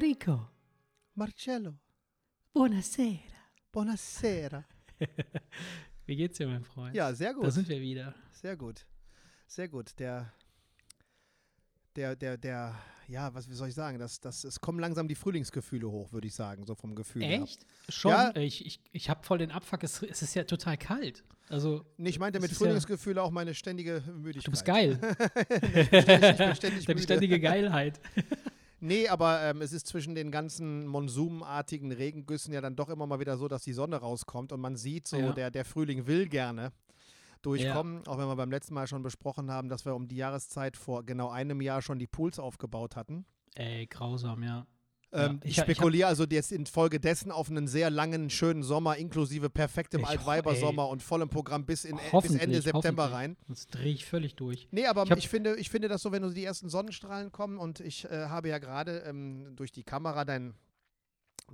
Federico, 0.00 0.48
Marcello, 1.14 1.74
buonasera. 2.54 3.20
buonasera. 3.70 4.64
Wie 6.06 6.16
geht's 6.16 6.38
dir, 6.38 6.46
mein 6.46 6.64
Freund? 6.64 6.94
Ja, 6.96 7.12
sehr 7.12 7.34
gut. 7.34 7.44
Da 7.44 7.50
sind 7.50 7.68
wir 7.68 7.78
wieder. 7.82 8.14
Sehr 8.32 8.56
gut. 8.56 8.86
Sehr 9.46 9.68
gut. 9.68 9.98
Der, 9.98 10.32
der, 11.96 12.16
der, 12.16 12.38
der, 12.38 12.74
ja, 13.08 13.34
was 13.34 13.44
soll 13.44 13.68
ich 13.68 13.74
sagen? 13.74 13.98
Das, 13.98 14.20
das, 14.20 14.44
es 14.44 14.58
kommen 14.62 14.78
langsam 14.78 15.06
die 15.06 15.14
Frühlingsgefühle 15.14 15.90
hoch, 15.90 16.12
würde 16.12 16.28
ich 16.28 16.34
sagen, 16.34 16.64
so 16.64 16.74
vom 16.74 16.94
Gefühl 16.94 17.22
her. 17.22 17.42
Echt? 17.42 17.66
Schon? 17.90 18.12
Ja. 18.12 18.34
Ich, 18.36 18.64
ich, 18.64 18.80
ich 18.92 19.10
habe 19.10 19.22
voll 19.22 19.36
den 19.36 19.50
Abfuck. 19.50 19.84
Es, 19.84 20.02
es 20.02 20.22
ist 20.22 20.34
ja 20.34 20.44
total 20.44 20.78
kalt. 20.78 21.24
Also, 21.50 21.84
Nee, 21.98 22.08
ich 22.08 22.18
meinte 22.18 22.40
mit 22.40 22.52
ist 22.52 22.56
Frühlingsgefühle 22.56 23.22
auch 23.22 23.30
meine 23.30 23.52
ständige 23.52 24.02
Müdigkeit. 24.14 24.46
du 24.46 24.50
bist 24.50 24.64
geil. 24.64 24.98
ich 25.50 25.90
bin 25.90 26.54
ständig 26.54 26.62
Deine 26.86 26.94
müde. 26.94 27.02
ständige 27.02 27.38
Geilheit. 27.38 28.00
Nee, 28.80 29.08
aber 29.08 29.42
ähm, 29.42 29.60
es 29.62 29.72
ist 29.72 29.86
zwischen 29.86 30.14
den 30.14 30.30
ganzen 30.30 30.86
monsumartigen 30.86 31.92
Regengüssen 31.92 32.52
ja 32.54 32.60
dann 32.60 32.76
doch 32.76 32.88
immer 32.88 33.06
mal 33.06 33.20
wieder 33.20 33.36
so, 33.36 33.46
dass 33.46 33.62
die 33.62 33.72
Sonne 33.74 33.96
rauskommt 33.96 34.52
und 34.52 34.60
man 34.60 34.76
sieht 34.76 35.06
so, 35.06 35.18
Ja. 35.18 35.32
der, 35.32 35.50
der 35.50 35.64
Frühling 35.64 36.06
will 36.06 36.28
gerne 36.28 36.72
durchkommen. 37.42 38.06
Auch 38.06 38.18
wenn 38.18 38.26
wir 38.26 38.36
beim 38.36 38.50
letzten 38.50 38.74
Mal 38.74 38.86
schon 38.86 39.02
besprochen 39.02 39.50
haben, 39.50 39.68
dass 39.68 39.84
wir 39.84 39.94
um 39.94 40.08
die 40.08 40.16
Jahreszeit 40.16 40.76
vor 40.76 41.04
genau 41.04 41.30
einem 41.30 41.60
Jahr 41.60 41.82
schon 41.82 41.98
die 41.98 42.06
Pools 42.06 42.38
aufgebaut 42.38 42.96
hatten. 42.96 43.24
Ey, 43.54 43.86
grausam, 43.86 44.42
ja. 44.42 44.66
Ja, 45.12 45.26
Ähm, 45.26 45.40
ich 45.42 45.50
ich 45.52 45.58
hab- 45.58 45.68
ich 45.68 45.70
hab- 45.70 45.76
spekuliere 45.76 46.08
also 46.08 46.24
jetzt 46.24 46.52
infolgedessen 46.52 47.32
auf 47.32 47.50
einen 47.50 47.66
sehr 47.66 47.90
langen, 47.90 48.30
schönen 48.30 48.62
Sommer, 48.62 48.96
inklusive 48.96 49.50
perfektem 49.50 50.02
Ich 50.02 50.06
Altweibersommer 50.06 50.88
und 50.88 51.02
vollem 51.02 51.28
Programm 51.28 51.66
bis, 51.66 51.84
in, 51.84 51.96
bis 51.96 52.12
Hoffentlich, 52.12 52.42
Ende 52.42 52.62
September 52.62 53.06
rein. 53.10 53.36
Sonst 53.48 53.74
drehe 53.74 53.92
ich 53.92 54.04
völlig 54.06 54.36
durch. 54.36 54.68
Nee, 54.70 54.86
aber 54.86 55.02
Ich 55.02 55.10
ich, 55.10 55.24
hab- 55.24 55.30
finde, 55.30 55.56
ich 55.56 55.68
finde 55.70 55.88
das 55.88 56.02
so, 56.02 56.12
wenn 56.12 56.22
du 56.22 56.30
die 56.30 56.44
ersten 56.44 56.68
Sonnenstrahlen 56.68 57.32
kommen 57.32 57.58
und 57.58 57.80
ich 57.80 58.04
äh, 58.04 58.26
habe 58.26 58.48
ja 58.48 58.58
gerade 58.58 58.98
ähm, 59.06 59.56
durch 59.56 59.72
die 59.72 59.82
Kamera 59.82 60.24
deinen 60.24 60.54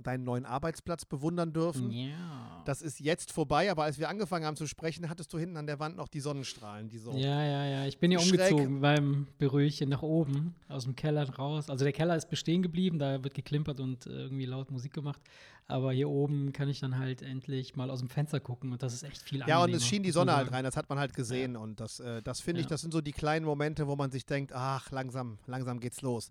deinen 0.03 0.23
neuen 0.23 0.45
Arbeitsplatz 0.45 1.05
bewundern 1.05 1.53
dürfen. 1.53 1.91
Ja. 1.91 2.61
Das 2.65 2.81
ist 2.81 2.99
jetzt 2.99 3.31
vorbei, 3.31 3.71
aber 3.71 3.83
als 3.83 3.97
wir 3.97 4.09
angefangen 4.09 4.45
haben 4.45 4.55
zu 4.55 4.67
sprechen, 4.67 5.09
hattest 5.09 5.31
du 5.33 5.39
hinten 5.39 5.57
an 5.57 5.67
der 5.67 5.79
Wand 5.79 5.95
noch 5.97 6.07
die 6.07 6.19
Sonnenstrahlen, 6.19 6.89
die 6.89 6.97
so. 6.97 7.11
Ja, 7.13 7.43
ja, 7.43 7.65
ja. 7.65 7.85
Ich 7.85 7.97
bin 7.97 8.11
ja 8.11 8.19
umgezogen 8.19 8.81
beim 8.81 9.27
Büröchen 9.37 9.89
nach 9.89 10.01
oben, 10.01 10.55
aus 10.67 10.83
dem 10.83 10.95
Keller 10.95 11.29
raus. 11.35 11.69
Also 11.69 11.83
der 11.85 11.93
Keller 11.93 12.15
ist 12.15 12.29
bestehen 12.29 12.61
geblieben, 12.61 12.99
da 12.99 13.23
wird 13.23 13.33
geklimpert 13.33 13.79
und 13.79 14.05
äh, 14.05 14.09
irgendwie 14.09 14.45
laut 14.45 14.71
Musik 14.71 14.93
gemacht. 14.93 15.21
Aber 15.69 15.91
hier 15.91 16.07
oben 16.09 16.53
kann 16.53 16.69
ich 16.69 16.79
dann 16.79 16.97
halt 16.97 17.21
endlich 17.21 17.75
mal 17.75 17.89
aus 17.89 17.99
dem 17.99 18.07
Fenster 18.07 18.39
gucken 18.39 18.71
und 18.71 18.81
das 18.81 18.93
ist 18.93 19.03
echt 19.03 19.21
viel 19.21 19.39
Ja, 19.39 19.45
und 19.45 19.51
angenehmer, 19.63 19.77
es 19.77 19.85
schien 19.85 20.01
die 20.01 20.11
Sonne 20.11 20.33
halt 20.35 20.51
rein, 20.51 20.63
das 20.63 20.77
hat 20.77 20.87
man 20.89 20.97
halt 20.97 21.13
gesehen. 21.13 21.57
Und 21.57 21.81
das, 21.81 21.99
äh, 21.99 22.21
das 22.21 22.39
finde 22.39 22.61
ich, 22.61 22.65
Ja. 22.67 22.69
das 22.69 22.81
sind 22.81 22.93
so 22.93 23.01
die 23.01 23.11
kleinen 23.11 23.45
Momente, 23.45 23.85
wo 23.87 23.95
man 23.97 24.09
sich 24.09 24.25
denkt, 24.25 24.53
ach, 24.53 24.91
langsam, 24.91 25.37
langsam 25.45 25.81
geht's 25.81 26.01
los. 26.01 26.29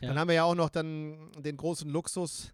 Ja. 0.00 0.08
Dann 0.08 0.18
haben 0.18 0.28
wir 0.28 0.34
ja 0.34 0.44
auch 0.44 0.54
noch 0.54 0.68
dann 0.68 1.32
den 1.38 1.56
großen 1.56 1.88
Luxus, 1.88 2.52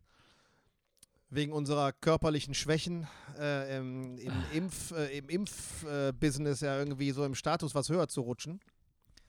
wegen 1.35 1.53
unserer 1.53 1.93
körperlichen 1.93 2.53
Schwächen 2.55 3.07
äh, 3.39 3.79
im, 3.79 4.19
im 4.19 4.31
Ah. 4.31 4.45
Impf, 4.53 4.93
äh, 4.93 5.17
im 5.19 5.29
Impf-Business 5.31 6.61
ja 6.61 6.79
irgendwie 6.79 7.11
so 7.11 7.25
im 7.25 7.35
Status 7.35 7.75
was 7.75 7.89
höher 7.89 8.07
zu 8.07 8.21
rutschen, 8.21 8.61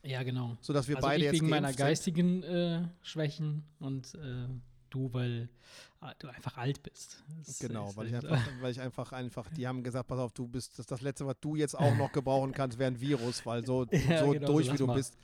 Ja, 0.03 0.21
genau. 0.23 0.57
sodass 0.59 0.87
wir 0.89 0.97
also 0.97 1.07
beide 1.07 1.19
ich 1.19 1.23
jetzt 1.31 1.33
wegen 1.35 1.49
meiner 1.49 1.71
geistigen 1.71 2.43
äh, 2.43 2.87
Schwächen 3.03 3.63
und 3.79 4.13
äh, 4.15 4.47
du, 4.89 5.13
weil 5.13 5.47
ah, 6.01 6.13
du 6.19 6.27
einfach 6.27 6.57
alt 6.57 6.83
bist. 6.83 7.23
Das 7.47 7.57
Genau, 7.59 7.95
weil 7.95 8.07
ich 8.07 8.15
einfach, 8.15 8.47
weil 8.59 8.71
ich 8.71 8.81
einfach, 8.81 9.11
einfach, 9.13 9.49
die 9.51 9.65
haben 9.65 9.81
gesagt, 9.81 10.07
pass 10.07 10.19
auf, 10.19 10.33
du 10.33 10.45
bist, 10.47 10.77
das, 10.77 10.85
das 10.85 10.99
Letzte, 11.01 11.25
was 11.25 11.37
du 11.39 11.55
jetzt 11.55 11.73
auch 11.73 11.95
noch 11.95 12.11
gebrauchen 12.11 12.51
kannst, 12.51 12.77
wäre 12.77 12.91
ein 12.91 12.99
Virus, 12.99 13.45
weil 13.45 13.65
so, 13.65 13.85
Ja, 13.91 14.19
so 14.25 14.31
genau, 14.31 14.47
so 14.47 14.53
durch, 14.53 14.65
wie 14.65 14.69
lass 14.71 14.77
du 14.77 14.87
mal. 14.87 14.95
bist. 14.95 15.17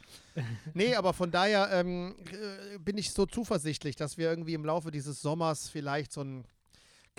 Nee, 0.73 0.95
aber 0.95 1.11
von 1.11 1.29
daher 1.29 1.69
ähm, 1.73 2.15
äh, 2.31 2.79
bin 2.79 2.97
ich 2.97 3.11
so 3.11 3.25
zuversichtlich, 3.25 3.97
dass 3.97 4.17
wir 4.17 4.29
irgendwie 4.29 4.53
im 4.53 4.63
Laufe 4.63 4.91
dieses 4.91 5.21
Sommers 5.21 5.67
vielleicht 5.69 6.13
so 6.13 6.21
ein 6.21 6.45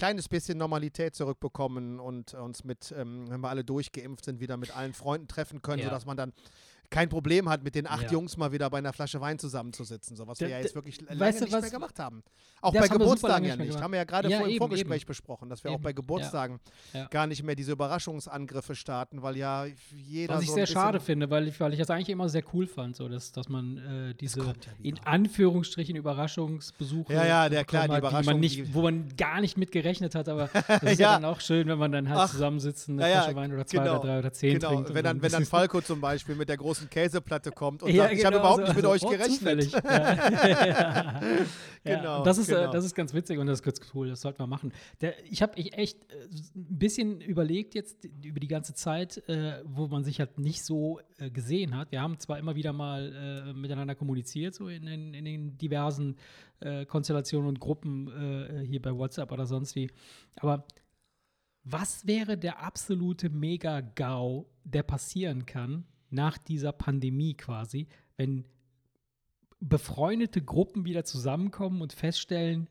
kleines 0.00 0.28
bisschen 0.28 0.59
Normalität 0.59 1.15
zurückbekommen 1.15 2.00
und 2.00 2.34
uns 2.34 2.65
mit, 2.65 2.93
ähm, 2.97 3.31
wenn 3.31 3.41
wir 3.41 3.49
alle 3.50 3.65
durchgeimpft 3.65 4.25
sind, 4.25 4.41
wieder 4.41 4.56
mit 4.56 4.75
allen 4.77 4.94
Freunden 4.94 5.28
treffen 5.28 5.62
können, 5.62 5.78
Ja. 5.81 5.84
sodass 5.87 6.06
man 6.06 6.16
dann 6.16 6.33
kein 6.91 7.09
Problem 7.09 7.49
hat, 7.49 7.62
mit 7.62 7.75
den 7.75 7.87
acht 7.87 8.05
Ja. 8.05 8.11
Jungs 8.12 8.37
mal 8.37 8.53
wieder 8.53 8.69
bei 8.69 8.78
einer 8.78 8.93
Flasche 8.93 9.21
Wein 9.21 9.39
zusammenzusitzen, 9.39 10.17
so 10.17 10.27
was 10.27 10.41
wir 10.41 10.49
ja 10.49 10.59
jetzt 10.59 10.75
wirklich 10.75 11.01
lange 11.01 11.21
weißt 11.21 11.41
du, 11.41 11.45
nicht 11.45 11.53
was- 11.55 11.62
mehr 11.62 11.71
gemacht 11.71 11.99
haben. 11.99 12.23
Auch 12.62 12.75
bei 12.75 12.89
Geburtstagen 12.89 13.47
ja 13.47 13.56
nicht 13.56 13.69
gemacht. 13.69 13.83
Haben 13.83 13.93
wir 13.93 13.99
ja 14.01 14.05
gerade 14.05 14.28
Ja, 14.28 14.39
vor, 14.41 14.49
im 14.49 14.59
Vorgespräch 14.59 15.01
eben. 15.03 15.06
besprochen, 15.06 15.49
dass 15.49 15.65
wir 15.65 15.71
auch 15.71 15.77
Eben, 15.77 15.83
bei 15.83 15.91
ja. 15.91 15.95
Geburtstagen 15.95 16.61
Ja. 16.93 17.06
gar 17.06 17.27
nicht 17.27 17.43
mehr 17.43 17.55
diese 17.55 17.73
Überraschungsangriffe 17.73 18.75
starten, 18.75 19.23
weil 19.23 19.37
ja 19.39 19.65
jeder 19.97 20.34
Was 20.34 20.43
ich 20.43 20.49
so 20.49 20.53
ein 20.55 20.56
sehr 20.56 20.67
schade 20.67 21.01
finde, 21.01 21.31
weil 21.31 21.49
ich, 21.49 21.59
weil 21.59 21.73
ich 21.73 21.78
das 21.78 21.89
eigentlich 21.89 22.11
immer 22.11 22.28
sehr 22.28 22.43
cool 22.53 22.67
fand, 22.67 22.97
so 22.97 23.09
dass, 23.09 23.33
dass 23.33 23.49
man 23.49 23.78
äh, 24.11 24.15
diese 24.15 24.43
in. 24.83 24.99
Anführungsstrichen 25.05 25.97
Überraschungsbesuche 25.97 27.12
Ja, 27.12 27.25
ja, 27.27 27.49
der- 27.49 27.65
klar, 27.65 27.89
die 27.89 27.97
Überraschung, 27.97 28.27
man 28.34 28.41
nicht, 28.41 28.75
wo 28.75 28.83
man 28.83 29.09
gar 29.17 29.41
nicht 29.41 29.57
mit 29.57 29.72
gerechnet 29.72 30.15
hat, 30.15 30.28
aber 30.28 30.49
das 30.69 30.83
ist 30.83 30.99
ja. 31.01 31.15
Dann 31.15 31.25
auch 31.25 31.41
schön, 31.41 31.67
wenn 31.69 31.78
man 31.78 31.93
dann 31.93 32.09
halt 32.09 32.19
Ach, 32.21 32.31
zusammensitzt, 32.31 32.89
eine 32.89 33.03
Flasche 33.03 33.34
Wein 33.37 33.53
oder 33.53 33.67
zwei 33.67 33.78
genau, 33.78 33.93
oder 33.99 34.01
drei 34.07 34.19
oder 34.19 34.33
zehn 34.33 34.55
Genau, 34.59 34.69
trinkt. 34.75 34.95
wenn 34.95 35.05
dann, 35.05 35.22
wenn 35.22 35.33
dann 35.33 35.45
Falco 35.47 35.81
zum 35.81 36.01
Beispiel 36.01 36.34
mit 36.34 36.49
der 36.49 36.57
großen 36.57 36.80
Käseplatte 36.89 37.51
kommt 37.51 37.83
und 37.83 37.91
Ja, 37.93 38.05
sagt, 38.05 38.15
ich 38.15 38.25
habe 38.25 38.37
genau, 38.37 38.43
überhaupt 38.55 38.61
so- 38.61 38.67
nicht 38.73 38.77
mit 38.77 38.85
so, 38.85 38.91
euch 38.91 39.03
oh, 39.05 39.09
gerechnet. 39.11 39.39
zufällig. 39.39 39.73
Ja. 41.83 41.97
Genau, 41.97 42.25
das 42.25 42.37
ist, 42.37 42.49
genau. 42.49 42.69
äh, 42.69 42.73
das 42.73 42.85
ist 42.85 42.95
ganz 42.95 43.15
witzig 43.15 43.39
und 43.39 43.47
das 43.47 43.61
ist 43.61 43.63
ganz 43.63 43.81
cool, 43.95 44.09
das 44.11 44.21
sollten 44.21 44.39
wir 44.39 44.47
machen. 44.47 44.71
Der, 45.01 45.15
ich 45.25 45.41
habe 45.41 45.57
echt 45.57 45.97
äh, 46.13 46.27
ein 46.55 46.79
bisschen 46.79 47.23
überlegt 47.23 47.75
jetzt 47.75 48.05
über 48.23 48.39
die 48.39 48.49
ganze 48.49 48.75
Zeit, 48.75 49.27
äh, 49.31 49.63
wo 49.65 49.87
man 49.87 50.05
sich 50.05 50.21
halt 50.21 50.39
nicht 50.39 50.63
so 50.63 51.01
äh, 51.17 51.31
gesehen 51.31 51.75
hat. 51.75 51.91
Wir 51.91 52.03
haben 52.03 52.19
zwar 52.19 52.39
immer 52.39 52.55
wieder 52.55 52.75
mal 52.75 53.47
äh, 53.49 53.53
miteinander 53.55 53.95
kommuniziert, 53.95 54.55
so 54.55 54.69
in, 54.69 54.85
den- 54.85 55.15
in 55.15 55.25
den 55.25 55.57
diversen 55.57 56.17
äh, 56.61 56.85
Konstellationen 56.85 57.49
und 57.49 57.61
Gruppen 57.61 58.61
hier 58.67 58.83
bei 58.83 58.95
WhatsApp 58.95 59.33
oder 59.33 59.47
sonst 59.47 59.75
wie, 59.75 59.91
aber 60.37 60.67
was 61.65 62.07
wäre 62.07 62.37
der 62.37 62.63
absolute 62.63 63.31
Mega-GAU, 63.31 64.47
der 64.65 64.83
passieren 64.83 65.47
kann 65.47 65.85
nach 66.10 66.38
dieser 66.38 66.72
Pandemie 66.72 67.34
quasi, 67.34 67.88
wenn 68.16 68.44
befreundete 69.60 70.43
Gruppen 70.43 70.84
wieder 70.84 71.04
zusammenkommen 71.04 71.82
und 71.82 71.93
feststellen, 71.93 72.69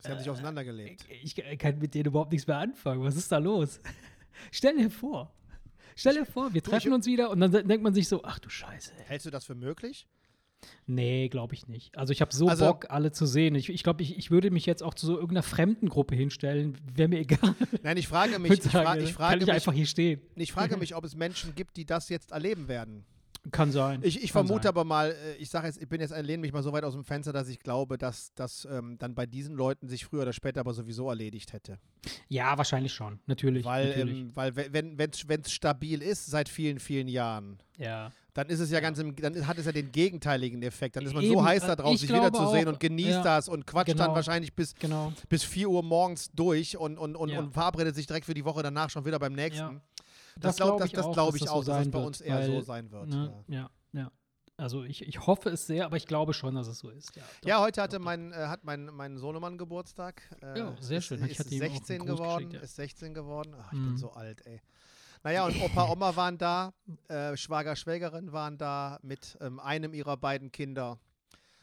Sie 0.00 0.10
haben 0.10 0.18
sich 0.18 0.30
auseinandergelebt. 0.30 1.04
ich, 1.22 1.38
ich 1.38 1.58
kann 1.58 1.78
mit 1.78 1.94
denen 1.94 2.06
überhaupt 2.06 2.32
nichts 2.32 2.48
mehr 2.48 2.58
anfangen. 2.58 3.04
Was 3.04 3.14
ist 3.14 3.30
da 3.30 3.38
los? 3.38 3.78
Stell 4.50 4.76
dir 4.76 4.90
vor. 4.90 5.32
Stell 5.94 6.14
dir 6.14 6.26
vor, 6.26 6.52
wir 6.52 6.62
treffen 6.62 6.92
uns 6.92 7.06
wieder 7.06 7.30
und 7.30 7.38
dann 7.38 7.52
denkt 7.52 7.82
man 7.82 7.94
sich 7.94 8.08
so, 8.08 8.24
ach 8.24 8.38
du 8.40 8.48
Scheiße. 8.48 8.92
ey. 8.98 9.04
Hältst 9.04 9.26
du 9.26 9.30
das 9.30 9.44
für 9.44 9.54
möglich? 9.54 10.08
Nee, 10.86 11.28
glaube 11.28 11.54
ich 11.54 11.68
nicht. 11.68 11.96
Also 11.96 12.12
ich 12.12 12.20
habe 12.20 12.34
so 12.34 12.48
Also- 12.48 12.66
Bock, 12.66 12.86
alle 12.90 13.12
zu 13.12 13.26
sehen. 13.26 13.54
Ich, 13.54 13.68
ich 13.68 13.82
glaube, 13.82 14.02
ich, 14.02 14.16
ich 14.18 14.30
würde 14.30 14.50
mich 14.50 14.66
jetzt 14.66 14.82
auch 14.82 14.94
zu 14.94 15.06
so 15.06 15.14
irgendeiner 15.14 15.42
fremden 15.42 15.88
Gruppe 15.88 16.14
hinstellen. 16.14 16.76
Wäre 16.94 17.08
mir 17.08 17.20
egal. 17.20 17.54
Nein, 17.82 17.96
ich 17.96 18.08
frage 18.08 18.38
mich, 18.38 18.52
ich, 18.52 18.60
fra 18.62 18.96
ich 18.96 19.04
kann 19.06 19.12
frage 19.14 19.40
ich 19.40 19.46
mich, 19.46 19.54
einfach 19.54 19.72
hier 19.72 19.86
stehen. 19.86 20.20
ich 20.36 20.52
frage 20.52 20.76
mich, 20.76 20.94
ob 20.94 21.04
es 21.04 21.14
Menschen 21.16 21.54
gibt, 21.54 21.76
die 21.76 21.84
das 21.86 22.08
jetzt 22.08 22.32
erleben 22.32 22.68
werden. 22.68 23.04
Kann 23.50 23.72
sein. 23.72 24.02
Ich, 24.04 24.22
ich 24.22 24.32
Kann 24.32 24.46
vermute 24.46 24.64
sein. 24.64 24.68
aber 24.68 24.84
mal, 24.84 25.10
äh, 25.10 25.34
ich 25.42 25.50
sage 25.50 25.66
jetzt, 25.66 25.82
ich 25.82 25.88
bin 25.88 26.00
jetzt, 26.00 26.16
lehne 26.16 26.38
mich 26.42 26.52
mal 26.52 26.62
so 26.62 26.72
weit 26.72 26.84
aus 26.84 26.92
dem 26.94 27.02
Fenster, 27.02 27.32
dass 27.32 27.48
ich 27.48 27.58
glaube, 27.58 27.98
dass 27.98 28.32
das 28.34 28.68
ähm, 28.70 28.98
dann 29.00 29.16
bei 29.16 29.26
diesen 29.26 29.56
Leuten 29.56 29.88
sich 29.88 30.04
früher 30.04 30.22
oder 30.22 30.32
später 30.32 30.60
aber 30.60 30.72
sowieso 30.74 31.08
erledigt 31.08 31.52
hätte. 31.52 31.80
Ja, 32.28 32.56
wahrscheinlich 32.56 32.92
schon. 32.92 33.18
Natürlich. 33.26 33.64
Weil, 33.64 33.88
natürlich. 33.88 34.18
ähm, 34.20 34.30
weil 34.34 34.54
we- 34.54 34.68
wenn 34.72 34.96
es 35.40 35.50
stabil 35.52 36.02
ist 36.02 36.26
seit 36.26 36.48
vielen, 36.48 36.78
vielen 36.78 37.08
Jahren, 37.08 37.58
ja. 37.78 38.12
Dann 38.34 38.48
ist 38.48 38.60
es 38.60 38.70
ja 38.70 38.80
ganz 38.80 38.98
im, 38.98 39.14
dann 39.16 39.46
hat 39.46 39.58
es 39.58 39.66
ja 39.66 39.72
den 39.72 39.92
gegenteiligen 39.92 40.62
Effekt. 40.62 40.96
Dann 40.96 41.04
ist 41.04 41.14
man 41.14 41.24
so 41.24 41.32
Eben, 41.32 41.42
heiß 41.44 41.64
äh, 41.64 41.66
da 41.66 41.76
drauf, 41.76 41.94
ich 41.94 42.00
sich 42.00 42.08
glaube 42.08 42.28
wiederzusehen 42.28 42.68
und 42.68 42.80
genießt 42.80 43.08
ja, 43.10 43.22
das 43.22 43.48
und 43.48 43.66
quatscht 43.66 43.90
dann 43.90 43.98
genau. 43.98 44.14
wahrscheinlich 44.14 44.54
bis, 44.54 44.74
Genau. 44.76 45.12
bis 45.28 45.44
4 45.44 45.68
Uhr 45.68 45.82
morgens 45.82 46.30
durch 46.32 46.76
und, 46.76 46.98
und, 46.98 47.14
und, 47.16 47.28
Ja. 47.28 47.38
und 47.40 47.52
verabredet 47.52 47.94
sich 47.94 48.06
direkt 48.06 48.26
für 48.26 48.34
die 48.34 48.44
Woche 48.44 48.62
danach 48.62 48.88
schon 48.90 49.04
wieder 49.04 49.18
beim 49.18 49.32
nächsten. 49.34 49.58
Ja. 49.60 49.80
Das, 50.36 50.42
Das 50.42 50.56
glaub, 50.56 50.68
glaub 50.68 50.78
das, 50.78 50.86
ich 50.86 50.92
das 50.94 51.04
glaube 51.12 51.32
dass 51.32 51.42
ich 51.42 51.48
so 51.48 51.54
auch, 51.54 51.58
dass 51.58 51.66
das 51.66 51.76
sein 51.76 51.90
bei 51.90 51.98
uns 52.02 52.20
eher 52.22 52.42
so 52.46 52.52
weil, 52.54 52.62
sein 52.62 52.90
wird. 52.90 53.08
Ne? 53.08 53.44
Ja, 53.48 53.70
ja. 53.92 54.10
Also 54.56 54.84
ich, 54.84 55.02
ich 55.06 55.26
hoffe 55.26 55.48
es 55.50 55.66
sehr, 55.66 55.84
aber 55.86 55.96
ich 55.96 56.06
glaube 56.06 56.32
schon, 56.34 56.54
dass 56.54 56.68
es 56.68 56.78
so 56.78 56.88
ist. 56.90 57.14
Ja, 57.16 57.22
doch, 57.40 57.48
Ja, 57.48 57.60
heute 57.60 57.76
doch, 57.76 57.82
hatte 57.84 57.96
doch. 57.98 58.04
mein, 58.04 58.32
äh, 58.32 58.36
hat 58.36 58.64
mein, 58.64 58.86
mein 58.86 59.16
Sohnemann 59.18 59.58
Geburtstag. 59.58 60.22
Äh, 60.40 60.58
Ja, 60.58 60.74
sehr 60.80 60.98
ist, 60.98 61.04
schön. 61.06 61.22
Ich 61.24 61.32
Ist 61.32 61.40
hatte 61.40 61.54
ihm 61.54 61.62
auch 61.62 61.66
einen 61.66 61.74
16 61.74 61.98
Gruß 61.98 62.08
geworden. 62.10 62.36
geschickt, 62.36 62.52
ja. 62.54 62.60
Ist 62.60 62.76
16 62.76 63.14
geworden. 63.14 63.54
Ach, 63.60 63.72
ich 63.72 63.78
Mhm. 63.78 63.84
bin 63.88 63.96
so 63.98 64.12
alt, 64.12 64.46
ey. 64.46 64.60
Naja, 65.24 65.46
und 65.46 65.60
Opa, 65.62 65.90
Oma 65.90 66.16
waren 66.16 66.38
da. 66.38 66.72
Äh, 67.08 67.36
Schwager, 67.36 67.76
Schwägerin 67.76 68.32
waren 68.32 68.58
da 68.58 68.98
mit 69.02 69.36
ähm, 69.40 69.60
einem 69.60 69.94
ihrer 69.94 70.16
beiden 70.16 70.50
Kinder. 70.50 70.98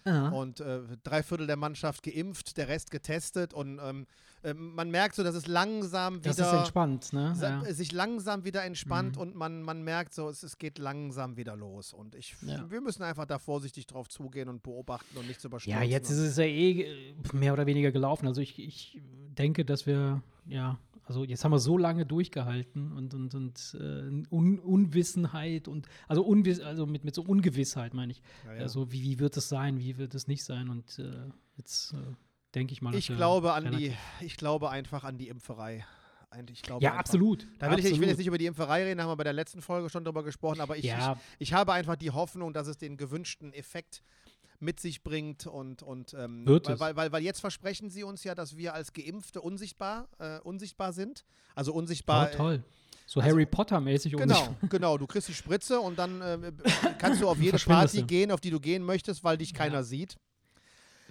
Aha. 0.05 0.29
Und 0.29 0.61
äh, 0.61 0.79
drei 1.03 1.21
Viertel 1.23 1.45
der 1.45 1.57
Mannschaft 1.57 2.03
geimpft, 2.03 2.55
der 2.55 2.69
Rest 2.69 2.89
getestet. 2.89 3.53
Und 3.53 3.79
ähm, 3.83 4.07
ähm, 4.45 4.73
man 4.73 4.89
merkt 4.89 5.15
so, 5.15 5.23
dass 5.23 5.35
es 5.35 5.45
langsam 5.45 6.21
das 6.21 6.37
wieder. 6.37 6.47
ist 6.47 6.53
entspannt, 6.57 7.11
ne? 7.11 7.35
Ja. 7.39 7.73
sich 7.73 7.91
langsam 7.91 8.45
wieder 8.45 8.63
entspannt 8.63 9.17
Mhm. 9.17 9.21
und 9.21 9.35
man, 9.35 9.61
man 9.61 9.83
merkt 9.83 10.13
so, 10.13 10.29
es, 10.29 10.41
es 10.41 10.57
geht 10.57 10.77
langsam 10.77 11.35
wieder 11.35 11.57
los. 11.57 11.91
Und 11.93 12.15
ich, 12.15 12.37
Ja. 12.41 12.63
wir 12.71 12.79
müssen 12.79 13.03
einfach 13.03 13.25
da 13.25 13.39
vorsichtig 13.39 13.87
drauf 13.87 14.07
zugehen 14.07 14.47
und 14.47 14.63
beobachten 14.63 15.17
und 15.17 15.27
nichts 15.27 15.43
überstürzen. 15.43 15.81
ja, 15.83 15.85
jetzt 15.87 16.09
ist 16.09 16.19
es 16.19 16.37
ja 16.37 16.45
eh 16.45 16.81
äh, 16.83 17.13
mehr 17.33 17.51
oder 17.51 17.65
weniger 17.65 17.91
gelaufen. 17.91 18.25
Also 18.25 18.39
ich, 18.39 18.57
ich 18.57 19.01
denke, 19.37 19.65
dass 19.65 19.85
wir, 19.85 20.23
ja, 20.45 20.79
Also 21.09 21.23
jetzt 21.23 21.43
haben 21.43 21.51
wir 21.51 21.57
so 21.57 21.75
lange 21.75 22.05
durchgehalten 22.05 22.91
und, 22.91 23.15
und, 23.15 23.33
und 23.33 23.77
äh, 23.79 24.31
Un 24.31 24.59
Unwissenheit 24.59 25.67
und 25.67 25.87
also, 26.07 26.21
Unwiss 26.23 26.59
also 26.59 26.85
mit, 26.85 27.03
mit 27.03 27.15
so 27.15 27.23
Ungewissheit 27.23 27.95
meine 27.95 28.11
ich. 28.11 28.21
Ja, 28.45 28.53
ja. 28.53 28.61
Also 28.61 28.91
wie, 28.91 29.01
wie 29.01 29.19
wird 29.19 29.35
es 29.35 29.49
sein, 29.49 29.79
wie 29.79 29.97
wird 29.97 30.13
es 30.13 30.27
nicht 30.27 30.43
sein? 30.43 30.69
Und 30.69 30.99
äh, 30.99 31.11
jetzt 31.57 31.93
äh, 31.93 31.97
denke 32.53 32.73
ich 32.73 32.83
mal. 32.83 32.93
Ich 32.93 33.07
glaube 33.07 33.53
an 33.53 33.71
die, 33.71 33.91
ich 34.21 34.37
glaube 34.37 34.69
einfach 34.69 35.03
an 35.03 35.17
die 35.17 35.29
Impferei. 35.29 35.83
Ich 36.51 36.61
glaube 36.61 36.83
Ja, 36.83 36.91
einfach. 36.91 36.99
absolut. 36.99 37.47
Da 37.57 37.71
will 37.71 37.79
ich, 37.79 37.85
ich 37.85 37.99
will 37.99 38.07
jetzt 38.07 38.19
nicht 38.19 38.27
über 38.27 38.37
die 38.37 38.45
Impferei 38.45 38.83
reden, 38.83 38.99
da 38.99 39.05
haben 39.05 39.09
wir 39.09 39.17
bei 39.17 39.23
der 39.23 39.33
letzten 39.33 39.63
Folge 39.63 39.89
schon 39.89 40.05
drüber 40.05 40.23
gesprochen, 40.23 40.61
aber 40.61 40.77
ich, 40.77 40.85
Ja. 40.85 41.13
ich, 41.39 41.47
ich 41.47 41.53
habe 41.53 41.73
einfach 41.73 41.95
die 41.95 42.11
Hoffnung, 42.11 42.53
dass 42.53 42.67
es 42.67 42.77
den 42.77 42.97
gewünschten 42.97 43.51
Effekt 43.51 44.03
mit 44.59 44.79
sich 44.79 45.03
bringt 45.03 45.47
und, 45.47 45.83
und 45.83 46.13
ähm, 46.13 46.45
Wird 46.45 46.67
weil, 46.67 46.79
weil, 46.79 46.95
weil, 46.95 47.11
weil 47.11 47.23
jetzt 47.23 47.39
versprechen 47.39 47.89
sie 47.89 48.03
uns 48.03 48.23
ja, 48.23 48.35
dass 48.35 48.57
wir 48.57 48.73
als 48.73 48.93
Geimpfte 48.93 49.41
unsichtbar, 49.41 50.07
äh, 50.19 50.39
unsichtbar 50.39 50.93
sind. 50.93 51.25
Also 51.55 51.73
unsichtbar. 51.73 52.29
Oh, 52.33 52.37
toll. 52.37 52.63
So 53.05 53.19
also- 53.21 53.31
Harry 53.31 53.45
Potter-mäßig. 53.45 54.13
Äh, 54.13 54.17
genau, 54.17 54.55
genau. 54.69 54.97
Du 54.97 55.07
kriegst 55.07 55.29
die 55.29 55.33
Spritze 55.33 55.79
und 55.79 55.97
dann 55.97 56.21
äh, 56.21 56.51
kannst 56.99 57.21
du 57.21 57.29
auf 57.29 57.37
jede 57.41 57.57
Party 57.57 58.03
gehen, 58.03 58.31
auf 58.31 58.41
die 58.41 58.51
du 58.51 58.59
gehen 58.59 58.83
möchtest, 58.83 59.23
weil 59.23 59.37
dich 59.37 59.53
keiner 59.53 59.75
Ja. 59.75 59.83
sieht. 59.83 60.17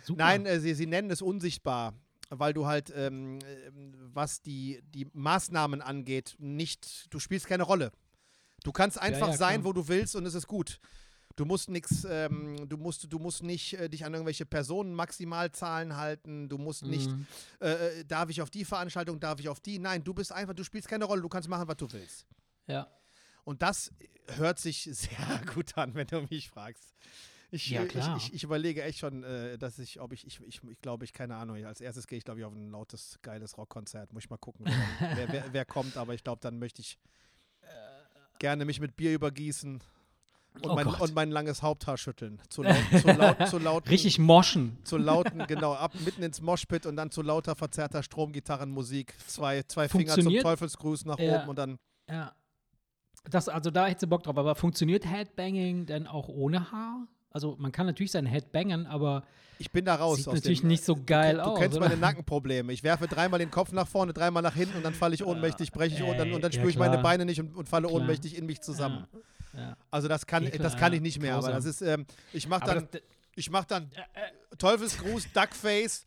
Super. 0.03 0.19
Nein, 0.25 0.47
äh, 0.47 0.61
sie, 0.61 0.75
sie 0.75 0.87
nennen 0.87 1.11
es 1.11 1.23
unsichtbar, 1.23 1.95
weil 2.31 2.53
du 2.53 2.67
halt, 2.67 2.93
ähm, 2.95 3.39
ähm, 3.67 3.95
was 4.13 4.43
die, 4.43 4.81
die 4.95 5.09
Maßnahmen 5.13 5.83
angeht, 5.83 6.37
nicht, 6.39 7.07
du 7.11 7.19
spielst 7.19 7.47
keine 7.47 7.65
Rolle. 7.65 7.91
Du 8.63 8.73
kannst 8.73 9.01
einfach 9.01 9.29
ja, 9.29 9.37
sein, 9.37 9.61
klar. 9.63 9.65
wo 9.65 9.73
du 9.73 9.89
willst 9.89 10.15
und 10.17 10.27
es 10.27 10.35
ist 10.35 10.47
gut. 10.47 10.81
Du 11.39 11.45
musst 11.45 11.71
nichts, 11.71 12.05
ähm, 12.11 12.69
du 12.69 12.77
musst, 12.77 13.13
du 13.13 13.19
musst 13.21 13.45
nicht 13.45 13.75
äh, 13.75 13.89
dich 13.89 14.05
an 14.05 14.13
irgendwelche 14.13 14.45
Personenmaximalzahlen 14.45 15.97
halten, 15.97 16.49
du 16.49 16.59
musst 16.59 16.85
nicht, 16.85 17.11
Mhm. 17.11 17.27
äh, 17.61 18.01
äh, 18.01 18.05
darf 18.05 18.29
ich 18.29 18.43
auf 18.43 18.51
die 18.51 18.65
Veranstaltung, 18.65 19.21
darf 19.21 19.39
ich 19.39 19.49
auf 19.49 19.61
die. 19.61 19.79
Nein, 19.79 20.03
du 20.03 20.13
bist 20.15 20.33
einfach, 20.33 20.55
du 20.55 20.65
spielst 20.65 20.89
keine 20.89 21.05
Rolle, 21.05 21.23
du 21.23 21.29
kannst 21.29 21.49
machen, 21.49 21.69
was 21.69 21.77
du 21.77 21.91
willst. 21.93 22.27
Ja. 22.67 22.89
Und 23.45 23.63
das 23.63 23.93
hört 24.37 24.59
sich 24.59 24.83
sehr 24.93 25.41
gut 25.55 25.79
an, 25.79 25.95
wenn 25.95 26.09
du 26.09 26.23
mich 26.29 26.51
fragst. 26.51 26.93
Ich, 27.51 27.71
Ja, 27.71 27.85
äh, 27.85 27.87
klar. 27.87 28.17
ich, 28.17 28.27
ich, 28.27 28.35
ich 28.35 28.45
überlege 28.45 28.83
echt 28.83 28.99
schon, 28.99 29.23
äh, 29.23 29.57
dass 29.59 29.79
ich, 29.79 30.01
ob 30.01 30.13
ich, 30.13 30.27
ich, 30.27 30.41
ich, 30.41 30.61
ich 30.65 30.81
glaube, 30.81 31.05
ich, 31.05 31.13
keine 31.13 31.37
Ahnung, 31.37 31.65
als 31.65 31.81
erstes 31.81 32.07
gehe 32.09 32.19
ich, 32.19 32.25
glaube 32.25 32.41
ich, 32.41 32.47
auf 32.47 32.53
ein 32.53 32.71
lautes, 32.73 33.19
geiles 33.23 33.57
Rockkonzert. 33.57 34.13
Muss 34.13 34.25
ich 34.25 34.31
mal 34.31 34.37
gucken, 34.39 34.67
wer, 34.67 34.75
wer, 35.17 35.33
wer, 35.33 35.53
wer 35.53 35.65
kommt, 35.65 35.97
aber 35.97 36.15
ich 36.15 36.25
glaube, 36.25 36.41
dann 36.43 36.59
möchte 36.59 36.83
ich 36.83 36.99
gerne 38.39 38.65
mich 38.65 38.81
mit 38.81 38.97
Bier 38.97 39.15
übergießen 39.15 39.83
und, 40.63 40.71
Oh 40.71 40.75
mein, 40.75 40.87
und 40.87 41.15
mein 41.15 41.31
langes 41.31 41.63
Haupthaar 41.63 41.97
schütteln. 41.97 42.41
Zu, 42.49 42.63
laut, 42.63 42.77
zu, 43.01 43.07
laut, 43.13 43.49
zu 43.49 43.59
lauten, 43.59 43.89
Richtig 43.89 44.19
moschen. 44.19 44.79
zu 44.85 44.97
lauten, 44.99 45.45
genau, 45.47 45.75
ab 45.75 45.93
mitten 46.05 46.23
ins 46.23 46.41
Moshpit 46.41 46.87
und 46.87 46.97
dann 46.97 47.11
zu 47.11 47.23
lauter, 47.23 47.55
verzerrter 47.57 48.03
Stromgitarrenmusik. 48.03 49.15
Zwei, 49.27 49.63
zwei 49.65 49.89
Finger 49.89 50.15
zum 50.15 50.33
Teufelsgruß 50.35 51.05
nach 51.05 51.19
Ja. 51.19 51.41
oben 51.41 51.49
und 51.51 51.57
dann 51.59 51.79
Ja. 52.11 52.33
Das, 53.31 53.49
also 53.49 53.71
da 53.71 53.87
hätte 53.87 54.01
sie 54.01 54.07
Bock 54.07 54.23
drauf. 54.23 54.39
Aber 54.39 54.55
funktioniert 54.55 55.05
Headbanging 55.05 55.87
denn 55.87 56.07
auch 56.07 56.29
ohne 56.29 56.71
Haar? 56.73 57.07
Also 57.31 57.57
man 57.59 57.73
kann 57.73 57.85
natürlich 57.87 58.13
sein 58.13 58.25
Headbangen, 58.25 58.87
aber 58.87 59.23
Ich 59.59 59.71
bin 59.71 59.85
da 59.85 59.97
raus. 59.97 60.17
sieht 60.17 60.29
aus 60.29 60.35
natürlich 60.37 60.61
dem, 60.61 60.69
nicht 60.69 60.83
so 60.85 60.97
geil 60.97 61.35
du, 61.37 61.43
aus. 61.43 61.55
Du 61.55 61.61
kennst 61.61 61.77
oder? 61.77 61.89
meine 61.89 62.01
Nackenprobleme. 62.01 62.73
Ich 62.73 62.83
werfe 62.83 63.07
dreimal 63.07 63.39
den 63.39 63.51
Kopf 63.51 63.71
nach 63.73 63.87
vorne, 63.87 64.15
dreimal 64.15 64.43
nach 64.43 64.55
hinten 64.55 64.79
und 64.79 64.83
dann 64.83 64.95
falle 64.95 65.15
ich 65.15 65.25
ohnmächtig, 65.27 65.73
breche 65.73 65.97
ich 65.97 66.03
und 66.03 66.17
dann, 66.17 66.33
und 66.33 66.43
dann 66.43 66.51
Ey, 66.53 66.57
ja, 66.57 66.61
spüre 66.63 66.71
ich 66.71 66.79
meine. 66.79 66.99
Beine 66.99 67.27
nicht 67.27 67.39
und, 67.41 67.55
und 67.55 67.69
falle 67.69 67.87
Klar. 67.89 68.01
ohnmächtig 68.01 68.35
in 68.39 68.47
mich 68.47 68.63
zusammen. 68.63 69.07
Ja, 69.13 69.19
ja. 69.57 69.77
Also 69.91 70.09
das 70.09 70.27
kann, 70.27 70.45
Ja, 70.45 70.51
das 70.59 70.77
kann 70.77 70.93
ich 70.93 71.01
nicht 71.01 71.21
mehr. 71.21 71.35
Aber 71.37 71.51
das 71.51 71.65
ist, 71.65 71.83
ähm, 71.83 72.07
ich 72.33 72.49
mache 72.49 72.65
dann, 72.67 72.89
das, 72.91 73.03
ich 73.35 73.51
mach 73.51 73.65
dann 73.65 73.91
Teufelsgruß, 74.59 75.33
Duckface. 75.33 76.07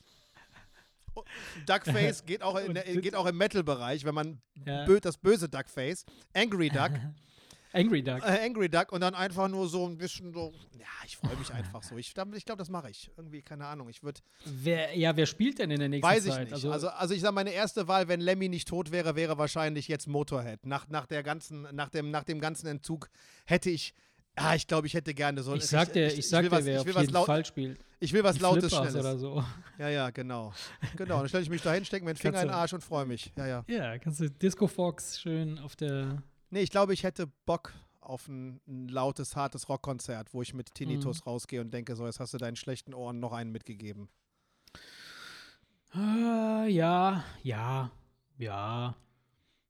Duckface 1.65 2.25
geht 2.25 2.41
auch, 2.41 2.55
in 2.57 3.01
geht 3.01 3.15
auch 3.15 3.25
im 3.25 3.37
Metal-Bereich, 3.37 4.05
wenn 4.05 4.15
man 4.15 4.41
bö 4.55 4.99
das 4.99 5.17
böse 5.17 5.49
Duckface, 5.49 6.05
Angry 6.33 6.69
Duck, 6.69 6.91
Angry 7.73 8.03
Duck. 8.03 8.21
äh, 8.23 8.45
Angry 8.45 8.69
Duck 8.69 8.91
und 8.91 9.01
dann 9.01 9.15
einfach 9.15 9.47
nur 9.47 9.67
so 9.67 9.87
ein 9.87 9.97
bisschen 9.97 10.33
so, 10.33 10.53
ja, 10.77 10.85
ich 11.05 11.17
freue 11.17 11.35
mich 11.37 11.51
einfach 11.53 11.83
so. 11.83 11.97
Ich, 11.97 12.07
ich 12.09 12.45
glaube, 12.45 12.57
das 12.57 12.69
mache 12.69 12.89
ich. 12.89 13.11
Irgendwie, 13.17 13.41
keine 13.41 13.65
Ahnung. 13.65 13.89
Ich 13.89 14.03
würde 14.03 14.21
Wer, 14.45 14.97
ja, 14.97 15.15
wer 15.15 15.25
spielt 15.25 15.59
denn 15.59 15.71
in 15.71 15.79
der 15.79 15.89
nächsten 15.89 16.07
Weiß 16.07 16.25
ich 16.25 16.31
Zeit? 16.33 16.51
nicht. 16.51 16.53
Also, 16.53 16.89
also, 16.89 17.13
ich 17.13 17.21
sage, 17.21 17.33
meine 17.33 17.51
erste 17.51 17.87
Wahl, 17.87 18.07
wenn 18.07 18.19
Lemmy 18.21 18.49
nicht 18.49 18.67
tot 18.67 18.91
wäre, 18.91 19.15
wäre 19.15 19.37
wahrscheinlich 19.37 19.87
jetzt 19.87 20.07
Motorhead. 20.07 20.65
Nach, 20.65 20.87
nach, 20.89 21.05
der 21.05 21.23
ganzen, 21.23 21.67
nach, 21.73 21.89
dem, 21.89 22.11
nach 22.11 22.23
dem 22.23 22.39
ganzen 22.39 22.67
Entzug 22.67 23.09
hätte 23.45 23.69
ich, 23.69 23.93
ah, 24.35 24.55
ich 24.55 24.67
glaube, 24.67 24.87
ich 24.87 24.93
hätte 24.93 25.13
gerne 25.13 25.43
so 25.43 25.55
ich 25.55 25.65
sag 25.65 25.93
dir, 25.93 26.07
ich, 26.07 26.27
sag 26.27 26.43
will 26.43 26.49
dir, 26.49 26.55
was, 26.55 26.65
wer 26.65 26.73
ich 26.73 26.79
auf 26.79 26.85
will 26.85 26.95
was 26.95 27.01
jeden 27.03 27.13
laut, 27.13 27.25
Fall 27.25 27.45
spielt. 27.45 27.79
Ich 27.99 28.13
will 28.13 28.23
was 28.23 28.35
Die 28.37 28.41
Lautes, 28.41 28.71
Schnelles. 28.71 28.95
oder 28.95 29.17
so. 29.17 29.43
Ja, 29.77 29.89
ja, 29.89 30.09
genau. 30.09 30.53
Genau, 30.97 31.19
dann 31.19 31.29
stelle 31.29 31.43
ich 31.43 31.49
mich 31.49 31.61
da 31.61 31.73
hin, 31.73 31.85
stecke 31.85 32.03
mir 32.03 32.13
den 32.13 32.17
Finger 32.17 32.31
Kannst 32.33 32.43
in 32.43 32.49
den 32.49 32.55
Arsch 32.55 32.73
und 32.73 32.83
freue 32.83 33.05
mich. 33.05 33.31
Ja, 33.37 33.45
ja. 33.47 33.63
Ja, 33.67 33.97
kannst 33.99 34.19
du 34.19 34.29
Disco 34.29 34.67
Fox 34.67 35.21
schön 35.21 35.59
auf 35.59 35.75
der. 35.75 36.23
Nee, 36.51 36.61
ich 36.61 36.69
glaube, 36.69 36.93
ich 36.93 37.03
hätte 37.03 37.27
Bock 37.45 37.73
auf 38.01 38.27
ein, 38.27 38.59
ein 38.67 38.87
lautes, 38.89 39.35
hartes 39.35 39.69
Rockkonzert, 39.69 40.33
wo 40.33 40.41
ich 40.41 40.53
mit 40.53 40.73
Tinnitus 40.75 41.19
Mhm. 41.19 41.29
rausgehe 41.29 41.61
und 41.61 41.73
denke, 41.73 41.95
so, 41.95 42.05
jetzt 42.05 42.19
hast 42.19 42.33
du 42.33 42.37
deinen 42.37 42.55
schlechten 42.55 42.93
Ohren 42.93 43.19
noch 43.19 43.31
einen 43.33 43.51
mitgegeben. 43.51 44.09
Ah, 45.93 46.65
ja, 46.67 47.23
ja, 47.43 47.91
ja. 48.37 48.95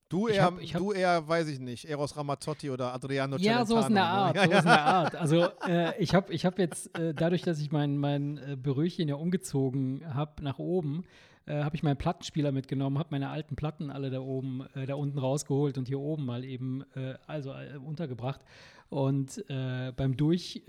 Du 0.09 0.27
Ich 0.27 0.35
eher, 0.35 0.43
hab- 0.43 0.59
ich 0.59 0.73
hab- 0.75 0.81
du 0.81 0.91
eher, 0.91 1.25
weiß 1.27 1.47
ich 1.47 1.59
nicht, 1.59 1.85
Eros 1.85 2.17
Ramazzotti 2.17 2.69
oder 2.69 2.93
Adriano 2.93 3.37
Ja, 3.37 3.65
so 3.65 3.77
ist 3.79 3.85
Celentano, 3.85 4.21
Art. 4.25 4.35
ne? 4.35 4.43
So 4.43 4.51
Ja, 4.51 4.57
ist 4.57 4.63
in 4.65 4.69
der 4.71 4.85
Art. 4.85 5.15
Also 5.15 5.49
äh, 5.67 6.01
ich 6.03 6.13
habe 6.13 6.33
ich 6.33 6.45
hab 6.45 6.59
jetzt, 6.59 6.97
äh, 6.97 7.13
dadurch, 7.13 7.43
dass 7.43 7.59
ich 7.59 7.71
mein, 7.71 7.97
mein 7.97 8.37
äh, 8.37 8.55
Büröchen 8.57 9.07
ja 9.07 9.15
umgezogen 9.15 10.01
habe 10.13 10.43
nach 10.43 10.59
oben, 10.59 11.05
äh, 11.45 11.63
habe 11.63 11.75
ich 11.75 11.83
meinen 11.83 11.97
Plattenspieler 11.97 12.51
mitgenommen, 12.51 12.97
habe 12.99 13.09
meine 13.11 13.29
alten 13.29 13.55
Platten 13.55 13.89
alle 13.89 14.09
da 14.09 14.19
oben, 14.19 14.65
äh, 14.75 14.85
da 14.85 14.95
unten 14.95 15.17
rausgeholt 15.17 15.77
und 15.77 15.87
hier 15.87 15.99
oben 15.99 16.25
mal 16.25 16.43
eben, 16.43 16.83
äh, 16.95 17.15
also 17.27 17.51
äh, 17.51 17.77
untergebracht. 17.77 18.41
Und 18.89 19.45
beim 19.47 20.17
Durch, 20.17 20.63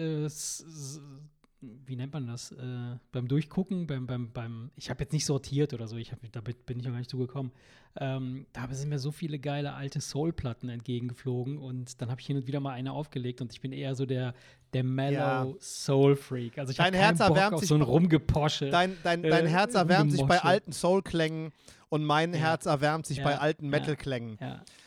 wie 1.86 1.96
nennt 1.96 2.12
man 2.12 2.26
das? 2.26 2.50
Äh, 2.52 2.96
beim 3.12 3.28
Durchgucken, 3.28 3.86
beim, 3.86 4.06
beim, 4.06 4.30
beim, 4.32 4.70
ich 4.76 4.90
habe 4.90 5.02
jetzt 5.04 5.12
nicht 5.12 5.24
sortiert 5.24 5.72
oder 5.72 5.86
so, 5.86 5.96
ich 5.96 6.10
hab, 6.12 6.18
damit 6.32 6.66
bin 6.66 6.78
ich 6.78 6.84
noch 6.84 6.92
gar 6.92 6.98
nicht 6.98 7.10
zugekommen. 7.10 7.52
Ähm, 7.96 8.46
da 8.52 8.72
sind 8.72 8.88
mir 8.88 8.98
so 8.98 9.10
viele 9.12 9.38
geile 9.38 9.74
alte 9.74 10.00
Soul-Platten 10.00 10.68
entgegengeflogen 10.70 11.58
und 11.58 12.00
dann 12.00 12.10
habe 12.10 12.20
ich 12.20 12.26
hin 12.26 12.36
und 12.38 12.46
wieder 12.46 12.58
mal 12.60 12.72
eine 12.72 12.92
aufgelegt 12.92 13.40
und 13.40 13.52
ich 13.52 13.60
bin 13.60 13.72
eher 13.72 13.94
so 13.94 14.06
der, 14.06 14.34
der 14.72 14.82
mellow 14.82 15.16
Ja. 15.18 15.46
Soul-Freak. 15.60 16.58
Also 16.58 16.72
ich 16.72 16.80
habe 16.80 16.90
Dein 16.90 16.98
Herz 17.00 17.18
Bock 17.18 17.28
erwärmt 17.28 17.54
auf 17.54 17.60
sich 17.60 17.68
so 17.68 17.74
ein 17.74 17.80
bei- 17.80 17.86
Rumgeposche. 17.86 18.70
Dein, 18.70 18.96
dein, 19.02 19.22
dein 19.22 19.46
Äh, 19.46 19.48
Herz 19.50 19.74
erwärmt 19.74 20.10
sich 20.10 20.22
bei 20.22 20.40
alten 20.40 20.72
Soul-Klängen 20.72 21.52
und 21.90 22.02
mein 22.04 22.32
Ja. 22.32 22.40
Herz 22.40 22.66
erwärmt 22.66 23.06
sich 23.06 23.18
Ja, 23.18 23.24
bei 23.24 23.38
alten. 23.38 23.68
Metal-Klängen. 23.68 24.38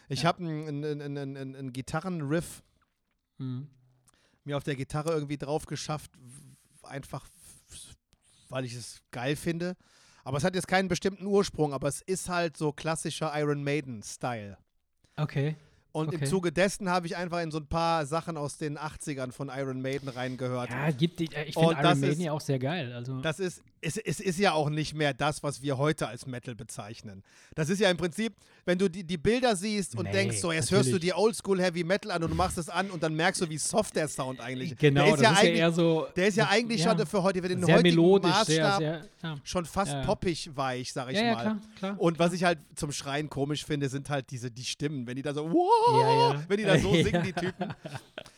Ich 0.10 0.26
habe 0.26 0.44
einen 0.44 0.84
ein, 0.84 1.02
ein, 1.02 1.18
ein, 1.38 1.56
ein, 1.56 1.74
Gitarrenriff 1.74 2.64
Mhm. 3.38 3.68
mir 4.46 4.58
auf 4.58 4.64
der 4.64 4.76
Gitarre 4.76 5.12
irgendwie 5.14 5.38
drauf 5.38 5.66
geschafft, 5.68 6.10
einfach 6.86 7.28
weil 8.50 8.64
ich 8.66 8.74
es 8.76 9.02
geil 9.12 9.36
finde. 9.36 9.76
Aber 10.24 10.38
es 10.38 10.44
hat 10.44 10.56
jetzt 10.56 10.68
keinen 10.68 10.88
bestimmten 10.88 11.26
Ursprung, 11.26 11.74
aber 11.74 11.88
es 11.88 12.02
ist 12.02 12.30
halt 12.30 12.58
so 12.58 12.72
klassischer 12.72 13.32
Iron 13.40 13.64
Maiden-Style. 13.64 14.58
Okay. 15.18 15.56
Und 15.92 16.10
im 16.14 16.20
Okay. 16.20 16.26
Zuge 16.30 16.52
dessen 16.52 16.90
habe 16.90 17.08
ich 17.08 17.16
einfach 17.16 17.42
in 17.42 17.52
so 17.52 17.58
ein 17.60 17.68
paar 17.68 18.06
Sachen 18.06 18.36
aus 18.38 18.58
den 18.58 18.78
80ern 18.78 19.32
von 19.32 19.50
Iron 19.50 19.82
Maiden 19.82 20.10
reingehört. 20.10 20.70
Ja, 20.70 20.92
gibt 20.92 21.20
die, 21.20 21.26
äh, 21.34 21.46
ich 21.46 21.54
finde 21.56 21.72
Iron 21.74 21.84
Maiden 21.84 22.04
ist- 22.12 22.20
ja 22.20 22.32
auch 22.34 22.42
sehr 22.42 22.60
geil. 22.60 22.92
Also, 22.94 23.22
Das 23.22 23.40
ist, 23.40 23.62
es, 23.86 23.98
es 23.98 24.20
ist 24.20 24.40
ja 24.40 24.54
auch 24.54 24.70
nicht 24.70 24.96
mehr 24.96 25.14
das, 25.14 25.44
was 25.44 25.62
wir 25.62 25.78
heute 25.78 26.08
als 26.08 26.26
Metal 26.26 26.56
bezeichnen. 26.56 27.24
Das 27.54 27.70
ist 27.70 27.80
ja 27.80 27.90
im 27.92 27.98
Prinzip, 27.98 28.34
wenn 28.66 28.78
du 28.80 28.90
die, 28.90 29.04
die 29.04 29.18
Bilder 29.18 29.56
siehst 29.56 29.96
und 29.96 30.06
Nee, 30.06 30.12
denkst, 30.12 30.40
so, 30.40 30.52
jetzt 30.52 30.72
hörst 30.72 30.88
du 30.90 30.94
natürlich. 30.94 31.14
die 31.14 31.14
Oldschool 31.14 31.62
Heavy 31.62 31.84
Metal 31.84 32.12
an 32.12 32.24
und 32.24 32.32
du 32.32 32.36
machst 32.36 32.58
es 32.58 32.68
an 32.70 32.90
und 32.90 33.04
dann 33.04 33.14
merkst 33.16 33.42
du, 33.42 33.50
wie 33.50 33.58
soft 33.60 33.96
der 33.96 34.08
Sound 34.08 34.40
eigentlich 34.42 34.76
genau, 34.78 35.04
der 35.06 35.14
ist 35.16 35.22
ja 35.22 35.32
ist 35.34 35.44
ja 35.44 35.50
eher 35.50 35.72
so. 35.72 36.08
Der 36.16 36.28
ist 36.28 36.38
ja 36.38 36.48
eigentlich 36.50 36.82
schon 36.84 37.06
für 37.06 37.22
heute, 37.24 37.42
für 37.42 37.48
den 37.50 37.64
sehr 37.64 37.76
heutigen 37.78 37.96
melodisch, 37.96 38.32
Maßstab 38.32 38.46
sehr, 38.48 38.78
sehr. 38.80 39.06
Ja, 39.24 39.38
schon 39.44 39.66
fast 39.66 39.92
Ja, 39.92 40.00
ja. 40.00 40.06
poppig 40.06 40.50
weich, 40.56 40.92
sag 40.92 41.10
ich 41.12 41.18
ja, 41.18 41.24
ja 41.26 41.34
mal. 41.34 41.42
klar, 41.42 41.58
klar. 41.78 41.96
Und 42.00 42.18
was 42.20 42.34
ich 42.34 42.44
halt 42.44 42.60
zum 42.76 42.92
Schreien 42.92 43.30
komisch 43.30 43.64
finde, 43.66 43.88
sind 43.90 44.10
halt 44.10 44.30
diese 44.32 44.50
die 44.52 44.64
Stimmen, 44.66 45.06
wenn 45.08 45.16
die 45.16 45.22
da 45.22 45.34
so, 45.34 45.50
wow, 45.52 46.02
Ja, 46.02 46.34
ja. 46.34 46.44
wenn 46.48 46.58
die 46.58 46.64
da 46.64 46.78
so 46.80 46.94
Ja. 46.96 47.04
singen, 47.04 47.24
die 47.24 47.34
Typen. 47.34 47.74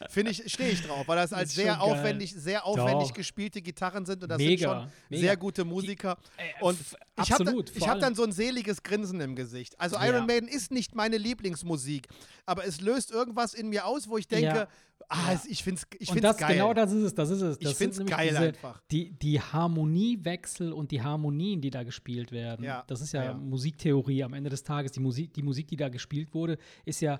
Finde 0.09 0.31
ich, 0.31 0.51
stehe 0.51 0.69
ich 0.69 0.81
drauf, 0.85 1.07
weil 1.07 1.17
das 1.17 1.33
als 1.33 1.49
Ist 1.49 1.55
sehr 1.55 1.65
geil. 1.73 1.77
aufwendig, 1.79 2.33
sehr 2.33 2.65
aufwendig 2.65 3.09
Doch. 3.09 3.13
gespielte 3.15 3.61
Gitarren 3.61 4.05
sind 4.05 4.23
und 4.23 4.29
das 4.29 4.37
Mega, 4.37 4.49
sind 4.57 4.81
schon 4.81 4.91
mega. 5.09 5.21
sehr 5.21 5.36
gute 5.37 5.63
Musiker. 5.65 6.17
Äh, 6.37 6.63
Und 6.63 6.77
ich 7.23 7.31
habe 7.31 7.43
ich 7.73 7.79
vor 7.79 7.87
hab 7.89 7.99
dann 7.99 8.15
so 8.15 8.23
ein 8.23 8.31
seliges 8.31 8.83
Grinsen 8.83 9.21
im 9.21 9.35
Gesicht. 9.35 9.79
Also 9.79 9.95
Ja. 9.95 10.05
Iron 10.07 10.25
Maiden 10.25 10.49
ist 10.49 10.71
nicht 10.71 10.95
meine 10.95 11.17
Lieblingsmusik, 11.17 12.07
aber 12.45 12.65
es 12.65 12.81
löst 12.81 13.11
irgendwas 13.11 13.53
in 13.53 13.69
mir 13.69 13.85
aus, 13.85 14.07
wo 14.09 14.17
ich 14.17 14.27
denke, 14.27 14.45
Ja. 14.45 14.67
ah, 15.09 15.17
Ja. 15.27 15.33
es- 15.33 15.45
ich 15.45 15.63
finde 15.63 15.81
es 15.81 15.99
ich 16.01 16.09
und 16.11 16.23
das, 16.23 16.37
geil. 16.37 16.53
genau 16.55 16.73
das 16.73 16.91
ist 16.91 17.03
es, 17.03 17.15
das 17.15 17.29
ist 17.29 17.41
es. 17.41 17.57
Ich 17.57 17.63
Das 17.63 17.77
sind 17.77 17.77
find's 17.77 17.97
nämlich 17.99 18.15
geil 18.17 18.27
diese, 18.29 18.39
einfach. 18.39 18.81
Die, 18.91 19.11
die 19.11 19.39
Harmoniewechsel 19.41 20.73
und 20.73 20.91
die 20.91 21.01
Harmonien, 21.01 21.61
die 21.61 21.69
da 21.69 21.83
gespielt 21.83 22.31
werden. 22.31 22.63
Ja, 22.65 22.83
Das 22.87 23.01
ist 23.01 23.13
ja, 23.13 23.23
ja. 23.25 23.33
Musiktheorie 23.33 24.23
am 24.23 24.33
Ende 24.33 24.49
des 24.49 24.63
Tages. 24.63 24.91
Die 24.91 24.99
Musik, 24.99 25.33
die 25.33 25.41
Musik, 25.43 25.67
die 25.67 25.75
da 25.77 25.89
gespielt 25.89 26.33
wurde, 26.33 26.57
ist 26.85 27.01
ja 27.01 27.19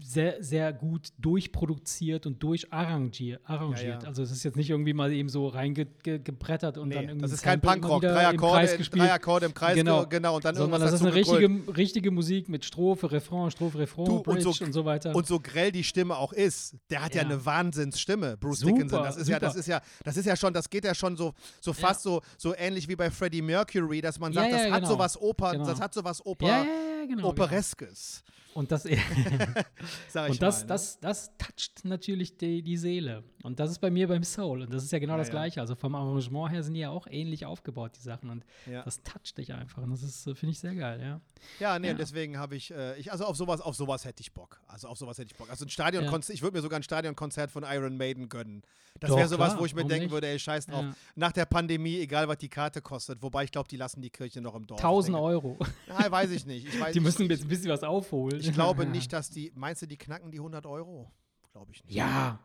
sehr, 0.00 0.42
sehr 0.42 0.72
gut 0.72 1.08
durchproduziert 1.18 2.26
und 2.26 2.42
durcharrangiert. 2.42 3.40
Arrangiert. 3.44 3.82
Ja, 3.84 4.00
ja. 4.00 4.08
Also 4.08 4.22
es 4.22 4.32
ist 4.32 4.42
jetzt 4.42 4.56
nicht 4.56 4.70
irgendwie 4.70 4.92
mal 4.92 5.12
eben 5.12 5.28
so 5.28 5.46
reingebrettert 5.46 6.78
und 6.78 6.88
Nee, 6.88 6.94
dann 6.96 7.04
irgendwie 7.04 7.22
das 7.22 7.32
ist 7.32 7.42
kein 7.42 7.60
Punkrock. 7.60 8.02
Drei 8.02 8.22
im 8.30 8.36
Akkorde, 8.36 8.76
gespielt. 8.76 9.02
drei 9.02 9.12
Akkorde 9.12 9.46
im 9.46 9.54
Kreis, 9.54 9.74
Genau. 9.76 10.00
ge- 10.00 10.18
genau. 10.18 10.36
Und 10.36 10.44
dann 10.44 10.54
Sondern 10.56 10.80
irgendwas 10.82 11.00
das 11.00 11.00
ist 11.00 11.06
eine 11.06 11.14
richtige, 11.14 11.76
richtige 11.76 12.10
Musik 12.10 12.48
mit 12.48 12.64
Strophe, 12.64 13.12
Refrain, 13.12 13.50
Strophe, 13.52 13.78
Refrain, 13.78 14.06
Du, 14.06 14.16
und 14.18 14.40
so- 14.42 14.64
und 14.64 14.72
so 14.72 14.84
weiter. 14.84 15.14
Und 15.14 15.26
so 15.26 15.38
grell 15.38 15.70
die 15.70 15.84
Stimme 15.84 16.16
auch 16.16 16.32
ist, 16.32 16.74
der 16.90 17.04
hat 17.04 17.14
ja, 17.14 17.22
Ja. 17.22 17.28
eine 17.28 17.44
Wahnsinnsstimme, 17.46 18.36
Bruce 18.36 18.60
Super, 18.60 18.72
Dickinson. 18.72 19.02
Das 19.04 19.16
ist 19.16 19.28
ja, 19.28 19.38
das 19.38 19.52
super. 19.52 19.60
ist 19.60 19.66
ja, 19.68 19.80
das 20.02 20.16
ist 20.16 20.26
ja 20.26 20.36
schon, 20.36 20.52
das 20.52 20.68
geht 20.68 20.84
ja 20.84 20.94
schon 20.94 21.16
so, 21.16 21.32
so 21.60 21.72
fast 21.72 22.02
so, 22.02 22.20
so 22.36 22.54
ähnlich 22.56 22.88
wie 22.88 22.96
bei 22.96 23.10
Freddie 23.10 23.42
Mercury, 23.42 24.00
dass 24.00 24.18
man 24.18 24.32
sagt, 24.32 24.52
das 24.52 24.62
ja, 24.66 24.70
hat 24.72 24.80
genau. 24.82 24.92
sowas 24.94 25.20
Oper, 25.20 25.52
Genau. 25.52 25.66
das 25.66 25.80
hat 25.80 25.94
sowas 25.94 26.24
Oper, 26.26 26.46
ja, 26.46 26.58
ja, 26.58 26.64
ja, 26.64 27.06
genau. 27.06 27.28
Opereskes, 27.28 28.22
Genau. 28.24 28.34
Und 28.54 28.70
das, 28.70 28.84
und 28.86 30.42
das, 30.42 30.62
ne? 30.62 30.66
das, 30.68 31.00
das 31.00 31.36
toucht 31.36 31.84
natürlich 31.84 32.36
die, 32.36 32.62
die 32.62 32.76
Seele. 32.76 33.24
Und 33.44 33.60
das 33.60 33.70
ist 33.70 33.78
bei 33.78 33.90
mir 33.90 34.08
beim 34.08 34.24
Soul. 34.24 34.62
Und 34.62 34.72
das 34.72 34.82
ist 34.84 34.90
ja 34.90 34.98
genau 34.98 35.12
Ja, 35.12 35.18
das. 35.18 35.28
Gleiche. 35.30 35.60
Also 35.60 35.74
vom 35.74 35.94
Arrangement 35.94 36.50
her 36.50 36.62
sind 36.62 36.72
die 36.74 36.80
ja 36.80 36.88
auch 36.88 37.06
ähnlich 37.06 37.44
aufgebaut, 37.44 37.92
die 37.96 38.00
Sachen. 38.00 38.30
Und 38.30 38.42
das 38.66 39.02
toucht 39.02 39.36
dich 39.36 39.52
einfach. 39.52 39.82
Und 39.82 39.90
das 39.90 40.02
ist, 40.02 40.26
äh, 40.26 40.34
finde 40.34 40.52
ich, 40.52 40.58
sehr 40.60 40.74
geil, 40.74 40.98
ja. 41.00 41.20
Ja, 41.60 41.78
nee, 41.78 41.92
deswegen 41.92 42.38
habe 42.38 42.56
ich, 42.56 42.70
äh, 42.72 42.98
ich, 42.98 43.12
also 43.12 43.26
auf 43.26 43.36
sowas, 43.36 43.60
auf 43.60 43.76
sowas 43.76 44.06
hätte 44.06 44.22
ich 44.22 44.32
Bock. 44.32 44.60
Also 44.66 44.88
auf 44.88 44.96
sowas 44.96 45.18
hätte 45.18 45.30
ich 45.32 45.36
Bock. 45.36 45.50
Also 45.50 45.66
ein 45.66 45.68
Stadionkonzert, 45.68 46.34
ich 46.34 46.40
würde 46.42 46.56
mir 46.56 46.62
sogar 46.62 46.78
ein 46.80 46.82
Stadionkonzert 46.82 47.50
von 47.50 47.64
Iron 47.64 47.98
Maiden 47.98 48.30
gönnen. 48.30 48.62
Das 48.98 49.10
wäre 49.14 49.28
sowas, 49.28 49.50
klar, 49.50 49.60
wo 49.60 49.66
ich 49.66 49.74
mir 49.74 49.84
denken 49.84 50.04
nicht? 50.04 50.12
würde, 50.12 50.28
ey, 50.28 50.38
scheiß 50.38 50.66
drauf. 50.66 50.86
Nach 51.14 51.32
der 51.32 51.44
Pandemie, 51.44 51.98
egal 51.98 52.26
was 52.28 52.38
die 52.38 52.48
Karte 52.48 52.80
kostet. 52.80 53.20
Wobei 53.22 53.44
ich 53.44 53.50
glaube, 53.52 53.68
die 53.68 53.76
lassen 53.76 54.00
die 54.00 54.08
Kirche 54.10 54.40
noch 54.40 54.54
im 54.54 54.66
Dorf. 54.66 54.80
1000 54.80 55.16
Ich 55.16 55.20
denke- 55.20 55.22
Euro. 55.22 55.58
Ja, 55.88 56.10
weiß 56.10 56.30
ich 56.30 56.46
nicht. 56.46 56.66
Ich 56.68 56.80
weiß, 56.80 56.92
Die 56.94 57.00
müssen 57.00 57.22
ich, 57.24 57.28
jetzt 57.28 57.42
ein 57.42 57.48
bisschen 57.48 57.68
was 57.70 57.82
aufholen. 57.82 58.40
Ich 58.40 58.52
glaube 58.54 58.86
nicht, 58.86 59.12
dass 59.12 59.28
die, 59.28 59.52
meinst 59.54 59.82
du, 59.82 59.86
die 59.86 59.98
knacken 59.98 60.30
die 60.30 60.38
100 60.38 60.64
Euro? 60.64 61.10
Glaube 61.52 61.72
ich 61.72 61.84
nicht. 61.84 61.94
Ja, 61.94 62.38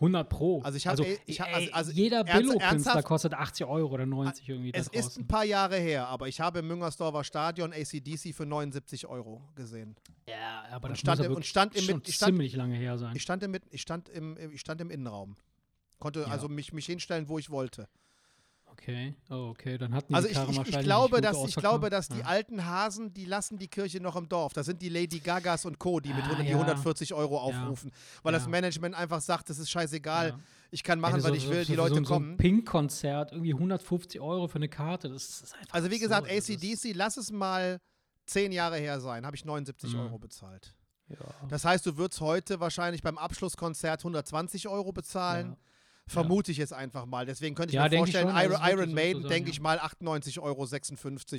100 0.00 0.28
Pro. 0.28 0.62
Also 0.62 0.76
ich 0.76 0.86
hab- 0.86 0.98
ey, 1.00 1.18
ich 1.26 1.40
hab- 1.40 1.48
ey, 1.48 1.54
also- 1.54 1.72
also 1.72 1.90
jeder 1.92 2.24
Billo-Künstler 2.24 3.02
kostet 3.02 3.34
80 3.34 3.66
Euro 3.66 3.92
oder 3.94 4.06
90 4.06 4.48
irgendwie 4.48 4.72
da 4.72 4.78
Es 4.78 4.88
ist 4.88 5.18
ein 5.18 5.26
paar 5.26 5.44
Jahre 5.44 5.76
her, 5.76 6.06
aber 6.08 6.28
ich 6.28 6.40
habe 6.40 6.60
im 6.60 6.68
Müngersdorfer 6.68 7.24
Stadion 7.24 7.72
ACDC 7.72 8.32
für 8.32 8.46
79 8.46 9.06
Euro 9.06 9.42
gesehen. 9.54 9.96
Ja, 10.28 10.64
aber 10.70 10.86
Und 10.86 10.90
das 10.92 11.00
stand 11.00 11.18
muss 11.18 11.26
ja 11.28 11.34
und 11.34 11.46
stand 11.46 11.74
im- 11.76 11.82
schon 11.84 12.02
stand- 12.04 12.30
ziemlich 12.32 12.54
lange 12.54 12.76
her 12.76 12.96
sein. 12.98 13.14
Ich 13.16 13.22
stand 13.22 13.42
im, 13.42 13.56
ich 13.70 13.82
stand 13.82 14.08
im, 14.08 14.36
ich 14.52 14.60
stand 14.60 14.80
im 14.80 14.90
Innenraum. 14.90 15.36
Konnte 15.98 16.20
Ja. 16.20 16.26
also 16.26 16.48
mich, 16.48 16.72
mich 16.72 16.86
hinstellen, 16.86 17.28
wo 17.28 17.38
ich 17.38 17.50
wollte. 17.50 17.88
Okay, 18.80 19.14
oh, 19.30 19.48
okay, 19.50 19.76
dann 19.76 19.92
hatten 19.92 20.08
die 20.08 20.14
Also 20.14 20.28
die 20.28 20.34
ich, 20.34 20.68
ich, 20.68 20.68
ich, 20.76 20.80
glaube, 20.80 21.20
dass, 21.20 21.36
ich 21.44 21.56
glaube, 21.56 21.90
dass 21.90 22.08
die 22.08 22.20
Ja. 22.20 22.26
alten 22.26 22.64
Hasen, 22.64 23.12
die 23.12 23.24
lassen 23.24 23.58
die 23.58 23.66
Kirche 23.66 24.00
noch 24.00 24.14
im 24.14 24.28
Dorf. 24.28 24.52
Das 24.52 24.66
sind 24.66 24.80
die 24.80 24.88
Lady 24.88 25.18
Gagas 25.18 25.64
und 25.64 25.78
Co., 25.80 25.98
die 25.98 26.10
mit 26.10 26.22
Ah, 26.24 26.28
100, 26.28 26.46
die 26.46 26.50
ja. 26.50 26.54
140 26.56 27.12
Euro 27.12 27.38
aufrufen. 27.40 27.90
Weil 28.22 28.32
das 28.32 28.44
Ja. 28.44 28.48
Management 28.50 28.94
einfach 28.94 29.20
sagt, 29.20 29.50
das 29.50 29.58
ist 29.58 29.68
scheißegal, 29.70 30.28
Ja. 30.28 30.38
ich 30.70 30.84
kann 30.84 31.00
machen, 31.00 31.16
du 31.16 31.22
was 31.24 31.28
so- 31.30 31.34
ich 31.34 31.42
so- 31.44 31.50
will, 31.50 31.64
so- 31.64 31.72
die 31.72 31.76
so- 31.76 31.82
Leute 31.82 31.94
so, 31.96 32.02
kommen. 32.02 32.26
So 32.26 32.32
ein 32.34 32.36
Pink-Konzert, 32.36 33.32
irgendwie 33.32 33.52
150 33.54 34.20
Euro 34.20 34.46
für 34.46 34.56
eine 34.56 34.68
Karte, 34.68 35.08
das 35.08 35.40
ist 35.42 35.54
einfach 35.54 35.74
Also 35.74 35.90
wie 35.90 35.98
gesagt, 35.98 36.30
ACDC, 36.30 36.92
lass 36.94 37.16
es 37.16 37.32
mal 37.32 37.80
zehn 38.26 38.52
Jahre 38.52 38.76
her 38.78 39.00
sein, 39.00 39.26
habe 39.26 39.34
ich 39.36 39.44
79 39.44 39.92
Mhm. 39.94 40.00
Euro 40.00 40.18
bezahlt. 40.18 40.74
Ja. 41.08 41.16
Das 41.48 41.64
heißt, 41.64 41.84
du 41.84 41.96
würdest 41.96 42.20
heute 42.20 42.60
wahrscheinlich 42.60 43.02
beim 43.02 43.18
Abschlusskonzert 43.18 44.04
120 44.04 44.68
Euro 44.68 44.92
bezahlen. 44.92 45.56
Ja. 46.08 46.12
Vermute 46.22 46.50
ich 46.52 46.58
jetzt 46.58 46.72
einfach 46.72 47.04
mal. 47.06 47.26
Deswegen 47.26 47.54
könnte 47.54 47.70
ich 47.70 47.74
Ja, 47.76 47.84
mir 47.84 47.90
denk 47.90 48.08
ich 48.08 48.14
vorstellen, 48.14 48.34
schon, 48.36 48.50
das 48.60 48.70
Iron, 48.72 48.88
so 48.88 48.94
Maiden, 48.94 49.22
sagen, 49.22 49.32
denke 49.34 49.48
ja. 49.50 49.52
ich 49.52 49.60
mal, 49.60 49.78
98,56 49.78 50.40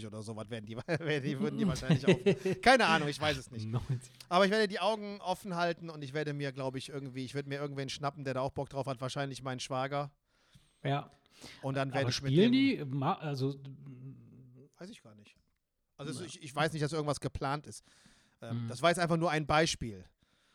Euro 0.03 0.07
oder 0.07 0.21
sowas 0.23 0.49
werden 0.49 0.65
die, 0.65 0.75
werden 0.87 1.23
die, 1.23 1.39
würden 1.39 1.57
die 1.57 1.67
wahrscheinlich 1.67 2.05
auf. 2.07 2.15
Keine 2.61 2.85
Ahnung, 2.85 3.07
ich 3.09 3.19
weiß 3.19 3.37
es 3.37 3.49
nicht. 3.51 3.65
90. 3.67 3.99
Aber 4.29 4.45
ich 4.45 4.51
werde 4.51 4.67
die 4.67 4.79
Augen 4.79 5.19
offen 5.21 5.55
halten 5.55 5.89
und 5.89 6.03
ich 6.03 6.13
werde 6.13 6.33
mir, 6.33 6.51
glaube 6.51 6.77
ich, 6.77 6.89
irgendwie, 6.89 7.25
ich 7.25 7.33
werde 7.33 7.49
mir 7.49 7.55
irgendwen 7.59 7.89
schnappen, 7.89 8.23
der 8.23 8.35
da 8.35 8.41
auch 8.41 8.51
Bock 8.51 8.69
drauf 8.69 8.85
hat, 8.87 9.01
wahrscheinlich 9.01 9.41
meinen 9.43 9.59
Schwager. 9.59 10.11
Ja. 10.83 11.11
Und 11.61 11.75
dann 11.75 11.89
werde 11.89 12.01
Aber 12.01 12.09
ich 12.09 12.21
mit 12.21 12.31
spielen 12.33 12.51
dem, 12.51 12.91
die, 12.91 13.01
also 13.01 13.55
Weiß 14.77 14.89
ich 14.89 15.01
gar 15.01 15.15
nicht. 15.15 15.35
Also 15.97 16.11
es- 16.11 16.21
ich, 16.21 16.41
ich 16.43 16.55
weiß 16.55 16.71
nicht, 16.73 16.81
dass 16.83 16.93
irgendwas 16.93 17.19
geplant 17.19 17.65
ist. 17.67 17.83
Ähm, 18.41 18.63
Mhm. 18.65 18.67
Das 18.69 18.81
war 18.81 18.89
jetzt 18.89 18.99
einfach 18.99 19.17
nur 19.17 19.29
ein 19.31 19.45
Beispiel. 19.45 20.05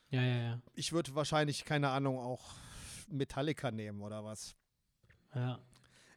ja, 0.08 0.22
ja, 0.22 0.36
ja. 0.36 0.60
Ich 0.74 0.92
würde 0.92 1.14
wahrscheinlich, 1.14 1.64
keine 1.66 1.90
Ahnung, 1.90 2.18
auch 2.18 2.54
Metallica 3.08 3.70
nehmen 3.70 4.00
oder 4.02 4.24
was. 4.24 4.54
ja. 5.34 5.58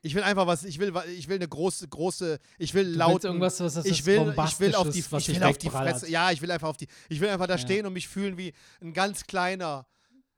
Ich 0.04 0.14
will 0.16 0.22
einfach 0.24 0.46
was, 0.48 0.64
ich 0.64 0.78
will, 0.80 0.94
ich 1.18 1.28
will 1.28 1.36
eine 1.38 1.48
große, 1.48 1.88
große, 1.88 2.40
ich 2.60 2.74
will 2.76 2.88
laut. 2.88 3.24
irgendwas, 3.26 3.60
was 3.60 3.74
das 3.74 3.86
ich 3.86 4.06
will, 4.06 4.34
ich 4.46 4.60
will 4.60 4.76
auf 4.76 4.90
die, 4.92 5.00
ich 5.00 5.12
will 5.12 5.44
auf 5.44 5.58
die. 5.58 5.70
Fresse. 5.70 6.10
Ja, 6.10 6.32
ich 6.32 6.40
will 6.42 6.52
einfach 6.52 6.70
auf 6.70 6.78
die, 6.78 6.88
ich 7.10 7.20
will 7.20 7.28
einfach 7.28 7.48
da 7.48 7.56
Ja. 7.56 7.58
stehen 7.58 7.86
und 7.86 7.94
mich 7.94 8.08
fühlen 8.08 8.38
wie 8.38 8.54
ein 8.80 8.94
ganz 8.94 9.26
kleiner. 9.26 9.86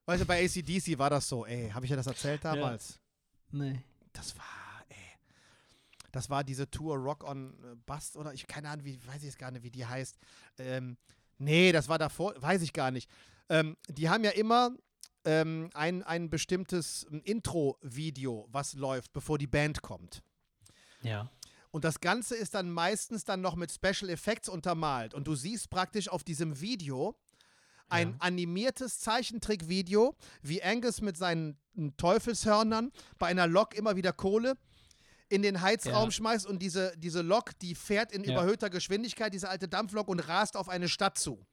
Weißt 0.05 0.23
du, 0.23 0.25
bei 0.25 0.43
ACDC 0.43 0.97
war 0.97 1.09
das 1.09 1.27
so, 1.27 1.45
ey, 1.45 1.69
habe 1.71 1.85
ich 1.85 1.89
ja 1.91 1.97
das 1.97 2.07
erzählt 2.07 2.43
damals? 2.43 2.99
Nee. 3.51 3.83
Das 4.13 4.35
war, 4.37 4.45
ey. 4.87 4.95
Das 6.13 6.29
war 6.29 6.43
diese 6.43 6.71
Tour 6.71 6.95
Rock 6.95 7.23
on 7.25 7.53
Bust 7.85 8.15
oder 8.17 8.33
ich 8.33 8.47
keine 8.47 8.69
Ahnung, 8.69 8.85
wie 8.85 8.97
weiß 9.05 9.17
ich 9.17 9.23
jetzt 9.25 9.37
gar 9.39 9.51
nicht, 9.51 9.61
wie 9.61 9.69
die 9.71 9.85
heißt. 9.85 10.17
Ähm, 10.57 10.97
nee, 11.37 11.71
das 11.73 11.87
war 11.89 11.99
davor, 11.99 12.33
weiß 12.41 12.61
ich 12.63 12.73
gar 12.73 12.91
nicht. 12.91 13.09
Ähm, 13.49 13.75
die 13.89 14.09
haben 14.09 14.23
ja 14.23 14.31
immer 14.31 14.71
ähm, 15.25 15.69
ein, 15.73 16.03
ein 16.03 16.29
bestimmtes 16.29 17.05
ähm, 17.11 17.21
Intro-Video, 17.23 18.47
was 18.51 18.73
läuft, 18.73 19.13
bevor 19.13 19.37
die 19.37 19.47
Band 19.47 19.81
kommt. 19.81 20.21
Ja. 21.01 21.29
Und 21.71 21.83
das 21.83 21.99
Ganze 21.99 22.35
ist 22.35 22.55
dann 22.55 22.71
meistens 22.71 23.25
dann 23.25 23.41
noch 23.41 23.55
mit 23.55 23.71
Special 23.71 24.09
Effects 24.09 24.49
untermalt. 24.49 25.13
Und 25.13 25.27
du 25.27 25.35
siehst 25.35 25.69
praktisch 25.69 26.09
auf 26.09 26.23
diesem 26.23 26.59
Video 26.61 27.15
ein 27.89 28.09
Ja. 28.11 28.15
animiertes 28.19 28.99
Zeichentrickvideo, 28.99 30.15
wie 30.41 30.63
Angus 30.63 31.01
mit 31.01 31.17
seinen 31.17 31.57
mm, 31.73 31.89
Teufelshörnern 31.97 32.91
bei 33.17 33.27
einer 33.27 33.47
Lok 33.47 33.75
immer 33.75 33.95
wieder 33.95 34.13
Kohle 34.13 34.55
in 35.27 35.41
den 35.43 35.61
Heizraum 35.61 36.05
Ja. 36.05 36.11
schmeißt 36.11 36.47
und 36.47 36.59
diese, 36.59 36.93
diese 36.97 37.21
Lok, 37.21 37.57
die 37.59 37.75
fährt 37.75 38.11
in 38.11 38.23
Ja. 38.23 38.31
überhöhter 38.33 38.69
Geschwindigkeit, 38.71 39.33
diese 39.33 39.49
alte 39.49 39.67
Dampflok 39.67 40.07
und 40.07 40.19
rast 40.27 40.57
auf 40.57 40.69
eine 40.69 40.89
Stadt 40.89 41.17
zu. 41.19 41.45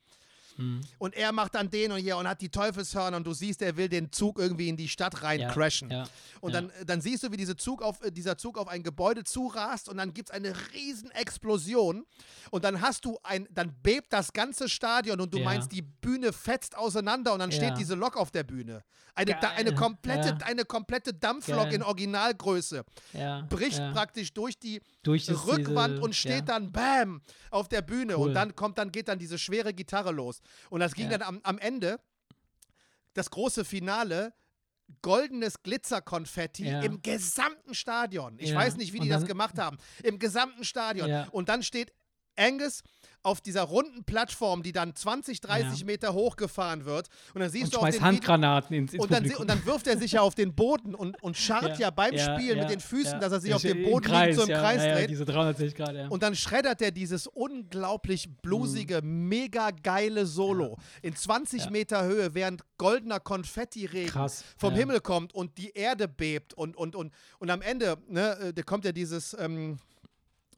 Mhm. 0.56 0.80
Und 0.98 1.14
er 1.14 1.32
macht 1.32 1.54
dann 1.54 1.70
den 1.70 1.92
und 1.92 1.98
hier 1.98 2.16
und 2.16 2.28
hat 2.28 2.40
die 2.40 2.48
Teufelshörner 2.48 3.16
und 3.16 3.26
du 3.26 3.32
siehst, 3.34 3.62
er 3.62 3.76
will 3.76 3.88
den 3.88 4.12
Zug 4.12 4.38
irgendwie 4.38 4.68
in 4.68 4.76
die 4.76 4.88
Stadt 4.88 5.22
rein 5.22 5.40
Ja. 5.40 5.52
crashen. 5.52 5.90
Ja. 5.90 6.08
Und 6.40 6.54
Ja. 6.54 6.60
dann, 6.62 6.72
dann 6.86 7.00
siehst 7.00 7.22
du, 7.22 7.32
wie 7.32 7.36
diese 7.36 7.56
Zug 7.56 7.82
auf, 7.82 8.02
äh, 8.02 8.10
dieser 8.10 8.36
Zug 8.38 8.58
auf 8.58 8.68
ein 8.68 8.82
Gebäude 8.82 9.24
zurast 9.24 9.88
und 9.88 9.96
dann 9.98 10.14
gibt 10.14 10.30
es 10.30 10.34
eine 10.34 10.54
riesen 10.74 11.10
Explosion 11.12 12.04
und 12.50 12.64
dann 12.64 12.80
hast 12.80 13.04
du 13.04 13.18
ein, 13.22 13.46
dann 13.50 13.74
bebt 13.82 14.12
das 14.12 14.32
ganze 14.32 14.68
Stadion 14.68 15.20
und 15.20 15.32
du 15.34 15.38
meinst, 15.40 15.72
die 15.72 15.82
Bühne 15.82 16.32
fetzt 16.32 16.76
auseinander 16.76 17.32
und 17.32 17.38
dann 17.40 17.52
steht 17.52 17.76
diese 17.78 17.94
Lok 17.94 18.16
auf 18.16 18.30
der 18.30 18.44
Bühne. 18.44 18.82
Eine, 19.14 19.34
da, 19.40 19.48
eine, 19.52 19.74
komplette, 19.74 20.36
eine 20.44 20.66
komplette 20.66 21.14
Dampflok 21.14 21.64
Geil. 21.64 21.74
in 21.76 21.82
Originalgröße 21.82 22.84
bricht 23.48 23.78
praktisch 23.92 24.32
durch 24.34 24.58
die 24.58 24.80
durch 25.02 25.28
Rückwand 25.46 25.94
diese, 25.94 26.02
und 26.02 26.14
steht 26.14 26.48
dann 26.48 26.70
BAM 26.72 27.22
auf 27.50 27.68
der 27.68 27.80
Bühne 27.82 28.18
Cool. 28.18 28.28
und 28.28 28.34
dann 28.34 28.54
kommt 28.54 28.76
dann 28.78 28.92
geht 28.92 29.08
dann 29.08 29.18
diese 29.18 29.38
schwere 29.38 29.72
Gitarre 29.72 30.12
los 30.12 30.40
und 30.70 30.80
das 30.80 30.94
ging 30.94 31.10
Ja. 31.10 31.18
dann 31.18 31.22
am, 31.28 31.40
am 31.42 31.58
Ende 31.58 32.00
das 33.14 33.30
große 33.30 33.64
Finale 33.64 34.34
goldenes 35.02 35.62
Glitzerkonfetti 35.62 36.68
Ja. 36.68 36.80
im 36.82 37.02
gesamten 37.02 37.74
Stadion. 37.74 38.38
Ich 38.38 38.50
Ja. 38.50 38.56
weiß 38.56 38.76
nicht, 38.76 38.92
wie 38.92 39.00
die 39.00 39.08
das 39.08 39.20
dann- 39.22 39.28
gemacht 39.28 39.58
haben. 39.58 39.78
Im 40.04 40.18
gesamten 40.18 40.64
Stadion. 40.64 41.08
Ja. 41.08 41.28
Und 41.32 41.48
dann 41.48 41.62
steht 41.62 41.92
Angus 42.36 42.82
auf 43.22 43.40
dieser 43.40 43.62
runden 43.62 44.04
Plattform, 44.04 44.62
die 44.62 44.70
dann 44.70 44.94
20, 44.94 45.40
30 45.40 45.80
Ja. 45.80 45.86
Meter 45.86 46.14
hochgefahren 46.14 46.84
wird. 46.84 47.08
Und 47.34 47.40
dann 47.40 47.50
siehst 47.50 47.64
und 47.64 47.74
du 47.74 47.78
auf 47.84 47.90
den 47.90 48.00
Handgranaten 48.00 48.76
ins, 48.76 48.92
ins 48.92 49.02
und 49.02 49.10
dann, 49.12 49.28
und 49.34 49.50
dann 49.50 49.66
wirft 49.66 49.88
er 49.88 49.98
sich 49.98 50.12
ja 50.12 50.20
auf 50.20 50.36
den 50.36 50.54
Boden 50.54 50.94
und, 50.94 51.20
und 51.24 51.36
scharrt 51.36 51.80
ja, 51.80 51.86
Ja, 51.86 51.90
beim 51.90 52.14
ja, 52.14 52.38
Spielen 52.38 52.60
mit 52.60 52.70
den 52.70 52.78
Füßen, 52.78 53.18
dass 53.18 53.32
er 53.32 53.40
sich 53.40 53.52
auf 53.52 53.62
dem 53.62 53.78
im 53.78 53.90
Boden 53.90 54.04
Kreis, 54.04 54.36
liegt, 54.36 54.46
so 54.46 54.52
im 54.52 54.56
Kreis 54.56 54.80
dreht. 54.80 55.10
diese 55.10 55.24
360 55.24 55.74
Grad. 55.76 56.08
Und 56.08 56.22
dann 56.22 56.36
schreddert 56.36 56.80
er 56.80 56.92
dieses 56.92 57.26
unglaublich 57.26 58.28
bluesige, 58.42 59.00
mega 59.02 59.70
geile 59.72 60.24
Solo 60.24 60.78
in 61.02 61.16
20 61.16 61.64
Ja. 61.64 61.70
Meter 61.70 62.04
Höhe, 62.04 62.32
während 62.34 62.62
goldener 62.78 63.18
Konfettiregen 63.18 64.08
Krass. 64.10 64.44
vom. 64.56 64.76
Himmel 64.76 65.00
kommt 65.00 65.34
und 65.34 65.56
die 65.58 65.70
Erde 65.70 66.06
bebt 66.06 66.52
und, 66.54 66.76
und, 66.76 66.94
und, 66.94 67.10
und 67.38 67.50
am 67.50 67.62
Ende, 67.62 67.96
ne, 68.08 68.38
äh, 68.38 68.52
da 68.52 68.62
kommt 68.62 68.84
ja 68.84 68.92
dieses 68.92 69.34
ähm, 69.40 69.78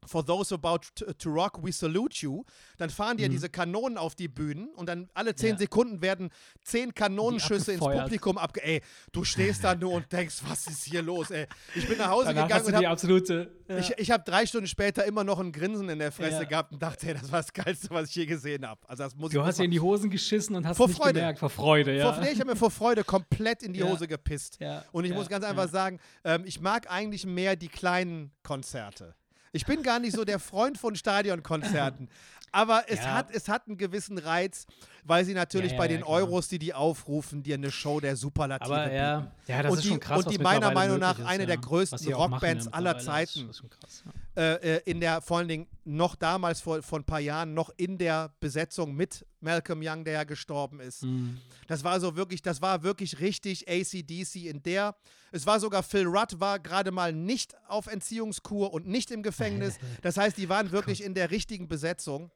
For 0.09 0.25
those 0.25 0.51
about 0.55 0.79
to, 1.19 1.29
rock, 1.29 1.59
we 1.63 1.71
salute 1.71 2.23
you. 2.25 2.43
Dann 2.77 2.89
fahren 2.89 3.17
die 3.17 3.23
ja 3.23 3.29
Mhm. 3.29 3.33
diese 3.33 3.47
Kanonen 3.49 3.97
auf 3.99 4.15
die 4.15 4.27
Bühnen 4.27 4.69
und 4.75 4.89
dann 4.89 5.07
alle 5.13 5.35
zehn 5.35 5.51
Ja. 5.51 5.57
Sekunden 5.59 6.01
werden 6.01 6.29
zehn 6.63 6.95
Kanonenschüsse 6.95 7.73
ins. 7.73 7.79
Publikum 7.79 8.39
abge... 8.39 8.63
Ey, 8.63 8.81
du 9.11 9.23
stehst 9.23 9.63
da 9.63 9.75
nur 9.75 9.91
und 9.93 10.11
denkst, 10.11 10.37
was 10.47 10.65
ist 10.65 10.83
hier 10.85 11.03
los, 11.03 11.29
ey. 11.29 11.45
Ich 11.75 11.87
bin 11.87 11.99
nach 11.99 12.09
Hause 12.09 12.27
Danach 12.33 12.47
gegangen 12.47 12.65
und 12.65 12.75
hab, 12.75 12.85
absolute. 12.85 13.51
Ja. 13.67 13.77
ich, 13.77 13.91
ich 13.97 14.09
habe 14.09 14.23
drei 14.25 14.47
Stunden 14.47 14.65
später 14.67 15.05
immer 15.05 15.23
noch 15.23 15.39
ein 15.39 15.51
Grinsen 15.51 15.87
in 15.89 15.99
der 15.99 16.11
Fresse 16.11 16.41
Ja. 16.41 16.43
gehabt 16.45 16.71
und 16.73 16.81
dachte, 16.81 17.07
ey, 17.07 17.13
das 17.13 17.31
war 17.31 17.41
das 17.41 17.53
Geilste, 17.53 17.89
was 17.91 18.09
ich 18.09 18.15
je 18.15 18.25
gesehen 18.25 18.67
habe. 18.67 18.81
Also 18.89 19.03
das 19.03 19.15
muss 19.15 19.31
du 19.31 19.43
hast 19.45 19.59
dir 19.59 19.65
in 19.65 19.71
die 19.71 19.79
Hosen 19.79 20.09
geschissen 20.09 20.55
und 20.55 20.65
hast 20.65 20.77
Vor 20.77 20.87
nicht 20.87 20.97
Freude. 20.97 21.13
gemerkt. 21.19 21.37
Vor 21.39 21.49
Freude, 21.51 21.95
ja. 21.95 22.11
vor, 22.13 22.23
nee, 22.23 22.31
ich 22.31 22.39
habe 22.39 22.49
mir 22.49 22.55
vor 22.57 22.71
Freude 22.71 23.03
komplett 23.03 23.61
in 23.61 23.73
die 23.73 23.81
Ja. 23.81 23.85
Hose 23.87 24.07
gepisst. 24.07 24.57
Ja, 24.59 24.83
Und 24.91 25.03
ich 25.05 25.11
ja, 25.11 25.15
muss 25.17 25.29
ganz 25.29 25.43
ja. 25.43 25.51
einfach 25.51 25.69
sagen, 25.69 25.99
ähm, 26.23 26.43
ich 26.45 26.59
mag 26.61 26.89
eigentlich 26.89 27.27
mehr 27.27 27.55
die 27.55 27.67
kleinen 27.69 28.31
Konzerte. 28.41 29.13
Ich 29.51 29.65
bin 29.65 29.83
gar 29.83 29.99
nicht 29.99 30.15
so 30.15 30.25
der 30.25 30.39
Freund 30.39 30.77
von 30.77 30.95
Stadionkonzerten. 30.95 32.09
Aber 32.51 32.85
es, 32.87 32.99
Ja. 32.99 33.13
hat, 33.13 33.31
es 33.31 33.47
hat 33.47 33.67
einen 33.67 33.77
gewissen 33.77 34.17
Reiz, 34.17 34.65
weil 35.03 35.25
sie 35.25 35.33
natürlich 35.33 35.71
Ja, 35.71 35.75
ja, 35.75 35.81
bei 35.81 35.87
den. 35.87 36.03
Euros, 36.03 36.47
die 36.47 36.59
die 36.59 36.73
aufrufen, 36.73 37.43
dir 37.43 37.55
eine 37.55 37.71
Show 37.71 37.99
der 37.99 38.15
Superlative 38.15 38.73
Aber 38.73 38.91
ja, 38.93 39.31
ja, 39.47 39.63
das 39.63 39.71
Und 39.71 39.77
ist 39.77 39.83
die- 39.83 39.89
schon 39.89 39.99
krass. 39.99 40.25
und 40.25 40.31
die 40.31 40.37
meiner 40.39 40.71
Meinung 40.71 40.99
nach 40.99 41.17
ist, 41.19 41.25
eine 41.25 41.45
der 41.45 41.57
größten 41.57 42.13
Rockbands 42.13 42.67
aller 42.71 42.97
Zeiten. 42.99 43.47
Das 43.47 43.61
krass. 43.79 44.03
Äh, 44.35 44.75
äh, 44.77 44.81
in 44.85 45.01
der, 45.01 45.21
vor 45.21 45.39
allen 45.39 45.47
Dingen 45.47 45.67
noch 45.83 46.15
damals, 46.15 46.61
vor, 46.61 46.81
vor 46.81 46.99
ein 46.99 47.03
paar 47.03 47.19
Jahren, 47.19 47.53
noch 47.53 47.71
in 47.77 47.97
der 47.97 48.31
Besetzung 48.39 48.95
mit 48.95 49.25
Malcolm 49.41 49.81
Young, 49.83 50.03
der 50.05 50.13
ja 50.13 50.23
gestorben 50.23 50.79
ist. 50.79 51.03
Mhm. 51.03 51.37
Das 51.67 51.83
war 51.83 51.99
so 51.99 52.15
wirklich, 52.15 52.41
das 52.41 52.61
war 52.61 52.83
wirklich 52.83 53.19
richtig 53.19 53.67
ACDC 53.67 54.47
in 54.47 54.61
der. 54.63 54.95
Es 55.31 55.45
war 55.45 55.59
sogar 55.59 55.83
Phil 55.83 56.05
Rudd 56.07 56.39
war 56.39 56.57
gerade 56.59 56.91
mal 56.91 57.11
nicht 57.13 57.55
auf 57.67 57.87
Entziehungskur 57.87 58.73
und 58.73 58.87
nicht 58.87 59.11
im 59.11 59.23
Gefängnis. 59.23 59.77
Das 60.01 60.17
heißt, 60.17 60.37
die 60.37 60.47
waren 60.49 60.71
wirklich 60.71 61.03
in 61.03 61.13
der 61.13 61.31
richtigen 61.31 61.67
Besetzung. 61.67 62.31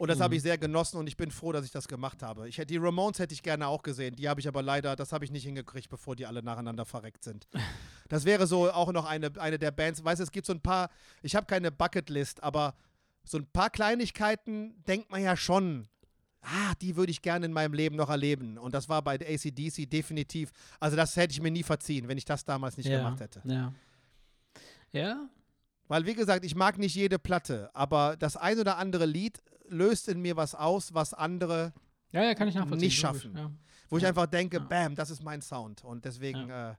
Und 0.00 0.08
das 0.08 0.18
habe 0.18 0.34
ich 0.34 0.40
sehr 0.40 0.56
genossen 0.56 0.96
und 0.96 1.06
ich 1.08 1.18
bin 1.18 1.30
froh, 1.30 1.52
dass 1.52 1.62
ich 1.62 1.72
das 1.72 1.86
gemacht 1.86 2.22
habe. 2.22 2.48
Ich, 2.48 2.56
die 2.56 2.78
Ramones 2.78 3.18
hätte 3.18 3.34
ich 3.34 3.42
gerne 3.42 3.66
auch 3.66 3.82
gesehen. 3.82 4.16
Die 4.16 4.30
habe 4.30 4.40
ich 4.40 4.48
aber 4.48 4.62
leider, 4.62 4.96
das 4.96 5.12
habe 5.12 5.26
ich 5.26 5.30
nicht 5.30 5.44
hingekriegt, 5.44 5.90
bevor 5.90 6.16
die 6.16 6.24
alle 6.24 6.42
nacheinander 6.42 6.86
verreckt 6.86 7.22
sind. 7.22 7.46
Das 8.08 8.24
wäre 8.24 8.48
so 8.48 8.68
auch 8.72 8.90
noch 8.92 9.04
eine, 9.04 9.30
eine 9.38 9.56
der 9.56 9.70
Bands. 9.70 10.02
Weißt 10.02 10.18
du, 10.18 10.24
es 10.24 10.32
gibt 10.32 10.44
so 10.44 10.52
ein 10.52 10.60
paar, 10.60 10.88
ich 11.22 11.36
habe 11.36 11.46
keine 11.46 11.70
Bucketlist, 11.70 12.42
aber 12.42 12.74
so 13.22 13.38
ein 13.38 13.46
paar 13.46 13.70
Kleinigkeiten 13.70 14.82
denkt 14.82 15.12
man 15.12 15.22
ja 15.22 15.36
schon, 15.36 15.86
ah, 16.40 16.74
die 16.80 16.96
würde 16.96 17.12
ich 17.12 17.22
gerne 17.22 17.46
in 17.46 17.52
meinem 17.52 17.72
Leben 17.72 17.94
noch 17.94 18.08
erleben. 18.08 18.58
Und 18.58 18.74
das 18.74 18.88
war 18.88 19.02
bei 19.02 19.14
ACDC 19.14 19.88
definitiv. 19.88 20.50
Also 20.80 20.96
das 20.96 21.14
hätte 21.14 21.32
ich 21.32 21.40
mir 21.40 21.52
nie 21.52 21.62
verziehen, 21.62 22.08
wenn 22.08 22.18
ich 22.18 22.24
das 22.24 22.44
damals 22.44 22.78
nicht 22.78 22.88
ja. 22.88 22.98
gemacht 22.98 23.20
hätte. 23.20 23.42
Ja. 23.44 23.72
Ja, 24.90 25.28
Weil, 25.86 26.04
wie 26.04 26.14
gesagt, 26.14 26.44
ich 26.44 26.56
mag 26.56 26.78
nicht 26.78 26.96
jede 26.96 27.20
Platte, 27.20 27.70
aber 27.74 28.16
das 28.16 28.36
ein 28.36 28.58
oder 28.58 28.76
andere 28.78 29.06
Lied 29.06 29.40
löst 29.70 30.08
in 30.08 30.20
mir 30.20 30.36
was 30.36 30.54
aus, 30.54 30.92
was 30.94 31.14
andere, 31.14 31.72
ja, 32.12 32.22
ja. 32.22 32.66
Nicht 32.76 32.98
schaffen. 32.98 33.36
Ja. 33.36 33.50
wo 33.88 33.98
ich 33.98 34.06
einfach 34.06 34.26
denke, 34.26 34.60
bam, 34.60 34.94
das 34.94 35.10
ist 35.10 35.22
mein 35.22 35.40
Sound. 35.40 35.84
Und 35.84 36.04
deswegen, 36.04 36.50
äh, 36.50 36.74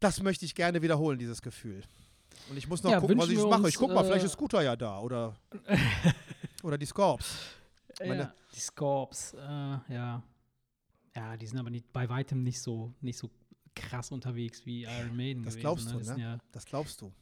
das 0.00 0.22
möchte 0.22 0.44
ich 0.44 0.54
gerne 0.54 0.80
wiederholen, 0.82 1.18
dieses 1.18 1.42
Gefühl. 1.42 1.82
Und 2.48 2.56
ich 2.56 2.68
muss 2.68 2.82
noch 2.82 2.98
gucken, 2.98 3.18
was 3.18 3.28
ich 3.28 3.38
mache. 3.38 3.68
Ich 3.68 3.76
guck 3.76 3.92
mal, 3.92 4.04
vielleicht 4.04 4.24
äh, 4.24 4.26
ist 4.26 4.32
Scooter 4.32 4.62
ja 4.62 4.76
da 4.76 5.00
oder, 5.00 5.36
oder 6.62 6.78
die 6.78 6.86
Scorps. 6.86 7.36
Die 8.54 8.60
Scorps, 8.60 9.34
äh, 9.34 9.38
ja. 9.38 10.22
Ja, 11.14 11.36
die 11.36 11.46
sind 11.46 11.58
aber 11.58 11.70
nicht, 11.70 11.92
bei 11.92 12.08
weitem 12.08 12.42
nicht 12.42 12.60
so, 12.60 12.94
nicht 13.00 13.18
so 13.18 13.30
krass 13.74 14.10
unterwegs 14.10 14.64
wie 14.64 14.84
Iron 14.84 15.14
Maiden. 15.16 15.42
Das 15.42 15.54
gewesen, 15.54 15.60
glaubst 15.60 15.86
ne? 15.86 16.00
du, 16.00 16.12
ne? 16.14 16.20
Ja, 16.20 16.38
Das 16.52 16.64
glaubst 16.64 17.00
du. 17.00 17.12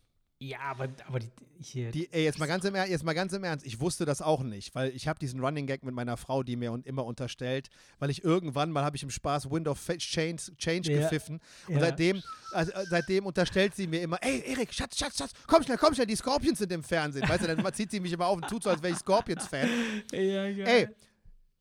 Ja, 0.42 0.58
aber, 0.60 0.88
aber 1.06 1.20
die, 1.20 1.28
hier. 1.60 1.90
Die, 1.90 2.10
ey, 2.12 2.24
jetzt, 2.24 2.38
mal 2.38 2.46
ganz 2.46 2.64
im, 2.64 2.74
Er- 2.74 2.88
jetzt 2.88 3.04
mal 3.04 3.12
ganz 3.12 3.32
im 3.34 3.44
Ernst, 3.44 3.66
ich 3.66 3.78
wusste 3.78 4.06
das 4.06 4.22
auch 4.22 4.42
nicht, 4.42 4.74
weil 4.74 4.88
ich 4.96 5.06
habe 5.06 5.18
diesen 5.18 5.38
Running 5.40 5.66
Gag 5.66 5.82
mit 5.84 5.94
meiner 5.94 6.16
Frau, 6.16 6.42
die 6.42 6.56
mir 6.56 6.72
un 6.72 6.82
immer 6.84 7.04
unterstellt, 7.04 7.68
weil 7.98 8.08
ich 8.08 8.24
irgendwann 8.24 8.70
mal 8.70 8.82
habe 8.82 8.96
ich 8.96 9.02
im 9.02 9.10
Spaß 9.10 9.50
Wind 9.50 9.68
of 9.68 9.78
Change, 9.98 10.42
Change 10.56 10.90
Ja. 10.90 11.00
gepfiffen 11.00 11.40
und 11.68 11.74
Ja. 11.74 11.80
seitdem, 11.80 12.22
also, 12.52 12.72
äh, 12.72 12.86
seitdem 12.88 13.26
unterstellt 13.26 13.74
sie 13.74 13.86
mir 13.86 14.00
immer, 14.00 14.16
ey 14.22 14.42
Erik, 14.46 14.72
Schatz, 14.72 14.96
Schatz, 14.98 15.18
Schatz, 15.18 15.32
komm 15.46 15.62
schnell, 15.62 15.76
komm 15.76 15.92
schnell, 15.94 16.06
die 16.06 16.16
Scorpions 16.16 16.58
sind 16.58 16.72
im 16.72 16.82
Fernsehen, 16.82 17.28
weißt 17.28 17.44
du, 17.44 17.54
dann 17.54 17.74
zieht 17.74 17.90
sie 17.90 18.00
mich 18.00 18.12
immer 18.12 18.26
auf 18.26 18.38
und 18.38 18.48
tut 18.48 18.62
so, 18.62 18.70
als 18.70 18.82
wäre 18.82 18.94
ich 18.94 18.98
Scorpions-Fan. 18.98 19.68
ja, 20.12 20.50
geil. 20.52 20.66
Ey, 20.66 20.88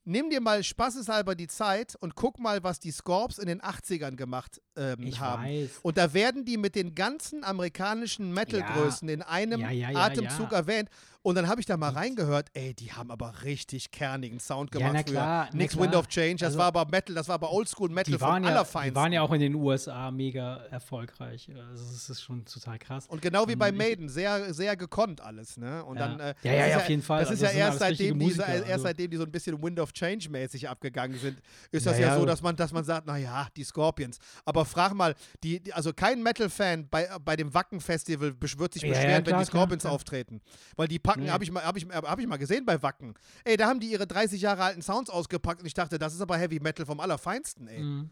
nimm 0.09 0.29
dir 0.29 0.41
mal 0.41 0.63
spaßeshalber 0.63 1.35
die 1.35 1.47
Zeit 1.47 1.95
und 1.99 2.15
guck 2.15 2.39
mal, 2.39 2.63
was 2.63 2.79
die 2.79 2.91
Scorps 2.91 3.37
in 3.37 3.47
den 3.47 3.61
80ern 3.61 4.15
gemacht 4.15 4.59
ähm, 4.75 5.03
ich 5.03 5.19
haben. 5.19 5.43
weiß. 5.43 5.69
Und 5.83 5.97
da 5.97 6.13
werden 6.13 6.45
die 6.45 6.57
mit 6.57 6.75
den 6.75 6.95
ganzen 6.95 7.43
amerikanischen 7.43 8.33
Metal-Größen 8.33 9.07
in 9.07 9.21
einem 9.21 9.61
Ja, 9.61 9.69
ja, 9.69 9.91
ja, 9.91 9.99
Atemzug 9.99 10.51
ja. 10.51 10.57
erwähnt. 10.57 10.89
Und 11.21 11.35
dann 11.35 11.49
habe 11.49 11.59
ich 11.59 11.65
da 11.67 11.75
mal 11.75 11.89
reingehört, 11.91 12.47
ey, 12.53 12.73
die 12.73 12.93
haben 12.93 13.11
aber 13.11 13.43
richtig 13.43 13.91
kernigen 13.91 14.39
Sound 14.39 14.73
Ja, 14.73 14.79
gemacht 14.79 14.93
na 14.93 14.99
früher. 15.03 15.11
klar, 15.13 15.49
na 15.51 15.57
Nix 15.57 15.73
klar. 15.73 15.83
Wind 15.85 15.95
of 15.97 16.07
Change, 16.07 16.35
das 16.37 16.47
Also- 16.47 16.59
war 16.59 16.67
aber 16.67 16.85
Metal, 16.89 17.13
das 17.13 17.27
war 17.27 17.35
aber 17.35 17.51
Oldschool 17.51 17.89
Metal 17.89 18.13
Die 18.13 18.17
von 18.17 18.27
waren, 18.29 18.43
ja, 18.43 18.49
die 18.49 18.55
allerfeinsten. 18.55 18.95
waren 18.95 19.11
ja 19.11 19.21
auch 19.21 19.33
in 19.33 19.41
den 19.41 19.53
USA 19.55 20.11
mega 20.11 20.57
erfolgreich. 20.71 21.49
Also, 21.69 21.83
das 21.91 22.09
ist 22.09 22.21
schon 22.21 22.45
total 22.45 22.79
krass. 22.79 23.05
und 23.07 23.21
genau 23.21 23.47
wie 23.49 23.57
bei 23.57 23.67
Ähm, 23.67 23.73
ich- 23.75 23.77
Maiden, 23.77 24.09
sehr, 24.09 24.53
sehr 24.53 24.77
gekonnt 24.77 25.19
alles, 25.19 25.57
ne? 25.57 25.83
Und 25.83 25.97
Ja. 25.97 26.07
dann, 26.07 26.19
äh, 26.21 26.35
Ja, 26.43 26.53
ja, 26.53 26.67
ja, 26.67 26.77
auf 26.77 26.87
jeden 26.89 27.01
Fall. 27.01 27.19
Das 27.19 27.29
Also 27.31 27.45
ist 27.45 27.51
ja 27.53 27.57
erst 27.59 27.79
seitdem, 27.79 28.17
Musiker, 28.17 28.47
erst 28.47 28.69
also. 28.71 28.83
seitdem 28.83 29.11
die 29.11 29.17
so 29.17 29.23
ein 29.23 29.31
bisschen 29.31 29.61
Wind 29.61 29.79
of 29.81 29.91
Change 29.91 30.29
mäßig 30.29 30.69
abgegangen 30.69 31.17
sind, 31.19 31.39
ist 31.71 31.85
das 31.85 31.97
Ja, 31.99 32.05
ja, 32.07 32.13
ja. 32.13 32.19
so, 32.19 32.25
dass 32.25 32.41
man, 32.41 32.55
dass 32.55 32.71
man 32.71 32.85
sagt, 32.85 33.05
naja, 33.07 33.47
die 33.57 33.65
Scorpions. 33.65 34.19
Aber 34.45 34.63
frag 34.63 34.93
mal, 34.93 35.13
die, 35.43 35.59
die, 35.61 35.73
also 35.73 35.91
kein 35.91 36.23
Metal-Fan 36.23 36.87
bei, 36.89 37.09
bei 37.23 37.35
dem 37.35 37.53
Wacken-Festival 37.53 38.35
wird 38.39 38.73
sich 38.73 38.83
Ja, 38.83 38.87
ja, 38.89 38.93
beschweren, 38.93 39.23
klar, 39.25 39.33
wenn 39.37 39.43
die 39.43 39.49
Scorpions 39.51 39.83
klar. 39.83 39.93
auftreten. 39.93 40.41
Weil 40.77 40.87
die 40.87 40.99
packen, 41.09 41.23
Nee. 41.23 41.29
habe 41.29 41.43
ich, 41.43 41.51
mal- 41.51 41.63
hab 41.63 41.75
ich, 41.77 41.85
hab 41.87 42.19
ich 42.19 42.27
mal 42.27 42.37
gesehen 42.37 42.65
bei 42.65 42.81
Wacken. 42.81 43.13
Ey, 43.43 43.57
da 43.57 43.67
haben 43.67 43.79
die 43.79 43.91
ihre 43.91 44.05
30 44.07 44.41
Jahre 44.41 44.63
alten 44.63 44.81
Sounds 44.81 45.09
ausgepackt 45.09 45.61
und 45.61 45.65
ich 45.67 45.73
dachte, 45.73 45.97
das 45.99 46.13
ist 46.13 46.21
aber 46.21 46.37
Heavy 46.37 46.59
Metal 46.59 46.85
vom 46.85 46.99
Allerfeinsten, 46.99 47.67
ey. 47.67 47.81
Mhm. 47.81 48.09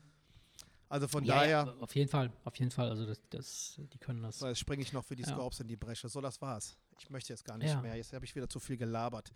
Also 0.90 1.08
von 1.10 1.24
ja, 1.26 1.36
daher 1.36 1.50
ja, 1.50 1.74
auf 1.82 1.94
jeden 1.96 2.10
Fall, 2.10 2.32
auf 2.46 2.56
jeden 2.56 2.72
Fall. 2.72 2.90
Also 2.90 3.06
das, 3.06 3.20
das 3.30 3.80
die 3.94 3.98
können 3.98 4.22
das. 4.24 4.40
so, 4.40 4.48
jetzt 4.48 4.60
springe 4.60 4.82
ich 4.82 4.94
noch 4.94 5.04
für 5.04 5.18
die 5.18 5.24
Ja. 5.24 5.30
Scorps 5.34 5.60
in 5.60 5.68
die 5.68 5.76
Bresche. 5.76 6.08
So, 6.08 6.22
das 6.22 6.42
war's. 6.42 6.78
Ich 7.00 7.10
möchte 7.10 7.34
jetzt 7.34 7.44
gar 7.44 7.58
nicht 7.58 7.68
Ja. 7.68 7.82
mehr. 7.82 7.96
Jetzt 7.96 8.14
habe 8.14 8.24
ich 8.24 8.34
wieder 8.36 8.48
zu 8.48 8.60
viel 8.62 8.78
gelabert. 8.78 9.34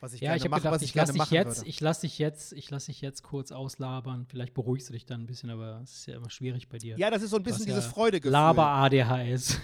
Was 0.00 0.12
ich 0.12 0.20
Ja, 0.20 0.30
gerne 0.32 0.36
ich 0.44 0.50
mache, 0.50 0.60
gedacht, 0.60 0.74
was 0.74 0.82
ich, 0.82 0.88
ich 0.88 0.92
gerne 0.94 1.12
machen 1.14 1.32
jetzt, 1.32 1.58
würde. 1.60 1.70
ich 1.70 1.80
lasse 1.80 2.00
dich 2.02 2.18
jetzt, 2.18 2.52
ich 2.52 2.68
lasse 2.70 2.86
dich 2.86 3.00
jetzt 3.00 3.22
kurz 3.22 3.52
auslabern. 3.52 4.26
Vielleicht 4.26 4.52
beruhigst 4.52 4.88
du 4.88 4.92
dich 4.92 5.06
dann 5.06 5.22
ein 5.22 5.26
bisschen, 5.26 5.48
aber 5.48 5.80
es 5.82 5.92
ist 5.98 6.06
ja 6.06 6.16
immer 6.16 6.28
schwierig 6.28 6.68
bei 6.68 6.76
dir. 6.78 6.98
Ja, 6.98 7.08
das 7.08 7.22
ist 7.22 7.30
so 7.30 7.36
ein 7.36 7.42
bisschen 7.42 7.66
ja 7.68 7.74
dieses 7.76 7.86
Freudegefühl. 7.86 8.32
Laber 8.32 8.66
ADHS. 8.66 9.58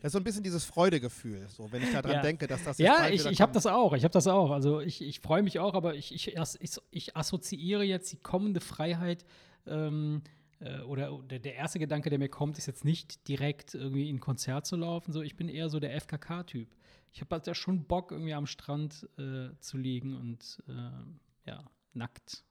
Das 0.00 0.08
ist 0.08 0.12
so 0.12 0.18
ein 0.18 0.24
bisschen 0.24 0.42
dieses 0.42 0.64
Freudegefühl, 0.64 1.46
so 1.48 1.70
wenn 1.70 1.82
ich 1.82 1.90
daran 1.92 2.12
Ja. 2.12 2.22
denke, 2.22 2.46
dass 2.46 2.64
das 2.64 2.78
jetzt 2.78 2.86
Ja, 2.88 3.08
ich, 3.08 3.24
ich 3.26 3.40
habe 3.40 3.52
das 3.52 3.66
auch. 3.66 3.92
Ich 3.92 4.04
habe 4.04 4.12
das 4.12 4.26
auch. 4.26 4.50
Also 4.50 4.80
ich, 4.80 5.02
ich 5.02 5.20
freue 5.20 5.42
mich 5.42 5.58
auch, 5.58 5.74
aber 5.74 5.94
ich, 5.94 6.14
ich, 6.14 6.34
ich, 6.36 6.76
ich 6.90 7.16
assoziiere 7.16 7.82
jetzt 7.84 8.12
die 8.12 8.16
kommende 8.16 8.60
Freiheit 8.60 9.24
ähm, 9.66 10.22
äh, 10.60 10.80
oder, 10.80 11.12
oder 11.12 11.38
der 11.38 11.54
erste 11.54 11.78
Gedanke, 11.78 12.10
der 12.10 12.18
mir 12.18 12.28
kommt, 12.28 12.58
ist 12.58 12.66
jetzt 12.66 12.84
nicht 12.84 13.28
direkt 13.28 13.74
irgendwie 13.74 14.08
in 14.08 14.16
ein 14.16 14.20
Konzert 14.20 14.66
zu 14.66 14.76
laufen. 14.76 15.12
So, 15.12 15.22
ich 15.22 15.36
bin 15.36 15.48
eher 15.48 15.68
so 15.68 15.80
der 15.80 15.94
FKK-Typ. 16.00 16.68
Ich 17.12 17.20
habe 17.20 17.34
halt 17.34 17.46
ja 17.46 17.54
schon 17.54 17.84
Bock, 17.84 18.10
irgendwie 18.12 18.34
am 18.34 18.46
Strand 18.46 19.08
äh, 19.18 19.50
zu 19.60 19.76
liegen 19.76 20.16
und 20.16 20.62
äh, 20.68 21.50
ja, 21.50 21.62
nackt 21.92 22.44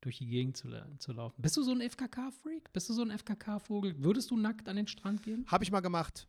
durch 0.00 0.18
die 0.18 0.26
Gegend 0.26 0.56
zu, 0.56 0.68
zu 0.98 1.12
laufen. 1.12 1.42
Bist 1.42 1.56
du 1.56 1.62
so 1.62 1.72
ein 1.72 1.80
FKK-Freak? 1.80 2.72
Bist 2.72 2.88
du 2.88 2.92
so 2.92 3.02
ein 3.02 3.10
FKK-Vogel? 3.10 3.96
Würdest 3.98 4.30
du 4.30 4.36
nackt 4.36 4.68
an 4.68 4.76
den 4.76 4.86
Strand 4.86 5.22
gehen? 5.24 5.44
Habe 5.48 5.64
ich 5.64 5.72
mal 5.72 5.80
gemacht. 5.80 6.28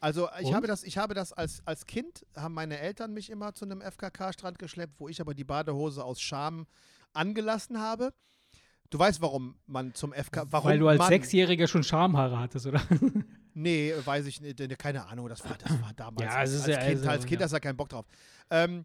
Also 0.00 0.28
ich 0.40 0.46
Und? 0.46 0.54
habe 0.54 0.66
das, 0.66 0.82
ich 0.82 0.96
habe 0.96 1.12
das 1.14 1.32
als, 1.32 1.60
als 1.66 1.84
Kind, 1.86 2.24
haben 2.34 2.54
meine 2.54 2.78
Eltern 2.78 3.12
mich 3.12 3.28
immer 3.28 3.54
zu 3.54 3.66
einem 3.66 3.82
FKK-Strand 3.82 4.58
geschleppt, 4.58 4.94
wo 4.98 5.08
ich 5.08 5.20
aber 5.20 5.34
die 5.34 5.44
Badehose 5.44 6.02
aus 6.02 6.20
Scham 6.20 6.66
angelassen 7.12 7.78
habe. 7.80 8.12
Du 8.88 8.98
weißt, 8.98 9.20
warum 9.20 9.56
man 9.66 9.94
zum 9.94 10.12
FK, 10.12 10.46
warum 10.50 10.70
Weil 10.70 10.78
du 10.78 10.88
als 10.88 11.06
Sechsjähriger 11.06 11.68
schon 11.68 11.84
Schamhaare 11.84 12.38
hattest, 12.38 12.66
oder? 12.66 12.80
Nee, 13.52 13.92
weiß 14.04 14.26
ich 14.26 14.40
nicht, 14.40 14.78
keine 14.78 15.06
Ahnung, 15.08 15.28
das 15.28 15.44
war, 15.44 15.58
das 15.58 15.82
war 15.82 15.92
damals. 15.94 16.22
Ja, 16.22 16.38
als, 16.38 16.50
es 16.50 16.56
ist 16.60 16.62
als 16.66 16.76
ja- 16.76 16.80
Kind, 16.82 16.98
also, 16.98 17.10
als 17.10 17.26
kind 17.26 17.40
ja. 17.40 17.44
hast 17.44 17.50
du 17.50 17.56
ja 17.56 17.60
keinen 17.60 17.76
Bock 17.76 17.88
drauf. 17.88 18.06
Ähm, 18.48 18.84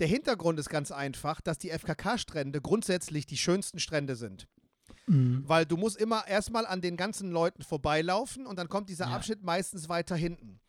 der 0.00 0.06
Hintergrund 0.06 0.58
ist 0.58 0.68
ganz 0.68 0.92
einfach, 0.92 1.40
dass 1.40 1.58
die 1.58 1.70
FKK-Strände 1.70 2.60
grundsätzlich 2.60 3.24
die 3.26 3.38
schönsten 3.38 3.78
Strände 3.78 4.16
sind. 4.16 4.48
Mhm. 5.06 5.44
Weil 5.46 5.66
du 5.66 5.76
musst 5.76 5.96
immer 5.96 6.26
erstmal 6.26 6.66
an 6.66 6.80
den 6.80 6.96
ganzen 6.96 7.30
Leuten 7.30 7.62
vorbeilaufen 7.62 8.46
und 8.46 8.58
dann 8.58 8.68
kommt 8.68 8.88
dieser 8.88 9.06
Ja. 9.06 9.16
Abschnitt 9.16 9.42
meistens 9.42 9.88
weiter 9.88 10.16
hinten. 10.16 10.60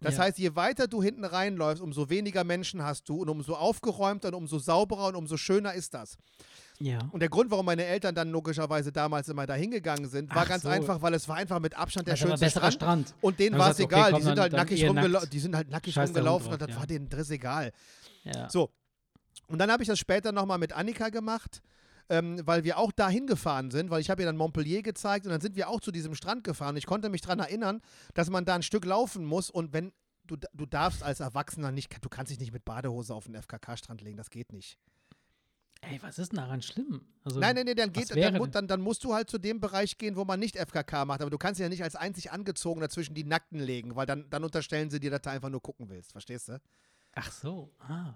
Das 0.00 0.16
Ja. 0.16 0.22
heißt, 0.24 0.38
je 0.38 0.56
weiter 0.56 0.88
du 0.88 1.02
hinten 1.02 1.24
reinläufst, 1.24 1.80
umso 1.82 2.08
weniger 2.10 2.42
Menschen 2.42 2.82
hast 2.82 3.08
du 3.08 3.20
und 3.22 3.28
umso 3.28 3.54
aufgeräumter 3.54 4.28
und 4.28 4.34
umso 4.34 4.58
sauberer 4.58 5.08
und 5.08 5.14
umso 5.16 5.36
schöner 5.36 5.74
ist 5.74 5.94
das. 5.94 6.16
Ja. 6.80 6.98
Und 7.12 7.20
der 7.20 7.28
Grund, 7.28 7.50
warum 7.52 7.66
meine 7.66 7.84
Eltern 7.84 8.12
dann 8.14 8.30
logischerweise 8.32 8.90
damals 8.90 9.28
immer 9.28 9.46
da 9.46 9.54
hingegangen 9.54 10.08
sind, 10.08 10.34
war 10.34 10.42
Ach 10.42 10.48
ganz 10.48 10.62
so. 10.64 10.70
einfach, 10.70 11.02
weil 11.02 11.14
es 11.14 11.28
war 11.28 11.36
einfach 11.36 11.60
mit 11.60 11.76
Abstand 11.76 12.08
der 12.08 12.14
Das 12.14 12.20
schönste 12.20 12.50
Strand. 12.50 12.74
Strand. 12.74 13.14
Und 13.20 13.38
denen 13.38 13.56
war 13.58 13.70
es 13.70 13.76
okay, 13.76 13.84
egal, 13.84 14.10
komm, 14.10 14.18
die 14.20 14.24
sind 14.24 14.30
dann- 14.36 14.42
halt 14.42 14.52
dann 14.54 14.58
nackig 14.60 14.82
nackt. 15.12 15.32
die 15.32 15.38
sind 15.38 15.54
halt 15.54 15.70
nackig 15.70 15.94
Scheiß 15.94 16.08
rumgelaufen 16.08 16.44
drauf, 16.46 16.52
und 16.54 16.62
das 16.62 16.70
ja. 16.70 16.76
war 16.78 16.86
denen 16.88 17.08
Driss 17.08 17.30
egal. 17.30 17.72
So. 18.48 18.70
Und 19.46 19.58
dann 19.58 19.70
habe 19.70 19.82
ich 19.84 19.88
das 19.88 19.98
später 20.00 20.32
nochmal 20.32 20.58
mit 20.58 20.72
Annika 20.72 21.10
gemacht, 21.10 21.60
ähm, 22.12 22.42
weil 22.44 22.62
wir 22.62 22.76
auch 22.76 22.92
da 22.92 23.08
hingefahren 23.08 23.70
sind, 23.70 23.90
weil 23.90 24.02
ich 24.02 24.10
habe 24.10 24.20
ihr 24.20 24.26
dann 24.26 24.36
Montpellier 24.36 24.82
gezeigt 24.82 25.24
und 25.24 25.32
dann 25.32 25.40
sind 25.40 25.56
wir 25.56 25.70
auch 25.70 25.80
zu 25.80 25.90
diesem 25.90 26.14
Strand 26.14 26.44
gefahren. 26.44 26.76
Ich 26.76 26.84
konnte 26.84 27.08
mich 27.08 27.22
daran 27.22 27.38
erinnern, 27.38 27.80
dass 28.12 28.28
man 28.28 28.44
da 28.44 28.54
ein 28.54 28.62
Stück 28.62 28.84
laufen 28.84 29.24
muss 29.24 29.48
und 29.48 29.72
wenn 29.72 29.92
du, 30.24 30.36
du 30.52 30.66
darfst 30.66 31.02
als 31.02 31.20
Erwachsener 31.20 31.72
nicht, 31.72 32.04
du 32.04 32.10
kannst 32.10 32.30
dich 32.30 32.38
nicht 32.38 32.52
mit 32.52 32.66
Badehose 32.66 33.14
auf 33.14 33.24
den 33.24 33.34
FKK-Strand 33.34 34.02
legen, 34.02 34.18
das 34.18 34.28
geht 34.28 34.52
nicht. 34.52 34.78
Ey, 35.80 36.00
was 36.02 36.18
ist 36.18 36.32
denn 36.32 36.36
daran 36.36 36.60
schlimm? 36.60 37.00
Also, 37.24 37.40
Nein, 37.40 37.56
nein, 37.56 37.64
nein, 37.64 37.76
dann, 37.76 37.92
geht, 37.92 38.14
dann, 38.14 38.50
dann, 38.52 38.68
dann 38.68 38.80
musst 38.82 39.02
du 39.04 39.14
halt 39.14 39.30
zu 39.30 39.38
dem 39.38 39.58
Bereich 39.58 39.96
gehen, 39.96 40.14
wo 40.14 40.24
man 40.26 40.38
nicht 40.38 40.56
FKK 40.56 41.06
macht. 41.06 41.22
Aber 41.22 41.30
du 41.30 41.38
kannst 41.38 41.60
ja 41.60 41.68
nicht 41.68 41.82
als 41.82 41.96
einzig 41.96 42.30
angezogen 42.30 42.80
dazwischen 42.82 43.14
die 43.14 43.24
Nackten 43.24 43.58
legen, 43.58 43.96
weil 43.96 44.06
dann, 44.06 44.28
dann 44.28 44.44
unterstellen 44.44 44.90
sie 44.90 45.00
dir, 45.00 45.10
dass 45.10 45.22
du 45.22 45.30
einfach 45.30 45.48
nur 45.48 45.62
gucken 45.62 45.88
willst. 45.88 46.12
Verstehst 46.12 46.50
du? 46.50 46.60
Ach 47.14 47.32
so, 47.32 47.72
ah. 47.80 48.14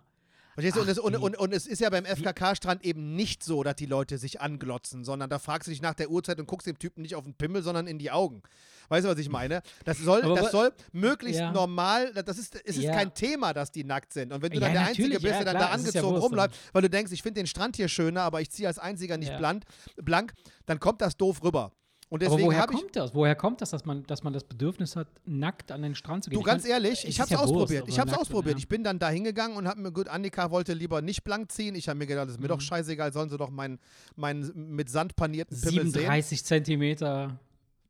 Verstehst 0.57 0.77
du? 0.77 0.81
Und 0.81 0.89
es, 0.89 0.99
und, 0.99 1.15
und, 1.17 1.37
und 1.37 1.53
es 1.53 1.67
ist 1.67 1.81
ja 1.83 1.91
beim 1.91 2.07
FKK-Strand 2.07 2.83
eben 2.83 3.15
nicht 3.15 3.45
so, 3.45 3.63
dass 3.63 3.77
die 3.77 3.85
Leute 3.85 4.17
sich 4.17 4.41
anglotzen, 4.41 5.05
sondern 5.05 5.29
da 5.29 5.39
fragst 5.39 5.67
du 5.67 5.71
dich 5.71 5.83
nach 5.83 5.93
der 5.93 6.11
Uhrzeit 6.11 6.41
und 6.41 6.47
guckst 6.47 6.67
dem 6.67 6.79
Typen 6.79 7.03
nicht 7.03 7.15
auf 7.15 7.25
den 7.25 7.35
Pimmel, 7.35 7.63
sondern 7.63 7.87
in 7.87 7.99
die 7.99 8.11
Augen. 8.11 8.43
Weißt 8.89 9.05
du, 9.05 9.11
was 9.11 9.19
ich 9.19 9.29
meine? 9.29 9.61
Das 9.85 9.99
soll, 9.99 10.23
Aber 10.23 10.35
das 10.35 10.53
soll 10.53 10.73
möglichst 10.93 11.41
Ja. 11.41 11.53
normal, 11.53 12.13
das 12.15 12.39
ist, 12.39 12.55
es 12.65 12.77
ist 12.79 12.85
Ja. 12.85 12.93
kein 12.95 13.13
Thema, 13.13 13.53
dass 13.53 13.71
die 13.71 13.85
nackt 13.85 14.15
sind. 14.15 14.33
Und 14.33 14.41
wenn 14.41 14.51
du 14.51 14.57
Ja, 14.57 14.61
dann 14.65 14.73
der 14.73 14.87
Einzige 14.87 15.09
bist, 15.11 15.25
der 15.25 15.45
dann 15.45 15.57
klar, 15.57 15.69
da 15.69 15.75
angezogen 15.75 16.15
dann. 16.15 16.23
rumläuft, 16.23 16.55
weil 16.73 16.83
du 16.83 16.89
denkst, 16.91 17.13
ich 17.13 17.23
finde 17.23 17.41
den 17.41 17.47
Strand 17.47 17.77
hier 17.77 17.89
schöner, 17.89 18.23
aber 18.23 18.41
ich 18.41 18.51
ziehe 18.51 18.67
als 18.67 18.79
Einziger 18.79 19.19
nicht 19.19 19.37
blank, 19.37 19.65
blank, 19.97 20.33
dann 20.65 20.81
kommt 20.81 21.03
das 21.03 21.17
doof 21.19 21.43
rüber. 21.45 21.73
Und 22.09 22.23
Aber 22.23 22.31
deswegen 22.31 22.47
woher 22.49 22.61
habe 22.61 22.73
ich. 22.73 22.79
kommt 22.81 22.95
das? 22.95 23.15
Woher 23.17 23.35
kommt 23.35 23.61
das, 23.61 23.71
dass 23.71 23.85
man, 23.85 24.05
dass 24.05 24.23
man 24.23 24.33
das 24.33 24.45
Bedürfnis 24.45 24.95
hat, 24.95 25.09
nackt 25.25 25.73
an 25.73 25.83
den 25.83 25.97
Strand 25.97 26.23
zu 26.23 26.31
gehen? 26.31 26.37
Du, 26.37 26.41
Ich 26.41 26.47
ganz 26.47 26.63
mein, 26.63 26.71
ehrlich, 26.73 27.05
ich 27.05 27.19
es 27.19 27.29
ja 27.31 27.39
ausprobiert. 27.39 27.83
aber 27.83 27.89
Ich 27.89 27.99
habe 27.99 28.09
es 28.09 28.13
nackt, 28.13 28.21
ausprobiert. 28.23 28.55
ja. 28.55 28.59
Ich 28.59 28.69
bin 28.69 28.85
dann 28.85 29.01
da 29.01 29.11
hingegangen 29.11 29.57
und 29.57 29.67
habe 29.67 29.81
mir 29.81 29.91
gut, 29.91 30.07
Annika 30.07 30.53
wollte 30.53 30.73
lieber 30.73 31.03
nicht 31.03 31.25
blank 31.25 31.51
ziehen. 31.51 31.75
Ich 31.75 31.89
habe 31.89 31.99
mir 31.99 32.07
gedacht, 32.07 32.27
das 32.27 32.35
ist 32.35 32.41
mir 32.41 32.47
Mhm. 32.47 32.51
doch 32.51 32.61
scheißegal, 32.61 33.13
sollen 33.13 33.29
sie 33.29 33.37
doch 33.37 33.51
meinen, 33.51 33.81
meinen 34.15 34.53
mit 34.71 34.89
Sand 34.89 35.17
panierten 35.17 35.61
Pimmel 35.61 35.83
sehen. 35.83 35.93
37 35.93 36.45
Zentimeter. 36.45 37.41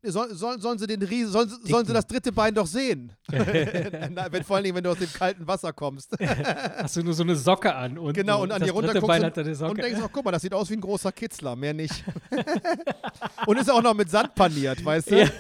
Soll, 0.09 0.35
soll, 0.35 0.61
sollen 0.61 0.79
sie 0.79 0.87
den 0.87 1.03
Riesen, 1.03 1.33
sollen, 1.33 1.49
sie- 1.49 1.71
sollen 1.71 1.87
sie 1.87 1.93
das 1.93 2.07
dritte 2.07 2.33
Bein 2.33 2.55
doch 2.55 2.67
sehen? 2.67 3.13
Na, 3.31 4.31
wenn, 4.31 4.45
vor 4.45 4.57
allen 4.57 4.65
Dingen, 4.65 4.77
wenn 4.77 4.85
du 4.85 4.91
aus 4.91 4.99
dem 4.99 5.13
kalten 5.13 5.47
Wasser 5.47 5.73
kommst. 5.73 6.15
Hast 6.21 6.97
du 6.97 7.03
nur 7.03 7.15
so 7.15 7.23
eine 7.23 7.37
Socke 7.37 7.75
an 7.75 7.99
und 7.99 8.15
genau, 8.15 8.43
und 8.43 8.53
an 8.53 8.63
dir 8.63 8.73
runter 8.73 8.93
guckst 9.01 9.63
und, 9.63 9.71
und 9.71 9.79
denkst, 9.79 10.01
ach, 10.05 10.09
guck 10.13 10.25
mal, 10.25 10.33
das 10.33 10.43
sieht 10.43 10.55
aus 10.55 10.69
wie 10.71 10.75
ein 10.75 10.81
großer 10.81 11.13
Kitzler, 11.13 11.57
mehr 11.57 11.75
nicht. 11.75 12.05
und 13.47 13.59
ist 13.59 13.71
auch 13.71 13.83
noch 13.83 13.95
mit 13.95 14.11
Sand 14.11 14.35
paniert, 14.35 14.85
weißt 14.85 15.11
du? 15.11 15.31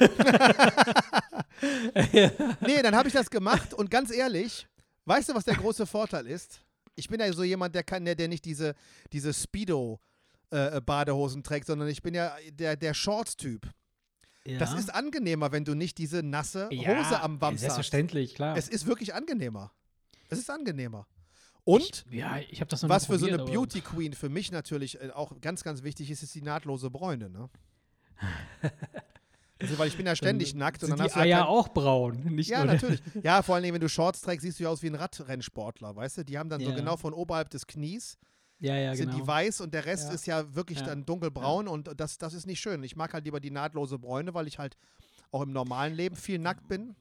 nee, 2.60 2.82
dann 2.82 2.94
habe 2.94 3.08
ich 3.08 3.14
das 3.14 3.30
gemacht 3.30 3.72
und 3.74 3.90
ganz 3.90 4.12
ehrlich, 4.12 4.66
weißt 5.04 5.28
du, 5.30 5.34
was 5.34 5.44
der 5.44 5.54
große 5.54 5.86
Vorteil 5.86 6.26
ist? 6.26 6.60
Ich 6.94 7.08
bin 7.08 7.20
ja 7.20 7.30
so 7.32 7.44
jemand, 7.44 7.74
der 7.74 7.82
kann, 7.82 8.04
der, 8.04 8.14
der 8.14 8.28
nicht 8.28 8.44
diese, 8.44 8.74
diese 9.12 9.32
Speedo-Badehosen 9.34 11.42
trägt, 11.42 11.66
sondern 11.66 11.88
ich 11.88 12.02
bin 12.02 12.14
ja 12.14 12.32
der, 12.50 12.76
der 12.76 12.94
Shorts-Typ. 12.94 13.68
Ja. 14.46 14.58
Das 14.58 14.74
ist 14.74 14.94
angenehmer, 14.94 15.52
wenn 15.52 15.64
du 15.64 15.74
nicht 15.74 15.98
diese 15.98 16.22
nasse 16.22 16.68
ja, 16.72 16.96
Hose 16.96 17.20
am 17.20 17.40
Wams 17.40 17.56
hast. 17.56 17.60
Selbstverständlich, 17.60 18.34
klar. 18.34 18.56
Es 18.56 18.68
ist 18.68 18.86
wirklich 18.86 19.14
angenehmer. 19.14 19.72
Es 20.28 20.38
ist 20.38 20.50
angenehmer. 20.50 21.06
Und 21.64 22.04
ja, 22.10 22.38
ich 22.48 22.60
habe 22.60 22.70
das 22.70 22.82
noch 22.82 22.88
was 22.88 23.06
für 23.06 23.18
so 23.18 23.26
eine 23.26 23.38
Beauty 23.38 23.80
Queen 23.80 24.12
für 24.12 24.28
mich 24.28 24.52
natürlich 24.52 25.00
äh, 25.00 25.10
auch 25.10 25.32
ganz, 25.40 25.64
ganz 25.64 25.82
wichtig 25.82 26.10
ist, 26.12 26.22
ist 26.22 26.34
die 26.34 26.42
nahtlose 26.42 26.90
Bräune. 26.90 27.28
Ne? 27.28 27.50
also, 29.60 29.76
weil 29.76 29.88
ich 29.88 29.96
bin 29.96 30.06
ja 30.06 30.14
ständig 30.14 30.52
Dann 30.52 30.60
nackt 30.60 30.84
und 30.84 30.90
dann 30.90 30.98
die 30.98 31.04
hast 31.04 31.16
du 31.16 31.24
ja 31.24 31.38
kein, 31.38 31.46
auch 31.46 31.68
braun, 31.68 32.22
nicht 32.30 32.50
Ja, 32.50 32.64
nur 32.64 32.74
natürlich. 32.74 33.02
Ja, 33.22 33.42
vor 33.42 33.56
allen 33.56 33.64
Dingen, 33.64 33.74
wenn 33.74 33.80
du 33.80 33.88
Shorts 33.88 34.20
trägst, 34.20 34.42
siehst 34.42 34.60
du 34.60 34.64
ja 34.64 34.70
aus 34.70 34.82
wie 34.82 34.86
ein 34.86 34.94
Radrennsportler, 34.94 35.96
weißt 35.96 36.18
du? 36.18 36.24
Die 36.24 36.38
haben 36.38 36.48
dann 36.48 36.60
so 36.60 36.70
Ja. 36.70 36.76
genau 36.76 36.96
von 36.96 37.12
oberhalb 37.12 37.50
des 37.50 37.66
Knies 37.66 38.16
ja, 38.60 38.76
ja, 38.76 38.94
sind 38.94 39.10
genau. 39.10 39.22
die 39.22 39.26
weiß 39.26 39.60
und 39.60 39.74
der 39.74 39.84
Rest 39.86 40.08
Ja. 40.08 40.14
ist 40.14 40.26
ja 40.26 40.54
wirklich 40.54 40.82
dann 40.82 41.04
dunkelbraun 41.04 41.68
und 41.68 41.90
das, 42.00 42.18
das 42.18 42.34
ist 42.34 42.46
nicht 42.46 42.60
schön. 42.60 42.82
Ich 42.84 42.96
mag 42.96 43.12
halt 43.12 43.24
lieber 43.24 43.40
die 43.40 43.50
nahtlose 43.50 43.98
Bräune, 43.98 44.32
weil 44.34 44.46
ich 44.46 44.58
halt 44.58 44.76
auch 45.30 45.42
im 45.42 45.52
normalen 45.52 45.94
Leben 45.94 46.16
viel 46.16 46.38
nackt 46.38 46.66
bin. 46.68 46.94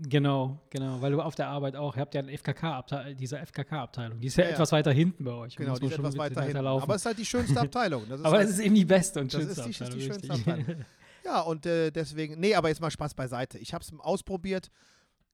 Genau, 0.00 0.60
genau, 0.70 1.00
weil 1.00 1.10
du 1.10 1.20
auf 1.20 1.34
der 1.34 1.48
Arbeit 1.48 1.74
auch, 1.74 1.96
ihr 1.96 2.02
habt 2.02 2.14
ja 2.14 2.20
eine 2.20 2.30
FKK 2.36 2.84
diese 3.18 3.36
FKK-Abteilung, 3.44 4.20
die 4.20 4.28
ist 4.28 4.36
ja, 4.36 4.44
Ja, 4.44 4.50
ja. 4.50 4.54
etwas 4.54 4.70
weiter 4.70 4.92
hinten 4.92 5.24
bei 5.24 5.32
euch. 5.32 5.56
Genau, 5.56 5.76
die 5.76 5.86
ist 5.86 5.92
etwas 5.94 6.16
weiter 6.16 6.42
hinten. 6.42 6.58
Aber 6.66 6.94
es 6.94 7.00
ist 7.02 7.06
halt 7.06 7.18
die 7.18 7.24
schönste 7.26 7.60
Abteilung. 7.60 8.04
Das 8.08 8.20
Aber 8.24 8.36
halt, 8.36 8.48
es 8.48 8.54
ist 8.54 8.60
eben 8.60 8.76
die 8.76 8.84
beste 8.84 9.20
und 9.20 9.34
Das 9.34 9.42
schönste 9.42 9.60
ist 9.68 9.94
die- 9.94 9.98
ist 10.06 10.24
die 10.24 10.30
Abteilung, 10.30 10.34
schönste. 10.36 10.52
Abteilung. 10.52 10.84
Ja, 11.24 11.40
und 11.40 11.66
äh, 11.66 11.90
deswegen, 11.90 12.38
nee, 12.38 12.54
aber 12.54 12.68
jetzt 12.68 12.80
mal 12.80 12.90
Spaß 12.92 13.14
beiseite. 13.14 13.58
Ich 13.58 13.74
habe 13.74 13.82
es 13.82 13.92
ausprobiert. 13.98 14.70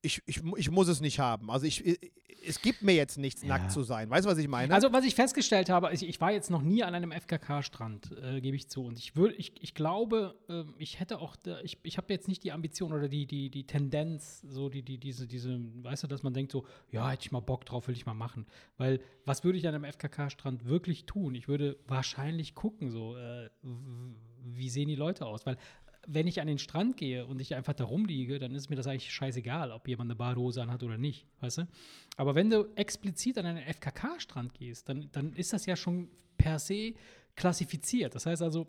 Ich, 0.04 0.22
ich, 0.26 0.40
ich 0.56 0.70
muss 0.70 0.88
es 0.88 1.00
nicht 1.00 1.18
haben. 1.18 1.50
Also 1.50 1.66
ich, 1.66 1.84
ich, 1.84 1.98
es 2.46 2.60
gibt 2.60 2.82
mir 2.82 2.92
jetzt 2.94 3.16
nichts, 3.16 3.40
Ja. 3.42 3.48
nackt 3.48 3.72
zu 3.72 3.82
sein. 3.82 4.10
Weißt 4.10 4.26
du, 4.26 4.30
was 4.30 4.36
ich 4.36 4.48
meine? 4.48 4.72
Also, 4.74 4.92
was 4.92 5.04
ich 5.06 5.14
festgestellt 5.14 5.70
habe, 5.70 5.90
ich, 5.94 6.06
ich 6.06 6.20
war 6.20 6.30
jetzt 6.30 6.50
noch 6.50 6.60
nie 6.60 6.82
an 6.82 6.94
einem 6.94 7.10
FKK-Strand, 7.10 8.10
äh, 8.22 8.40
gebe 8.42 8.54
ich 8.54 8.68
zu. 8.68 8.84
Und 8.84 8.98
ich 8.98 9.16
würde, 9.16 9.34
ich, 9.36 9.52
ich 9.62 9.74
glaube, 9.74 10.34
ähm, 10.50 10.74
ich 10.78 11.00
hätte 11.00 11.20
auch, 11.20 11.36
ich, 11.62 11.78
ich 11.82 11.96
habe 11.96 12.12
jetzt 12.12 12.28
nicht 12.28 12.44
die 12.44 12.52
Ambition 12.52 12.92
oder 12.92 13.08
die, 13.08 13.24
die, 13.26 13.48
die 13.48 13.66
Tendenz, 13.66 14.42
so 14.46 14.68
die, 14.68 14.82
die, 14.82 14.98
diese, 14.98 15.26
diese, 15.26 15.58
weißt 15.82 16.02
du, 16.02 16.06
dass 16.06 16.22
man 16.22 16.34
denkt 16.34 16.52
so, 16.52 16.66
ja, 16.90 17.10
hätte 17.10 17.22
ich 17.24 17.32
mal 17.32 17.40
Bock 17.40 17.64
drauf, 17.64 17.88
will 17.88 17.94
ich 17.96 18.04
mal 18.04 18.12
machen. 18.14 18.46
Weil, 18.76 19.00
was 19.24 19.42
würde 19.42 19.56
ich 19.58 19.66
an 19.66 19.74
einem 19.74 19.84
FKK-Strand 19.90 20.66
wirklich 20.66 21.06
tun? 21.06 21.34
Ich 21.34 21.48
würde 21.48 21.78
wahrscheinlich 21.88 22.54
gucken, 22.54 22.90
so, 22.90 23.16
äh, 23.16 23.48
wie 24.46 24.68
sehen 24.68 24.88
die 24.88 24.96
Leute 24.96 25.24
aus? 25.24 25.46
Weil, 25.46 25.56
wenn 26.06 26.26
ich 26.26 26.40
an 26.40 26.46
den 26.46 26.58
Strand 26.58 26.96
gehe 26.96 27.26
und 27.26 27.40
ich 27.40 27.54
einfach 27.54 27.74
da 27.74 27.84
rumliege, 27.84 28.38
dann 28.38 28.54
ist 28.54 28.70
mir 28.70 28.76
das 28.76 28.86
eigentlich 28.86 29.12
scheißegal, 29.12 29.70
ob 29.70 29.88
jemand 29.88 30.10
eine 30.10 30.16
Badehose 30.16 30.62
anhat 30.62 30.82
oder 30.82 30.98
nicht, 30.98 31.26
weißt 31.40 31.58
du? 31.58 31.68
Aber 32.16 32.34
wenn 32.34 32.50
du 32.50 32.66
explizit 32.76 33.38
an 33.38 33.46
einen 33.46 33.64
FKK-Strand 33.64 34.54
gehst, 34.54 34.88
dann, 34.88 35.08
dann 35.12 35.32
ist 35.32 35.52
das 35.52 35.66
ja 35.66 35.76
schon 35.76 36.08
per 36.36 36.58
se 36.58 36.94
klassifiziert. 37.36 38.14
Das 38.14 38.26
heißt 38.26 38.42
also, 38.42 38.66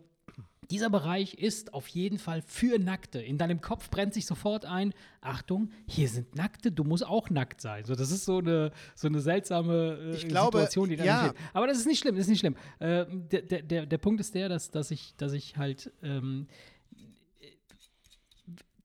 dieser 0.70 0.90
Bereich 0.90 1.34
ist 1.34 1.74
auf 1.74 1.86
jeden 1.88 2.18
Fall 2.18 2.42
für 2.42 2.78
Nackte. 2.80 3.20
In 3.20 3.38
deinem 3.38 3.60
Kopf 3.60 3.88
brennt 3.88 4.14
sich 4.14 4.26
sofort 4.26 4.64
ein, 4.64 4.92
Achtung, 5.20 5.70
hier 5.86 6.08
sind 6.08 6.34
Nackte, 6.34 6.72
du 6.72 6.82
musst 6.82 7.06
auch 7.06 7.30
nackt 7.30 7.60
sein. 7.60 7.84
So, 7.84 7.94
das 7.94 8.10
ist 8.10 8.24
so 8.24 8.38
eine, 8.38 8.72
so 8.96 9.06
eine 9.06 9.20
seltsame 9.20 10.16
äh, 10.16 10.26
glaube, 10.26 10.58
Situation, 10.58 10.88
die 10.88 10.96
da 10.96 11.04
ja. 11.04 11.26
entsteht. 11.26 11.46
Aber 11.52 11.68
das 11.68 11.78
ist 11.78 11.86
nicht 11.86 12.00
schlimm, 12.00 12.16
das 12.16 12.22
ist 12.22 12.30
nicht 12.30 12.40
schlimm. 12.40 12.56
Äh, 12.80 13.06
der, 13.08 13.42
der, 13.42 13.62
der, 13.62 13.86
der 13.86 13.98
Punkt 13.98 14.20
ist 14.20 14.34
der, 14.34 14.48
dass, 14.48 14.70
dass, 14.70 14.90
ich, 14.90 15.14
dass 15.16 15.32
ich 15.32 15.56
halt 15.56 15.92
ähm, 16.02 16.48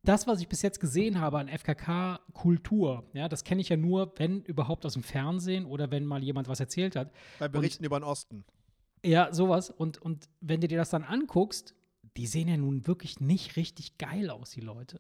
das, 0.04 0.28
was 0.28 0.42
ich 0.42 0.48
bis 0.48 0.62
jetzt 0.62 0.80
gesehen 0.80 1.20
habe 1.20 1.38
an 1.40 1.48
FKK-Kultur, 1.48 3.04
ja, 3.14 3.30
das 3.30 3.44
kenne 3.44 3.62
ich 3.62 3.70
ja 3.70 3.78
nur, 3.78 4.14
wenn 4.18 4.42
überhaupt 4.42 4.86
aus 4.86 4.94
dem 4.94 5.04
Fernsehen 5.04 5.66
oder 5.66 5.92
wenn 5.92 6.06
mal 6.06 6.24
jemand 6.24 6.48
was 6.48 6.60
erzählt 6.60 6.96
hat. 6.96 7.12
Bei 7.40 7.48
Berichten 7.48 7.84
über 7.84 8.00
den 8.00 8.04
Osten. 8.04 8.44
Ja, 9.04 9.34
sowas. 9.34 9.70
Und, 9.70 10.02
und 10.02 10.30
wenn 10.42 10.62
du 10.62 10.68
dir 10.68 10.78
das 10.78 10.90
dann 10.90 11.04
anguckst, 11.04 11.76
die 12.18 12.28
sehen 12.28 12.48
ja 12.48 12.58
nun 12.58 12.88
wirklich 12.88 13.20
nicht 13.20 13.56
richtig 13.56 13.98
geil 13.98 14.30
aus, 14.30 14.52
die 14.52 14.62
Leute. 14.62 15.00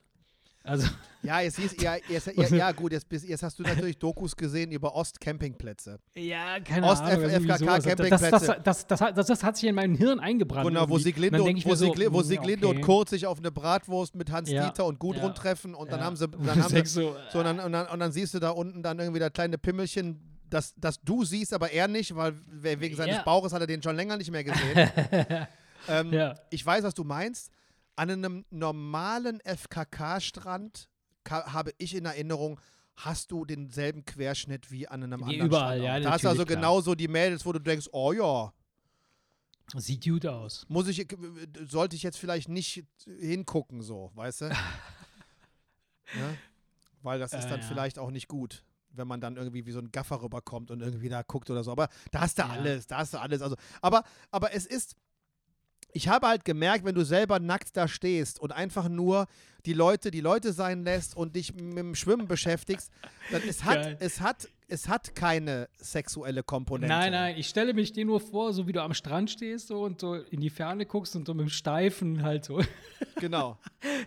Also, 0.64 0.88
Ja, 1.24 1.40
jetzt 1.40 1.58
hieß, 1.60 1.76
ja, 1.80 1.98
jetzt, 2.10 2.32
ja, 2.36 2.48
ja 2.48 2.72
gut, 2.72 2.92
jetzt, 2.94 3.06
jetzt 3.12 3.44
hast 3.44 3.60
du 3.60 3.62
natürlich 3.64 3.96
Dokus 4.00 4.36
gesehen 4.36 4.72
über 4.72 4.96
Ostcampingplätze. 4.96 6.00
ja, 6.16 6.60
keine 6.62 6.88
Ost- 6.88 7.04
Ahnung. 7.04 7.30
FKK 7.30 7.58
sowas. 7.58 7.84
das, 7.84 8.88
das, 8.88 8.88
das, 8.88 9.28
das, 9.28 9.44
hat- 9.44 9.58
sich 9.58 9.70
in 9.70 9.76
mein 9.76 9.94
Hirn 9.94 10.20
eingebrannt. 10.20 10.68
Genau, 10.68 10.90
wo. 10.90 10.98
Sieglinde 10.98 11.44
und, 11.44 11.64
wo 11.64 11.76
so, 11.76 11.90
wo 11.90 12.20
hm, 12.22 12.24
Sieglinde 12.26 12.68
okay. 12.68 12.76
und 12.78 12.82
Kurt 12.82 13.10
sich 13.10 13.28
auf 13.28 13.38
eine 13.38 13.52
Bratwurst 13.52 14.16
mit 14.16 14.32
Hans 14.32 14.50
Ja, 14.50 14.66
Dieter 14.66 14.86
und 14.86 14.98
Gudrun 14.98 15.36
treffen 15.36 15.76
und 15.76 15.92
dann 15.92 16.04
haben 16.04 16.16
sie, 16.16 16.28
dann 16.44 16.64
haben 16.64 16.76
sie 16.76 16.86
so, 16.88 17.16
so, 17.32 17.38
und 17.40 17.46
dann, 17.46 17.60
und, 17.60 17.72
dann, 17.72 17.88
und 17.88 18.00
dann 18.00 18.12
siehst 18.12 18.34
du 18.34 18.40
da 18.40 18.50
unten 18.50 18.82
dann 18.82 18.98
irgendwie 18.98 19.20
das 19.20 19.32
kleine 19.32 19.60
Pimmelchen, 19.60 20.20
das, 20.50 20.74
das 20.78 21.00
du 21.04 21.24
siehst, 21.24 21.54
aber 21.54 21.72
er 21.72 21.88
nicht, 21.88 22.16
weil 22.16 22.34
we- 22.50 22.80
wegen 22.80 22.96
seines 22.96 23.18
Ja. 23.18 23.22
Bauches 23.22 23.54
hat 23.54 23.62
er 23.62 23.68
den 23.68 23.84
schon 23.84 23.96
länger 23.96 24.18
nicht 24.18 24.32
mehr 24.32 24.44
gesehen. 24.44 24.90
ähm, 25.88 26.12
Ja. 26.12 26.34
Ich 26.50 26.66
weiß, 26.66 26.84
was 26.84 26.96
du 26.96 27.04
meinst. 27.04 27.52
An 27.96 28.10
einem 28.10 28.46
normalen 28.50 29.40
FKK-Strand 29.42 30.88
habe 31.30 31.72
ich 31.78 31.96
in 31.96 32.06
Erinnerung, 32.06 32.60
hast 32.96 33.32
du 33.32 33.46
denselben 33.46 34.06
Querschnitt 34.06 34.72
wie 34.72 34.88
an 34.88 35.04
einem 35.04 35.20
Wie 35.22 35.24
anderen 35.26 35.48
überall, 35.48 35.78
Strand. 35.80 36.04
ja. 36.04 36.10
Da 36.10 36.12
hast 36.16 36.24
du 36.24 36.30
also 36.30 36.46
klar. 36.46 36.56
genauso 36.58 36.96
die 36.96 37.08
Mädels, 37.08 37.46
wo 37.46 37.52
du 37.52 37.60
denkst, 37.60 37.88
oh 37.92 38.12
ja, 38.14 38.54
Sieht 39.76 40.04
gut 40.04 40.26
aus. 40.26 40.66
muss 40.68 40.88
ich, 40.90 41.08
sollte 41.70 41.96
ich 41.96 42.04
jetzt 42.04 42.18
vielleicht 42.18 42.50
nicht 42.50 42.84
hingucken, 43.06 43.82
so, 43.82 44.12
weißt 44.16 44.42
du? 44.42 44.46
ne? 46.16 46.38
Weil 47.04 47.20
das 47.20 47.32
ist 47.34 47.46
Äh, 47.46 47.50
dann 47.50 47.62
ja. 47.62 47.68
vielleicht 47.68 47.98
auch 47.98 48.12
nicht 48.12 48.28
gut, 48.28 48.64
wenn 48.92 49.08
man 49.08 49.22
dann 49.22 49.38
irgendwie 49.38 49.66
wie 49.66 49.72
so 49.72 49.80
ein 49.80 49.92
Gaffer 49.92 50.22
rüberkommt 50.22 50.72
und 50.72 50.82
irgendwie 50.82 51.08
da 51.10 51.22
guckt 51.24 51.50
oder 51.50 51.64
so. 51.64 51.72
Aber 51.72 51.88
da 52.12 52.22
hast 52.22 52.38
du 52.38 52.42
Ja. 52.44 52.50
alles, 52.50 52.88
da 52.88 52.98
hast 52.98 53.14
du 53.14 53.20
alles. 53.20 53.42
Also, 53.42 53.56
aber, 53.82 54.04
aber 54.32 54.54
es 54.54 54.66
ist. 54.66 54.96
Ich 55.94 56.08
habe 56.08 56.28
halt 56.28 56.46
gemerkt, 56.46 56.86
wenn 56.86 56.96
du 56.96 57.04
selber 57.04 57.40
nackt 57.40 57.76
da 57.76 57.88
stehst 57.88 58.40
und 58.40 58.52
einfach 58.52 58.90
nur 58.90 59.28
die 59.66 59.74
Leute 59.74 60.12
die 60.12 60.22
Leute 60.22 60.54
sein 60.54 60.84
lässt 60.84 61.16
und 61.16 61.36
dich 61.36 61.54
mit 61.54 61.78
dem 61.78 61.96
Schwimmen 61.96 62.28
beschäftigst, 62.28 62.92
dann 63.32 63.42
es 63.48 63.64
hat, 63.64 63.84
Geil. 63.84 63.98
es 64.00 64.22
hat, 64.22 64.48
es 64.72 64.88
hat 64.88 65.16
keine 65.16 65.68
sexuelle 65.78 66.44
Komponente. 66.44 66.94
Nein, 66.94 67.12
nein, 67.12 67.36
ich 67.38 67.48
stelle 67.50 67.74
mich 67.74 67.92
dir 67.92 68.06
nur 68.06 68.22
vor, 68.22 68.54
so 68.54 68.68
wie 68.68 68.72
du 68.72 68.82
am 68.82 68.94
Strand 68.94 69.30
stehst 69.30 69.68
so, 69.68 69.82
und 69.84 70.00
so 70.00 70.16
in 70.16 70.40
die 70.40 70.50
Ferne 70.50 70.86
guckst 70.86 71.14
und 71.18 71.28
so 71.28 71.34
mit 71.34 71.42
dem 71.48 71.50
Steifen 71.50 72.24
halt 72.24 72.46
so 72.46 72.62
Genau. 73.20 73.58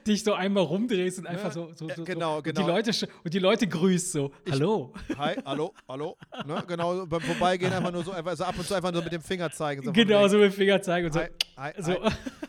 dich 0.07 0.25
so 0.25 0.33
einmal 0.33 0.65
rumdrehst 0.65 1.19
und 1.19 1.27
einfach 1.27 1.53
so, 1.53 1.73
so, 1.75 1.89
so, 1.95 2.05
genau, 2.05 2.37
so. 2.37 2.43
genau. 2.43 2.61
Und 2.61 2.67
die 2.67 2.73
Leute, 2.73 2.91
sch- 2.93 3.09
und 3.23 3.35
die 3.35 3.39
Leute 3.39 3.67
grüßt 3.67 4.13
so. 4.13 4.33
Hallo. 4.51 4.95
Hi, 5.19 5.37
hallo, 5.45 5.75
hallo. 5.87 6.17
Ne? 6.47 6.65
Genau, 6.67 7.05
beim 7.07 7.21
Vorbeigehen 7.21 7.73
einfach 7.73 7.93
nur 7.93 8.03
so, 8.03 8.13
einfach 8.13 8.35
so 8.35 8.45
ab 8.45 8.55
und 8.57 8.67
zu 8.67 8.73
einfach 8.75 8.91
nur 8.93 9.03
mit 9.03 9.13
dem 9.13 9.23
Finger 9.23 9.51
zeigen. 9.51 9.83
So 9.85 9.93
Genau, 9.93 10.27
so 10.29 10.39
mit 10.39 10.47
dem 10.51 10.57
Finger 10.57 10.81
zeigen 10.81 11.07
und 11.09 11.13
so. 11.13 11.21
Hi, 11.21 11.29
hi, 11.59 11.73
so. 11.83 11.95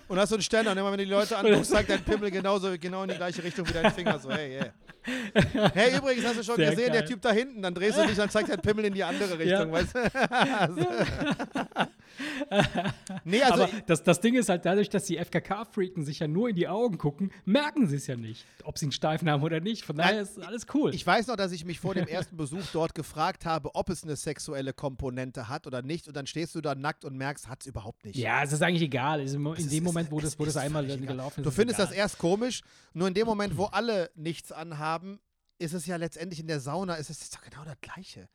Und 0.07 0.17
hast 0.19 0.29
so 0.29 0.35
einen 0.35 0.41
Ständer 0.41 0.71
und 0.71 0.77
immer 0.77 0.89
wenn 0.91 0.99
du 0.99 1.05
die 1.05 1.11
Leute 1.11 1.37
anguckst, 1.37 1.71
zeigt 1.71 1.89
dein 1.89 2.01
Pimmel 2.03 2.31
genauso, 2.31 2.69
genau 2.79 3.03
in 3.03 3.09
die 3.09 3.15
gleiche 3.15 3.43
Richtung 3.43 3.67
wie 3.67 3.73
dein 3.73 3.91
Finger. 3.91 4.17
So, 4.19 4.31
hey, 4.31 4.57
hey. 4.59 4.71
Hey, 5.73 5.95
übrigens, 5.97 6.25
hast 6.25 6.39
du 6.39 6.43
schon 6.43 6.55
Sehr 6.55 6.71
gesehen, 6.71 6.91
der 6.91 7.01
geil. 7.01 7.09
Typ 7.09 7.21
da 7.21 7.31
hinten, 7.31 7.61
dann 7.61 7.73
drehst 7.75 7.97
du 7.97 8.05
dich, 8.07 8.15
dann 8.15 8.29
zeigt 8.29 8.49
dein 8.49 8.59
Pimmel 8.61 8.85
in 8.85 8.93
die 8.93 9.03
andere 9.03 9.37
Richtung, 9.37 9.67
Ja. 9.67 9.71
weißt 9.71 9.95
du? 9.95 9.99
nee, 13.23 13.41
also 13.41 13.63
Aber 13.63 13.71
das, 13.85 14.03
das 14.03 14.19
Ding 14.21 14.35
ist 14.35 14.49
halt 14.49 14.65
dadurch, 14.65 14.89
dass 14.89 15.05
die 15.05 15.17
FKK-Freaken 15.17 16.03
sich 16.05 16.19
ja 16.19 16.27
nur 16.27 16.49
in 16.49 16.55
die 16.55 16.67
Augen 16.67 16.97
gucken, 16.97 17.31
merken 17.45 17.87
sie 17.87 17.95
es 17.97 18.07
ja 18.07 18.15
nicht, 18.15 18.45
ob 18.63 18.77
sie 18.77 18.85
einen 18.85 18.91
Steifen 18.91 19.29
haben 19.29 19.43
oder 19.43 19.59
nicht. 19.59 19.83
Von 19.85 19.95
daher 19.97 20.21
ist 20.21 20.39
alles 20.39 20.65
cool. 20.73 20.93
Ich 20.93 21.05
weiß 21.05 21.27
noch, 21.27 21.35
dass 21.35 21.51
ich 21.51 21.65
mich 21.65 21.79
vor 21.79 21.93
dem 21.93 22.07
ersten 22.07 22.37
Besuch 22.37 22.63
dort 22.73 22.95
gefragt 22.95 23.45
habe, 23.45 23.73
ob 23.75 23.89
es 23.89 24.03
eine 24.03 24.15
sexuelle 24.15 24.73
Komponente 24.73 25.49
hat 25.49 25.67
oder 25.67 25.81
nicht. 25.81 26.07
Und 26.07 26.15
dann 26.15 26.27
stehst 26.27 26.55
du 26.55 26.61
da 26.61 26.75
nackt 26.75 27.05
und 27.05 27.15
merkst, 27.17 27.47
hat 27.47 27.61
es 27.61 27.67
überhaupt 27.67 28.05
nicht. 28.05 28.15
ja, 28.17 28.43
es 28.43 28.51
ist 28.51 28.61
eigentlich 28.61 28.83
egal. 28.83 29.19
In 29.21 29.27
dem 29.31 29.53
ist- 29.55 29.81
Moment, 29.81 30.11
wo 30.11 30.19
das, 30.19 30.39
wo 30.39 30.45
das 30.45 30.57
einmal 30.57 30.85
gelaufen 30.85 31.41
ist. 31.41 31.45
Du 31.45 31.51
findest 31.51 31.79
egal. 31.79 31.87
das 31.87 31.95
erst 31.95 32.17
komisch, 32.17 32.61
nur 32.93 33.07
in 33.07 33.13
dem 33.13 33.25
Moment, 33.25 33.57
wo 33.57 33.65
alle 33.65 34.09
nichts 34.15 34.51
anhaben, 34.51 35.19
ist 35.57 35.73
es 35.73 35.85
ja 35.85 35.95
letztendlich 35.95 36.39
in 36.39 36.47
der 36.47 36.59
Sauna, 36.59 36.95
ist 36.95 37.09
es 37.09 37.21
ist 37.21 37.35
doch 37.35 37.41
genau 37.41 37.63
das 37.63 37.79
Gleiche. 37.81 38.27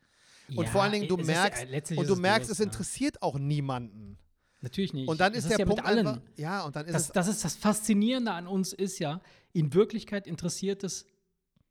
Und 0.55 0.65
Ja, 0.65 0.71
vor 0.71 0.83
allen 0.83 0.91
Dingen, 0.93 1.07
du 1.07 1.17
ist 1.17 1.27
ja- 1.27 1.33
merkst, 1.43 1.63
und 1.63 1.73
ist 1.73 1.89
du 2.09 2.13
es 2.13 2.19
merkst, 2.19 2.49
Durst, 2.49 2.51
es 2.51 2.57
ja. 2.59 2.65
interessiert 2.65 3.21
auch 3.21 3.37
niemanden. 3.39 4.17
Natürlich 4.61 4.93
nicht. 4.93 5.07
Und 5.07 5.19
dann 5.19 5.31
Es 5.33 5.39
ist 5.45 5.49
der 5.49 5.59
ja 5.59 5.65
Punkt 5.65 5.81
mit 5.81 5.87
allen. 5.89 6.07
einfach, 6.07 6.21
ja, 6.37 6.63
und 6.63 6.75
dann 6.75 6.85
ist 6.85 6.93
Das, 6.93 7.03
es 7.07 7.11
das 7.11 7.27
ist 7.27 7.43
das 7.45 7.55
Faszinierende 7.55 8.31
an 8.31 8.45
uns 8.47 8.73
ist 8.73 8.99
ja, 8.99 9.21
in 9.53 9.73
Wirklichkeit 9.73 10.27
interessiert 10.27 10.83
es 10.83 11.05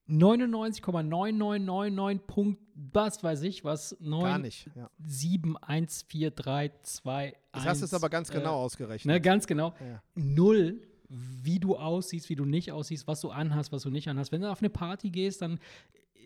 99,9999 0.08 2.18
Punkt, 2.26 2.60
was 2.74 3.22
weiß 3.22 3.42
ich, 3.42 3.62
was 3.64 3.96
9, 4.00 4.22
gar 4.24 4.38
nicht. 4.38 4.68
Ja. 4.74 4.90
7, 5.04 5.56
1, 5.58 6.02
4, 6.08 6.30
3, 6.32 6.72
2, 6.82 7.26
1. 7.26 7.34
Jetzt 7.54 7.64
hast 7.66 7.80
du 7.82 7.84
es 7.84 7.94
aber 7.94 8.08
ganz 8.10 8.30
genau 8.30 8.54
Äh, 8.54 8.64
ausgerechnet. 8.64 9.14
ne, 9.14 9.20
ganz 9.20 9.46
genau. 9.46 9.72
Ja. 9.80 10.02
Null, 10.14 10.80
wie 11.08 11.58
du 11.60 11.76
aussiehst, 11.76 12.28
wie 12.28 12.34
du 12.36 12.44
nicht 12.44 12.72
aussiehst, 12.72 13.06
was 13.06 13.20
du 13.20 13.30
anhast, 13.30 13.70
was 13.72 13.82
du 13.82 13.90
nicht 13.90 14.08
anhast. 14.08 14.32
Wenn 14.32 14.40
du 14.42 14.50
auf 14.50 14.58
eine 14.60 14.70
Party 14.70 15.10
gehst, 15.10 15.42
dann 15.42 15.58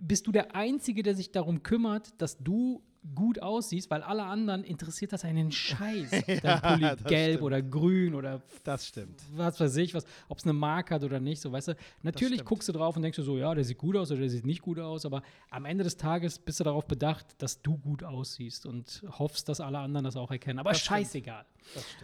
bist 0.01 0.27
du 0.27 0.33
der 0.33 0.55
Einzige, 0.55 1.03
der 1.03 1.15
sich 1.15 1.33
darum 1.33 1.63
kümmert, 1.63 2.21
dass 2.21 2.39
du 2.39 2.83
gut 3.15 3.39
aussiehst, 3.43 3.91
weil 3.91 4.01
alle 4.03 4.25
anderen 4.25 4.65
interessiert 4.65 5.13
das 5.13 5.27
einen 5.27 5.53
Scheiß. 5.53 6.11
Dein 6.43 6.61
Pulli 6.63 6.97
gelb 7.07 7.33
stimmt. 7.33 7.43
oder 7.43 7.61
grün 7.61 8.15
oder 8.15 8.41
Das 8.65 8.87
stimmt. 8.87 9.21
was 9.35 9.61
weiß 9.61 9.77
ich, 9.77 9.93
was, 9.93 10.07
ob 10.27 10.39
es 10.39 10.45
eine 10.45 10.55
Marke 10.55 10.95
hat 10.95 11.05
oder 11.05 11.21
nicht, 11.21 11.43
so 11.43 11.53
weißt 11.53 11.69
du. 11.69 11.77
Natürlich 12.03 12.47
guckst 12.47 12.67
du 12.67 12.73
drauf 12.73 12.97
und 12.97 13.03
denkst 13.03 13.17
du 13.17 13.23
so, 13.23 13.37
ja, 13.37 13.55
der 13.55 13.63
sieht 13.63 13.77
gut 13.77 13.95
aus 13.99 14.11
oder 14.11 14.21
der 14.21 14.31
sieht 14.31 14.47
nicht 14.47 14.63
gut 14.63 14.79
aus, 14.79 15.05
aber 15.05 15.21
am 15.51 15.67
Ende 15.67 15.85
des 15.85 15.99
Tages 15.99 16.39
bist 16.39 16.61
du 16.61 16.65
darauf 16.65 16.87
bedacht, 16.87 17.27
dass 17.43 17.61
du 17.61 17.77
gut 17.77 18.03
aussiehst 18.05 18.65
und 18.65 19.05
hoffst, 19.19 19.51
dass 19.51 19.61
alle 19.61 19.81
anderen 19.81 20.05
das 20.05 20.17
auch 20.17 20.31
erkennen. 20.31 20.59
Aber 20.59 20.71
Das 20.71 20.81
scheißegal. 20.81 21.45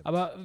Aber 0.05 0.37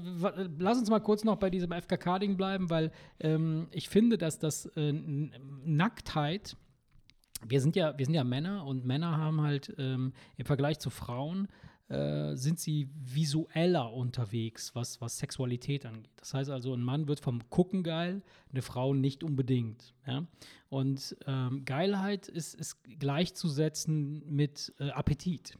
lass 0.57 0.77
uns 0.77 0.89
mal 0.89 1.01
kurz 1.01 1.25
noch 1.25 1.35
bei 1.35 1.49
diesem 1.49 1.73
FKK-Ding 1.73 2.37
bleiben, 2.37 2.69
weil 2.69 2.93
ähm, 3.19 3.67
ich 3.71 3.89
finde, 3.89 4.17
dass 4.17 4.39
das 4.39 4.67
äh, 4.77 4.93
Nacktheit, 5.65 6.55
wir 7.47 7.61
sind 7.61 7.75
ja, 7.75 7.97
wir 7.97 8.05
sind 8.05 8.15
ja 8.15 8.23
Männer 8.23 8.65
und 8.65 8.85
Männer 8.85 9.17
haben 9.17 9.41
halt 9.41 9.73
ähm, 9.77 10.13
im 10.37 10.45
Vergleich 10.45 10.79
zu 10.79 10.89
Frauen 10.89 11.47
äh, 11.87 12.35
sind 12.35 12.59
sie 12.59 12.89
visueller 12.95 13.93
unterwegs, 13.93 14.73
was, 14.73 15.01
was 15.01 15.19
Sexualität 15.19 15.85
angeht. 15.85 16.09
Das 16.17 16.33
heißt 16.33 16.49
also, 16.49 16.73
ein 16.73 16.81
Mann 16.81 17.07
wird 17.07 17.19
vom 17.19 17.47
Gucken 17.51 17.83
geil, 17.83 18.23
eine 18.51 18.63
Frau 18.63 18.95
nicht 18.95 19.23
unbedingt. 19.23 19.93
Ja? 20.07 20.25
Und 20.69 21.15
ähm, 21.27 21.63
Geilheit 21.63 22.27
ist, 22.27 22.55
ist 22.55 22.83
gleichzusetzen 22.99 24.23
mit 24.27 24.73
äh, 24.79 24.89
Appetit. 24.89 25.59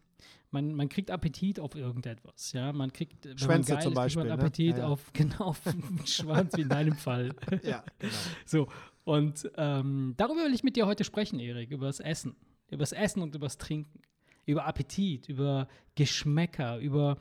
Man, 0.50 0.74
man 0.74 0.90
kriegt 0.90 1.12
Appetit 1.12 1.60
auf 1.60 1.76
irgendetwas, 1.76 2.54
ja. 2.54 2.72
Man 2.72 2.94
kriegt, 2.94 3.26
wenn 3.26 3.32
man 3.32 3.38
Schwänze 3.38 3.74
geil 3.74 3.84
zum 3.84 3.94
ist, 3.94 4.00
kriegt 4.00 4.16
man 4.16 4.24
Beispiel, 4.24 4.24
ne? 4.24 4.34
Appetit 4.34 4.78
Ja, 4.78 4.78
ja. 4.78 4.88
auf, 4.88 5.02
genau, 5.14 5.46
auf 5.46 5.68
einen 5.68 6.08
Schwanz, 6.08 6.56
wie 6.56 6.62
in 6.62 6.70
deinem 6.70 6.96
Fall. 6.96 7.36
Ja, 7.62 7.84
genau. 8.00 8.14
So, 8.46 8.68
und 9.06 9.50
ähm, 9.56 10.16
darüber 10.18 10.44
will 10.44 10.54
ich 10.54 10.64
mit 10.64 10.76
dir 10.76 10.88
heute 10.88 11.04
sprechen, 11.04 11.40
Erik, 11.40 11.72
über 11.72 11.86
das 11.86 12.00
Essen. 12.00 12.36
Über 12.68 12.80
das 12.80 12.92
Essen 12.92 13.22
und 13.22 13.36
über 13.36 13.46
das 13.46 13.58
Trinken. 13.58 14.02
Über 14.46 14.66
Appetit, 14.66 15.28
über 15.28 15.68
Geschmäcker, 15.96 16.78
über. 16.80 17.18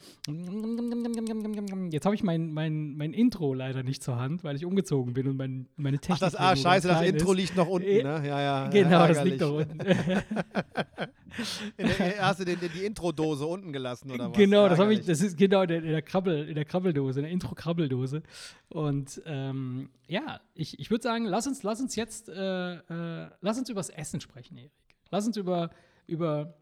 Jetzt 1.91 2.05
habe 2.05 2.15
ich 2.15 2.23
mein, 2.23 2.53
mein, 2.53 2.97
mein 2.97 3.13
Intro 3.13 3.55
leider 3.55 3.83
nicht 3.83 4.03
zur 4.03 4.17
Hand, 4.17 4.43
weil 4.45 4.57
ich 4.57 4.65
umgezogen 4.65 5.15
bin 5.15 5.29
und 5.29 5.37
mein, 5.37 5.69
meine 5.77 5.99
Technik. 5.99 6.17
Ach, 6.17 6.31
das, 6.33 6.37
ah, 6.37 6.57
scheiße, 6.57 6.89
das 6.89 7.03
Intro 7.03 7.33
ist. 7.33 7.39
liegt 7.39 7.57
noch 7.57 7.69
unten, 7.69 7.87
Äh, 7.89 8.03
ne? 8.03 8.27
Ja, 8.27 8.41
ja. 8.41 8.69
Genau, 8.69 9.07
das 9.07 9.19
ärgerlich. 9.19 9.33
liegt 9.33 9.43
da 9.43 9.49
unten. 9.49 9.81
In 11.77 11.87
der, 11.89 12.19
hast 12.21 12.41
du 12.41 12.45
den, 12.45 12.59
die 12.61 12.85
Introdose 12.85 13.45
unten 13.47 13.73
gelassen 13.73 14.11
oder 14.11 14.31
was? 14.31 14.37
Genau, 14.37 14.69
das 14.69 14.79
habe 14.79 14.95
ich, 14.95 15.05
das 15.05 15.21
ist 15.21 15.37
genau 15.37 15.63
in 15.63 15.69
der, 15.69 15.79
in 15.79 15.91
der 15.91 16.03
Krabbel, 16.03 16.49
in 16.49 16.55
der 16.55 16.65
Krabbeldose, 16.65 17.21
in 17.21 17.25
der 17.25 17.33
Intro-Krabbeldose. 17.33 18.23
Und 18.69 19.21
ähm, 19.27 19.89
ja, 20.07 20.41
ich, 20.55 20.79
ich 20.79 20.91
würde 20.91 21.03
sagen, 21.03 21.25
lass 21.25 21.47
uns, 21.47 21.63
lass 21.63 21.81
uns 21.81 21.97
jetzt, 21.97 22.29
äh, 22.29 22.75
äh, 22.75 23.31
lass 23.41 23.59
uns 23.59 23.69
über 23.69 23.81
das 23.81 23.91
Essen 23.91 24.21
sprechen, 24.21 24.57
Erik. 24.59 24.73
Lass 25.11 25.27
uns 25.27 25.37
über, 25.37 25.71
über, 26.07 26.55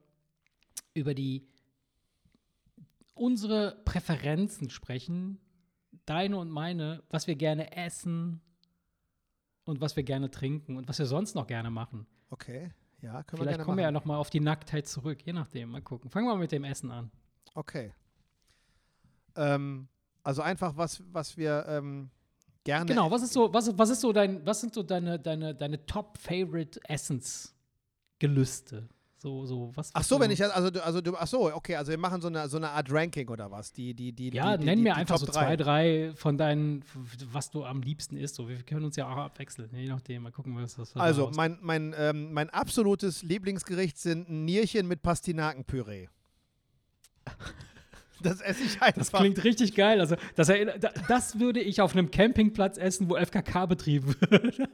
über 0.95 1.15
die 1.15 1.47
unsere 3.15 3.77
Präferenzen 3.85 4.71
sprechen, 4.71 5.39
deine 6.07 6.39
und 6.39 6.51
meine, 6.51 7.03
was 7.11 7.27
wir 7.27 7.37
gerne 7.37 7.77
essen 7.77 8.41
und 9.65 9.81
was 9.81 9.97
wir 9.97 10.03
gerne 10.03 10.31
trinken 10.31 10.77
und 10.77 10.89
was 10.89 10.99
wir 10.99 11.07
sonst 11.07 11.35
noch 11.35 11.47
gerne 11.47 11.71
machen. 11.71 12.07
Okay, 12.31 12.71
ja, 13.01 13.23
können 13.23 13.41
wir 13.41 13.45
Vielleicht 13.45 13.59
gerne 13.59 13.65
kommen 13.65 13.79
wir 13.79 13.83
ja 13.83 13.91
machen. 13.91 13.95
noch 13.95 14.05
mal 14.07 14.17
auf 14.17 14.31
die 14.31 14.41
Nacktheit 14.41 14.87
zurück, 14.87 15.25
je 15.25 15.33
nachdem. 15.33 15.71
Mal 15.71 15.83
gucken. 15.83 16.11
Fangen 16.11 16.27
wir 16.27 16.35
mal 16.35 16.41
mit 16.41 16.53
dem 16.53 16.65
Essen 16.65 16.91
an. 16.91 17.11
Okay. 17.55 17.93
Ähm, 19.37 19.89
also 20.23 20.43
einfach 20.43 20.77
was, 20.77 21.03
was 21.13 21.37
wir 21.37 21.65
ähm, 21.69 22.11
gerne. 22.65 22.87
Genau, 22.87 23.11
was 23.11 23.23
ist 23.23 23.33
so, 23.33 23.53
was, 23.53 23.77
was 23.77 23.91
ist 23.91 24.01
so 24.01 24.13
dein, 24.13 24.45
was 24.47 24.61
sind 24.61 24.75
so 24.75 24.83
deine, 24.83 25.19
deine, 25.19 25.55
deine 25.55 25.85
Top-Favorite 25.87 26.81
Essensgelüste? 26.85 28.89
So, 29.23 29.47
so, 29.47 29.71
was, 29.77 29.93
Ach 29.95 30.03
so, 30.03 30.19
wenn 30.19 30.33
ich 30.33 30.45
also 30.45 30.69
du- 30.69 30.85
also 30.85 31.01
du, 31.01 31.15
ach 31.17 31.29
so, 31.29 31.55
okay, 31.55 31.77
also 31.77 31.93
wir 31.93 31.99
machen 31.99 32.21
so 32.21 32.27
eine 32.27 32.49
so 32.49 32.57
eine 32.57 32.71
Art 32.71 32.91
Ranking 32.91 33.29
oder 33.29 33.53
was? 33.53 33.73
Die 33.73 33.95
die 33.95 34.11
die 34.13 34.31
Ja, 34.31 34.57
die, 34.57 34.65
nenn 34.65 34.79
die, 34.79 34.83
mir 34.83 34.95
die 34.95 34.99
einfach 34.99 35.17
Top 35.21 35.27
so 35.29 35.33
zwei, 35.33 35.57
drei 35.57 36.11
von 36.17 36.37
deinen, 36.37 36.85
was 37.31 37.49
du 37.53 37.65
am 37.65 37.83
liebsten 37.83 38.17
isst. 38.17 38.35
So, 38.35 38.49
wir 38.49 38.61
können 38.65 38.85
uns 38.85 38.97
ja 38.97 39.07
auch 39.09 39.17
abwechseln, 39.19 39.71
je 39.77 39.87
nachdem. 39.87 40.25
Mal 40.25 40.33
gucken, 40.33 40.57
was 40.57 40.75
das 40.75 40.97
Also, 40.97 41.31
mein, 41.37 41.57
mein, 41.63 41.95
ähm, 41.97 42.33
mein 42.33 42.51
absolutes 42.51 43.23
Lieblingsgericht 43.23 43.97
sind 43.97 44.29
Nierchen 44.29 44.89
mit 44.89 45.03
Pastinakenpüree. 45.03 46.09
Das 48.25 48.41
esse 48.41 48.63
ich 48.63 48.81
einfach. 48.81 48.99
Das 49.01 49.11
klingt 49.13 49.43
richtig 49.43 49.75
geil. 49.75 49.99
Also, 50.01 50.15
das, 50.37 50.47
das 51.09 51.41
würde 51.41 51.59
ich 51.61 51.81
auf 51.81 51.93
einem 51.93 52.13
Campingplatz 52.13 52.79
essen, 52.79 53.09
wo 53.11 53.17
FKK 53.17 53.67
betrieben 53.67 54.15
wird. 54.31 54.59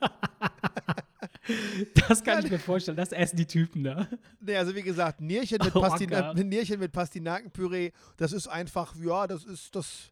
Das 2.09 2.23
kann 2.25 2.45
ich 2.45 2.51
mir 2.51 2.59
vorstellen. 2.59 2.97
Das 2.97 3.13
essen 3.13 3.37
die 3.37 3.47
Typen 3.47 3.85
da. 3.85 4.07
Nee, 4.41 4.57
also 4.57 4.75
wie 4.75 4.83
gesagt, 4.83 5.21
Nierchen 5.21 5.59
mit, 5.65 5.75
Oh 5.75 5.81
Pastina 5.81 6.33
Gott. 6.33 6.45
Nierchen 6.45 6.79
mit 6.81 6.93
Pastinakenpüree, 6.93 7.93
das 8.17 8.33
ist 8.33 8.47
einfach, 8.49 8.95
ja, 8.97 9.27
das 9.27 9.45
ist, 9.45 9.75
das, 9.75 10.11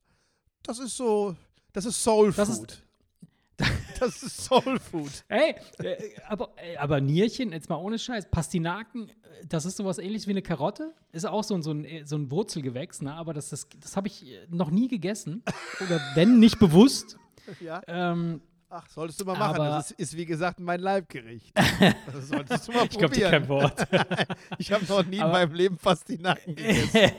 das 0.62 0.78
ist 0.78 0.96
so, 0.96 1.36
das 1.72 1.84
ist 1.84 2.02
Soul 2.02 2.32
Das 2.32 2.48
ist- 2.48 2.58
Food. 2.58 2.82
Das 3.98 4.22
ist 4.22 4.44
Soul 4.44 4.78
Food. 4.78 5.24
Ey, 5.28 5.54
äh, 5.78 5.96
aber, 6.28 6.50
äh, 6.58 6.76
aber 6.76 7.00
Nierchen, 7.00 7.52
jetzt 7.52 7.70
mal 7.70 7.76
ohne 7.76 7.98
Scheiß, 7.98 8.30
Pastinaken, 8.30 9.08
äh, 9.08 9.12
das 9.48 9.64
ist 9.64 9.78
sowas 9.78 9.96
ähnliches 9.96 10.26
wie 10.26 10.32
eine 10.32 10.42
Karotte. 10.42 10.92
Ist 11.12 11.24
auch 11.26 11.42
so 11.42 11.54
ein, 11.54 11.62
so 11.62 11.70
ein, 11.70 11.86
äh, 11.86 12.04
so 12.04 12.16
ein 12.16 12.30
Wurzelgewächs, 12.30 13.00
ne? 13.00 13.14
aber 13.14 13.32
das, 13.32 13.48
das, 13.48 13.66
das 13.80 13.96
habe 13.96 14.08
ich 14.08 14.26
äh, 14.26 14.46
noch 14.50 14.70
nie 14.70 14.88
gegessen. 14.88 15.42
Oder 15.80 15.98
wenn 16.14 16.38
nicht 16.38 16.58
bewusst. 16.58 17.18
Ja. 17.60 17.80
Ähm, 17.86 18.40
Ach, 18.68 18.88
solltest 18.88 19.20
du 19.20 19.24
mal 19.24 19.38
machen. 19.38 19.56
Aber- 19.60 19.68
das 19.68 19.92
ist, 19.92 20.00
ist, 20.00 20.16
wie 20.16 20.26
gesagt, 20.26 20.58
mein 20.60 20.80
Leibgericht. 20.80 21.52
Das 22.12 22.28
solltest 22.28 22.66
du 22.68 22.72
mal 22.72 22.84
ich 22.84 22.90
glaube 22.98 23.14
dir 23.14 23.30
kein 23.30 23.46
probieren. 23.46 23.76
Wort. 23.76 24.28
Ich 24.58 24.72
habe 24.72 24.84
noch 24.86 25.04
nie 25.04 25.16
in 25.16 25.22
Aber- 25.22 25.32
meinem 25.34 25.54
Leben 25.54 25.76
Pastinaken 25.76 26.54
gegessen. 26.56 27.12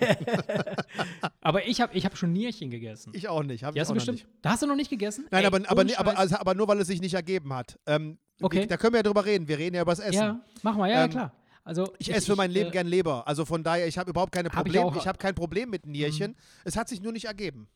aber 1.41 1.65
ich 1.65 1.81
habe 1.81 1.95
ich 1.95 2.05
hab 2.05 2.17
schon 2.17 2.33
Nierchen 2.33 2.69
gegessen. 2.69 3.11
Ich 3.15 3.27
auch 3.27 3.43
nicht. 3.43 3.63
Hab 3.63 3.73
Die 3.73 3.77
ich 3.77 3.81
hast 3.81 3.89
du 3.89 3.93
noch 3.93 3.99
bestimmt. 3.99 4.17
nicht. 4.19 4.27
Da 4.41 4.49
hast 4.51 4.61
du 4.63 4.67
noch 4.67 4.75
nicht 4.75 4.89
gegessen? 4.89 5.25
Nein, 5.31 5.41
Ey, 5.41 5.47
aber, 5.47 5.61
aber, 5.69 5.85
aber, 5.97 6.17
also, 6.17 6.37
aber 6.37 6.53
nur, 6.55 6.67
weil 6.67 6.79
es 6.79 6.87
sich 6.87 7.01
nicht 7.01 7.13
ergeben 7.13 7.53
hat. 7.53 7.79
Ähm, 7.85 8.17
Okay. 8.39 8.59
wir, 8.59 8.67
da 8.67 8.77
können 8.77 8.93
wir 8.93 8.99
ja 8.99 9.03
drüber 9.03 9.25
reden. 9.25 9.47
Wir 9.47 9.57
reden 9.57 9.75
ja 9.75 9.81
über 9.81 9.91
das 9.93 9.99
Essen. 9.99 10.13
Ja, 10.13 10.39
mach 10.61 10.75
mal, 10.75 10.87
ja, 10.89 10.97
ja 10.97 11.03
Ähm, 11.05 11.09
klar. 11.09 11.31
Also, 11.63 11.91
Ich 11.97 12.13
esse 12.13 12.27
für 12.27 12.35
mein 12.35 12.51
Leben 12.51 12.69
äh, 12.69 12.71
gern 12.71 12.85
Leber. 12.87 13.27
Also 13.27 13.45
von 13.45 13.63
daher, 13.63 13.87
ich 13.87 13.97
habe 13.97 14.11
überhaupt 14.11 14.31
keine 14.31 14.49
Hab 14.49 14.53
ich 14.67 14.73
Probleme. 14.73 14.85
auch. 14.85 14.91
Mhm. 14.93 14.99
Ich, 14.99 15.07
habe 15.07 15.17
kein 15.17 15.33
Problem 15.33 15.69
mit 15.71 15.85
Nierchen. 15.87 16.35
Es 16.63 16.77
hat 16.77 16.87
sich 16.87 17.01
nur 17.01 17.11
nicht 17.11 17.25
ergeben. 17.25 17.67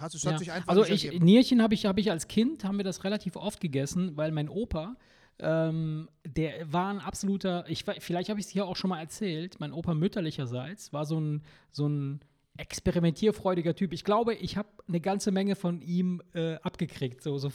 Hat, 0.00 0.14
es 0.14 0.24
hat 0.24 0.32
Ja. 0.32 0.38
sich 0.38 0.52
einfach 0.52 0.68
Also 0.68 0.84
ich, 0.84 1.06
ergeben. 1.06 1.24
Nierchen 1.24 1.62
habe 1.62 1.74
ich, 1.74 1.86
hab 1.86 1.98
ich 1.98 2.10
als 2.10 2.28
Kind, 2.28 2.64
haben 2.64 2.76
wir 2.78 2.84
das 2.84 3.04
relativ 3.04 3.36
oft 3.36 3.60
gegessen, 3.60 4.16
weil 4.16 4.32
mein 4.32 4.48
Opa, 4.48 4.96
ähm, 5.40 6.08
der 6.26 6.72
war 6.72 6.90
ein 6.90 6.98
absoluter, 7.00 7.64
ich, 7.68 7.84
vielleicht 8.00 8.28
habe 8.30 8.40
ich 8.40 8.46
es 8.46 8.52
hier 8.52 8.66
auch 8.66 8.76
schon 8.76 8.90
mal 8.90 9.00
erzählt, 9.00 9.60
mein 9.60 9.72
Opa 9.72 9.94
mütterlicherseits 9.94 10.92
war 10.92 11.04
so 11.06 11.20
ein, 11.20 11.42
so 11.70 11.88
ein 11.88 12.20
experimentierfreudiger 12.58 13.74
Typ. 13.74 13.92
Ich 13.92 14.04
glaube, 14.04 14.34
ich 14.34 14.56
habe 14.56 14.68
eine 14.86 15.00
ganze 15.00 15.30
Menge 15.30 15.54
von 15.56 15.80
ihm 15.80 16.20
äh, 16.34 16.54
abgekriegt, 16.56 17.22
so, 17.22 17.38
so, 17.38 17.50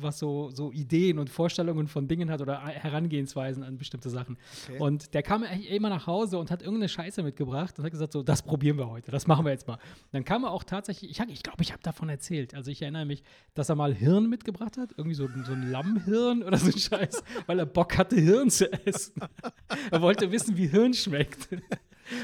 was 0.00 0.18
so, 0.18 0.50
so 0.50 0.72
Ideen 0.72 1.18
und 1.18 1.30
Vorstellungen 1.30 1.86
von 1.88 2.08
Dingen 2.08 2.30
hat 2.30 2.40
oder 2.40 2.60
Herangehensweisen 2.66 3.62
an 3.62 3.78
bestimmte 3.78 4.10
Sachen. 4.10 4.38
Okay. 4.68 4.78
Und 4.78 5.14
der 5.14 5.22
kam 5.22 5.42
eigentlich 5.44 5.70
immer 5.70 5.90
nach 5.90 6.06
Hause 6.06 6.38
und 6.38 6.50
hat 6.50 6.62
irgendeine 6.62 6.88
Scheiße 6.88 7.22
mitgebracht 7.22 7.78
und 7.78 7.84
hat 7.84 7.92
gesagt, 7.92 8.12
so, 8.12 8.22
das 8.22 8.42
probieren 8.42 8.78
wir 8.78 8.88
heute, 8.88 9.10
das 9.10 9.26
machen 9.26 9.44
wir 9.44 9.52
jetzt 9.52 9.68
mal. 9.68 9.78
Dann 10.12 10.24
kam 10.24 10.44
er 10.44 10.50
auch 10.52 10.64
tatsächlich, 10.64 11.10
ich, 11.10 11.20
hab- 11.20 11.28
ich 11.28 11.42
glaube, 11.42 11.62
ich 11.62 11.72
habe 11.72 11.82
davon 11.82 12.08
erzählt. 12.08 12.54
Also 12.54 12.70
ich 12.70 12.82
erinnere 12.82 13.04
mich, 13.04 13.22
dass 13.54 13.68
er 13.68 13.74
mal 13.76 13.94
Hirn 13.94 14.28
mitgebracht 14.28 14.76
hat, 14.78 14.90
irgendwie 14.96 15.14
so, 15.14 15.28
so 15.44 15.52
ein 15.52 15.70
Lammhirn 15.70 16.42
oder 16.42 16.56
so 16.56 16.66
ein 16.66 16.78
Scheiß, 16.78 17.22
weil 17.46 17.58
er 17.58 17.66
Bock 17.66 17.96
hatte, 17.98 18.16
Hirn 18.16 18.50
zu 18.50 18.72
essen. 18.86 19.14
er 19.90 20.00
wollte 20.02 20.32
wissen, 20.32 20.56
wie 20.56 20.66
Hirn 20.66 20.94
schmeckt. 20.94 21.48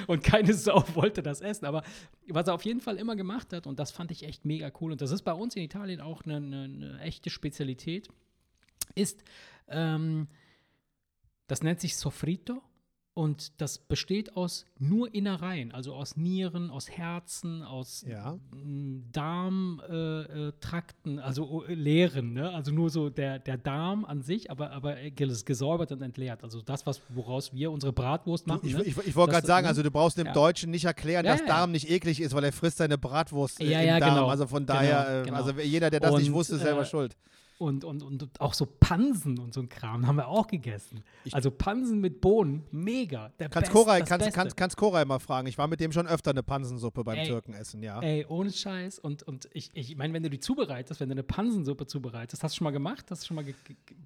Und 0.07 0.23
keine 0.23 0.55
Sau 0.55 0.85
wollte 0.95 1.23
das 1.23 1.41
essen. 1.41 1.67
Aber 1.67 1.83
was 2.29 2.47
er 2.47 2.55
auf 2.55 2.65
jeden 2.65 2.81
Fall 2.81 2.97
immer 2.97 3.17
gemacht 3.17 3.53
hat, 3.53 3.67
und 3.67 3.79
das 3.79 3.91
fand 3.91 4.11
ich 4.11 4.25
echt 4.25 4.45
mega 4.45 4.71
cool, 4.81 4.93
und 4.93 5.01
das 5.01 5.11
ist 5.11 5.23
bei 5.23 5.33
uns 5.33 5.57
in 5.57 5.63
Italien 5.63 6.01
auch 6.01 6.25
eine, 6.25 6.37
eine, 6.37 6.63
eine 6.65 7.01
echte 7.01 7.31
Spezialität, 7.31 8.09
ist, 8.95 9.23
ähm, 9.69 10.29
das 11.47 11.63
nennt 11.63 11.81
sich 11.81 11.97
Sofrito. 11.97 12.63
Und 13.17 13.63
das 13.63 13.79
besteht 13.79 14.37
aus 14.37 14.67
nur 14.79 15.15
Innereien, 15.15 15.73
also 15.73 15.95
aus 15.95 16.19
Nieren, 16.19 16.71
aus 16.71 16.91
Herzen, 16.91 17.63
aus 17.63 18.05
Ja. 18.07 18.37
Darmtrakten, 19.13 21.19
also 21.19 21.65
äh, 21.67 21.75
Leeren, 21.75 22.35
ne? 22.35 22.51
Also 22.51 22.73
nur 22.73 22.91
so 22.91 23.09
der, 23.09 23.39
der 23.39 23.57
Darm 23.57 24.05
an 24.05 24.23
sich, 24.23 24.51
aber, 24.51 24.71
aber 24.73 24.95
ges- 24.97 25.45
gesäubert 25.45 25.93
und 25.93 26.03
entleert. 26.03 26.43
Also 26.45 26.61
das, 26.61 26.87
was, 26.87 27.01
woraus 27.09 27.53
wir 27.55 27.71
unsere 27.71 27.93
Bratwurst 27.93 28.47
machen. 28.47 28.67
Ich, 28.69 28.75
ne? 28.77 28.83
ich, 28.83 28.97
ich 28.99 29.17
wollte 29.17 29.33
gerade 29.33 29.47
sagen, 29.47 29.67
also 29.67 29.83
du 29.83 29.91
brauchst 29.91 30.19
dem 30.19 30.27
Ja. 30.27 30.33
Deutschen 30.33 30.71
nicht 30.71 30.85
erklären, 30.85 31.25
Ja, 31.25 31.37
dass. 31.37 31.47
Darm 31.47 31.73
nicht 31.73 31.91
eklig 31.91 32.21
ist, 32.21 32.35
weil 32.35 32.45
er 32.45 32.53
frisst 32.53 32.79
seine 32.79 32.99
Bratwurst 32.99 33.61
äh, 33.61 33.71
Ja, 33.71 33.81
im 33.81 33.87
ja, 33.89 34.01
Darm. 34.01 34.15
genau. 34.15 34.29
Also 34.29 34.47
von 34.47 34.67
Genau, 34.67 34.79
daher, 34.79 35.23
äh, 35.23 35.25
genau. 35.25 35.37
also 35.43 35.53
jeder, 35.61 35.91
der 35.91 36.01
das 36.01 36.15
nicht 36.17 36.29
Und, 36.29 36.35
wusste, 36.35 36.57
ist 36.57 36.63
selber 36.63 36.83
äh, 36.83 36.87
schuld. 36.87 37.17
Und, 37.59 37.85
und, 37.85 38.03
und 38.03 38.29
auch 38.39 38.53
so 38.53 38.67
Pansen 38.67 39.39
und 39.39 39.55
so 39.55 39.61
ein 39.63 39.71
Kram 39.71 40.07
haben 40.07 40.17
wir 40.17 40.29
auch 40.29 40.47
gegessen. 40.47 41.03
also 41.33 41.51
Pansen 41.51 42.03
mit 42.03 42.21
Bohnen, 42.21 42.65
mega. 42.71 43.31
Der 43.39 43.49
Kannst 43.49 43.73
Best- 43.73 43.85
Koray, 43.85 44.03
kannst, 44.03 44.31
kannst, 44.35 44.57
kannst 44.59 44.77
Koray 44.77 45.07
mal 45.07 45.19
fragen. 45.21 45.47
Ich 45.49 45.57
war 45.57 45.67
mit 45.67 45.81
dem 45.81 45.91
schon 45.91 46.07
öfter 46.07 46.33
eine 46.33 46.43
Pansensuppe 46.43 47.03
beim 47.03 47.17
Ey. 47.17 47.27
Türken 47.29 47.55
essen, 47.55 47.83
ja. 47.83 47.99
Ey, 48.03 48.27
ohne 48.29 48.53
Scheiß. 48.53 48.99
Und, 48.99 49.23
und 49.23 49.49
ich, 49.55 49.71
ich 49.73 49.97
meine, 49.97 50.13
wenn 50.13 50.23
du 50.23 50.29
die 50.29 50.39
zubereitest, 50.39 51.01
wenn 51.01 51.09
du 51.09 51.15
eine 51.15 51.23
Pansensuppe 51.23 51.87
zubereitest, 51.87 52.43
hast 52.43 52.53
du 52.55 52.57
schon 52.59 52.65
mal 52.67 52.73
gemacht? 52.73 53.07
Hast 53.11 53.23
du 53.23 53.27
schon 53.29 53.37
mal 53.37 53.45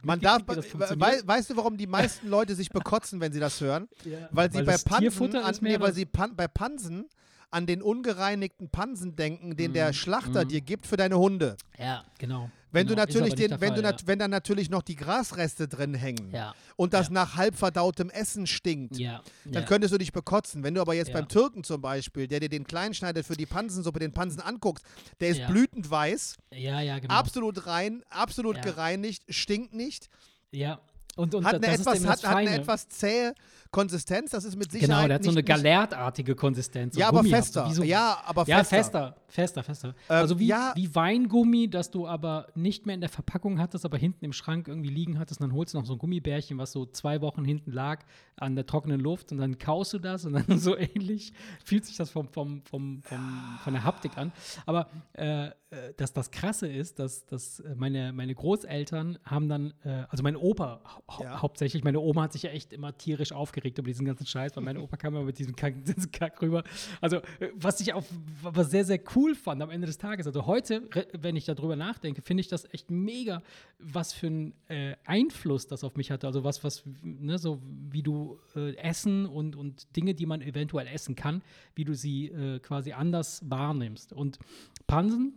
Man 0.05 0.21
darf, 0.21 0.43
wie 0.43 0.55
das 0.55 0.65
we, 0.67 0.71
funktioniert? 0.71 1.27
weißt 1.27 1.51
du, 1.51 1.57
warum 1.57 1.77
die 1.77 1.89
meisten 1.89 2.29
Leute 2.29 2.55
sich 2.55 2.71
bekotzen, 2.71 3.21
wenn 3.21 3.33
sie 3.33 3.41
das 3.41 3.61
hören? 3.61 3.89
Ja, 4.05 4.29
Weil 4.31 4.51
sie 4.53 4.59
weil 4.59 4.65
bei 4.67 4.73
das 4.73 4.85
Pansen, 4.85 5.37
an, 5.37 5.55
nee, 5.61 5.79
weil 5.81 5.93
sie 5.93 6.07
pan, 6.07 6.37
bei 6.37 6.47
Pansen 6.47 7.07
an 7.51 7.67
den 7.67 7.83
ungereinigten 7.83 8.69
Pansen 8.71 9.17
denken, 9.17 9.57
den 9.57 9.73
Mhm. 9.73 9.75
der 9.75 9.93
Schlachter 9.93 10.45
dir 10.45 10.61
gibt 10.61 10.87
für 10.87 10.97
deine 10.97 11.19
Hunde. 11.19 11.57
Ja, 11.79 12.05
genau. 12.19 12.49
Wenn 12.73 12.87
genau. 12.87 12.97
du 12.97 13.01
natürlich 13.01 13.35
den, 13.35 13.51
wenn 13.61 13.75
du 13.75 13.83
Fall, 13.83 13.93
nat, 13.93 14.07
wenn 14.07 14.19
dann 14.19 14.31
natürlich 14.31 14.71
noch 14.71 14.83
die 14.83 14.95
Grasreste 14.97 15.67
drin 15.69 15.95
hängen 15.95 16.31
ja. 16.33 16.55
und 16.77 16.95
das 16.95 17.09
Ja. 17.09 17.15
nach 17.15 17.37
halb 17.37 17.57
verdautem 17.57 18.11
Essen 18.11 18.47
stinkt, 18.47 18.97
Ja, 18.97 19.23
dann 19.45 19.63
ja. 19.63 19.69
könntest 19.69 19.93
du 19.93 19.99
dich 19.99 20.13
bekotzen. 20.13 20.63
Wenn 20.63 20.75
du 20.75 20.81
aber 20.81 20.95
jetzt 20.95 21.09
Ja. 21.09 21.15
beim 21.15 21.29
Türken 21.29 21.65
zum 21.65 21.81
Beispiel, 21.81 22.29
der 22.29 22.41
dir 22.41 22.49
den 22.49 22.65
klein 22.67 22.95
schneidet 22.95 23.27
für 23.27 23.37
die 23.37 23.47
Pansensuppe, 23.47 23.99
den 23.99 24.13
Pansen 24.13 24.41
anguckst, 24.41 24.85
der 25.21 25.31
ist 25.31 25.39
Ja. 25.39 25.47
blütend 25.51 25.91
weiß, 25.91 26.37
ja, 26.53 26.81
ja, 26.81 26.99
genau. 26.99 27.15
absolut 27.15 27.67
rein, 27.67 28.03
absolut 28.09 28.57
Ja. 28.57 28.63
gereinigt, 28.63 29.23
stinkt 29.29 29.75
nicht, 29.75 30.09
Ja. 30.53 30.81
Und, 31.17 31.35
und 31.35 31.45
hat 31.45 31.57
eine, 31.57 31.67
etwas, 31.67 32.05
hat, 32.07 32.23
hat 32.25 32.37
eine 32.37 32.55
etwas 32.55 32.89
zähe 32.89 33.35
Konsistenz, 33.71 34.33
das 34.33 34.45
ist 34.45 34.57
mit 34.57 34.73
Sicherheit 34.73 34.89
Genau, 34.97 35.07
der 35.07 35.15
hat 35.17 35.25
so 35.25 35.31
eine 35.31 35.45
galertartige 35.45 36.35
Konsistenz. 36.35 36.97
Ja, 36.97 37.09
aber 37.09 37.23
fester. 37.23 37.71
so- 37.71 37.85
ja, 37.85 38.19
aber 38.27 38.45
Ja, 38.49 38.65
fester. 38.65 39.15
fester, 39.29 39.63
fester, 39.63 39.63
fester. 39.63 39.89
Ähm, 40.09 40.17
also 40.17 40.39
wie, 40.41 40.49
ja. 40.49 40.73
wie 40.75 40.93
Weingummi, 40.93 41.71
das 41.71 41.91
du 41.93 42.07
aber 42.09 42.49
nicht 42.57 42.87
mehr 42.87 42.97
in 42.97 43.01
der 43.01 43.11
Verpackung 43.11 43.61
hattest, 43.61 43.85
aber 43.85 43.97
hinten 43.97 44.25
im 44.25 44.33
Schrank 44.33 44.67
irgendwie 44.67 44.89
liegen 44.91 45.21
hattest. 45.21 45.41
Und 45.41 45.51
dann 45.51 45.57
holst 45.57 45.75
du 45.75 45.79
noch 45.79 45.87
so 45.87 45.93
ein 45.93 45.99
Gummibärchen, 45.99 46.59
was 46.59 46.73
so 46.73 46.85
zwei 46.85 47.21
Wochen 47.21 47.45
hinten 47.45 47.71
lag 47.71 48.01
an 48.37 48.57
der 48.57 48.67
trockenen 48.67 48.99
Luft 49.01 49.31
und 49.31 49.39
dann 49.39 49.59
kaust 49.59 49.93
du 49.93 49.99
das 50.01 50.25
und 50.25 50.33
dann 50.33 50.47
so 50.59 50.77
ähnlich 50.77 51.33
fühlt 51.65 51.85
sich 51.85 51.97
das 51.97 52.11
vom, 52.11 52.27
vom, 52.29 52.63
vom, 52.65 53.03
vom, 53.05 53.59
von 53.63 53.73
der 53.73 53.85
Haptik 53.85 54.17
an. 54.19 54.33
Aber 54.67 54.89
äh, 55.13 55.47
äh, 55.47 55.53
dass 55.97 56.13
das 56.13 56.33
Krasse 56.33 56.67
ist, 56.67 56.99
dass, 56.99 57.25
dass 57.27 57.61
äh, 57.61 57.75
meine, 57.77 58.13
meine 58.13 58.35
Großeltern 58.35 59.19
haben 59.25 59.49
dann, 59.49 59.75
äh, 59.85 60.05
also 60.09 60.25
mein 60.25 60.35
Opa 60.35 60.81
hau 61.09 61.23
Ja. 61.23 61.41
hauptsächlich, 61.41 61.85
meine 61.85 62.01
Oma 62.01 62.23
hat 62.23 62.33
sich 62.33 62.43
ja 62.43 62.51
echt 62.51 62.73
immer 62.73 62.97
tierisch 62.99 63.31
aufgeregt 63.31 63.60
über 63.65 63.89
diesen 63.89 64.07
ganzen 64.07 64.27
Scheiß, 64.27 64.57
weil 64.57 64.65
meine 64.65 64.81
Opa 64.81 64.97
kam 64.97 65.15
immer 65.15 65.25
mit 65.25 65.39
diesem 65.39 65.55
Kack, 65.55 65.75
Kack 66.13 66.41
rüber. 66.43 66.65
Also, 67.01 67.17
äh, 67.17 67.51
was 67.55 67.81
ich 67.81 67.93
auch 67.93 68.05
was 68.43 68.71
sehr, 68.71 68.85
sehr 68.85 69.01
cool 69.15 69.35
fand 69.35 69.63
am 69.63 69.71
Ende 69.71 69.87
des 69.87 69.99
Tages. 69.99 70.27
Also 70.27 70.47
heute, 70.47 70.89
wenn 71.13 71.37
ich 71.37 71.45
darüber 71.45 71.77
nachdenke, 71.77 72.23
finde 72.23 72.41
ich 72.41 72.49
das 72.49 72.73
echt 72.73 72.91
mega, 72.91 73.43
was 73.79 74.13
für 74.13 74.27
einen 74.27 74.55
äh, 74.69 74.97
Einfluss 75.05 75.67
das 75.67 75.85
auf 75.85 75.97
mich 75.97 76.11
hatte. 76.11 76.27
Also 76.27 76.45
was, 76.45 76.63
was, 76.65 76.85
ne, 77.03 77.39
so 77.39 77.61
wie 77.91 78.03
du 78.03 78.39
äh, 78.57 78.77
Essen 78.77 79.27
und, 79.27 79.57
und 79.57 79.97
Dinge, 79.97 80.15
die 80.15 80.27
man 80.27 80.43
eventuell 80.43 80.87
essen 80.87 81.15
kann, 81.15 81.43
wie 81.75 81.85
du 81.85 81.95
sie 81.95 82.29
äh, 82.29 82.59
quasi 82.61 82.93
anders 82.93 83.43
wahrnimmst. 83.49 84.13
Und 84.13 84.39
Pansen, 84.87 85.35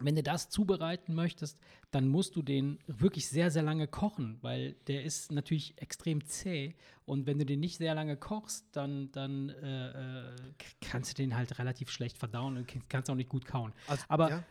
wenn 0.00 0.14
du 0.14 0.22
das 0.22 0.50
zubereiten 0.50 1.14
möchtest, 1.14 1.58
dann 1.90 2.08
musst 2.08 2.36
du 2.36 2.42
den 2.42 2.78
wirklich 2.86 3.28
sehr, 3.28 3.50
sehr 3.50 3.62
lange 3.62 3.86
kochen, 3.86 4.38
weil 4.42 4.72
der 4.86 5.04
ist 5.04 5.32
natürlich 5.32 5.80
extrem 5.80 6.24
zäh. 6.26 6.74
Und 7.04 7.26
wenn 7.26 7.38
du 7.38 7.46
den 7.46 7.60
nicht 7.60 7.78
sehr 7.78 7.94
lange 7.94 8.16
kochst, 8.16 8.66
dann, 8.72 9.10
dann 9.12 9.48
äh, 9.50 10.30
äh, 10.30 10.36
kannst 10.80 11.12
du 11.12 11.22
den 11.22 11.36
halt 11.36 11.58
relativ 11.58 11.90
schlecht 11.90 12.18
verdauen 12.18 12.56
und 12.56 12.66
kannst 12.88 13.10
auch 13.10 13.14
nicht 13.14 13.28
gut 13.28 13.46
kauen. 13.46 13.72
Also, 13.86 14.04
Aber 14.08 14.30
ja. 14.30 14.44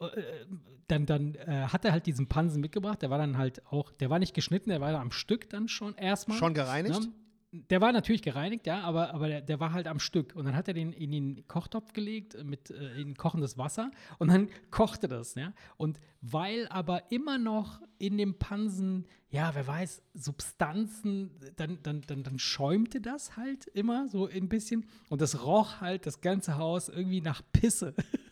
äh, 0.00 0.46
dann, 0.86 1.06
dann 1.06 1.34
äh, 1.34 1.66
hat 1.68 1.84
er 1.84 1.92
halt 1.92 2.06
diesen 2.06 2.28
Pansen 2.28 2.60
mitgebracht. 2.60 3.02
Der 3.02 3.10
war 3.10 3.18
dann 3.18 3.38
halt 3.38 3.66
auch, 3.66 3.90
der 3.92 4.10
war 4.10 4.18
nicht 4.18 4.34
geschnitten, 4.34 4.70
der 4.70 4.80
war 4.80 4.94
am 5.00 5.10
Stück 5.10 5.50
dann 5.50 5.68
schon 5.68 5.94
erstmal. 5.96 6.38
Schon 6.38 6.54
gereinigt? 6.54 7.00
Ne? 7.00 7.12
Der 7.50 7.80
war 7.80 7.92
natürlich 7.92 8.20
gereinigt, 8.20 8.66
ja, 8.66 8.82
aber, 8.82 9.14
aber 9.14 9.28
der, 9.28 9.40
der 9.40 9.58
war 9.58 9.72
halt 9.72 9.86
am 9.86 10.00
Stück. 10.00 10.36
Und 10.36 10.44
dann 10.44 10.54
hat 10.54 10.68
er 10.68 10.74
den 10.74 10.92
in 10.92 11.10
den 11.10 11.48
Kochtopf 11.48 11.94
gelegt 11.94 12.34
äh, 12.34 12.44
mit 12.44 12.70
äh, 12.70 13.00
in 13.00 13.16
kochendes 13.16 13.56
Wasser 13.56 13.90
und 14.18 14.28
dann 14.30 14.48
kochte 14.70 15.08
das, 15.08 15.34
ja. 15.34 15.54
Und 15.78 15.98
weil 16.20 16.68
aber 16.68 17.10
immer 17.10 17.38
noch 17.38 17.80
in 17.98 18.18
dem 18.18 18.38
Pansen, 18.38 19.06
ja, 19.30 19.54
wer 19.54 19.66
weiß, 19.66 20.02
Substanzen, 20.12 21.30
dann, 21.56 21.78
dann, 21.82 22.02
dann, 22.02 22.22
dann 22.22 22.38
schäumte 22.38 23.00
das 23.00 23.36
halt 23.36 23.66
immer 23.68 24.08
so 24.08 24.26
ein 24.26 24.48
bisschen. 24.48 24.86
Und 25.08 25.22
das 25.22 25.42
roch 25.42 25.80
halt 25.80 26.04
das 26.06 26.20
ganze 26.20 26.58
Haus 26.58 26.90
irgendwie 26.90 27.22
nach 27.22 27.42
Pisse. 27.52 27.94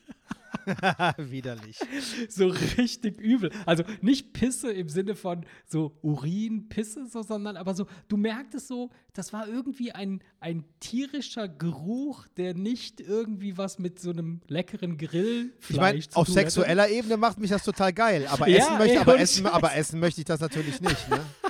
Widerlich. 1.18 1.78
so 2.28 2.48
richtig 2.48 3.20
übel. 3.20 3.50
Also 3.64 3.84
nicht 4.00 4.32
Pisse 4.32 4.72
im 4.72 4.88
Sinne 4.88 5.14
von 5.14 5.44
so 5.66 5.96
Urin, 6.02 6.68
Pisse, 6.68 7.06
so, 7.06 7.22
sondern 7.22 7.56
aber 7.56 7.74
so, 7.74 7.86
du 8.08 8.16
merktest 8.16 8.68
so, 8.68 8.90
das 9.12 9.32
war 9.32 9.48
irgendwie 9.48 9.92
ein, 9.92 10.22
ein 10.40 10.64
tierischer 10.80 11.48
Geruch, 11.48 12.26
der 12.36 12.54
nicht 12.54 13.00
irgendwie 13.00 13.56
was 13.56 13.78
mit 13.78 14.00
so 14.00 14.10
einem 14.10 14.40
leckeren 14.48 14.98
Grillfleisch 14.98 15.70
Ich 15.70 15.76
meine, 15.76 16.02
auf 16.14 16.28
sexueller 16.28 16.88
Ebene 16.88 17.16
macht 17.16 17.38
mich 17.38 17.50
das 17.50 17.64
total 17.64 17.92
geil. 17.92 18.26
Aber, 18.28 18.48
Ja, 18.56 18.58
essen, 18.58 18.78
möchte, 18.78 18.94
ey, 18.94 19.00
aber, 19.00 19.18
essen, 19.18 19.46
aber 19.46 19.74
essen 19.74 20.00
möchte 20.00 20.20
ich 20.20 20.24
das 20.24 20.40
natürlich 20.40 20.80
nicht. 20.80 21.08
Ne? 21.08 21.20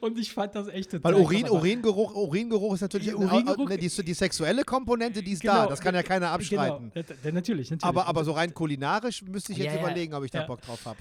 Und 0.00 0.18
ich 0.18 0.32
fand 0.32 0.54
das 0.54 0.68
echt 0.68 0.90
total 0.90 1.14
Weil 1.14 1.20
Urin, 1.20 1.48
Uringeruch, 1.48 2.14
Uringeruch 2.14 2.74
ist 2.74 2.80
natürlich 2.80 3.12
Uringeruch- 3.14 3.70
äh, 3.70 3.76
die, 3.76 4.04
die 4.04 4.14
sexuelle 4.14 4.64
Komponente, 4.64 5.22
die 5.22 5.32
ist 5.32 5.42
Genau, 5.42 5.54
da. 5.54 5.66
Das 5.66 5.80
kann 5.80 5.94
ja 5.94 6.02
keiner 6.02 6.30
abstreiten. 6.30 6.92
Genau, 6.94 7.06
natürlich, 7.32 7.70
natürlich. 7.70 7.84
Aber, 7.84 8.06
aber 8.06 8.24
so 8.24 8.32
rein 8.32 8.54
kulinarisch 8.54 9.22
müsste 9.22 9.52
ich 9.52 9.58
jetzt 9.58 9.74
ja, 9.74 9.80
überlegen, 9.80 10.14
ob 10.14 10.24
ich 10.24 10.30
da 10.30 10.40
ja. 10.40 10.46
Bock 10.46 10.60
drauf 10.62 10.84
habe. 10.84 10.98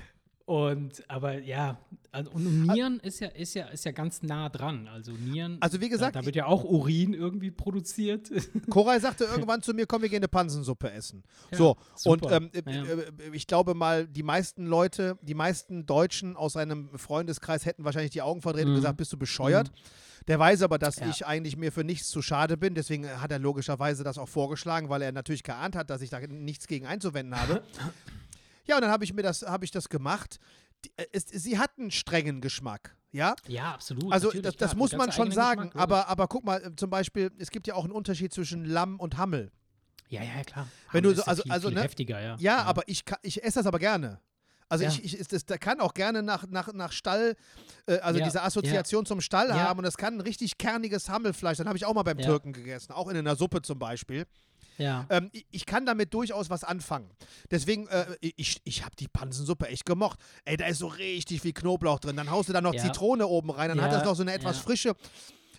Und 0.48 1.04
aber 1.10 1.40
ja, 1.42 1.78
also, 2.14 2.32
und 2.32 2.62
Nieren 2.68 3.02
ist 3.02 3.20
ja, 3.20 3.28
ist 3.28 3.54
ja, 3.54 3.66
ist 3.66 3.84
ja 3.84 3.92
ganz 3.92 4.24
nah 4.24 4.48
dran. 4.48 4.88
Also 4.88 5.12
Nieren, 5.12 5.58
Also 5.60 5.82
wie 5.82 5.90
gesagt, 5.90 6.16
da, 6.16 6.22
da 6.22 6.26
wird 6.26 6.38
ja 6.38 6.46
auch 6.46 6.64
Urin 6.64 7.14
irgendwie 7.14 7.52
produziert. 7.52 8.32
Koray 8.70 8.98
sagte 9.02 9.26
irgendwann 9.26 9.62
zu 9.62 9.74
mir, 9.74 9.86
komm, 9.86 10.04
wir 10.04 10.08
gehen 10.10 10.20
eine 10.20 10.30
Pansensuppe 10.30 10.90
essen. 10.90 11.26
Ja, 11.52 11.58
so, 11.58 11.76
und 12.06 12.22
super. 12.24 12.38
ähm, 12.38 12.50
äh, 12.54 12.62
Ja. 12.74 12.84
äh, 12.86 13.12
ich 13.34 13.46
glaube 13.46 13.74
mal, 13.74 14.08
die 14.08 14.24
meisten 14.24 14.66
Leute, 14.66 15.18
die 15.22 15.34
meisten 15.34 15.86
Deutschen 15.86 16.38
aus 16.38 16.54
seinem 16.54 16.98
Freundeskreis 16.98 17.66
hätten 17.66 17.84
wahrscheinlich 17.84 18.12
die 18.12 18.22
Augen 18.22 18.42
verdreht 18.42 18.68
und 18.68 18.72
Mhm. 18.72 18.76
gesagt, 18.78 18.96
bist 18.96 19.12
du 19.12 19.18
bescheuert? 19.18 19.70
Der 20.30 20.40
weiß 20.40 20.62
aber, 20.62 20.78
dass 20.80 20.96
Ja. 20.96 21.10
ich 21.10 21.26
eigentlich 21.28 21.58
mir 21.58 21.74
für 21.74 21.84
nichts 21.84 22.08
zu 22.08 22.22
schade 22.22 22.56
bin. 22.56 22.74
Deswegen 22.74 23.06
hat 23.22 23.34
er 23.34 23.40
logischerweise 23.40 24.06
das 24.06 24.18
auch 24.18 24.30
vorgeschlagen, 24.30 24.88
weil 24.88 25.02
er 25.02 25.12
natürlich 25.12 25.44
geahnt 25.44 25.76
hat, 25.76 25.90
dass 25.90 26.02
ich 26.02 26.10
da 26.10 26.22
nichts 26.22 26.68
gegen 26.68 26.86
einzuwenden 26.86 27.38
habe. 27.38 27.64
ja, 28.68 28.76
und 28.76 28.82
dann 28.82 28.92
habe 28.92 29.04
ich 29.04 29.14
mir 29.14 29.24
das, 29.24 29.42
habe 29.44 29.66
ich 29.66 29.72
das 29.72 29.90
gemacht. 29.90 30.38
Die, 30.86 30.92
äh, 30.98 31.06
es, 31.12 31.26
sie 31.28 31.58
hat 31.58 31.72
einen 31.78 31.92
strengen 31.92 32.42
Geschmack. 32.42 32.96
Ja, 33.12 33.36
Ja, 33.48 33.74
absolut. 33.74 34.12
also 34.12 34.32
das, 34.32 34.56
das 34.58 34.76
muss 34.76 34.92
man 34.92 35.12
schon 35.12 35.32
sagen. 35.32 35.68
Geschmack, 35.70 35.82
aber, 35.82 36.08
aber 36.10 36.28
guck 36.28 36.44
mal, 36.44 36.62
äh, 36.64 36.76
zum 36.76 36.90
Beispiel, 36.90 37.32
es 37.40 37.50
gibt 37.50 37.66
ja 37.68 37.74
auch 37.76 37.84
einen 37.86 37.94
Unterschied 37.94 38.34
zwischen 38.34 38.66
Lamm 38.66 39.00
und 39.00 39.18
Hammel. 39.18 39.52
Ja, 40.10 40.22
ja, 40.22 40.44
klar. 40.44 40.68
Wenn 40.92 41.04
Aber 41.06 41.14
du 41.14 41.16
so- 41.16 41.22
ja 41.22 41.28
also- 41.28 41.44
viel, 41.44 41.52
also, 41.52 41.68
viel 41.70 41.76
ne? 41.78 41.84
heftiger, 41.84 42.22
ja. 42.22 42.36
Ja, 42.40 42.64
aber 42.64 42.84
ich, 42.88 43.04
ich 43.24 43.44
esse 43.44 43.60
das 43.60 43.66
aber 43.66 43.80
gerne. 43.80 44.20
Also 44.70 44.84
Ja. 44.84 44.90
ich, 44.90 45.04
ich 45.04 45.18
ist 45.18 45.32
das, 45.32 45.46
da 45.46 45.58
kann 45.58 45.80
auch 45.80 45.94
gerne 45.94 46.22
nach, 46.22 46.46
nach, 46.48 46.72
nach 46.74 46.92
Stall, 46.92 47.36
äh, 47.88 48.00
also 48.00 48.20
Ja, 48.20 48.26
diese 48.26 48.44
Assoziation 48.44 49.06
zum 49.06 49.22
Stall 49.22 49.48
Ja. 49.50 49.56
haben 49.60 49.80
und 49.80 49.86
das 49.86 49.96
kann 49.98 50.16
ein 50.16 50.22
richtig 50.22 50.58
kerniges 50.58 51.10
Hammelfleisch. 51.10 51.58
Dann 51.58 51.68
habe 51.68 51.78
ich 51.78 51.86
auch 51.86 51.94
mal 51.94 52.04
beim 52.04 52.20
Ja. 52.20 52.26
Türken 52.26 52.52
gegessen, 52.52 52.92
auch 52.92 53.08
in 53.08 53.16
einer 53.18 53.36
Suppe 53.38 53.62
zum 53.62 53.80
Beispiel. 53.80 54.26
Ja. 54.78 55.06
Ähm, 55.10 55.30
ich, 55.34 55.46
ich 55.52 55.66
kann 55.66 55.86
damit 55.86 56.14
durchaus 56.14 56.50
was 56.50 56.64
anfangen. 56.64 57.10
Deswegen, 57.52 57.88
äh, 57.88 58.06
ich, 58.22 58.62
ich 58.64 58.84
habe 58.84 58.96
die 58.96 59.08
Pansensuppe 59.08 59.68
echt 59.68 59.86
gemocht. 59.86 60.20
Ey, 60.46 60.58
da 60.58 60.66
ist 60.68 60.80
so 60.80 60.88
richtig 60.88 61.42
viel 61.42 61.54
Knoblauch 61.54 62.00
drin. 62.00 62.16
Dann 62.16 62.32
haust 62.32 62.50
du 62.50 62.54
da 62.54 62.62
noch 62.62 62.74
Ja. 62.74 62.84
Zitrone 62.84 63.28
oben 63.28 63.50
rein, 63.52 63.70
dann 63.70 63.82
hat 63.82 63.92
Ja, 63.92 63.98
das 64.00 64.06
noch 64.06 64.16
so 64.16 64.22
eine 64.24 64.34
etwas 64.34 64.58
frische. 64.60 64.96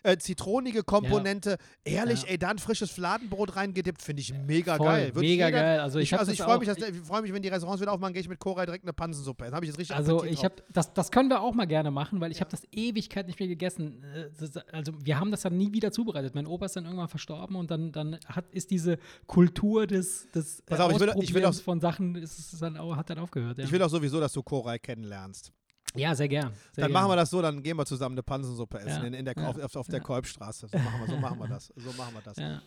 Äh, 0.02 0.16
zitronige 0.18 0.82
Komponente. 0.82 1.56
Ehrlich, 1.84 2.28
ey, 2.28 2.38
da 2.38 2.48
ein 2.50 2.58
frisches 2.58 2.90
Fladenbrot 2.90 3.56
reingedippt, 3.56 4.02
finde 4.02 4.22
ich 4.22 4.32
mega 4.34 4.76
Voll, 4.76 4.86
geil. 4.86 5.14
Würde 5.14 5.20
mega 5.28 5.46
jeder- 5.46 5.58
geil. 5.60 5.80
Also 5.80 5.98
ich, 5.98 6.12
Ich, 6.12 6.18
also 6.18 6.32
ich 6.32 6.40
freue 6.42 6.58
mich, 6.58 6.68
dass- 6.68 6.78
ich 6.78 6.94
freu 6.96 7.22
mich, 7.22 7.32
wenn 7.32 7.42
die 7.42 7.48
Restaurants 7.48 7.80
wieder 7.80 7.92
aufmachen, 7.92 8.12
gehe 8.14 8.22
ich 8.22 8.28
mit 8.28 8.38
Koray 8.38 8.66
direkt 8.66 8.84
eine 8.84 8.92
Pansensuppe. 8.92 9.44
Dann 9.44 9.54
habe 9.54 9.64
ich 9.64 9.70
jetzt 9.70 9.78
richtig 9.78 9.96
Also 9.96 10.18
Appetit 10.18 10.38
ich 10.38 10.44
habe 10.44 10.54
das, 10.72 10.92
das 10.94 11.10
können 11.10 11.28
wir 11.28 11.40
auch 11.40 11.54
mal 11.54 11.66
gerne 11.66 11.90
machen, 11.90 12.20
weil 12.20 12.30
ich 12.30 12.40
habe 12.40 12.50
das 12.50 12.62
Ewigkeit 12.72 13.26
nicht 13.26 13.38
mehr 13.38 13.48
gegessen. 13.48 14.02
Äh, 14.14 14.28
Also 14.72 14.92
wir 15.04 15.18
haben 15.18 15.30
das 15.30 15.42
dann 15.42 15.56
nie 15.56 15.72
wieder 15.72 15.92
zubereitet. 15.92 16.34
Mein 16.34 16.46
Opa 16.46 16.66
ist 16.66 16.76
dann 16.76 16.84
irgendwann 16.84 17.08
verstorben 17.08 17.56
und 17.56 17.70
dann, 17.70 17.92
dann 17.92 18.18
hat, 18.26 18.44
ist 18.52 18.70
diese 18.70 18.98
Kultur 19.26 19.86
des, 19.86 20.28
des 20.32 20.62
Pass 20.62 20.80
auf, 20.80 20.92
ich 20.92 21.00
will- 21.00 21.12
ich 21.20 21.34
will 21.34 21.44
auch- 21.44 21.54
von 21.54 21.80
Sachen 21.80 22.14
ist 22.16 22.60
dann 22.60 22.76
auch, 22.76 22.96
hat 22.96 23.10
dann 23.10 23.18
aufgehört. 23.18 23.58
Ja, 23.58 23.64
Ich 23.64 23.72
will 23.72 23.82
auch 23.82 23.88
sowieso, 23.90 24.20
dass 24.20 24.32
du 24.32 24.42
Koray 24.42 24.78
kennenlernst. 24.78 25.52
Ja 25.98 26.14
sehr 26.14 26.28
gern. 26.28 26.52
Sehr 26.72 26.82
Dann 26.84 26.92
gern. 26.92 26.92
machen 26.92 27.10
wir 27.10 27.16
das 27.16 27.30
so, 27.30 27.42
dann 27.42 27.62
gehen 27.62 27.76
wir 27.76 27.84
zusammen 27.86 28.14
eine 28.14 28.22
Pansensuppe 28.22 28.78
essen 28.78 28.88
Ja, 29.02 29.06
in, 29.08 29.14
in 29.14 29.24
der, 29.24 29.34
ja, 29.36 29.48
auf, 29.48 29.76
auf, 29.76 29.86
der 29.88 29.98
ja. 29.98 30.04
Kolbstraße. 30.04 30.68
So 30.68 30.78
machen, 30.78 31.00
wir, 31.00 31.06
so 31.14 31.16
machen 31.20 31.38
wir 31.38 31.48
das. 31.48 31.72
So 31.76 31.92
machen 31.92 32.14
wir 32.14 32.20
das. 32.24 32.36
Ja, 32.36 32.60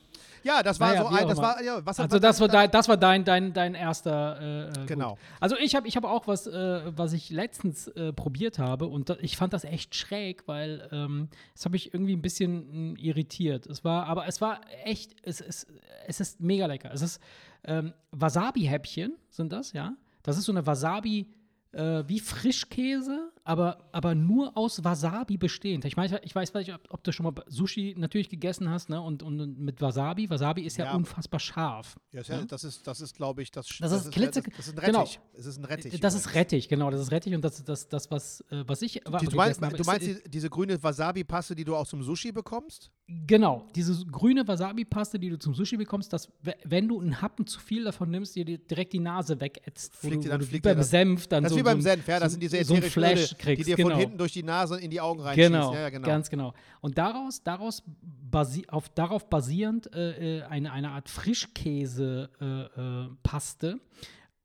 Ja. 0.43 0.63
das 0.63 0.79
war 0.79 0.89
Naja, 0.89 1.01
so 1.01 1.07
ein, 1.07 1.27
das 1.27 1.37
war, 1.37 1.63
ja, 1.63 1.85
was 1.85 1.99
Also 1.99 2.19
das 2.19 2.39
war, 2.39 2.47
dein, 2.47 2.69
das 2.71 2.87
war 2.87 2.97
dein, 2.97 3.23
dein, 3.23 3.53
dein 3.53 3.75
erster. 3.75 4.39
Äh, 4.41 4.81
äh, 4.81 4.85
Genau. 4.85 5.11
Gut. 5.11 5.19
Also 5.39 5.55
ich 5.57 5.75
habe 5.75 5.87
ich 5.87 5.95
hab 5.95 6.03
auch 6.03 6.27
was, 6.27 6.47
äh, 6.47 6.81
was 6.97 7.13
ich 7.13 7.29
letztens 7.29 7.87
äh, 7.89 8.13
probiert 8.13 8.59
habe 8.59 8.87
und 8.87 9.09
da, 9.09 9.17
ich 9.21 9.37
fand 9.37 9.53
das 9.53 9.63
echt 9.63 9.95
schräg, 9.95 10.47
weil 10.47 10.87
ähm, 10.91 11.29
das 11.53 11.65
habe 11.65 11.75
ich 11.75 11.93
irgendwie 11.93 12.15
ein 12.15 12.21
bisschen 12.21 12.93
mh, 12.93 12.99
irritiert. 12.99 13.65
Es 13.67 13.83
war, 13.83 14.05
aber 14.07 14.27
es 14.27 14.41
war 14.41 14.61
echt, 14.83 15.15
es, 15.23 15.41
es, 15.41 15.67
es 16.07 16.19
ist 16.19 16.41
mega 16.41 16.65
lecker. 16.65 16.91
Es 16.93 17.01
ist 17.01 17.21
ähm, 17.63 17.93
Wasabi-Häppchen 18.11 19.13
sind 19.29 19.51
das, 19.53 19.73
ja. 19.73 19.93
Das 20.23 20.37
ist 20.37 20.45
so 20.45 20.51
eine 20.51 20.65
Wasabi, 20.65 21.27
äh, 21.73 22.03
wie 22.07 22.19
Frischkäse, 22.19 23.31
aber, 23.43 23.89
aber 23.91 24.13
nur 24.15 24.55
aus 24.57 24.83
Wasabi 24.83 25.37
bestehend. 25.37 25.85
Ich, 25.85 25.95
mein, 25.97 26.15
ich 26.23 26.35
weiß 26.35 26.53
nicht, 26.53 26.73
ob, 26.89 27.03
du 27.03 27.11
schon 27.11 27.23
mal 27.25 27.33
Sushi 27.47 27.95
natürlich 27.97 28.29
gegessen 28.29 28.69
hast, 28.69 28.89
ne? 28.89 29.01
Und, 29.01 29.23
und 29.23 29.57
mit 29.59 29.81
Wasabi. 29.81 30.29
Wasabi 30.29 30.61
ist 30.61 30.77
ja, 30.77 30.85
Ja. 30.85 30.95
unfassbar 30.95 31.39
scharf. 31.39 31.97
Ja, 32.11 32.21
ist 32.21 32.29
ja, 32.29 32.41
das 32.45 32.63
ist, 32.63 32.85
das 32.87 33.01
ist 33.01 33.15
glaube 33.15 33.41
ich, 33.41 33.51
das, 33.51 33.67
Das 33.79 33.91
ist 33.91 34.13
klitze- 34.13 34.41
das, 34.43 34.55
das 34.57 34.67
ist 34.67 34.77
ein 34.79 34.85
genau. 34.85 34.99
Rettich. 34.99 35.19
Es 35.33 35.45
ist 35.45 35.57
ein 35.57 35.65
Rettich. 35.65 35.99
Das 35.99 36.13
ist. 36.13 36.35
Rettich, 36.35 36.69
genau, 36.69 36.91
das 36.91 37.01
ist 37.01 37.11
Rettich 37.11 37.33
und 37.33 37.43
das 37.43 37.63
das, 37.63 37.87
das 37.89 38.09
was, 38.11 38.41
äh, 38.51 38.63
was 38.67 38.81
ich 38.81 38.93
Die, 38.93 39.25
du 39.25 39.35
meinst, 39.35 39.61
habe, 39.61 39.75
du 39.75 39.81
ist- 39.81 39.87
meinst 39.87 40.07
die, 40.07 40.29
diese 40.29 40.49
grüne 40.49 40.81
Wasabi-Paste, 40.81 41.55
die 41.55 41.63
du 41.65 41.75
auch 41.75 41.87
zum 41.87 42.03
Sushi 42.03 42.31
bekommst? 42.31 42.91
Genau, 43.27 43.67
diese 43.75 44.05
grüne 44.05 44.47
Wasabi-Paste, 44.47 45.19
die 45.19 45.29
du 45.29 45.37
zum 45.39 45.53
Sushi 45.53 45.77
bekommst, 45.77 46.13
dass, 46.13 46.29
we- 46.41 46.55
wenn 46.63 46.87
du 46.87 47.01
einen 47.01 47.21
Happen 47.21 47.45
zu 47.47 47.59
viel 47.59 47.83
davon 47.83 48.09
nimmst, 48.11 48.35
dir 48.35 48.45
direkt 48.45 48.93
die 48.93 48.99
Nase 48.99 49.39
wegätzt. 49.41 49.95
Fliegt 49.95 50.15
du, 50.17 50.19
dir 50.21 50.29
dann- 50.29 50.39
du 50.39 50.45
fliegt 50.45 50.63
beim 50.63 50.77
das- 50.77 50.89
Senf 50.91 51.27
dann 51.27 51.43
Das 51.43 51.51
ist 51.51 51.55
so, 51.55 51.59
wie 51.59 51.63
beim 51.63 51.81
Senf, 51.81 52.07
ja, 52.07 52.19
das 52.19 52.31
sind 52.31 52.41
diese 52.41 52.63
so 52.63 52.73
ein 52.75 52.83
ätherischen 52.83 53.30
Flash 53.31 53.43
kriegst. 53.43 53.67
die 53.67 53.71
dir 53.71 53.75
genau. 53.75 53.89
von 53.89 53.99
hinten 53.99 54.17
durch 54.17 54.31
die 54.33 54.43
Nase 54.43 54.79
in 54.79 54.89
die 54.89 55.01
Augen 55.01 55.19
reinschießen. 55.21 55.51
Genau, 55.51 55.73
Ja, 55.73 55.81
ja, 55.81 55.89
genau. 55.89 56.07
ganz 56.07 56.29
genau. 56.29 56.53
Und 56.81 56.97
daraus, 56.97 57.43
daraus 57.43 57.83
basi 58.29 58.65
auf, 58.67 58.89
darauf 58.89 59.29
basierend 59.29 59.93
äh, 59.93 60.39
äh, 60.39 60.43
eine, 60.43 60.71
eine 60.71 60.91
Art 60.91 61.09
Frischkäse-Paste. 61.09 63.67
Äh, 63.67 63.71
äh. 63.71 63.79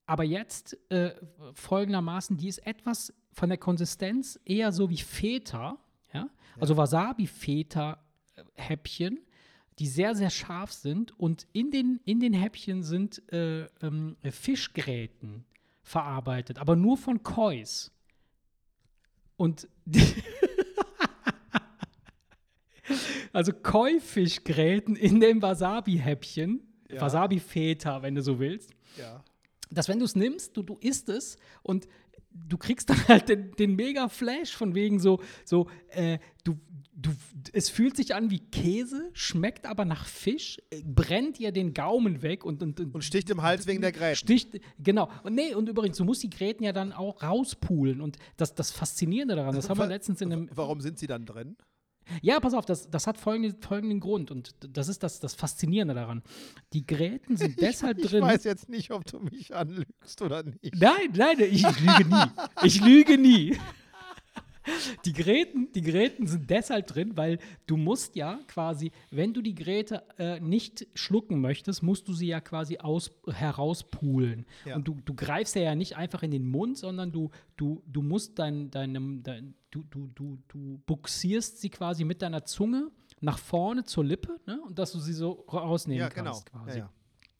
Aber 0.06 0.24
jetzt 0.24 0.76
äh, 0.90 1.12
folgendermaßen, 1.54 2.36
die 2.36 2.48
ist 2.48 2.66
etwas 2.66 3.12
von 3.32 3.48
der 3.48 3.58
Konsistenz 3.58 4.38
eher 4.44 4.72
so 4.72 4.88
wie 4.88 4.98
Feta, 4.98 5.78
ja? 6.12 6.28
also 6.58 6.76
Wasabi-Feta-Häppchen, 6.76 9.18
die 9.78 9.86
sehr, 9.86 10.14
sehr 10.14 10.30
scharf 10.30 10.72
sind. 10.72 11.18
Und 11.18 11.46
in 11.52 11.70
den, 11.70 12.00
in 12.04 12.20
den 12.20 12.32
Häppchen 12.32 12.82
sind 12.82 13.22
äh, 13.32 13.64
ähm, 13.82 14.16
Fischgräten 14.30 15.44
verarbeitet, 15.82 16.58
aber 16.58 16.76
nur 16.76 16.96
von 16.96 17.22
Kois. 17.22 17.90
Und 19.36 19.68
also 23.32 23.52
Koi-Fischgräten 23.52 24.96
in 24.96 25.20
dem 25.20 25.42
Wasabi-Häppchen, 25.42 26.62
Ja. 26.90 27.00
Wasabi-Feta, 27.00 28.02
wenn 28.02 28.14
du 28.14 28.22
so 28.22 28.38
willst, 28.38 28.70
Ja. 28.96 29.22
dass 29.70 29.88
wenn 29.88 29.98
du 29.98 30.04
es 30.04 30.14
nimmst, 30.16 30.56
du, 30.56 30.62
du 30.62 30.76
isst 30.80 31.08
es 31.08 31.36
und 31.62 31.86
du 32.48 32.58
kriegst 32.58 32.90
dann 32.90 33.08
halt 33.08 33.28
den, 33.28 33.52
den 33.52 33.74
mega 33.74 34.08
Flash 34.08 34.54
von 34.54 34.74
wegen 34.74 34.98
so, 34.98 35.20
so 35.44 35.68
äh, 35.90 36.18
du, 36.44 36.58
du, 36.94 37.10
es 37.52 37.68
fühlt 37.68 37.96
sich 37.96 38.14
an 38.14 38.30
wie 38.30 38.38
Käse, 38.38 39.10
schmeckt 39.12 39.66
aber 39.66 39.84
nach 39.84 40.06
Fisch, 40.06 40.58
äh, 40.70 40.82
brennt 40.84 41.38
dir 41.38 41.52
den 41.52 41.74
Gaumen 41.74 42.22
weg 42.22 42.44
und, 42.44 42.62
und, 42.62 42.80
Und 42.80 43.04
sticht 43.04 43.30
im 43.30 43.42
Hals 43.42 43.66
wegen 43.66 43.82
der 43.82 43.92
Gräten. 43.92 44.16
Sticht, 44.16 44.60
genau. 44.78 45.10
Und 45.22 45.34
nee, 45.34 45.54
und 45.54 45.68
übrigens, 45.68 45.98
du 45.98 46.04
musst 46.04 46.22
die 46.22 46.30
Gräten 46.30 46.64
ja 46.64 46.72
dann 46.72 46.92
auch 46.92 47.22
rauspulen. 47.22 48.00
Und 48.00 48.16
das, 48.36 48.54
das 48.54 48.70
Faszinierende 48.70 49.36
daran, 49.36 49.54
das 49.54 49.68
haben 49.68 49.78
wir 49.78 49.86
letztens 49.86 50.20
in 50.20 50.32
einem. 50.32 50.48
Warum 50.54 50.80
sind 50.80 50.98
sie 50.98 51.06
dann 51.06 51.26
drin? 51.26 51.56
Ja, 52.22 52.40
pass 52.40 52.54
auf, 52.54 52.64
das, 52.64 52.90
das 52.90 53.06
hat 53.06 53.18
folgende, 53.18 53.54
folgenden 53.60 54.00
Grund. 54.00 54.30
Und 54.30 54.54
das 54.76 54.88
ist 54.88 55.02
das, 55.02 55.20
das 55.20 55.34
Faszinierende 55.34 55.94
daran. 55.94 56.22
Die 56.72 56.86
Gräten 56.86 57.36
sind 57.36 57.60
deshalb 57.60 57.98
Ich 57.98 58.06
drin. 58.06 58.22
weiß 58.22 58.44
jetzt 58.44 58.68
nicht, 58.68 58.90
ob 58.90 59.04
du 59.04 59.18
mich 59.20 59.54
anlügst 59.54 60.22
oder 60.22 60.42
nicht. 60.42 60.74
Nein, 60.76 61.12
nein, 61.14 61.40
ich, 61.40 61.64
ich 61.64 61.80
lüge 61.80 62.04
nie. 62.08 62.24
Ich 62.62 62.80
lüge 62.80 63.18
nie. 63.18 63.56
Die 65.04 65.12
Gräten, 65.12 65.72
die 65.72 65.82
Gräten 65.82 66.26
sind 66.26 66.50
deshalb 66.50 66.88
drin, 66.88 67.16
weil 67.16 67.38
du 67.66 67.76
musst 67.76 68.16
ja 68.16 68.40
quasi, 68.48 68.90
wenn 69.10 69.32
du 69.32 69.40
die 69.40 69.54
Gräte 69.54 70.02
äh, 70.18 70.40
nicht 70.40 70.86
schlucken 70.94 71.40
möchtest, 71.40 71.82
musst 71.82 72.08
du 72.08 72.12
sie 72.12 72.26
ja 72.26 72.40
quasi 72.40 72.78
aus, 72.78 73.12
herauspulen. 73.30 74.46
Ja. 74.64 74.76
Und 74.76 74.88
du, 74.88 74.96
du 75.04 75.14
greifst 75.14 75.54
ja, 75.54 75.62
ja 75.62 75.74
nicht 75.74 75.96
einfach 75.96 76.22
in 76.22 76.30
den 76.30 76.48
Mund, 76.48 76.78
sondern 76.78 77.12
du, 77.12 77.30
du, 77.56 77.82
du 77.86 78.02
musst 78.02 78.38
dein, 78.38 78.70
deinem, 78.70 79.22
dein, 79.22 79.54
du, 79.84 79.84
du, 79.90 80.08
du, 80.14 80.38
du 80.48 80.78
buxierst 80.86 81.60
sie 81.60 81.70
quasi 81.70 82.04
mit 82.04 82.22
deiner 82.22 82.44
Zunge 82.44 82.90
nach 83.20 83.38
vorne 83.38 83.84
zur 83.84 84.04
Lippe, 84.04 84.38
ne? 84.46 84.60
Und 84.62 84.78
dass 84.78 84.92
du 84.92 84.98
sie 84.98 85.12
so 85.12 85.44
rausnehmen 85.52 86.00
Ja, 86.00 86.08
genau. 86.08 86.32
kannst 86.32 86.50
Ja, 86.52 86.60
quasi. 86.60 86.78
ja. 86.80 86.92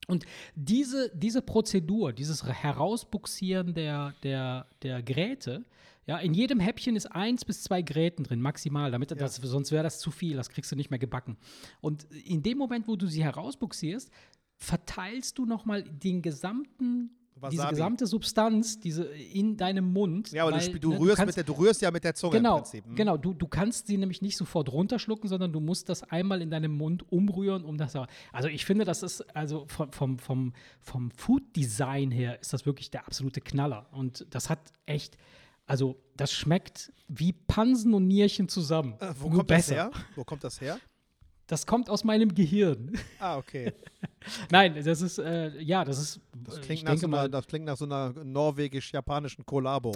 Und 0.08 0.24
diese, 0.54 1.10
diese 1.14 1.42
Prozedur, 1.42 2.12
dieses 2.12 2.44
Herausbuxieren 2.44 3.74
der, 3.74 4.14
der, 4.22 4.66
der 4.82 5.02
Gräte, 5.02 5.64
ja, 6.06 6.18
in 6.18 6.32
jedem 6.34 6.60
Häppchen 6.60 6.94
ist 6.94 7.06
eins 7.06 7.44
bis 7.44 7.64
zwei 7.64 7.82
Gräten 7.82 8.22
drin, 8.22 8.40
maximal, 8.40 8.92
damit 8.92 9.10
das, 9.10 9.34
sonst 9.36 9.72
wäre 9.72 9.82
das 9.82 9.98
zu 9.98 10.12
viel, 10.12 10.36
das 10.36 10.48
kriegst 10.50 10.70
du 10.70 10.76
nicht 10.76 10.90
mehr 10.90 11.00
gebacken. 11.00 11.36
Und 11.80 12.04
in 12.12 12.44
dem 12.44 12.58
Moment, 12.58 12.86
wo 12.86 12.94
du 12.94 13.08
sie 13.08 13.24
herausbuxierst, 13.24 14.12
verteilst 14.56 15.36
du 15.38 15.44
nochmal 15.44 15.82
den 15.82 16.22
gesamten, 16.22 17.10
diese 17.50 17.58
Wasabi. 17.62 17.70
gesamte 17.70 18.06
Substanz 18.06 18.80
diese, 18.80 19.04
in 19.04 19.56
deinem 19.56 19.92
Mund. 19.92 20.32
Ja, 20.32 20.42
aber 20.44 20.52
du, 20.52 20.56
weil, 20.58 20.64
sp- 20.64 20.78
du, 20.80 20.90
ne, 20.90 20.98
rührst 21.00 21.16
kannst- 21.16 21.36
mit 21.36 21.36
der, 21.36 21.44
du 21.54 21.60
rührst 21.60 21.82
ja 21.82 21.90
mit 21.90 22.04
der 22.04 22.14
Zunge 22.14 22.36
Genau, 22.36 22.56
im 22.56 22.62
Prinzip. 22.62 22.84
Hm? 22.86 22.94
genau. 22.96 23.16
Du, 23.16 23.34
du 23.34 23.46
kannst 23.46 23.86
sie 23.86 23.96
nämlich 23.98 24.22
nicht 24.22 24.36
sofort 24.36 24.72
runterschlucken, 24.72 25.28
sondern 25.28 25.52
du 25.52 25.60
musst 25.60 25.88
das 25.88 26.02
einmal 26.04 26.40
in 26.42 26.50
deinem 26.50 26.72
Mund 26.72 27.10
umrühren, 27.12 27.64
um 27.64 27.76
das. 27.78 27.94
Also 28.32 28.48
ich 28.48 28.64
finde, 28.64 28.84
das 28.84 29.02
ist 29.02 29.20
also 29.36 29.66
vom, 29.68 29.92
vom, 29.92 30.18
vom, 30.18 30.52
vom 30.80 31.10
Food-Design 31.10 32.10
her 32.10 32.40
ist 32.40 32.52
das 32.52 32.66
wirklich 32.66 32.90
der 32.90 33.06
absolute 33.06 33.40
Knaller. 33.40 33.86
Und 33.92 34.26
das 34.30 34.48
hat 34.50 34.72
echt, 34.86 35.16
also 35.66 35.96
das 36.16 36.32
schmeckt 36.32 36.92
wie 37.08 37.32
Pansen 37.32 37.94
und 37.94 38.06
Nierchen 38.06 38.48
zusammen. 38.48 38.94
Äh, 39.00 39.12
wo 39.18 39.28
Nur 39.28 39.38
kommt 39.38 39.50
das 39.50 39.56
besser. 39.68 39.74
her? 39.74 39.90
Wo 40.14 40.24
kommt 40.24 40.42
das 40.44 40.60
her? 40.60 40.78
Das 41.46 41.64
kommt 41.66 41.88
aus 41.88 42.02
meinem 42.04 42.34
Gehirn. 42.34 42.92
Ah, 43.18 43.38
okay. 43.38 43.72
Nein, 44.50 44.74
das 44.84 45.00
ist, 45.00 45.18
äh, 45.18 45.56
ja, 45.60 45.84
das 45.84 45.98
ist. 45.98 46.20
Das 46.44 46.58
äh, 46.58 46.60
klingt, 46.60 46.84
nach 46.84 46.96
so 46.96 47.06
einer, 47.06 47.16
mal, 47.16 47.30
das 47.30 47.46
klingt 47.46 47.64
nach 47.64 47.76
so 47.76 47.84
einer 47.84 48.12
norwegisch-japanischen 48.24 49.46
Kollabo. 49.46 49.92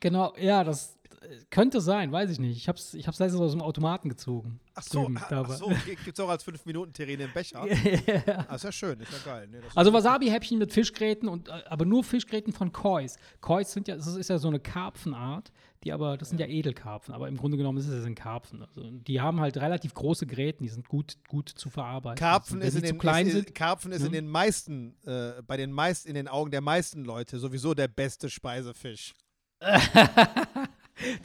genau, 0.00 0.32
ja, 0.38 0.62
das 0.64 0.96
äh, 1.20 1.26
könnte 1.50 1.80
sein, 1.80 2.12
weiß 2.12 2.30
ich 2.30 2.38
nicht. 2.38 2.56
Ich 2.56 2.68
habe 2.68 2.78
es 2.78 2.94
ich 2.94 3.06
hab's 3.06 3.18
letztens 3.18 3.42
aus 3.42 3.50
dem 3.52 3.60
Automaten 3.62 4.08
gezogen. 4.08 4.60
Ach 4.74 4.82
so, 4.82 5.02
Drüben, 5.02 5.18
ach 5.18 5.50
so 5.50 5.68
gibt 6.04 6.18
es 6.18 6.20
auch 6.24 6.28
als 6.28 6.46
5-Minuten-Terrine 6.46 7.24
im 7.24 7.32
Becher. 7.32 7.62
Ah, 8.48 8.54
ist 8.54 8.64
ja 8.64 8.72
schön, 8.72 9.00
ist 9.00 9.12
ja 9.12 9.18
geil. 9.32 9.48
Nee, 9.50 9.58
Also 9.74 9.92
Wasabi-Häppchen 9.92 10.58
mit 10.58 10.72
Fischgräten 10.72 11.28
und 11.28 11.48
äh, 11.48 11.62
aber 11.68 11.84
nur 11.84 12.04
Fischgräten 12.04 12.52
von 12.52 12.72
Kois. 12.72 13.16
Kois 13.40 13.64
sind 13.64 13.88
ja, 13.88 13.96
das 13.96 14.06
ist 14.06 14.28
ja 14.30 14.38
so 14.38 14.48
eine 14.48 14.60
Karpfenart, 14.60 15.52
die 15.84 15.92
aber, 15.92 16.16
das 16.16 16.30
sind 16.30 16.38
ja 16.40 16.46
Edelkarpfen, 16.46 17.14
aber 17.14 17.28
im 17.28 17.36
Grunde 17.36 17.56
genommen 17.56 17.78
ist 17.78 17.86
es 17.88 18.04
ein 18.04 18.14
Karpfen. 18.14 18.62
Also 18.62 18.90
die 18.90 19.20
haben 19.20 19.40
halt 19.40 19.56
relativ 19.58 19.92
große 19.94 20.26
Gräten, 20.26 20.62
die 20.64 20.70
sind 20.70 20.88
gut, 20.88 21.16
gut 21.28 21.48
zu 21.48 21.68
verarbeiten. 21.70 22.18
Karpfen 22.18 22.62
also, 22.62 22.68
ist, 22.78 22.82
in 22.84 22.90
den, 22.92 22.98
klein 22.98 23.26
ist, 23.26 23.32
sind. 23.34 23.54
Karpfen 23.54 23.92
ist 23.92 24.04
in 24.04 24.12
den 24.12 24.26
meisten, 24.28 24.96
äh, 25.06 25.42
bei 25.46 25.56
den 25.56 25.72
meisten, 25.72 26.08
in 26.08 26.14
den 26.14 26.28
Augen 26.28 26.50
der 26.50 26.60
meisten 26.62 27.04
Leute 27.04 27.38
sowieso 27.38 27.74
der 27.74 27.88
beste 27.88 28.30
Speisefisch. 28.30 29.12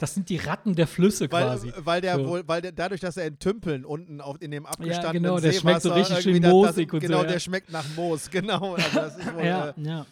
Das 0.00 0.14
sind 0.14 0.28
die 0.28 0.36
Ratten 0.36 0.74
der 0.74 0.88
Flüsse 0.88 1.30
Weil, 1.30 1.44
quasi. 1.44 1.72
weil 1.76 2.00
der 2.00 2.16
So. 2.16 2.26
wohl, 2.28 2.42
weil 2.48 2.60
der, 2.60 2.72
dadurch, 2.72 3.00
dass 3.00 3.16
er 3.16 3.26
in 3.26 3.38
Tümpeln 3.38 3.84
unten 3.84 4.20
auf, 4.20 4.36
in 4.42 4.50
dem 4.50 4.66
abgestandenen 4.66 5.22
genau, 5.22 5.38
der 5.38 5.52
schmeckt 5.52 5.82
so 5.82 5.92
richtig 5.92 6.18
schön 6.22 6.34
irgendwie 6.34 6.40
das- 6.40 6.50
das- 6.50 6.76
moosig 6.76 6.92
und 6.92 7.00
so, 7.00 7.06
Genau, 7.06 7.22
ja. 7.22 7.28
der 7.28 7.38
schmeckt 7.38 7.70
nach 7.70 7.84
Moos, 7.94 8.30
genau. 8.30 8.74
Also 8.74 8.98
das 8.98 9.16
ist 9.16 9.32
wohl, 9.32 9.44
ja, 9.44 9.68
äh, 9.68 9.72
ja. 9.80 10.06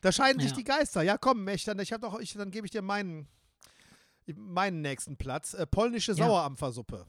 da 0.00 0.10
scheiden 0.10 0.40
sich 0.40 0.50
Ja. 0.50 0.56
die 0.56 0.64
Geister. 0.64 1.02
Ja, 1.02 1.16
komm, 1.18 1.46
ich, 1.48 1.64
dann, 1.64 1.78
ich 1.78 1.92
hab 1.92 2.00
doch, 2.00 2.18
ich, 2.18 2.32
dann 2.32 2.50
gebe 2.50 2.66
ich 2.66 2.72
dir 2.72 2.82
meinen, 2.82 3.28
meinen 4.34 4.80
nächsten 4.80 5.16
Platz. 5.16 5.54
Äh, 5.54 5.66
polnische 5.66 6.12
Ja. 6.12 6.26
Sauerampfersuppe. 6.26 7.06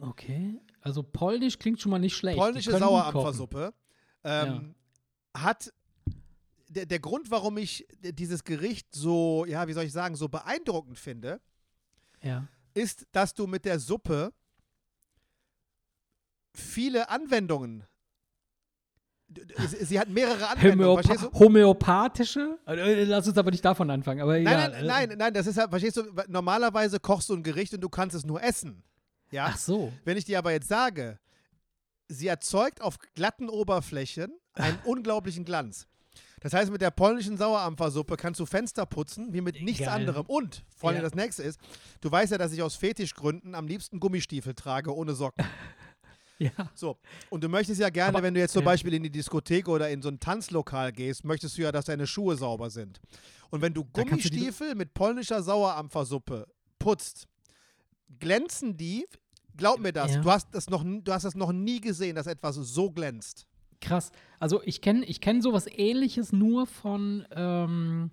Okay. 0.00 0.60
Also 0.80 1.02
polnisch 1.02 1.58
klingt 1.58 1.80
schon 1.80 1.90
mal 1.90 1.98
nicht 1.98 2.16
schlecht. 2.16 2.38
Polnische. 2.38 2.76
Sauerampfersuppe 2.78 3.74
ähm, 4.24 4.74
hat 5.36 5.72
der, 6.68 6.86
der 6.86 6.98
Grund, 7.00 7.30
warum 7.30 7.58
ich 7.58 7.86
dieses 8.02 8.44
Gericht 8.44 8.94
so, 8.94 9.44
ja, 9.46 9.68
wie 9.68 9.72
soll 9.72 9.84
ich 9.84 9.92
sagen, 9.92 10.16
so 10.16 10.28
beeindruckend 10.28 10.98
finde, 10.98 11.40
Ja. 12.22 12.46
ist, 12.74 13.06
dass 13.12 13.34
du 13.34 13.46
mit 13.46 13.64
der 13.64 13.78
Suppe 13.78 14.32
viele 16.54 17.08
Anwendungen. 17.08 17.84
Sie, 19.68 19.84
sie 19.84 20.00
hat 20.00 20.08
mehrere 20.08 20.48
Anwendungen. 20.48 21.02
Homöopa 21.04 21.38
homöopathische? 21.38 22.58
Äh, 22.66 23.04
Lass 23.04 23.28
uns 23.28 23.36
aber 23.36 23.50
nicht 23.50 23.64
davon 23.64 23.90
anfangen. 23.90 24.22
Aber 24.22 24.32
Nein, 24.32 24.42
egal. 24.46 24.70
nein, 24.70 24.86
nein, 25.08 25.18
nein, 25.18 25.34
das 25.34 25.46
ist 25.46 25.58
halt, 25.58 25.68
verstehst 25.70 25.98
du, 25.98 26.02
normalerweise 26.28 26.98
kochst 26.98 27.28
du 27.28 27.34
ein 27.34 27.42
Gericht 27.42 27.74
und 27.74 27.80
du 27.82 27.88
kannst 27.90 28.16
es 28.16 28.24
nur 28.24 28.42
essen. 28.42 28.82
Ja? 29.30 29.48
Ach 29.50 29.58
so. 29.58 29.92
Wenn 30.04 30.16
ich 30.16 30.24
dir 30.24 30.38
aber 30.38 30.52
jetzt 30.52 30.68
sage, 30.68 31.18
sie 32.08 32.26
erzeugt 32.26 32.80
auf 32.80 32.98
glatten 33.14 33.50
Oberflächen 33.50 34.32
einen 34.54 34.78
unglaublichen 34.84 35.44
Glanz. 35.44 35.86
Das 36.40 36.52
heißt, 36.54 36.70
mit 36.70 36.80
der 36.80 36.90
polnischen 36.92 37.36
Sauerampfersuppe 37.36 38.16
kannst 38.16 38.38
du 38.40 38.46
Fenster 38.46 38.86
putzen, 38.86 39.32
wie 39.34 39.40
mit 39.40 39.60
nichts 39.60 39.80
Geil. 39.84 39.88
anderem. 39.90 40.24
Und, 40.26 40.64
vor 40.76 40.88
allem 40.90 40.98
Ja. 40.98 41.02
das 41.02 41.14
nächste 41.14 41.42
ist, 41.42 41.58
du 42.00 42.10
weißt 42.10 42.32
ja, 42.32 42.38
dass 42.38 42.52
ich 42.52 42.62
aus 42.62 42.76
Fetischgründen 42.76 43.54
am 43.54 43.66
liebsten 43.66 43.98
Gummistiefel 44.00 44.54
trage, 44.54 44.94
ohne 44.94 45.14
Socken. 45.14 45.44
Ja. 46.40 46.50
So, 46.74 46.98
und 47.30 47.42
du 47.42 47.48
möchtest 47.48 47.80
ja 47.80 47.88
gerne, 47.90 48.16
Aber- 48.18 48.22
wenn 48.22 48.34
du 48.34 48.40
jetzt 48.40 48.52
zum 48.52 48.62
ja. 48.62 48.66
Beispiel 48.66 48.94
in 48.94 49.02
die 49.02 49.10
Diskothek 49.10 49.66
oder 49.68 49.90
in 49.90 50.02
so 50.02 50.08
ein 50.08 50.20
Tanzlokal 50.20 50.92
gehst, 50.92 51.24
möchtest 51.24 51.58
du 51.58 51.62
ja, 51.62 51.72
dass 51.72 51.86
deine 51.86 52.06
Schuhe 52.06 52.36
sauber 52.36 52.70
sind. 52.70 53.00
Und 53.50 53.60
wenn 53.62 53.74
du 53.74 53.82
kannst 53.82 53.96
du 53.98 54.04
Gummistiefel 54.10 54.74
mit 54.76 54.94
polnischer 54.94 55.42
Sauerampfersuppe 55.42 56.46
putzt, 56.78 57.26
glänzen 58.20 58.76
die, 58.76 59.06
glaub 59.56 59.80
mir 59.80 59.92
das, 59.92 60.14
Ja. 60.14 60.20
du, 60.20 60.30
hast 60.30 60.48
das 60.52 60.70
noch, 60.70 60.84
du 60.84 61.12
hast 61.12 61.24
das 61.24 61.34
noch 61.34 61.52
nie 61.52 61.80
gesehen, 61.80 62.16
dass 62.16 62.26
etwas 62.26 62.54
so 62.56 62.90
glänzt. 62.90 63.46
Krass. 63.80 64.10
Also 64.38 64.60
ich 64.64 64.80
kenne 64.80 65.04
ich 65.06 65.20
kenn 65.20 65.40
sowas 65.42 65.66
ähnliches 65.68 66.32
nur 66.32 66.66
von 66.66 67.26
ähm, 67.32 68.10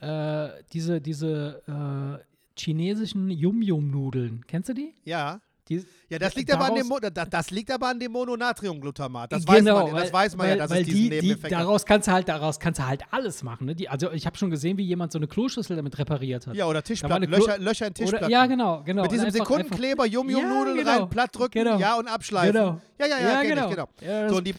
äh, 0.00 0.48
diese, 0.72 1.00
diese 1.00 1.62
äh, 1.66 2.24
chinesischen 2.58 3.30
Yum-Yum-Nudeln. 3.30 4.46
Kennst 4.46 4.68
du 4.70 4.74
die? 4.74 4.94
Ja. 5.04 5.40
Die 5.68 5.84
Ja, 6.08 6.18
das 6.18 6.34
liegt, 6.36 6.52
aber 6.52 6.66
an 6.66 6.74
dem, 6.74 6.88
daraus- 6.88 7.02
Mo- 7.02 7.10
das, 7.10 7.28
das 7.30 7.50
liegt 7.50 7.70
aber 7.70 7.88
an 7.88 7.98
dem 7.98 8.12
Mononatriumglutamat. 8.12 9.32
Das 9.32 9.46
weiß 9.46 9.62
man, 9.64 9.86
ja, 9.86 9.92
das 10.00 10.12
weiß 10.12 10.36
man 10.36 10.48
ja, 10.48 10.56
dass 10.56 10.68
Genau, 10.68 10.74
weil 10.76 10.80
es 10.82 10.86
diesen 10.86 11.02
die, 11.02 11.08
die, 11.10 11.16
Nebeneffekt 11.16 11.54
hat. 11.54 11.60
daraus 11.62 11.84
kannst 11.86 12.08
du 12.08 12.12
halt 12.12 12.28
daraus 12.28 12.60
kannst 12.60 12.80
du 12.80 12.86
halt 12.86 13.02
alles 13.10 13.42
machen. 13.42 13.66
Ne? 13.66 13.74
Die, 13.74 13.88
also 13.88 14.10
ich 14.12 14.26
habe 14.26 14.36
schon 14.36 14.50
gesehen, 14.50 14.78
wie 14.78 14.84
jemand 14.84 15.12
so 15.12 15.18
eine 15.18 15.26
Kloschüssel 15.26 15.76
damit 15.76 15.98
repariert 15.98 16.46
hat. 16.46 16.54
Ja, 16.54 16.66
oder 16.66 16.82
Tischplatten, 16.82 17.28
Löcher, 17.30 17.58
Löcher 17.58 17.86
in 17.88 17.94
Tischplatten. 17.94 18.26
Oder, 18.26 18.32
ja, 18.32 18.46
genau, 18.46 18.82
genau. 18.84 19.02
Mit 19.02 19.12
diesem 19.12 19.26
einfach- 19.26 19.38
Sekundenkleber, 19.40 20.06
Yum-Yum-Nudeln 20.06 20.76
Ja, 20.78 20.82
genau. 20.84 20.98
rein, 21.00 21.08
platt 21.10 21.30
drücken, 21.36 21.52
Genau. 21.64 21.78
ja, 21.78 21.96
und 21.98 22.06
abschleifen. 22.08 22.52
Genau. 22.52 22.80
Ja, 22.98 23.06
ja, 23.06 23.18
ja, 23.20 23.28
Ja, 23.32 23.42
genau. 23.42 23.64
ich, 23.64 23.70
genau. 23.74 23.88
Ja, 24.00 24.28
so, 24.28 24.40
die, 24.40 24.54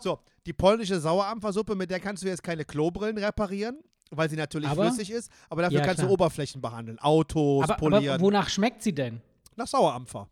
so, 0.00 0.18
die 0.46 0.52
polnische 0.52 1.00
Sauerampfersuppe, 1.00 1.74
mit 1.74 1.90
der 1.90 2.00
kannst 2.00 2.22
du 2.22 2.28
jetzt 2.28 2.42
keine 2.42 2.64
Klobrillen 2.64 3.18
reparieren, 3.18 3.78
weil 4.10 4.28
sie 4.30 4.36
natürlich 4.36 4.68
Aber- 4.68 4.86
flüssig 4.86 5.10
ist, 5.10 5.30
aber 5.48 5.62
dafür 5.62 5.78
Ja, 5.78 5.84
kannst 5.84 5.98
du 6.00 6.06
klar. 6.06 6.12
Oberflächen 6.12 6.60
behandeln. 6.60 6.98
Autos, 7.00 7.64
aber, 7.64 7.74
polieren. 7.74 8.14
aber 8.14 8.22
wonach 8.22 8.48
schmeckt 8.48 8.82
sie 8.82 8.94
denn? 8.94 9.20
nach 9.54 9.66
Sauerampfer. 9.66 10.28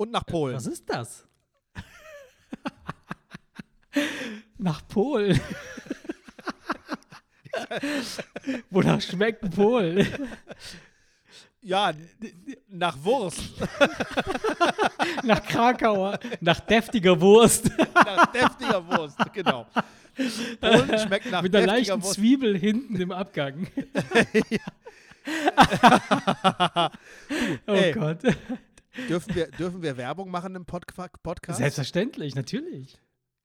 Und 0.00 0.12
nach 0.12 0.24
Polen. 0.24 0.56
Was 0.56 0.66
ist 0.66 0.88
das? 0.88 1.28
Nach 4.56 4.80
Polen. 4.88 5.38
Wonach 8.70 9.02
schmeckt 9.02 9.54
Polen? 9.54 10.08
Ja, 11.60 11.92
nach 12.68 12.96
Wurst. 13.04 13.42
Nach 15.22 15.46
Krakauer. 15.46 16.18
Nach 16.40 16.60
deftiger 16.60 17.20
Wurst. 17.20 17.70
nach 17.94 18.32
deftiger 18.32 18.86
Wurst, 18.86 19.18
genau. 19.34 19.66
Polen 20.62 20.98
schmeckt 20.98 21.30
nach 21.30 21.42
Mit 21.42 21.54
einer 21.54 21.66
deftiger 21.66 21.68
leichten 21.76 22.02
Wurst. 22.02 22.14
Zwiebel 22.14 22.56
hinten 22.56 22.98
im 22.98 23.12
Abgang. 23.12 23.66
oh 27.66 27.72
Ey. 27.74 27.92
Gott. 27.92 28.20
Dürfen 29.08 29.34
wir, 29.34 29.46
dürfen 29.52 29.82
wir 29.82 29.96
Werbung 29.96 30.30
machen 30.30 30.54
im 30.54 30.64
Podca- 30.64 31.10
Podcast? 31.22 31.58
Selbstverständlich, 31.58 32.34
natürlich. 32.34 32.98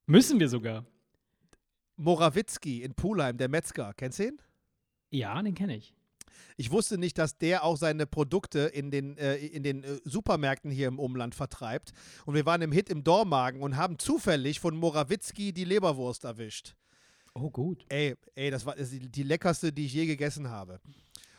Müssen 0.08 0.40
wir 0.40 0.50
sogar. 0.50 0.86
Morawitzki 1.98 2.84
in 2.84 2.94
Pulheim, 2.94 3.38
der 3.38 3.50
Metzger. 3.50 3.94
Kennst 3.96 4.20
du 4.20 4.28
ihn? 4.28 4.42
Ja, 5.12 5.42
den 5.42 5.56
kenne 5.56 5.78
ich. 5.78 5.94
Ich 6.58 6.72
wusste 6.72 6.98
nicht, 6.98 7.18
dass 7.18 7.38
der 7.38 7.64
auch 7.64 7.78
seine 7.78 8.06
Produkte 8.06 8.60
in 8.60 8.92
den, 8.92 9.18
äh, 9.18 9.36
in 9.38 9.64
den 9.64 9.84
äh, 9.84 10.00
Supermärkten 10.04 10.72
hier 10.72 10.88
im 10.88 11.00
Umland 11.00 11.36
vertreibt. 11.36 11.92
Und 12.26 12.36
wir 12.36 12.46
waren 12.46 12.62
im 12.62 12.72
Hit 12.72 12.90
im 12.90 13.04
Dormagen 13.04 13.62
und 13.62 13.76
haben 13.78 14.00
zufällig 14.00 14.60
von 14.60 14.76
Morawitzki 14.76 15.54
die 15.54 15.66
Leberwurst 15.66 16.24
erwischt. 16.24 16.76
Oh, 17.34 17.50
gut. 17.50 17.86
Ey, 17.90 18.16
ey, 18.36 18.50
das 18.52 18.66
war 18.66 18.76
das 18.76 18.90
die 18.92 19.24
leckerste, 19.24 19.74
die 19.74 19.86
ich 19.86 19.94
je 19.94 20.06
gegessen 20.06 20.50
habe. 20.50 20.80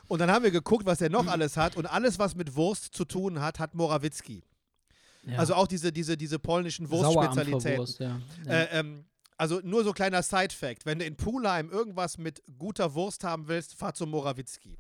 Und 0.09 0.21
dann 0.21 0.31
haben 0.31 0.45
wir 0.45 0.51
geguckt, 0.51 0.87
was 0.87 1.01
er 1.01 1.11
noch 1.11 1.27
alles 1.27 1.57
hat. 1.57 1.77
Und 1.77 1.87
alles, 1.87 2.19
was 2.19 2.35
mit 2.35 2.55
Wurst 2.55 2.95
zu 2.95 3.05
tun 3.05 3.41
hat, 3.41 3.59
hat 3.59 3.75
Morawitzki. 3.75 4.43
Ja. 5.25 5.39
Also 5.39 5.55
auch 5.55 5.67
diese, 5.67 5.93
diese, 5.93 6.17
diese 6.17 6.39
polnischen 6.39 6.89
Wurstspezialitäten. 6.91 7.87
Sauerampferwurst, 7.87 8.01
ja. 8.01 8.21
ja. 8.47 8.53
Äh, 8.53 8.79
ähm, 8.79 9.05
also 9.37 9.61
nur 9.63 9.85
so 9.85 9.93
kleiner 9.93 10.23
Side-Fact. 10.23 10.87
Wenn 10.87 10.99
du 10.99 11.05
in 11.05 11.17
Pulheim 11.17 11.71
irgendwas 11.71 12.17
mit 12.19 12.43
guter 12.59 12.95
Wurst 12.95 13.25
haben 13.25 13.49
willst, 13.49 13.75
fahr 13.75 13.95
zum 13.95 14.11
Morawitzki. 14.11 14.79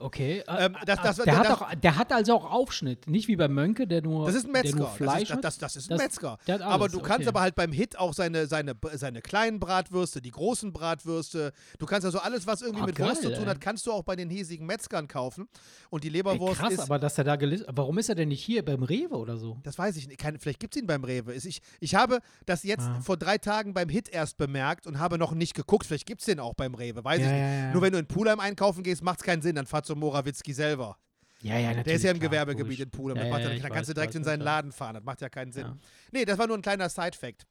Okay. 0.00 0.42
Ähm, 0.48 0.76
das- 0.86 1.00
das- 1.02 1.16
der, 1.16 1.24
das- 1.26 1.36
hat 1.36 1.50
auch, 1.50 1.74
der 1.74 1.96
hat 1.96 2.12
also 2.12 2.34
auch 2.34 2.50
Aufschnitt. 2.50 3.06
Nicht 3.08 3.28
wie 3.28 3.36
bei 3.36 3.48
Mönke, 3.48 3.86
der 3.86 4.02
nur, 4.02 4.26
Das 4.26 4.34
ist 4.34 4.46
ein 4.46 4.52
Metzger. 4.52 4.86
Fleisch 4.88 5.28
das, 5.28 5.30
ist, 5.30 5.30
hat. 5.36 5.44
das, 5.44 5.58
das 5.58 5.76
ist 5.76 5.90
ein 5.90 5.96
Metzger. 5.98 6.38
aber 6.60 6.88
du 6.88 7.00
kannst 7.00 7.20
okay. 7.20 7.28
aber 7.28 7.40
halt 7.40 7.54
beim 7.54 7.72
Hit 7.72 7.98
auch 7.98 8.12
seine, 8.14 8.46
seine, 8.46 8.74
seine 8.94 9.22
kleinen 9.22 9.60
Bratwürste, 9.60 10.20
die 10.20 10.30
großen 10.30 10.72
Bratwürste. 10.72 11.52
Du 11.78 11.86
kannst 11.86 12.04
also 12.04 12.18
alles, 12.18 12.46
was 12.46 12.62
irgendwie 12.62 12.82
Ah, 12.82 12.86
mit 12.86 12.98
Wurst 12.98 13.22
zu 13.22 13.28
geil, 13.28 13.36
tun 13.38 13.44
ey. 13.44 13.50
hat, 13.50 13.60
kannst 13.60 13.86
du 13.86 13.92
auch 13.92 14.02
bei 14.02 14.16
den 14.16 14.30
hiesigen 14.30 14.66
Metzgern 14.66 15.08
kaufen. 15.08 15.48
Und 15.90 16.04
die 16.04 16.08
Ey, 16.08 16.14
Leberwurst 16.14 16.60
krass, 16.60 16.72
ist. 16.74 16.80
aber 16.80 16.98
dass 16.98 17.16
er 17.18 17.24
da 17.24 17.36
gelistet 17.36 17.68
Warum 17.74 17.98
ist 17.98 18.08
er 18.08 18.14
denn 18.14 18.28
nicht 18.28 18.42
hier 18.42 18.64
beim 18.64 18.82
Rewe 18.82 19.16
oder 19.16 19.36
so? 19.36 19.58
das 19.62 19.78
weiß 19.78 19.96
ich 19.96 20.08
nicht. 20.08 20.18
Kein, 20.18 20.38
vielleicht 20.38 20.60
gibt 20.60 20.74
es 20.76 20.80
ihn 20.82 20.86
beim 20.86 21.04
Rewe. 21.04 21.32
Ich, 21.34 21.60
ich 21.80 21.94
habe 21.94 22.20
das 22.46 22.62
jetzt 22.64 22.84
Ah. 22.86 23.00
vor 23.00 23.16
drei 23.16 23.38
Tagen 23.38 23.74
beim 23.74 23.88
Hit 23.88 24.08
erst 24.08 24.36
bemerkt 24.36 24.86
und 24.86 24.98
habe 24.98 25.18
noch 25.18 25.32
nicht 25.32 25.54
geguckt. 25.54 25.86
Vielleicht 25.86 26.06
gibt 26.06 26.20
es 26.20 26.26
den 26.26 26.40
auch 26.40 26.54
beim 26.54 26.74
Rewe. 26.74 27.04
Weiß 27.04 27.20
Ja, 27.20 27.26
ich 27.26 27.32
nicht. 27.32 27.40
ja, 27.40 27.48
ja. 27.66 27.72
Nur 27.72 27.82
wenn 27.82 27.92
du 27.92 27.98
in 27.98 28.06
Pulheim 28.06 28.40
einkaufen 28.40 28.82
gehst, 28.82 29.02
macht 29.02 29.20
es 29.20 29.24
keinen 29.24 29.42
Sinn. 29.42 29.54
Dann 29.54 29.66
fahr 29.66 29.83
zum 29.84 30.00
Morawitzki 30.00 30.52
selber. 30.52 30.96
Ja, 31.42 31.58
ja, 31.58 31.68
natürlich. 31.68 31.84
Der 31.84 31.94
ist 31.94 32.02
ja 32.04 32.10
im 32.10 32.18
klar, 32.18 32.30
Gewerbegebiet 32.30 32.78
logisch. 32.78 32.80
in 32.80 32.90
Pulheim. 32.90 33.18
Ja, 33.18 33.38
ja, 33.38 33.48
ja, 33.50 33.54
ich 33.54 33.62
kannst 33.62 33.90
du 33.90 33.94
direkt 33.94 34.10
weiß, 34.10 34.16
in 34.16 34.24
seinen. 34.24 34.40
Laden 34.40 34.72
fahren. 34.72 34.94
Das 34.94 35.04
macht 35.04 35.20
ja 35.20 35.28
keinen 35.28 35.52
Sinn. 35.52 35.66
Ja. 35.66 35.76
Nee, 36.10 36.24
das 36.24 36.38
war 36.38 36.46
nur 36.46 36.56
ein 36.56 36.62
kleiner 36.62 36.88
Side-Fact. 36.88 37.46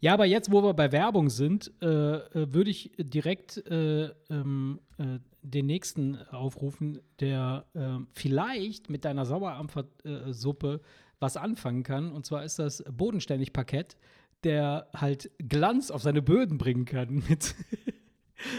Ja, 0.00 0.14
aber 0.14 0.24
jetzt, 0.24 0.50
wo 0.50 0.62
wir 0.62 0.74
bei 0.74 0.90
Werbung 0.90 1.30
sind, 1.30 1.72
äh, 1.80 1.86
äh, 1.86 2.52
würde 2.52 2.70
ich 2.70 2.92
direkt 2.98 3.64
äh, 3.68 4.06
ähm, 4.28 4.80
äh, 4.98 5.20
den 5.42 5.66
nächsten 5.66 6.16
aufrufen, 6.28 7.00
der 7.20 7.66
äh, 7.74 7.98
vielleicht 8.12 8.90
mit 8.90 9.04
deiner 9.04 9.24
Sauerampfersuppe 9.24 10.80
was 11.20 11.36
anfangen 11.36 11.84
kann. 11.84 12.10
Und 12.10 12.26
zwar 12.26 12.44
ist 12.44 12.58
das 12.58 12.82
bodenständig 12.90 13.52
Parkett, 13.52 13.96
der 14.42 14.88
halt 14.94 15.30
Glanz 15.38 15.92
auf 15.92 16.02
seine 16.02 16.22
Böden 16.22 16.58
bringen 16.58 16.84
kann 16.84 17.22
mit, 17.28 17.54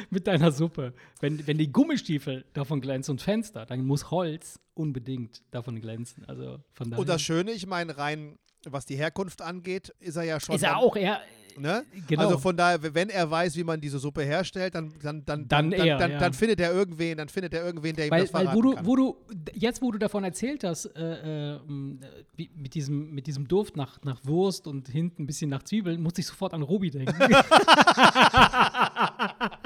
mit 0.10 0.28
deiner 0.28 0.52
Suppe. 0.52 0.94
Wenn, 1.20 1.46
wenn 1.48 1.58
die 1.58 1.72
Gummistiefel 1.72 2.46
davon 2.54 2.82
glänzen 2.82 3.12
und 3.14 3.22
Fenster, 3.22 3.66
dann 3.66 3.86
muss 3.86 4.12
Holz 4.12 4.60
unbedingt 4.74 5.42
davon 5.52 5.80
glänzen. 5.82 6.26
Also 6.26 6.60
von 6.74 6.90
daher. 6.90 7.00
Und 7.00 7.10
das 7.10 7.22
Schöne, 7.22 7.52
ich 7.52 7.68
meine, 7.68 7.98
rein 7.98 8.38
was 8.66 8.86
die 8.86 8.96
Herkunft 8.96 9.42
angeht, 9.42 9.94
ist 10.00 10.16
er 10.16 10.24
ja 10.24 10.40
schon. 10.40 10.56
ist 10.56 10.64
er 10.64 10.70
dann- 10.72 10.80
auch 10.80 10.96
eher. 10.96 11.20
Ne? 11.56 11.84
Genau. 12.08 12.24
Also 12.24 12.40
von 12.40 12.58
daher, 12.58 12.82
wenn 12.96 13.10
er 13.10 13.30
weiß, 13.30 13.56
wie 13.58 13.64
man 13.64 13.80
diese 13.80 14.00
Suppe 14.00 14.24
herstellt, 14.24 14.74
dann, 14.74 14.92
dann, 15.04 15.24
dann, 15.24 15.48
Dann 15.48 15.70
dann, 15.70 15.72
er, 15.72 15.98
dann, 16.00 16.12
ja. 16.14 16.18
dann 16.18 16.34
findet 16.34 16.60
er 16.60 16.74
irgendwen, 16.74 17.16
dann 17.16 17.30
findet 17.30 17.54
er 17.54 17.64
irgendwen, 17.64 17.96
der 17.96 18.08
ihm 18.08 18.12
Weil, 18.12 18.22
das 18.24 18.34
weil 18.34 18.46
verraten 18.46 18.58
wo 18.58 18.62
du, 18.64 18.74
kann. 18.74 18.86
wo 18.88 18.96
du, 18.96 19.18
jetzt 19.54 19.80
wo 19.84 19.92
du 19.92 20.00
davon 20.00 20.24
erzählt 20.24 20.64
hast, 20.64 20.86
äh, 20.96 21.54
äh, 21.54 21.56
äh, 21.58 21.60
wie, 22.36 22.50
mit, 22.56 22.74
diesem, 22.74 23.14
mit 23.14 23.28
diesem 23.28 23.48
Duft 23.48 23.78
nach, 23.78 24.02
nach 24.02 24.26
Wurst 24.26 24.66
und 24.66 24.88
hinten 24.88 25.24
ein 25.24 25.28
bisschen 25.28 25.52
nach 25.52 25.62
Zwiebeln, 25.62 26.02
musste 26.02 26.22
ich 26.22 26.28
sofort 26.28 26.56
an 26.56 26.64
Robi 26.64 26.90
denken. 26.90 27.14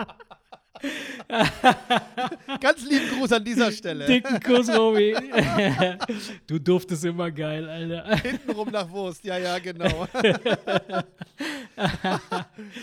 Ganz 2.62 2.86
lieben 2.86 3.10
Gruß 3.18 3.34
an 3.34 3.44
dieser 3.44 3.72
Stelle. 3.72 4.06
Dicken 4.06 4.40
Kuss, 4.40 4.70
Robi. 4.70 5.14
du 6.48 6.60
duftest 6.60 7.04
immer 7.06 7.30
geil, 7.32 7.68
Alter. 7.68 8.16
Hintenrum 8.18 8.70
nach 8.70 8.90
Wurst, 8.90 9.24
ja, 9.26 9.38
ja, 9.38 9.60
genau. 9.60 10.04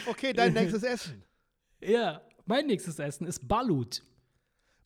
okay, 0.06 0.32
dein 0.32 0.52
nächstes 0.52 0.82
Essen. 0.82 1.22
Ja, 1.80 2.20
mein 2.44 2.66
nächstes 2.66 2.98
Essen 2.98 3.26
ist 3.26 3.46
Balut. 3.46 4.02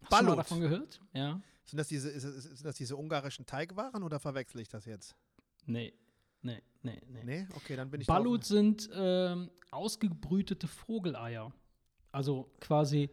Hast 0.03 0.13
du 0.13 0.17
mal 0.17 0.23
Balut. 0.23 0.39
davon 0.39 0.61
gehört? 0.61 1.01
Ja. 1.13 1.41
Sind 1.65 1.79
das 1.79 1.89
diese, 1.89 2.09
ist, 2.11 2.25
ist, 2.25 2.65
das 2.65 2.77
diese 2.77 2.97
ungarischen 2.97 3.45
Teigwaren 3.45 4.03
oder 4.03 4.19
verwechsel 4.19 4.61
ich 4.61 4.69
das 4.69 4.87
jetzt? 4.87 5.15
Nee. 5.67 5.93
Nee, 6.41 6.63
nee, 6.83 7.01
nee. 7.09 7.25
Nee? 7.25 7.47
Okay, 7.57 7.77
dann 7.77 7.91
bin 7.91 8.01
ich 8.01 8.07
Balut 8.07 8.45
sind 8.45 8.89
ähm, 8.95 9.51
ausgebrütete 9.71 10.69
Vogeleier. 10.69 11.53
Also 12.13 12.51
quasi, 12.61 13.11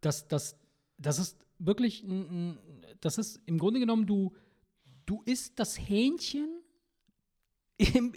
das, 0.00 0.28
das, 0.28 0.56
das 0.98 1.18
ist 1.18 1.36
wirklich, 1.58 2.02
ein, 2.02 2.52
ein, 2.52 2.58
das 3.00 3.18
ist 3.18 3.40
im 3.46 3.58
Grunde 3.58 3.80
genommen, 3.80 4.06
du, 4.06 4.32
du 5.06 5.22
isst 5.24 5.58
das 5.58 5.76
Hähnchen 5.78 6.48
im, 7.76 8.12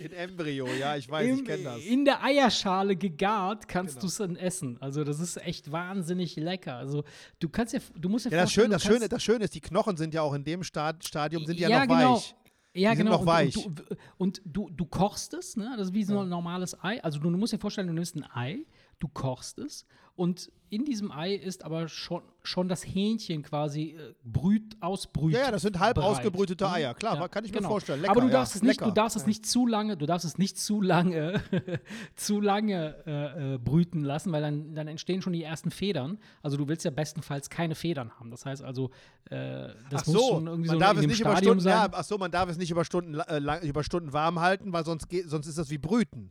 In 0.00 0.12
Embryo, 0.12 0.66
ja, 0.68 0.96
ich 0.96 1.08
weiß, 1.10 1.28
im, 1.28 1.36
ich 1.40 1.44
kenne 1.44 1.64
das. 1.64 1.84
in 1.84 2.04
der 2.06 2.22
Eierschale 2.24 2.96
gegart 2.96 3.68
kannst 3.68 3.96
Genau. 3.96 4.00
du 4.00 4.06
es 4.06 4.16
dann 4.16 4.36
essen. 4.36 4.78
Also 4.80 5.04
das 5.04 5.20
ist 5.20 5.36
echt 5.36 5.70
wahnsinnig 5.70 6.36
lecker. 6.36 6.76
Also 6.76 7.04
du 7.38 7.50
kannst 7.50 7.74
ja, 7.74 7.80
du 7.94 8.08
musst 8.08 8.24
ja 8.24 8.30
Ja, 8.32 8.42
das 8.44 8.52
du 8.54 8.66
das, 8.68 8.82
Schöne, 8.82 9.08
das 9.10 9.22
Schöne 9.22 9.44
ist, 9.44 9.54
die 9.54 9.60
Knochen 9.60 9.98
sind 9.98 10.14
ja 10.14 10.22
auch 10.22 10.32
in 10.32 10.44
dem 10.44 10.62
Stad 10.64 11.06
Stadium 11.06 11.44
sind 11.44 11.60
ja, 11.60 11.68
Ja, 11.68 11.80
noch 11.86 11.94
genau. 11.94 12.14
weich. 12.14 12.34
Ja, 12.74 12.90
Die 12.92 12.96
sind 12.96 13.04
genau. 13.06 13.18
noch 13.18 13.26
weich. 13.26 13.54
Und, 13.66 13.78
du, 13.80 13.84
und 14.16 14.42
du, 14.46 14.70
du 14.70 14.86
kochst 14.86 15.34
es, 15.34 15.58
ne? 15.58 15.74
Das 15.76 15.88
ist 15.88 15.92
wie 15.94 16.04
so 16.04 16.20
ein 16.20 16.30
normales 16.30 16.74
Ei. 16.82 17.02
Also 17.04 17.18
du, 17.18 17.28
du 17.30 17.36
musst 17.36 17.52
dir 17.52 17.58
vorstellen, 17.58 17.88
du 17.88 17.92
nimmst 17.92 18.16
ein 18.16 18.24
Ei, 18.32 18.64
du 19.02 19.08
kochst 19.08 19.58
es 19.58 19.84
und 20.14 20.50
in 20.68 20.86
diesem 20.86 21.10
Ei 21.12 21.34
ist 21.34 21.64
aber 21.64 21.86
schon, 21.88 22.22
schon 22.42 22.66
das 22.66 22.82
Hähnchen 22.82 23.42
quasi 23.42 23.90
äh, 23.98 24.14
brüt, 24.24 24.76
ausbrüht. 24.80 25.34
Ja, 25.34 25.40
ja, 25.40 25.50
das 25.50 25.62
sind 25.62 25.78
halb 25.78 25.96
bereit. 25.96 26.10
ausgebrütete 26.12 26.64
Mhm. 26.66 26.72
Eier, 26.72 26.94
klar, 26.94 27.16
Ja, 27.16 27.28
kann 27.28 27.44
ich 27.44 27.50
mir 27.52 27.58
genau. 27.58 27.68
vorstellen. 27.70 28.00
Lecker, 28.00 28.12
aber 28.12 28.20
du 28.22 28.28
ja, 28.28 28.32
darfst 28.32 28.56
es 28.56 28.62
nicht, 28.62 28.80
du 28.80 28.84
lecker. 28.86 28.94
darfst 28.94 29.16
es 29.16 29.22
Ja. 29.24 29.28
nicht 29.28 29.44
zu 29.44 29.66
lange, 29.66 29.96
du 29.98 30.06
darfst 30.06 30.24
es 30.24 30.38
nicht 30.38 30.58
zu 30.58 30.80
lange, 30.80 31.42
zu 32.14 32.40
lange 32.40 32.94
äh, 33.06 33.54
äh, 33.54 33.58
brüten 33.58 34.02
lassen, 34.02 34.32
weil 34.32 34.40
dann, 34.40 34.74
dann 34.74 34.88
entstehen 34.88 35.20
schon 35.20 35.34
die 35.34 35.42
ersten 35.42 35.70
Federn. 35.70 36.18
Also 36.42 36.56
du 36.56 36.68
willst 36.68 36.84
ja 36.86 36.90
bestenfalls 36.90 37.50
keine 37.50 37.74
Federn 37.74 38.10
haben. 38.18 38.30
Das 38.30 38.46
heißt 38.46 38.62
also, 38.62 38.90
äh, 39.28 39.68
das 39.90 40.02
ach 40.02 40.06
muss 40.06 40.14
so, 40.14 40.28
schon 40.30 40.46
irgendwie 40.46 40.68
man 40.68 40.76
so 40.76 40.80
darf 40.80 40.92
in 40.96 40.98
es 41.00 41.06
nicht 41.06 41.20
über 41.20 41.36
Stunden, 41.36 41.60
sein. 41.60 41.72
ja, 41.72 41.88
ach 41.92 42.04
so, 42.04 42.16
man 42.16 42.30
darf 42.30 42.48
es 42.48 42.56
nicht 42.56 42.70
über 42.70 42.84
Stunden, 42.86 43.18
äh, 43.20 43.38
lang, 43.40 43.60
über 43.62 43.84
Stunden 43.84 44.12
warm 44.14 44.40
halten, 44.40 44.72
weil 44.72 44.84
sonst, 44.86 45.08
geht, 45.10 45.28
sonst 45.28 45.46
ist 45.48 45.58
das 45.58 45.68
wie 45.68 45.78
Brüten. 45.78 46.30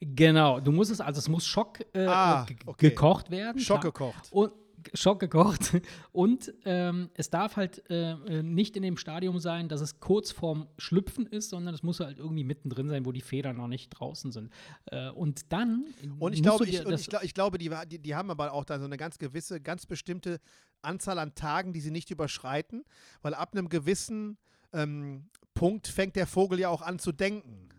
Genau, 0.00 0.60
du 0.60 0.72
musst 0.72 0.90
es, 0.90 1.00
also 1.00 1.18
es 1.18 1.28
muss 1.28 1.46
Schock 1.46 1.80
äh, 1.94 2.06
Ah, 2.06 2.46
okay. 2.66 2.90
gekocht 2.90 3.30
werden. 3.30 3.60
Schock 3.60 3.80
klar. 3.80 3.92
gekocht. 3.92 4.32
Und 4.32 4.52
Schock 4.94 5.20
gekocht. 5.20 5.72
Und 6.12 6.52
ähm, 6.64 7.10
es 7.14 7.30
darf 7.30 7.56
halt 7.56 7.82
äh, 7.90 8.12
äh, 8.12 8.42
nicht 8.42 8.76
in 8.76 8.82
dem 8.82 8.96
Stadium 8.96 9.38
sein, 9.38 9.68
dass 9.68 9.80
es 9.80 10.00
kurz 10.00 10.30
vorm 10.32 10.68
Schlüpfen 10.78 11.26
ist, 11.26 11.50
sondern 11.50 11.74
es 11.74 11.82
muss 11.82 12.00
halt 12.00 12.18
irgendwie 12.18 12.44
mittendrin 12.44 12.88
sein, 12.88 13.04
wo 13.04 13.12
die 13.12 13.20
Federn 13.20 13.56
noch 13.56 13.68
nicht 13.68 13.90
draußen 13.90 14.32
sind. 14.32 14.50
Äh, 14.86 15.10
und 15.10 15.52
dann. 15.52 15.84
Und 16.18 16.34
ich 16.34 16.42
glaube, 16.42 16.66
ich, 16.66 16.84
und 16.84 16.94
ich, 16.94 17.08
glaub, 17.08 17.22
ich 17.22 17.34
glaube 17.34 17.58
die, 17.58 17.70
die, 17.88 17.98
die 17.98 18.14
haben 18.14 18.30
aber 18.30 18.52
auch 18.52 18.64
da 18.64 18.78
so 18.78 18.84
eine 18.84 18.96
ganz 18.96 19.18
gewisse, 19.18 19.60
ganz 19.60 19.86
bestimmte 19.86 20.40
Anzahl 20.82 21.18
an 21.18 21.34
Tagen, 21.34 21.72
die 21.72 21.80
sie 21.80 21.90
nicht 21.90 22.10
überschreiten, 22.10 22.84
weil 23.22 23.34
ab 23.34 23.52
einem 23.52 23.68
gewissen 23.68 24.38
ähm, 24.72 25.28
Punkt 25.54 25.88
fängt 25.88 26.16
der 26.16 26.26
Vogel 26.26 26.58
ja 26.58 26.68
auch 26.68 26.82
an 26.82 26.98
zu 26.98 27.12
denken. 27.12 27.69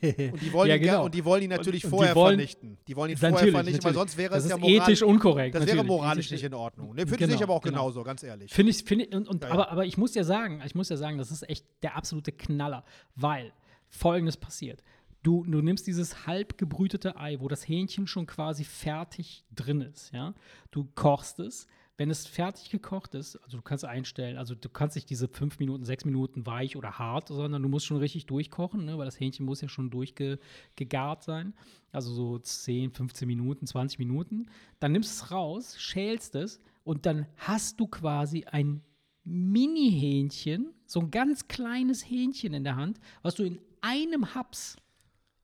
Und 0.32 0.40
die 0.42 0.52
wollen, 0.52 0.68
Ja, 0.70 0.76
ihn, 0.76 0.82
genau. 0.82 1.04
und 1.06 1.14
die 1.14 1.24
wollen 1.24 1.42
ihn 1.42 1.50
natürlich 1.50 1.84
Und- 1.84 1.92
und 1.92 1.98
die 1.98 1.98
vorher 1.98 2.14
wollen- 2.14 2.36
vernichten. 2.36 2.78
Die 2.86 2.94
wollen 2.96 3.10
ihn 3.10 3.16
vorher 3.16 3.32
Natürlich, 3.36 3.54
vernichten, 3.54 3.84
weil 3.84 3.94
sonst 3.94 4.16
wäre 4.16 4.34
das 4.34 4.44
es 4.44 4.50
ja 4.50 4.56
moralisch, 4.56 4.82
ethisch 4.88 5.02
unkorrekt. 5.02 5.54
das 5.54 5.62
wäre 5.66 5.76
natürlich. 5.76 5.88
moralisch 5.96 6.26
Ethisch- 6.26 6.32
nicht 6.32 6.44
in 6.44 6.54
Ordnung. 6.54 6.94
Ne, 6.94 7.00
Finde 7.02 7.16
Genau, 7.18 7.34
ich 7.34 7.42
aber 7.42 7.54
auch 7.54 7.62
genau. 7.62 7.78
genauso, 7.86 8.02
ganz 8.04 8.22
ehrlich. 8.22 8.52
Finde 8.52 8.70
ich, 8.70 8.84
finde 8.84 9.04
ich, 9.06 9.14
und, 9.14 9.28
und, 9.28 9.42
Ja, 9.42 9.48
ja. 9.48 9.54
Aber, 9.54 9.70
aber 9.72 9.86
ich 9.86 9.98
muss 9.98 10.14
ja 10.14 10.22
sagen, 10.24 10.62
ich 10.64 10.74
muss 10.74 10.88
ja 10.88 10.96
sagen, 10.96 11.18
das 11.18 11.30
ist 11.32 11.48
echt 11.48 11.64
der 11.82 11.96
absolute 11.96 12.30
Knaller, 12.32 12.84
weil 13.16 13.52
folgendes 13.88 14.36
passiert. 14.36 14.82
Du, 15.24 15.42
du 15.44 15.60
nimmst 15.62 15.86
dieses 15.88 16.26
halb 16.28 16.58
gebrütete 16.58 17.16
Ei, 17.16 17.40
wo 17.40 17.48
das 17.48 17.66
Hähnchen 17.66 18.06
schon 18.06 18.26
quasi 18.26 18.62
fertig 18.64 19.44
drin 19.54 19.80
ist, 19.80 20.12
ja. 20.12 20.32
Du 20.70 20.86
kochst 20.94 21.40
es. 21.40 21.66
Wenn 21.98 22.10
es 22.10 22.28
fertig 22.28 22.70
gekocht 22.70 23.16
ist, 23.16 23.36
also 23.42 23.56
du 23.56 23.62
kannst 23.62 23.84
einstellen, 23.84 24.38
also 24.38 24.54
du 24.54 24.68
kannst 24.68 24.94
nicht 24.94 25.10
diese 25.10 25.26
fünf 25.26 25.58
Minuten, 25.58 25.84
sechs 25.84 26.04
Minuten 26.04 26.46
weich 26.46 26.76
oder 26.76 26.96
hart, 27.00 27.26
sondern 27.26 27.60
du 27.60 27.68
musst 27.68 27.86
schon 27.86 27.96
richtig 27.96 28.26
durchkochen, 28.26 28.84
ne, 28.84 28.96
weil 28.96 29.04
das 29.04 29.18
Hähnchen 29.18 29.44
muss 29.44 29.60
ja 29.60 29.68
schon 29.68 29.90
durchgegart 29.90 31.24
sein. 31.24 31.54
Also 31.90 32.14
so 32.14 32.38
10, 32.38 32.92
15 32.92 33.26
Minuten, 33.26 33.66
20 33.66 33.98
Minuten. 33.98 34.46
Dann 34.78 34.92
nimmst 34.92 35.10
du 35.10 35.24
es 35.24 35.30
raus, 35.32 35.76
schälst 35.76 36.36
es 36.36 36.60
und 36.84 37.04
dann 37.04 37.26
hast 37.36 37.80
du 37.80 37.88
quasi 37.88 38.44
ein 38.44 38.80
Mini-Hähnchen, 39.24 40.72
so 40.86 41.00
ein 41.00 41.10
ganz 41.10 41.48
kleines 41.48 42.08
Hähnchen 42.08 42.54
in 42.54 42.62
der 42.62 42.76
Hand, 42.76 43.00
was 43.22 43.34
du 43.34 43.42
in 43.42 43.60
einem 43.80 44.36
Haps 44.36 44.76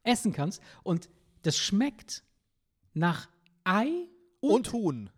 essen 0.05 0.33
kannst. 0.33 0.63
Und 0.85 1.11
das 1.43 1.59
schmeckt 1.59 2.23
nach 2.93 3.29
Ei 3.65 4.09
Und 4.41 4.73
Huhn. 4.73 5.11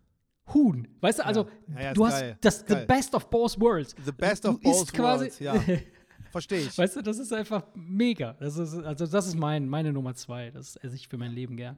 Huhn. 0.53 0.87
Weißt 1.01 1.19
du, 1.19 1.25
also 1.25 1.49
Ja, 1.75 1.81
ja, 1.81 1.93
du 1.93 2.05
hast 2.05 2.19
geil. 2.19 2.37
das 2.41 2.59
the 2.59 2.65
Geil. 2.73 2.85
best 2.85 3.13
of 3.13 3.29
both 3.29 3.59
worlds. 3.59 3.95
The 4.05 4.11
best 4.11 4.45
Du 4.45 4.49
of 4.49 4.59
both 4.61 4.93
quasi, 4.93 5.25
worlds, 5.25 5.39
ja. 5.39 5.55
Verstehe 6.31 6.59
ich. 6.61 6.77
Weißt 6.77 6.95
du, 6.95 7.01
das 7.01 7.17
ist 7.19 7.31
einfach 7.33 7.63
mega. 7.75 8.33
Das 8.33 8.57
ist, 8.57 8.73
also 8.75 9.07
das 9.07 9.27
ist 9.27 9.35
mein, 9.35 9.67
meine 9.67 9.91
Nummer 9.93 10.13
zwei. 10.15 10.51
Das 10.51 10.75
esse 10.77 10.95
ich 10.95 11.07
für 11.07 11.17
mein 11.17 11.31
Leben 11.31 11.57
gern. 11.57 11.77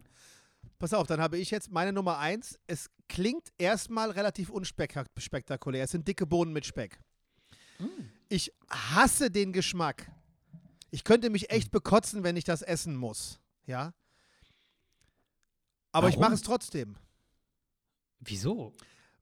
Pass 0.80 0.94
auf, 0.94 1.08
dann 1.08 1.20
habe 1.22 1.38
ich 1.38 1.52
jetzt 1.52 1.72
meine 1.72 1.94
Nummer 1.94 2.18
eins. 2.18 2.58
Es 2.68 2.90
klingt 3.08 3.50
erstmal 3.58 4.12
relativ 4.12 4.50
unspektakulär. 4.50 5.84
Es 5.84 5.92
sind 5.92 6.08
dicke 6.08 6.26
Bohnen 6.26 6.52
mit 6.54 6.66
Speck. 6.66 7.00
Mm. 7.80 7.86
Ich 8.28 8.52
hasse 8.70 9.30
den 9.32 9.54
Geschmack. 9.54 10.12
Ich 10.92 11.04
könnte 11.04 11.30
mich 11.30 11.50
echt 11.52 11.72
bekotzen, 11.72 12.24
wenn 12.24 12.36
ich 12.36 12.44
das 12.44 12.62
essen 12.62 12.96
muss. 12.96 13.40
Ja. 13.66 13.94
Aber 15.92 16.08
ich 16.10 16.16
Warum? 16.16 16.22
mache 16.26 16.34
es 16.36 16.42
trotzdem. 16.42 16.96
Wieso? 18.20 18.74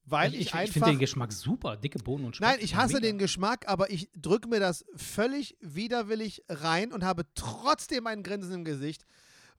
Weil 0.05 0.33
ich, 0.33 0.53
ich, 0.53 0.53
ich 0.55 0.71
finde 0.71 0.91
den 0.91 0.99
Geschmack 0.99 1.33
super. 1.33 1.75
Dicke 1.75 1.99
Bohnen 1.99 2.25
und 2.25 2.35
Speck. 2.37 2.47
Nein, 2.47 2.59
ich 2.61 2.75
hasse 2.75 2.95
mega. 2.95 3.07
den 3.07 3.17
Geschmack, 3.17 3.67
aber 3.67 3.89
ich 3.91 4.09
drücke 4.15 4.47
mir 4.47 4.59
das 4.61 4.85
völlig 4.95 5.57
widerwillig 5.59 6.43
rein 6.47 6.93
und 6.93 7.03
habe 7.03 7.25
trotzdem 7.35 8.07
ein 8.07 8.23
Grinsen 8.23 8.53
im 8.53 8.63
Gesicht, 8.65 9.03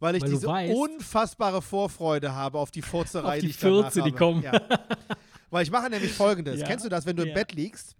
weil 0.00 0.14
ich 0.16 0.22
Weil 0.22 0.30
diese 0.30 0.46
weißt- 0.46 0.72
unfassbare 0.74 1.60
Vorfreude 1.60 2.34
habe 2.34 2.58
auf 2.58 2.70
die 2.70 2.80
Furzerei, 2.82 3.34
Auf 3.36 3.40
die 3.40 3.48
ich 3.48 3.58
danach 3.58 3.82
Fürze, 3.92 4.00
die 4.02 4.10
habe. 4.10 4.16
kommen. 4.18 4.42
Ja. 4.42 4.52
Weil 5.50 5.62
ich 5.64 5.70
mache 5.70 5.88
nämlich 5.88 6.12
folgendes. 6.12 6.60
Ja. 6.60 6.66
Kennst 6.66 6.84
du 6.84 6.88
das, 6.90 7.04
wenn 7.06 7.16
du 7.16 7.22
im 7.22 7.28
Ja. 7.30 7.34
Bett 7.34 7.52
liegst? 7.52 7.96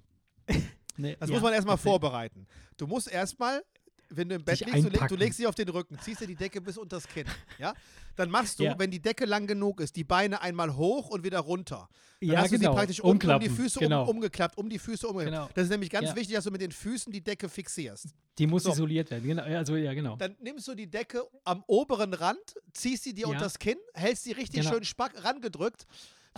Nee, 1.01 1.17
Das 1.21 1.31
muss 1.31 1.41
man 1.41 1.53
erstmal 1.53 1.77
vorbereiten. 1.79 2.49
Du 2.77 2.89
musst 2.89 3.09
erstmal, 3.09 3.63
wenn 4.11 4.29
du 4.29 4.37
im 4.37 4.45
Bett 4.45 4.61
liegst, 4.61 4.75
du, 4.75 4.75
leg, 4.77 4.83
du 4.85 4.89
einpacken. 5.01 5.19
legst 5.19 5.39
dich 5.39 5.47
auf 5.47 5.55
den 5.55 5.69
Rücken, 5.69 5.99
ziehst 6.01 6.21
dir 6.21 6.27
die 6.27 6.35
Decke 6.35 6.61
bis 6.61 6.79
unters 6.79 7.07
Kinn. 7.07 7.27
Ja? 7.59 7.75
Dann 8.17 8.31
machst 8.31 8.59
du, 8.59 8.65
Ja. 8.65 8.79
wenn 8.79 8.91
die 8.91 9.01
Decke 9.01 9.25
lang 9.27 9.47
genug 9.47 9.81
ist, 9.81 9.95
die 9.97 10.05
Beine 10.05 10.41
einmal 10.43 10.75
hoch 10.77 11.09
und 11.11 11.23
wieder 11.25 11.39
runter. 11.41 11.89
Dann 12.21 12.31
Ja, 12.31 12.41
hast 12.41 12.51
du 12.53 12.59
genau. 12.59 12.73
sie 12.73 12.77
praktisch 12.77 13.01
um, 13.01 13.11
um 13.11 13.41
die 13.41 13.49
Füße 13.49 13.79
genau. 13.79 14.03
um, 14.03 14.09
umgeklappt, 14.17 14.59
um 14.59 14.69
die 14.69 14.79
Füße 14.79 15.07
umgeklappt. 15.07 15.35
Genau. 15.49 15.51
Das 15.55 15.65
ist 15.65 15.71
nämlich 15.71 15.91
ganz 15.91 16.09
Ja. 16.09 16.17
wichtig, 16.17 16.35
dass 16.35 16.45
du 16.45 16.51
mit 16.51 16.61
den 16.61 16.73
Füßen 16.73 17.13
die 17.13 17.21
Decke 17.23 17.49
fixierst. 17.49 18.07
Die 18.39 18.47
muss 18.47 18.65
So. 18.65 18.73
isoliert 18.73 19.11
werden. 19.11 19.25
Genau, 19.29 19.43
also 19.43 19.77
ja, 19.77 19.95
genau. 19.95 20.17
Dann 20.17 20.37
nimmst 20.41 20.67
du 20.69 20.75
die 20.75 20.89
Decke 20.91 21.23
am 21.45 21.63
oberen 21.67 22.13
Rand, 22.15 22.39
ziehst 22.73 23.05
sie 23.05 23.15
dir 23.15 23.23
Ja. 23.23 23.29
unters 23.29 23.59
Kinn, 23.59 23.79
hältst 23.95 24.25
sie 24.25 24.33
richtig 24.33 24.61
Genau. 24.63 24.73
schön 24.75 24.85
spack 24.85 25.13
rangedrückt. 25.25 25.87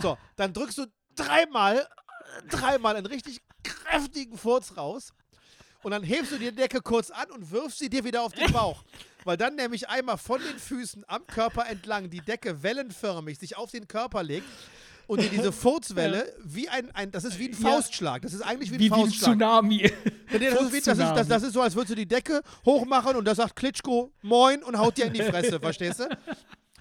So, 0.01 0.17
dann 0.35 0.53
drückst 0.53 0.77
du 0.79 0.85
dreimal, 1.15 1.87
dreimal 2.49 2.95
einen 2.95 3.05
richtig 3.05 3.41
kräftigen 3.63 4.37
Furz 4.37 4.77
raus. 4.77 5.13
Und 5.83 5.91
dann 5.91 6.03
hebst 6.03 6.31
du 6.31 6.37
die 6.37 6.51
Decke 6.53 6.81
kurz 6.81 7.09
an 7.09 7.31
und 7.31 7.51
wirfst 7.51 7.79
sie 7.79 7.89
dir 7.89 8.03
wieder 8.03 8.21
auf 8.21 8.33
den 8.33 8.51
Bauch. 8.51 8.83
Weil 9.23 9.37
dann 9.37 9.55
nämlich 9.55 9.89
einmal 9.89 10.17
von 10.17 10.39
den 10.41 10.57
Füßen 10.57 11.03
am 11.07 11.25
Körper 11.27 11.67
entlang 11.67 12.09
die 12.09 12.21
Decke 12.21 12.63
wellenförmig 12.63 13.37
sich 13.39 13.57
auf 13.57 13.71
den 13.71 13.87
Körper 13.87 14.23
legt 14.23 14.47
und 15.07 15.21
dir 15.21 15.29
diese 15.29 15.51
Furzwelle 15.51 16.33
wie 16.43 16.69
ein, 16.69 16.89
ein 16.95 17.11
das 17.11 17.23
ist 17.25 17.37
wie 17.37 17.49
ein 17.49 17.53
Ja. 17.59 17.69
Faustschlag. 17.69 18.21
Das 18.21 18.33
ist 18.33 18.41
eigentlich 18.41 18.71
wie 18.71 18.75
ein 18.75 18.79
Wie, 18.79 18.89
wie 18.89 18.93
ein 18.93 18.99
Faustschlag. 19.01 19.31
Tsunami. 19.31 19.81
Ja, 20.31 20.39
das, 20.39 20.73
ist 20.73 20.87
das, 20.87 20.97
ist, 20.97 21.09
das, 21.09 21.27
das 21.27 21.43
ist 21.43 21.53
so, 21.53 21.61
als 21.61 21.75
würdest 21.75 21.91
du 21.91 21.95
die 21.95 22.07
Decke 22.07 22.41
hochmachen 22.65 23.15
und 23.15 23.25
da 23.25 23.35
sagt 23.35 23.55
Klitschko 23.55 24.11
Moin 24.21 24.63
und 24.63 24.77
haut 24.77 24.97
dir 24.97 25.05
in 25.05 25.13
die 25.13 25.21
Fresse, 25.23 25.59
verstehst 25.59 25.99
du? 25.99 26.07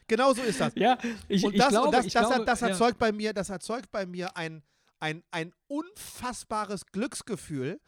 Genau 0.06 0.32
so 0.32 0.42
ist 0.42 0.60
das. 0.60 0.72
ja, 0.76 0.98
ich, 1.28 1.44
Und 1.44 1.54
ich 1.54 1.60
das, 1.60 1.68
glaube, 1.70 1.86
und 1.88 1.94
das, 1.94 2.06
ich 2.06 2.12
das, 2.12 2.26
glaube, 2.28 2.44
das 2.44 2.60
ja. 2.60 2.68
erzeugt 2.68 2.98
bei 2.98 3.12
mir, 3.12 3.32
das 3.32 3.48
erzeugt 3.50 3.90
bei 3.90 4.06
mir 4.06 4.36
ein, 4.36 4.62
ein, 4.98 5.22
ein 5.30 5.52
unfassbares 5.66 6.86
Glücksgefühl. 6.86 7.80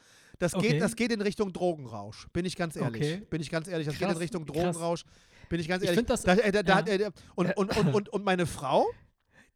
Das, 0.43 0.55
Okay. 0.55 0.71
geht, 0.73 0.83
das 0.83 0.97
geht 0.97 1.13
in 1.13 1.21
Richtung 1.21 1.53
Drogenrausch, 1.53 2.27
bin 2.33 2.45
ich 2.45 2.57
ganz 2.57 2.75
ehrlich. 2.77 3.01
Okay. 3.03 3.27
Bin 3.31 3.41
ich 3.41 3.49
ganz 3.51 3.69
ehrlich, 3.69 3.87
das 3.87 3.97
geht 3.97 4.07
Krass, 4.09 4.17
in 4.17 4.23
Richtung 4.23 4.45
krass. 4.45 4.57
Drogenrausch. 4.57 5.05
Bin 5.49 5.61
ich 5.61 5.69
ganz 5.69 5.83
Ich 5.83 5.91
ehrlich. 5.91 6.05
das- 6.07 6.23
da, 6.23 6.35
äh, 6.35 6.51
da, 6.51 6.63
da, 6.63 6.81
ja. 6.81 6.87
äh, 7.07 7.11
und, 7.37 7.57
und, 7.57 7.77
und, 7.77 7.95
und, 7.95 8.09
und 8.09 8.25
meine 8.25 8.47
Frau, 8.47 8.87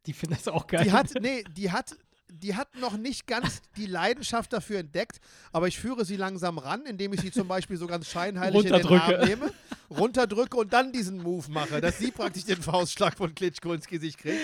Die 0.05 0.13
finden 0.13 0.35
das 0.35 0.47
auch 0.47 0.65
geil. 0.67 0.83
die 0.85 0.91
hat, 0.91 1.11
nee, 1.21 1.43
die 1.57 1.71
hat, 1.71 1.97
die 2.29 2.55
hat 2.55 2.75
noch 2.79 2.95
nicht 2.97 3.25
ganz 3.27 3.61
die 3.77 3.85
Leidenschaft 3.87 4.53
dafür 4.53 4.79
entdeckt, 4.79 5.19
aber 5.51 5.67
ich 5.67 5.77
führe 5.79 6.05
sie 6.05 6.15
langsam 6.17 6.57
ran, 6.57 6.85
indem 6.85 7.13
ich 7.13 7.21
sie 7.21 7.31
zum 7.31 7.47
Beispiel 7.47 7.77
so 7.77 7.87
ganz 7.87 8.07
scheinheilig 8.07 8.65
in 8.65 8.73
den. 8.73 8.85
Arm 8.87 9.25
nehme, 9.25 9.51
runterdrücke 9.89 10.55
und 10.57 10.71
dann 10.71 10.91
diesen 10.93 11.21
Move 11.21 11.49
mache, 11.51 11.81
dass 11.81 11.97
sie 11.97 12.11
praktisch 12.11 12.45
den 12.45 12.61
Faustschlag 12.61 13.17
von 13.17 13.33
Klitschko 13.35 13.73
ins 13.73 13.87
Gesicht 13.87 14.19
kriegt. 14.19 14.39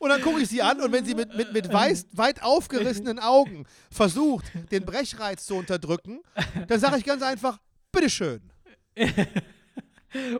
Und 0.00 0.08
dann 0.08 0.22
gucke 0.22 0.40
ich 0.40 0.48
sie 0.48 0.62
an 0.62 0.80
und 0.80 0.92
wenn 0.92 1.04
sie 1.04 1.14
mit, 1.14 1.36
mit, 1.36 1.52
mit 1.52 1.70
weiß, 1.70 2.06
weit 2.12 2.42
aufgerissenen 2.42 3.18
Augen 3.18 3.66
versucht, 3.90 4.46
den 4.72 4.86
Brechreiz 4.86 5.44
zu 5.44 5.56
unterdrücken, 5.56 6.20
dann 6.68 6.80
sage 6.80 6.96
ich 6.96 7.04
ganz 7.04 7.22
einfach, 7.22 7.58
bitteschön. 7.92 8.40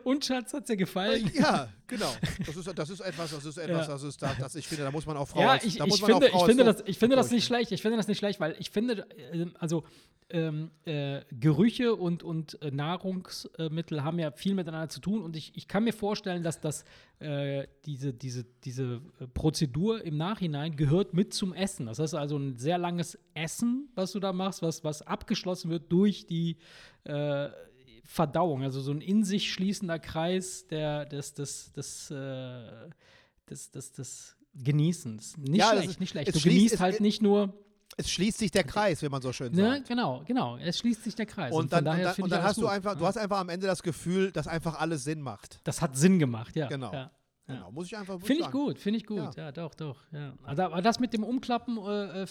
Und 0.03 0.25
Schatz, 0.25 0.53
hat's 0.53 0.67
dir 0.67 0.77
gefallen? 0.77 1.31
Ja, 1.33 1.69
genau. 1.87 2.11
Das 2.45 2.55
ist, 2.55 2.77
das 2.77 2.89
ist 2.89 2.99
etwas, 2.99 3.31
das 3.31 3.45
ist 3.45 3.57
etwas, 3.57 3.87
Ja. 3.87 3.93
das 3.93 4.03
ist, 4.03 4.21
das, 4.21 4.37
das, 4.37 4.55
ich 4.55 4.67
finde, 4.67 4.83
da 4.83 4.91
muss 4.91 5.05
man 5.05 5.17
auch 5.17 5.27
Frau 5.27 5.41
Ja, 5.41 5.51
als, 5.51 5.63
ich, 5.63 5.77
da 5.77 5.85
ich 5.85 6.03
finde, 6.03 6.27
ich 6.27 6.43
finde, 6.43 6.63
das, 6.65 6.83
ich 6.85 6.97
finde 6.97 7.15
das 7.15 7.31
nicht 7.31 7.45
schlecht. 7.45 7.71
Ich 7.71 7.81
finde 7.81 7.97
das 7.97 8.07
nicht 8.07 8.17
schlecht, 8.17 8.39
weil 8.39 8.55
ich 8.59 8.69
finde, 8.69 9.05
ähm, 9.31 9.53
also 9.59 9.83
ähm, 10.29 10.71
äh, 10.85 11.21
Gerüche 11.31 11.95
und, 11.95 12.23
und 12.23 12.61
äh, 12.61 12.71
Nahrungsmittel 12.71 14.03
haben 14.03 14.19
ja 14.19 14.31
viel 14.31 14.53
miteinander 14.55 14.89
zu 14.89 14.99
tun 15.01 15.21
und 15.23 15.35
ich, 15.35 15.51
ich 15.55 15.67
kann 15.67 15.83
mir 15.83 15.93
vorstellen, 15.93 16.43
dass 16.43 16.61
das 16.61 16.85
äh, 17.19 17.67
diese, 17.85 18.13
diese, 18.13 18.45
diese 18.63 19.01
äh, 19.19 19.27
Prozedur 19.27 20.03
im 20.03 20.17
Nachhinein 20.17 20.75
gehört 20.75 21.13
mit 21.13 21.33
zum 21.33 21.53
Essen. 21.53 21.85
Das 21.85 21.99
heißt 21.99 22.15
also 22.15 22.37
ein 22.37 22.57
sehr 22.57 22.77
langes 22.77 23.19
Essen, 23.33 23.89
was 23.95 24.13
du 24.13 24.19
da 24.19 24.31
machst, 24.33 24.61
was, 24.61 24.83
was 24.83 25.01
abgeschlossen 25.01 25.69
wird 25.69 25.91
durch 25.91 26.25
die 26.25 26.57
äh, 27.03 27.49
Verdauung, 28.03 28.63
also 28.63 28.81
so 28.81 28.91
ein 28.91 29.01
in 29.01 29.23
sich 29.23 29.51
schließender 29.53 29.99
Kreis 29.99 30.67
der, 30.67 31.05
des, 31.05 31.33
des, 31.33 31.71
des, 31.73 32.11
äh, 32.11 32.89
des, 33.49 33.71
des, 33.71 33.91
des 33.93 34.35
Genießens. 34.53 35.37
Nicht 35.37 35.55
Ja, 35.57 35.71
schlecht, 35.71 35.89
ist- 35.91 35.99
nicht 35.99 36.09
schlecht. 36.09 36.27
es 36.29 36.33
Du 36.33 36.39
schließt- 36.39 36.43
genießt 36.53 36.73
es- 36.75 36.79
halt 36.79 36.99
nicht 37.01 37.21
nur, 37.21 37.53
Es 37.97 38.09
schließt 38.09 38.37
sich 38.37 38.51
der 38.51 38.63
Kreis, 38.63 39.01
wie 39.01 39.09
man 39.09 39.21
so 39.21 39.31
schön 39.33 39.51
ne, 39.53 39.75
sagt. 39.75 39.87
genau, 39.87 40.23
genau, 40.25 40.57
es 40.57 40.77
schließt 40.79 41.03
sich 41.03 41.15
der 41.15 41.25
Kreis. 41.25 41.53
Und 41.53 41.71
dann, 41.73 41.79
von 41.79 41.85
daher 41.85 42.07
und 42.09 42.17
dann, 42.17 42.23
und 42.23 42.29
dann 42.31 42.43
hast 42.43 42.57
du 42.61 42.67
einfach, 42.67 42.95
du 42.95 43.01
Ja. 43.01 43.07
hast 43.07 43.17
einfach 43.17 43.39
am 43.39 43.49
Ende 43.49 43.67
das 43.67 43.83
Gefühl, 43.83 44.31
dass 44.31 44.47
einfach 44.47 44.79
alles 44.79 45.03
Sinn 45.03 45.21
macht. 45.21 45.59
Das 45.65 45.81
hat 45.81 45.95
Sinn 45.97 46.17
gemacht, 46.19 46.55
ja. 46.55 46.67
Genau. 46.67 46.91
Ja. 46.93 47.11
Ja. 47.51 47.59
Genau, 47.59 47.71
muss 47.71 47.87
ich 47.87 47.97
einfach 47.97 48.19
Finde 48.21 48.43
ich 48.43 48.51
gut, 48.51 48.79
finde 48.79 48.97
ich 48.97 49.05
gut. 49.05 49.35
Ja, 49.35 49.51
doch, 49.51 49.73
doch. 49.75 49.97
Ja. 50.11 50.33
Also, 50.43 50.63
aber 50.63 50.81
das 50.81 50.99
mit 50.99 51.13
dem 51.13 51.23
Umklappen, 51.23 51.77
äh, 51.77 52.21
äh, 52.21 52.23
äh, 52.23 52.27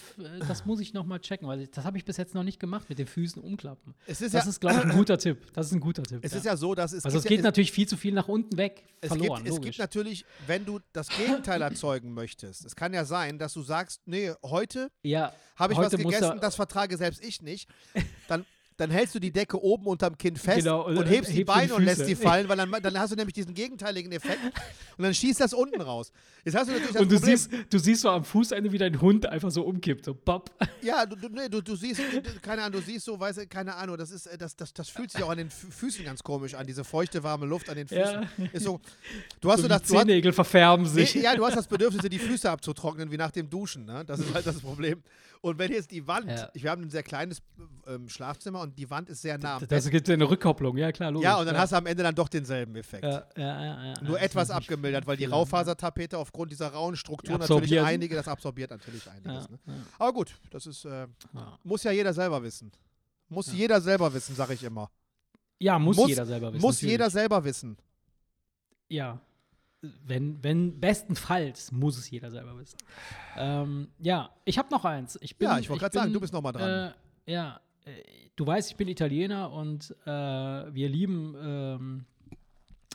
das 0.47 0.65
muss 0.65 0.79
ich 0.79 0.93
noch 0.93 1.05
mal 1.05 1.19
checken, 1.19 1.47
weil 1.47 1.67
das 1.67 1.83
habe 1.85 1.97
ich 1.97 2.05
bis 2.05 2.17
jetzt 2.17 2.33
noch 2.35 2.43
nicht 2.43 2.59
gemacht, 2.59 2.89
mit 2.89 2.99
den 2.99 3.07
Füßen 3.07 3.41
umklappen. 3.41 3.93
Es 4.05 4.21
ist 4.21 4.33
Das 4.33 4.45
ja, 4.45 4.49
ist, 4.49 4.59
glaube 4.59 4.77
ich, 4.77 4.85
ein 4.85 4.91
guter 4.91 5.17
Tipp. 5.17 5.53
Das 5.53 5.67
ist 5.67 5.73
ein 5.73 5.79
guter 5.79 6.03
Tipp. 6.03 6.19
es 6.21 6.31
ja. 6.31 6.37
ist 6.37 6.45
ja 6.45 6.57
so, 6.57 6.75
dass 6.75 6.93
es 6.93 7.05
also 7.05 7.17
es 7.17 7.23
geht 7.23 7.39
ja, 7.39 7.43
natürlich 7.43 7.71
viel 7.71 7.87
zu 7.87 7.97
viel 7.97 8.13
nach 8.13 8.27
unten 8.27 8.57
weg, 8.57 8.83
es, 9.01 9.09
verloren, 9.09 9.43
gibt, 9.43 9.55
es 9.55 9.61
gibt 9.61 9.79
natürlich, 9.79 10.25
wenn 10.47 10.65
du 10.65 10.79
das 10.93 11.09
Gegenteil 11.09 11.61
erzeugen 11.61 12.13
möchtest, 12.13 12.65
es 12.65 12.75
kann 12.75 12.93
ja 12.93 13.05
sein, 13.05 13.37
dass 13.37 13.53
du 13.53 13.61
sagst, 13.61 14.01
nee, 14.05 14.31
heute 14.43 14.91
ja, 15.03 15.33
habe 15.55 15.73
ich 15.73 15.79
Heute 15.79 15.97
was 15.97 16.03
gegessen, 16.03 16.39
das 16.41 16.55
vertrage 16.55 16.97
selbst 16.97 17.23
ich 17.23 17.41
nicht, 17.41 17.69
dann, 18.27 18.45
dann 18.77 18.89
hältst 18.89 19.13
du 19.13 19.19
die 19.19 19.31
Decke 19.31 19.61
oben 19.61 19.85
unterm 19.85 20.17
Kinn 20.17 20.35
fest 20.35 20.59
Genau, 20.59 20.81
und 20.87 20.97
und, 20.97 21.03
dann 21.05 21.07
hebst 21.07 21.29
die 21.29 21.33
du 21.33 21.39
die 21.39 21.43
Beine 21.45 21.75
und 21.75 21.83
lässt 21.85 22.07
die 22.07 22.15
fallen, 22.15 22.49
weil 22.49 22.57
dann, 22.57 22.71
dann 22.71 22.99
hast 22.99 23.11
du 23.11 23.15
nämlich 23.15 23.33
diesen 23.33 23.53
gegenteiligen 23.53 24.11
Effekt 24.11 24.39
und 24.97 25.03
dann 25.03 25.13
schießt 25.13 25.39
das 25.39 25.53
unten 25.53 25.81
raus. 25.81 26.11
Jetzt 26.43 26.55
hast 26.55 26.67
du 26.67 26.71
natürlich 26.73 26.93
das 26.93 27.01
Und 27.01 27.11
du 27.11 27.17
Problem, 27.19 27.37
siehst, 27.37 27.51
du 27.69 27.77
siehst 27.79 28.01
so 28.01 28.09
am 28.09 28.23
Fußende, 28.23 28.71
wie 28.71 28.77
dein 28.79 28.99
Hund 28.99 29.25
einfach 29.27 29.51
so 29.51 29.63
umkippt, 29.63 30.05
so 30.05 30.13
pop. 30.15 30.49
ja, 30.81 31.05
du, 31.05 31.15
nee, 31.29 31.47
du, 31.49 31.61
du 31.61 31.75
siehst, 31.75 32.01
keine 32.41 32.63
Ahnung, 32.63 32.79
du 32.79 32.85
siehst 32.85 33.05
so, 33.05 33.19
weißt 33.19 33.39
du, 33.39 33.47
keine 33.47 33.75
Ahnung, 33.75 33.97
das 33.97 34.09
ist, 34.11 34.25
äh, 34.25 34.37
das, 34.37 34.55
das, 34.55 34.73
das 34.73 34.89
fühlt 34.89 35.11
sich 35.11 35.21
auch 35.21 35.29
an 35.29 35.37
den 35.37 35.49
Fü- 35.49 35.71
Füßen 35.71 36.03
ganz 36.03 36.23
komisch 36.23 36.55
an, 36.55 36.65
diese 36.65 36.83
feuchte, 36.83 37.21
warme 37.23 37.45
Luft 37.45 37.69
an 37.69 37.75
den 37.75 37.87
Füßen. 37.87 38.03
Ja. 38.03 38.45
Ist 38.53 38.63
so, 38.63 38.79
du 39.41 39.49
hast 39.51 39.57
So 39.57 39.63
so, 39.63 39.67
die 39.67 39.79
das, 39.79 39.83
Zehennägel 39.83 40.33
verfärben 40.33 40.85
Nee, 40.85 41.05
sich. 41.05 41.13
ja, 41.15 41.35
du 41.35 41.45
hast 41.45 41.55
das 41.55 41.67
Bedürfnis, 41.67 42.01
die 42.09 42.17
Füße 42.19 42.49
abzutrocknen, 42.49 43.11
wie 43.11 43.17
nach 43.17 43.31
dem 43.31 43.49
Duschen. 43.49 43.85
Ne? 43.85 44.03
Das 44.05 44.19
ist 44.19 44.33
halt 44.33 44.45
das 44.47 44.59
Problem. 44.59 45.03
Und 45.43 45.57
wenn 45.57 45.71
jetzt 45.71 45.89
die 45.89 46.05
Wand, 46.07 46.27
Ja. 46.29 46.49
wir 46.53 46.69
haben 46.69 46.83
ein 46.83 46.89
sehr 46.91 47.01
kleines 47.01 47.41
ähm, 47.87 48.07
Schlafzimmer 48.07 48.61
und 48.61 48.77
die 48.77 48.87
Wand 48.91 49.09
ist 49.09 49.23
sehr 49.23 49.39
nah 49.39 49.59
Das 49.59 49.89
gibt 49.89 50.07
ja 50.07 50.13
eine 50.13 50.29
Rückkopplung, 50.29 50.77
ja 50.77 50.91
klar, 50.91 51.09
logisch. 51.09 51.25
Ja, 51.25 51.39
und 51.39 51.47
dann 51.47 51.55
ja. 51.55 51.61
hast 51.61 51.71
du 51.71 51.77
am 51.77 51.87
Ende 51.87 52.03
dann 52.03 52.13
doch 52.13 52.29
denselben 52.29 52.75
Effekt. 52.75 53.03
ja, 53.03 53.25
ja, 53.35 53.63
ja, 53.65 53.85
ja, 53.85 54.01
Nur 54.03 54.21
etwas 54.21 54.51
abgemildert, 54.51 55.07
weil 55.07 55.17
die 55.17 55.23
viel, 55.25 55.33
Raufasertapete 55.33 56.15
aufgrund 56.19 56.51
dieser 56.51 56.67
rauen 56.69 56.95
Struktur 56.95 57.39
natürlich 57.39 57.79
einige, 57.81 58.15
das 58.15 58.27
absorbiert 58.27 58.69
natürlich 58.69 59.09
einiges. 59.09 59.49
Ne? 59.49 59.57
Aber 59.97 60.13
gut, 60.13 60.35
das 60.51 60.67
ist, 60.67 60.85
äh, 60.85 61.07
muss 61.63 61.83
ja 61.83 61.91
jeder 61.91 62.13
selber 62.13 62.43
wissen. 62.43 62.71
Muss 63.27 63.51
jeder 63.51 63.81
selber 63.81 64.13
wissen, 64.13 64.35
sage 64.35 64.53
ich 64.53 64.63
immer. 64.63 64.91
ja, 65.57 65.79
muss, 65.79 65.97
Muss- 65.97 66.09
jeder 66.09 66.25
selber 66.27 66.53
wissen. 66.53 66.61
muss 66.61 66.75
natürlich. 66.75 66.91
jeder 66.91 67.09
selber 67.09 67.43
wissen. 67.43 67.77
Ja. 68.89 69.19
Wenn, 70.05 70.43
wenn 70.43 70.79
bestenfalls 70.79 71.71
muss 71.71 71.97
es 71.97 72.09
jeder 72.09 72.29
selber 72.29 72.57
wissen. 72.59 72.77
Ähm, 73.35 73.87
ja, 73.99 74.29
ich 74.45 74.59
habe 74.59 74.69
noch 74.69 74.85
eins. 74.85 75.17
Ich 75.21 75.37
bin, 75.37 75.47
Ja, 75.47 75.57
ich 75.57 75.69
wollte 75.69 75.81
gerade 75.81 75.93
sagen, 75.93 76.13
du 76.13 76.19
bist 76.19 76.33
noch 76.33 76.41
mal 76.41 76.51
dran. 76.51 76.93
Äh, 77.27 77.31
ja, 77.31 77.59
äh, 77.85 77.91
du 78.35 78.45
weißt, 78.45 78.71
ich 78.71 78.77
bin 78.77 78.87
Italiener 78.87 79.51
und 79.51 79.95
äh, 80.05 80.09
wir 80.09 80.87
lieben 80.87 81.35
ähm, 81.41 82.05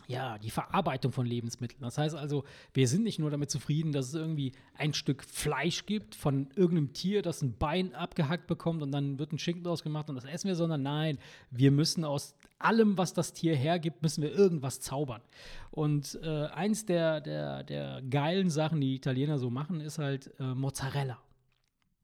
ja 0.06 0.38
die 0.38 0.50
Verarbeitung 0.50 1.12
von 1.12 1.26
Lebensmitteln. 1.26 1.80
Das 1.82 1.98
heißt 1.98 2.14
also, 2.14 2.44
wir 2.72 2.86
sind 2.86 3.02
nicht 3.02 3.18
nur 3.18 3.30
damit 3.30 3.50
zufrieden, 3.50 3.92
dass 3.92 4.08
es 4.08 4.14
irgendwie 4.14 4.52
ein 4.74 4.94
Stück 4.94 5.24
Fleisch 5.24 5.86
gibt 5.86 6.14
von 6.14 6.48
irgendeinem 6.54 6.92
Tier, 6.92 7.22
das 7.22 7.42
ein 7.42 7.56
Bein 7.56 7.94
abgehackt 7.94 8.46
bekommt 8.46 8.82
und 8.82 8.92
dann 8.92 9.18
wird 9.18 9.32
ein 9.32 9.38
Schinken 9.38 9.64
draus 9.64 9.82
gemacht 9.82 10.08
und 10.08 10.14
das 10.14 10.24
essen 10.24 10.48
wir, 10.48 10.54
sondern 10.54 10.82
nein, 10.82 11.18
wir 11.50 11.70
müssen 11.72 12.04
aus 12.04 12.36
allem, 12.58 12.96
was 12.96 13.12
das 13.12 13.32
Tier 13.32 13.54
hergibt, 13.54 14.02
müssen 14.02 14.22
wir 14.22 14.32
irgendwas 14.32 14.80
zaubern. 14.80 15.22
Und 15.70 16.18
äh, 16.22 16.46
eins 16.46 16.86
der, 16.86 17.20
der, 17.20 17.62
der 17.64 18.02
geilen 18.02 18.50
Sachen, 18.50 18.80
die 18.80 18.94
Italiener 18.94 19.38
so 19.38 19.50
machen, 19.50 19.80
ist 19.80 19.98
halt 19.98 20.32
äh, 20.38 20.54
Mozzarella. 20.54 21.18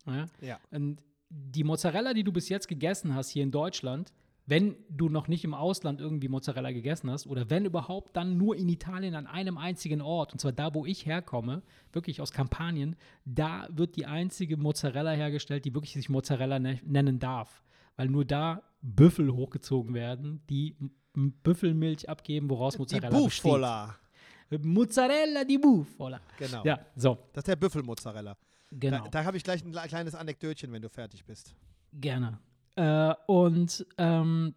Ja? 0.07 0.26
Ja. 0.40 0.61
Und 0.70 1.03
die 1.28 1.64
Mozzarella, 1.64 2.12
die 2.12 2.24
du 2.24 2.32
bis 2.32 2.48
jetzt 2.48 2.68
gegessen 2.68 3.14
hast 3.14 3.30
hier 3.30 3.42
in 3.42 3.50
Deutschland, 3.50 4.12
wenn 4.44 4.76
du 4.88 5.09
noch 5.09 5.28
nicht 5.28 5.44
im 5.44 5.55
Ausland 5.55 6.00
irgendwie 6.00 6.28
Mozzarella 6.28 6.72
gegessen 6.72 7.11
hast 7.11 7.26
oder 7.26 7.48
wenn 7.48 7.64
überhaupt, 7.64 8.16
dann 8.16 8.36
nur 8.36 8.57
in 8.57 8.68
Italien 8.68 9.14
an 9.14 9.26
einem 9.26 9.57
einzigen 9.57 10.00
Ort, 10.00 10.32
und 10.32 10.40
zwar 10.40 10.53
da, 10.53 10.74
wo 10.74 10.84
ich 10.84 11.07
herkomme, 11.07 11.62
wirklich 11.92 12.20
aus 12.20 12.32
Kampanien, 12.32 12.96
da 13.24 13.68
wird 13.70 13.96
die 13.96 14.07
einzige 14.07 14.57
Mozzarella 14.57 15.12
hergestellt, 15.12 15.64
die 15.64 15.74
wirklich 15.74 15.92
sich 15.92 16.09
Mozzarella 16.09 16.59
ne 16.59 16.80
nennen 16.84 17.18
darf. 17.20 17.62
Weil 17.97 18.09
nur 18.09 18.24
da 18.24 18.62
Büffel 18.80 19.32
hochgezogen 19.32 19.95
werden, 19.95 20.43
die 20.49 20.76
Büffelmilch 21.14 22.09
abgeben, 22.09 22.49
woraus 22.51 22.74
Die 22.74 22.78
Mozzarella 22.80 23.11
Buffola. 23.18 23.97
besteht. 24.49 24.64
Mozzarella 24.66 25.45
di 25.45 25.59
Bufala. 25.59 26.20
Genau. 26.38 26.64
Ja, 26.64 26.78
so, 26.97 27.18
Das 27.32 27.43
ist 27.43 27.49
der 27.49 27.57
Büffelmozzarella. 27.57 28.36
genau. 28.70 29.05
Da, 29.05 29.09
da 29.09 29.24
habe 29.24 29.36
ich 29.36 29.45
gleich 29.45 29.64
ein 29.64 29.72
le- 29.72 29.86
kleines 29.88 30.14
Anekdötchen, 30.14 30.72
wenn 30.72 30.82
du 30.82 30.88
fertig 30.88 31.24
bist. 31.24 31.55
Gerne. 31.95 32.38
Äh, 32.76 33.14
und 33.26 33.86
ähm, 33.99 34.55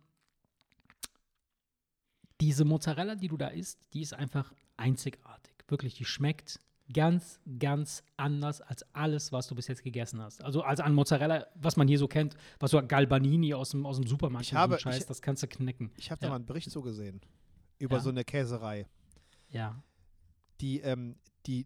diese 2.42 2.66
Mozzarella, 2.66 3.16
die 3.16 3.28
du 3.28 3.38
da 3.38 3.48
isst, 3.48 3.80
die 3.94 4.02
ist 4.02 4.14
einfach 4.14 4.54
einzigartig. 4.78 5.54
Wirklich, 5.68 5.96
die 5.96 6.06
schmeckt 6.06 6.60
ganz, 6.94 7.40
ganz 7.60 8.04
anders 8.18 8.62
als 8.62 8.86
alles, 8.94 9.32
was 9.32 9.48
du 9.48 9.56
bis 9.56 9.68
jetzt 9.68 9.84
gegessen 9.84 10.22
hast. 10.22 10.44
Also 10.44 10.62
als 10.62 10.80
an 10.80 10.94
Mozzarella, 10.94 11.48
was 11.56 11.78
man 11.78 11.88
hier 11.88 11.98
so 11.98 12.08
kennt, 12.08 12.36
was 12.60 12.72
so 12.72 12.82
Galbanini 12.86 13.54
aus 13.54 13.72
dem, 13.72 13.86
aus 13.86 13.98
dem 13.98 14.06
Supermarkt 14.08 14.46
Ich 14.48 14.54
habe- 14.54 14.78
Scheiß, 14.80 14.98
ich- 15.00 15.06
das 15.06 15.22
kannst 15.22 15.42
du 15.44 15.48
knicken. 15.48 15.92
Ich 15.98 16.12
habe 16.12 16.20
da 16.22 16.28
Ja. 16.28 16.30
mal 16.32 16.36
einen 16.38 16.46
Bericht 16.46 16.70
so 16.70 16.82
gesehen. 16.82 17.22
Über 17.80 17.98
Ja. 17.98 18.02
so 18.04 18.10
eine 18.10 18.24
Käserei. 18.24 18.88
Ja. 19.50 19.82
Die, 20.62 20.80
ähm, 20.82 21.16
die, 21.48 21.66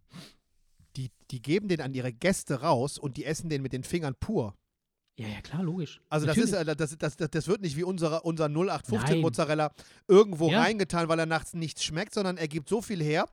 die, 0.95 1.11
die 1.31 1.41
geben 1.41 1.67
den 1.67 1.81
an 1.81 1.93
ihre 1.93 2.11
Gäste 2.13 2.61
raus 2.61 2.97
und 2.97 3.17
die 3.17 3.25
essen 3.25 3.49
den 3.49 3.61
mit 3.61 3.73
den 3.73 3.83
Fingern 3.83 4.15
pur. 4.19 4.55
Ja, 5.17 5.27
ja, 5.27 5.41
klar, 5.41 5.61
logisch. 5.63 5.99
Also 6.09 6.25
das 6.25 6.37
ist, 6.37 6.53
äh, 6.53 6.63
das, 6.63 6.97
das, 6.97 7.17
das, 7.17 7.29
das 7.29 7.47
wird 7.47 7.61
nicht 7.61 7.75
wie 7.75 7.83
unsere, 7.83 8.21
unser 8.21 8.47
0815 8.47 9.15
Nein. 9.15 9.21
Mozzarella 9.21 9.73
irgendwo 10.07 10.49
Ja. 10.49 10.61
reingetan, 10.61 11.09
weil 11.09 11.19
er 11.19 11.25
nachts 11.25 11.53
nichts 11.53 11.83
schmeckt, 11.83 12.13
sondern 12.13 12.37
er 12.37 12.47
gibt 12.47 12.69
so 12.69 12.81
viel 12.81 13.03
her, 13.03 13.27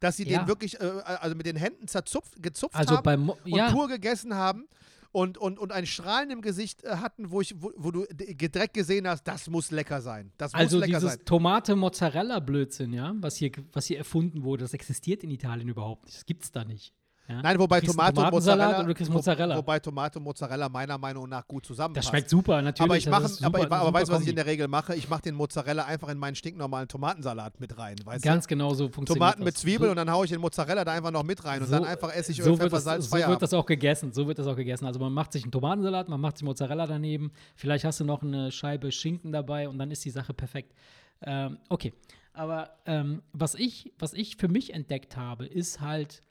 dass 0.00 0.16
sie 0.16 0.28
Ja. 0.28 0.40
den 0.40 0.48
wirklich 0.48 0.80
äh, 0.80 0.84
also 0.84 1.36
mit 1.36 1.46
den 1.46 1.56
Händen 1.56 1.86
zerzupft, 1.86 2.42
gezupft 2.42 2.74
Also 2.74 2.96
haben 2.96 3.04
beim 3.04 3.20
Mo 3.20 3.38
und 3.44 3.54
ja, 3.54 3.70
pur 3.70 3.88
gegessen 3.88 4.34
haben 4.34 4.66
und, 5.12 5.38
und, 5.38 5.58
und 5.58 5.72
ein 5.72 5.86
Strahlen 5.86 6.30
im 6.30 6.40
Gesicht 6.40 6.84
äh, 6.84 6.96
hatten, 6.96 7.30
wo, 7.30 7.40
ich, 7.40 7.54
wo, 7.60 7.72
wo 7.76 7.90
du 7.90 8.06
direkt 8.12 8.74
gesehen 8.74 9.08
hast, 9.08 9.24
das 9.24 9.48
muss 9.48 9.70
lecker 9.70 10.00
sein. 10.00 10.32
Das 10.38 10.54
also 10.54 10.78
muss 10.78 10.86
lecker 10.86 11.00
dieses. 11.00 11.18
Tomate-Mozzarella-Blödsinn, 11.24 12.92
ja, 12.92 13.14
was 13.16 13.36
hier, 13.36 13.50
was 13.72 13.86
hier 13.86 13.98
erfunden 13.98 14.42
wurde, 14.42 14.64
das 14.64 14.74
existiert 14.74 15.22
in 15.24 15.30
Italien 15.30 15.68
überhaupt 15.68 16.04
nicht. 16.06 16.16
Das 16.16 16.26
gibt's 16.26 16.50
da 16.52 16.64
nicht. 16.64 16.94
Ja? 17.30 17.42
Nein, 17.42 17.58
wobei 17.58 17.80
Tomate 17.80 18.20
und 18.20 18.30
Mozzarella, 18.32 18.80
und 18.80 18.86
du 18.88 18.94
kriegst 18.94 19.10
wo- 19.10 19.16
Mozzarella. 19.16 19.56
wobei 19.56 19.78
Tomate 19.78 20.18
und 20.18 20.24
Mozzarella 20.24 20.68
meiner 20.68 20.98
Meinung 20.98 21.28
nach 21.28 21.46
gut 21.46 21.62
Das 21.62 21.68
zusammenpassen. 21.68 22.08
schmeckt 22.10 22.28
super, 22.30 22.60
natürlich. 22.60 22.80
aber 22.88 22.96
ich 22.96 23.04
das 23.04 23.40
mache, 23.40 23.46
aber, 23.46 23.58
aber 23.64 23.78
super 23.86 23.92
weißt 23.94 24.08
du, 24.08 24.12
was 24.14 24.22
ich 24.22 24.28
in 24.28 24.36
der 24.36 24.46
Regel 24.46 24.66
mache? 24.68 24.94
Ich 24.96 25.08
mache 25.08 25.22
den 25.22 25.34
Mozzarella 25.36 25.84
einfach 25.84 26.08
in 26.08 26.18
meinen 26.18 26.34
stinknormalen 26.34 26.88
Tomatensalat 26.88 27.60
mit 27.60 27.78
rein, 27.78 27.96
Ganz 28.22 28.46
du? 28.46 28.48
genau 28.48 28.74
so 28.74 28.88
funktioniert 28.88 29.08
Tomaten 29.18 29.40
das. 29.40 29.44
mit 29.46 29.58
Zwiebeln 29.58 29.88
so, 29.88 29.90
und 29.92 29.96
dann 29.96 30.10
haue 30.10 30.24
ich 30.24 30.30
den 30.30 30.40
Mozzarella 30.40 30.84
da 30.84 30.92
einfach 30.92 31.10
noch 31.12 31.22
mit 31.22 31.44
rein 31.44 31.60
und 31.60 31.66
so- 31.68 31.72
dann 31.74 31.84
einfach 31.84 32.12
Essig, 32.14 32.38
Öl, 32.40 32.44
so 32.46 32.56
Pfeffer, 32.56 32.70
das, 32.70 32.84
Salz, 32.84 33.10
so 33.10 33.16
wird 33.16 33.42
das 33.42 33.54
auch 33.54 33.66
gegessen. 33.66 34.12
So 34.12 34.26
wird 34.26 34.38
das 34.38 34.46
auch 34.46 34.56
gegessen. 34.56 34.86
Also 34.86 34.98
man 34.98 35.12
macht 35.12 35.32
sich 35.32 35.44
einen 35.44 35.52
Tomatensalat, 35.52 36.08
man 36.08 36.20
macht 36.20 36.38
sich 36.38 36.44
Mozzarella 36.44 36.86
daneben. 36.86 37.30
Vielleicht 37.54 37.84
hast 37.84 38.00
du 38.00 38.04
noch 38.04 38.22
eine 38.22 38.50
Scheibe 38.50 38.90
Schinken 38.90 39.30
dabei 39.32 39.68
und 39.68 39.78
dann 39.78 39.90
ist 39.90 40.04
die 40.04 40.10
Sache 40.10 40.34
perfekt. 40.34 40.74
Ähm, 41.22 41.58
okay. 41.68 41.92
Aber 42.32 42.70
ähm, 42.86 43.22
was, 43.32 43.54
ich, 43.54 43.92
was 43.98 44.14
ich 44.14 44.36
für 44.36 44.48
mich 44.48 44.72
entdeckt 44.72 45.16
habe, 45.16 45.46
ist 45.46 45.80
halt 45.80 46.22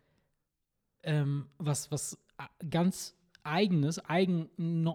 ähm, 1.04 1.48
was, 1.58 1.92
was 1.92 2.18
a- 2.38 2.50
ganz 2.70 3.16
eigenes, 3.44 4.00
eigen, 4.00 4.50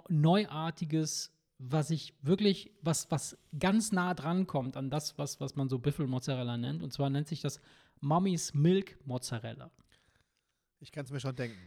neuartiges, 0.08 1.32
was 1.58 1.90
ich 1.90 2.14
wirklich, 2.22 2.72
was, 2.82 3.10
was 3.10 3.38
ganz 3.58 3.92
nah 3.92 4.12
dran 4.14 4.46
kommt 4.46 4.76
an 4.76 4.90
das, 4.90 5.16
was, 5.18 5.40
was 5.40 5.56
man 5.56 5.68
so 5.68 5.78
Büffelmozzarella 5.78 6.56
nennt. 6.56 6.82
Und 6.82 6.92
zwar 6.92 7.10
nennt 7.10 7.28
sich 7.28 7.40
das 7.40 7.60
Mummy's 8.00 8.54
Milk 8.54 8.98
Mozzarella. 9.06 9.70
Ich 10.80 10.92
kann 10.92 11.04
es 11.04 11.10
mir 11.10 11.20
schon 11.20 11.36
denken. 11.36 11.58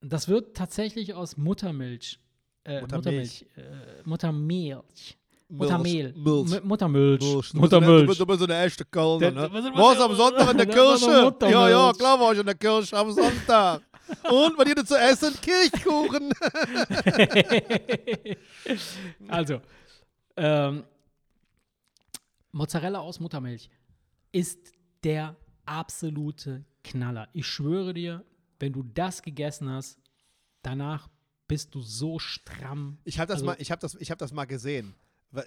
Das 0.00 0.28
wird 0.28 0.56
tatsächlich 0.56 1.14
aus 1.14 1.36
Muttermilch. 1.36 2.20
Äh, 2.64 2.80
Muttermilch. 2.82 3.46
Muttermilch. 3.56 3.98
Äh, 3.98 4.02
Muttermilch. 4.08 5.18
Muttermehl. 5.50 6.12
Milch. 6.14 6.62
Muttermilch. 6.62 7.20
Milch. 7.22 7.54
Muttermilch. 7.54 8.06
bist, 8.06 8.20
du 8.20 8.26
bist 8.26 8.38
so 8.40 8.44
eine 8.44 8.58
echte 8.64 8.84
Kölner, 8.84 9.30
ne? 9.30 9.50
was- 9.74 9.98
am 10.00 10.14
Sonntag 10.14 10.50
in 10.50 10.58
der 10.58 10.66
Kirche? 10.66 11.34
Ja, 11.50 11.68
ja, 11.70 11.92
klar 11.94 12.20
war 12.20 12.32
ich 12.34 12.38
in 12.40 12.46
der 12.46 12.54
Kirche 12.54 12.94
am 12.96 13.10
Sonntag. 13.10 13.80
Und, 14.30 14.58
was 14.58 14.68
ihr 14.68 14.84
zu 14.84 14.94
essen? 14.96 15.34
Kirchkuchen. 15.40 16.32
also, 19.28 19.60
ähm, 20.36 20.84
Mozzarella 22.52 23.00
aus 23.00 23.20
Muttermilch 23.20 23.70
ist 24.32 24.72
der 25.04 25.36
absolute 25.66 26.64
Knaller. 26.84 27.28
Ich 27.32 27.46
schwöre 27.46 27.94
dir, 27.94 28.24
wenn 28.60 28.72
du 28.72 28.82
das 28.82 29.22
gegessen 29.22 29.70
hast, 29.70 29.98
danach 30.62 31.08
bist 31.46 31.74
du 31.74 31.80
so 31.82 32.18
stramm. 32.18 32.98
Ich 33.04 33.18
habe 33.18 33.28
das, 33.28 33.36
Also- 33.36 33.46
mal- 33.46 33.56
ich 33.58 33.70
hab 33.70 33.80
das, 33.80 33.94
ich 33.94 34.10
hab 34.10 34.18
das 34.18 34.32
mal 34.32 34.44
gesehen. 34.46 34.94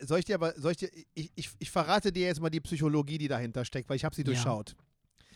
Soll 0.01 0.19
ich 0.19 0.25
dir 0.25 0.35
aber, 0.35 0.53
soll 0.59 0.71
ich 0.73 0.77
dir, 0.77 0.89
ich, 1.15 1.31
ich, 1.35 1.49
ich 1.57 1.71
verrate 1.71 2.11
dir 2.11 2.27
jetzt 2.27 2.39
mal 2.39 2.49
die 2.51 2.59
Psychologie, 2.61 3.17
die 3.17 3.27
dahinter 3.27 3.65
steckt, 3.65 3.89
weil 3.89 3.95
ich 3.95 4.05
habe 4.05 4.13
sie 4.15 4.21
Ja. 4.21 4.25
durchschaut. 4.25 4.75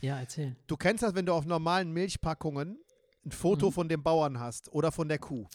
Ja, 0.01 0.19
erzähl. 0.19 0.55
Du 0.67 0.77
kennst 0.77 1.01
das, 1.03 1.15
wenn 1.15 1.25
du 1.25 1.33
auf 1.33 1.45
normalen 1.45 1.91
Milchpackungen 1.91 2.77
ein 3.25 3.31
Foto 3.31 3.67
Mhm. 3.67 3.71
von 3.71 3.89
dem 3.89 4.03
Bauern 4.03 4.39
hast 4.39 4.71
oder 4.71 4.91
von 4.91 5.07
der 5.07 5.17
Kuh, 5.17 5.47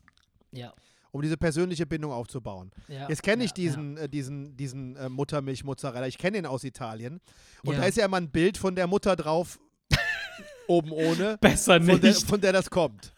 Ja. 0.50 0.74
um 1.12 1.22
diese 1.22 1.36
persönliche 1.36 1.86
Bindung 1.86 2.10
aufzubauen. 2.10 2.72
ja 2.88 3.08
Jetzt 3.08 3.22
kenne 3.22 3.44
ich 3.44 3.50
ja, 3.50 3.54
diesen, 3.54 3.96
äh, 3.96 4.08
diesen, 4.08 4.56
diesen 4.56 4.96
äh, 4.96 5.08
Muttermilch-Mozzarella. 5.08 6.08
Ich 6.08 6.18
kenne 6.18 6.38
den 6.38 6.46
aus 6.46 6.64
Italien. 6.64 7.20
Und 7.64 7.74
Ja. 7.74 7.80
da 7.82 7.86
ist 7.86 7.96
ja 7.96 8.04
immer 8.06 8.16
ein 8.16 8.30
Bild 8.30 8.58
von 8.58 8.74
der 8.74 8.88
Mutter 8.88 9.14
drauf, 9.14 9.60
oben 10.66 10.90
ohne, 10.90 11.38
Besser 11.40 11.80
von 11.80 12.00
der, 12.00 12.10
nicht. 12.10 12.26
von 12.26 12.40
der 12.40 12.52
das 12.52 12.70
kommt. 12.70 13.14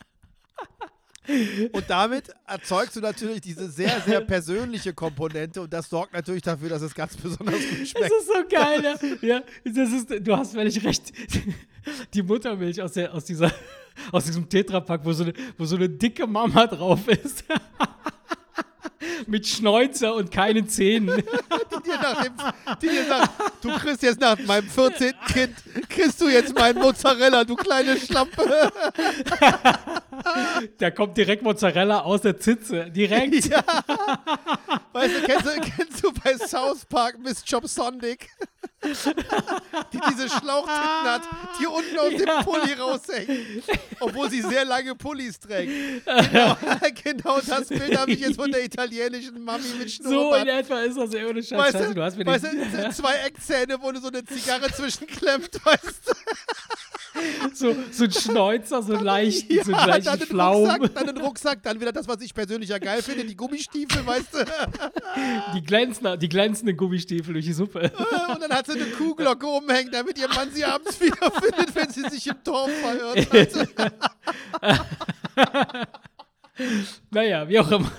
Und 1.73 1.85
damit 1.89 2.31
erzeugst 2.47 2.97
du 2.97 3.01
natürlich 3.01 3.41
diese 3.41 3.71
sehr, 3.71 4.01
sehr 4.01 4.21
persönliche 4.21 4.93
Komponente 4.93 5.61
und 5.61 5.73
das 5.73 5.89
sorgt 5.89 6.13
natürlich 6.13 6.43
dafür, 6.43 6.69
dass 6.69 6.83
es 6.83 6.95
ganz 6.95 7.17
besonders 7.17 7.55
gut 7.55 7.81
Das 7.81 7.89
schmeckt. 7.91 8.13
ist 8.13 8.27
so 8.27 8.49
geil, 8.49 8.83
ja. 8.83 9.19
ja 9.29 9.43
das 9.65 9.93
ist, 9.93 10.27
du 10.27 10.37
hast 10.37 10.53
völlig 10.53 10.85
recht. 10.85 11.13
Die 12.15 12.23
Muttermilch 12.23 12.81
aus, 12.81 12.93
der, 12.93 13.13
aus, 13.15 13.25
dieser, 13.25 13.51
aus 14.13 14.25
diesem 14.25 14.49
Tetrapack, 14.49 15.05
wo 15.05 15.13
so, 15.13 15.25
eine, 15.25 15.33
wo 15.59 15.65
so 15.65 15.77
eine 15.77 15.89
dicke 15.89 16.27
Mama 16.27 16.67
drauf 16.67 17.09
ist. 17.09 17.45
Mit 19.27 19.47
Schnäuzer 19.47 20.15
und 20.15 20.31
keinen 20.31 20.69
Zähnen. 20.69 21.17
Die 21.17 21.83
dir, 21.83 21.97
nach 21.97 22.23
dem, 22.23 22.33
die 22.81 22.89
dir 22.89 23.05
sagt, 23.05 23.31
du 23.63 23.71
kriegst 23.77 24.03
jetzt 24.03 24.21
nach 24.21 24.39
meinem 24.47 24.69
14. 24.69 25.13
Kind, 25.33 25.55
kriegst 25.89 26.21
du 26.21 26.29
jetzt 26.29 26.55
meinen 26.55 26.81
Mozzarella, 26.81 27.45
du 27.45 27.55
kleine 27.55 27.97
Schlampe. 27.97 28.43
Da 30.79 30.91
kommt 30.91 31.17
direkt 31.17 31.43
Mozzarella 31.43 32.01
aus 32.01 32.23
der 32.23 32.39
Zitze. 32.39 32.91
Direkt. 32.91 33.47
Ja. 33.47 33.63
Weißt 34.93 35.15
du, 35.17 35.23
kennst 35.23 35.47
du, 35.47 35.61
kennst 35.77 36.05
du 36.05 36.13
bei 36.13 36.37
South 36.39 36.85
Park 36.87 37.19
Miss 37.19 37.43
Chop 37.45 37.67
Sonic? 37.67 38.29
Die 38.85 40.01
diese 40.11 40.29
Schlauchtitten 40.29 41.05
hat, 41.05 41.23
die 41.61 41.67
unten 41.67 41.99
aus 41.99 42.13
Ja. 42.13 42.19
dem 42.19 42.45
Pulli 42.45 42.73
raushängt. 42.73 43.65
Obwohl 44.01 44.29
sie 44.31 44.43
sehr 44.43 44.65
lange 44.65 44.95
Pullis 44.95 45.39
trägt. 45.39 45.73
Genau, 46.33 46.57
genau 47.05 47.41
das 47.47 47.69
Bild 47.69 47.97
habe 47.97 48.11
ich 48.13 48.21
jetzt 48.21 48.37
von 48.37 48.51
der 48.51 48.65
italienischen 48.65 49.43
Mami 49.45 49.65
mit 49.79 49.91
So 49.91 50.03
Schnurrbart. 50.03 50.43
in 50.43 50.49
etwa 50.49 50.81
ist 50.81 50.97
das 50.99 51.13
ja 51.13 51.27
ohne 51.27 51.43
Scheiß. 51.43 51.59
Weißt 51.59 51.73
Scheiße, 51.73 51.89
du, 51.89 51.95
du 51.95 52.03
hast 52.03 52.17
mir 52.17 52.27
weißt 52.27 52.45
du, 52.45 52.91
zwei 52.93 53.15
Eckzähne, 53.27 53.77
wo 53.81 53.93
du 53.93 54.01
so 54.01 54.09
eine 54.09 54.25
Zigarre 54.25 54.71
zwischenklemmt, 54.73 55.65
weißt 55.65 56.03
du? 56.07 56.13
so, 57.55 57.77
so 57.91 58.05
ein 58.05 58.13
Schnäuzer, 58.13 58.83
so 58.83 58.95
leicht, 58.95 59.47
so 59.65 59.71
Ja, 59.73 59.85
leicht 59.85 60.09
dann 60.19 60.29
den. 60.29 60.41
Rucksack, 60.41 60.95
dann 60.95 61.07
den 61.07 61.19
Rucksack, 61.19 61.63
dann 61.63 61.81
wieder 61.81 61.93
das, 61.93 62.09
was 62.09 62.21
ich 62.21 62.35
persönlich 62.35 62.71
ja 62.71 62.79
geil 62.79 63.03
finde, 63.03 63.25
die 63.25 63.37
Gummistiefel, 63.37 64.07
weißt 64.07 64.35
du? 64.35 64.45
Die, 65.55 65.63
glänzenden, 65.63 66.19
die 66.19 66.29
glänzenden 66.29 66.77
Gummistiefel 66.77 67.35
durch 67.35 67.45
die 67.45 67.53
Suppe. 67.53 67.93
Und 68.29 68.43
dann 68.43 68.53
hat 68.53 68.67
sie 68.67 68.73
eine 68.73 68.87
Kuhglocke 68.87 69.47
umhängen, 69.47 69.91
damit 69.93 70.19
ihr 70.19 70.29
Mann 70.29 70.51
sie 70.53 70.65
abends 70.65 71.01
wiederfindet, 71.01 71.75
wenn 71.75 71.91
sie 71.91 72.09
sich 72.09 72.27
im 72.27 72.37
Dorf 72.45 72.71
verirrt 72.71 73.69
hat. 73.79 74.87
Naja, 77.11 77.49
wie 77.49 77.59
auch 77.59 77.71
immer. 77.71 77.91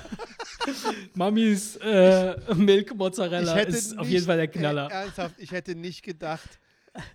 Mamis 1.13 1.75
äh, 1.77 2.35
Milk 2.55 2.95
Mozzarella 2.95 3.59
ist 3.59 3.97
auf 3.97 4.07
jeden 4.07 4.25
Fall 4.25 4.37
der 4.37 4.47
Knaller. 4.47 4.89
ernsthaft, 4.89 5.35
ich 5.37 5.51
hätte 5.51 5.75
nicht 5.75 6.03
gedacht, 6.03 6.59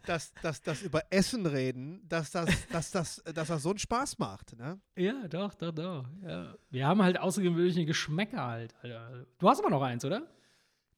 dass, 0.06 0.32
dass 0.42 0.62
das 0.62 0.82
über 0.82 1.02
Essen 1.10 1.46
reden, 1.46 2.00
dass 2.08 2.30
das, 2.30 2.48
dass 2.72 2.90
das, 2.90 3.22
dass 3.34 3.48
das 3.48 3.62
so 3.62 3.70
einen 3.70 3.78
Spaß 3.78 4.18
macht. 4.18 4.56
Ne? 4.56 4.80
Ja, 4.96 5.26
doch, 5.28 5.54
doch, 5.54 5.72
doch. 5.72 6.04
Ja. 6.26 6.54
Wir 6.70 6.86
haben 6.86 7.02
halt 7.02 7.18
außergewöhnliche 7.18 7.84
Geschmäcker 7.86 8.46
halt. 8.46 8.74
Alter. 8.82 9.26
Du 9.38 9.48
hast 9.48 9.60
aber 9.60 9.70
noch 9.70 9.82
eins, 9.82 10.04
oder? 10.04 10.22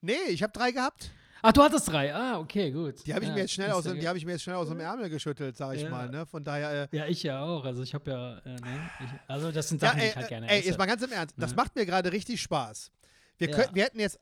Nee, 0.01 0.13
ich 0.29 0.41
habe 0.43 0.51
drei 0.53 0.71
gehabt. 0.71 1.11
Ach, 1.43 1.51
du 1.53 1.63
hattest 1.63 1.87
drei. 1.87 2.13
Ah, 2.13 2.37
okay, 2.39 2.71
gut. 2.71 3.05
Die 3.07 3.13
habe 3.13 3.23
ich, 3.23 3.29
ja, 3.29 3.33
mir 3.35 3.41
jetzt 3.41 3.53
schnell 3.53 3.71
aus, 3.71 3.83
die 3.83 4.07
habe 4.07 4.17
ich 4.17 4.25
mir 4.25 4.33
jetzt 4.33 4.43
schnell 4.43 4.57
aus 4.57 4.69
dem 4.69 4.79
Ärmel 4.79 5.09
geschüttelt, 5.09 5.57
sag 5.57 5.75
ich 5.75 5.81
Ja. 5.81 5.89
mal. 5.89 6.07
Ne? 6.07 6.25
Von 6.27 6.43
daher. 6.43 6.83
Äh, 6.91 6.95
Ja, 6.97 7.05
ich 7.07 7.23
ja 7.23 7.41
auch. 7.41 7.65
Also 7.65 7.81
ich 7.81 7.93
habe 7.95 8.11
ja, 8.11 8.37
äh, 8.39 8.59
ne? 8.61 8.89
ich, 8.99 9.09
also 9.27 9.51
das 9.51 9.67
sind 9.69 9.81
ja, 9.81 9.87
Sachen, 9.89 9.99
die 9.99 10.05
ey, 10.05 10.09
ich 10.11 10.15
halt 10.17 10.27
gerne 10.27 10.49
ey, 10.49 10.59
esse. 10.59 10.67
jetzt 10.69 10.77
mal 10.77 10.85
ganz 10.85 11.01
im 11.01 11.11
Ernst. 11.11 11.35
Das 11.39 11.51
Ja. 11.51 11.57
macht 11.57 11.75
mir 11.75 11.85
gerade 11.87 12.11
richtig 12.11 12.41
Spaß. 12.41 12.91
Wir, 13.39 13.49
Ja. 13.49 13.55
könnten, 13.55 13.73
wir 13.75 13.83
hätten 13.85 13.99
jetzt, 13.99 14.19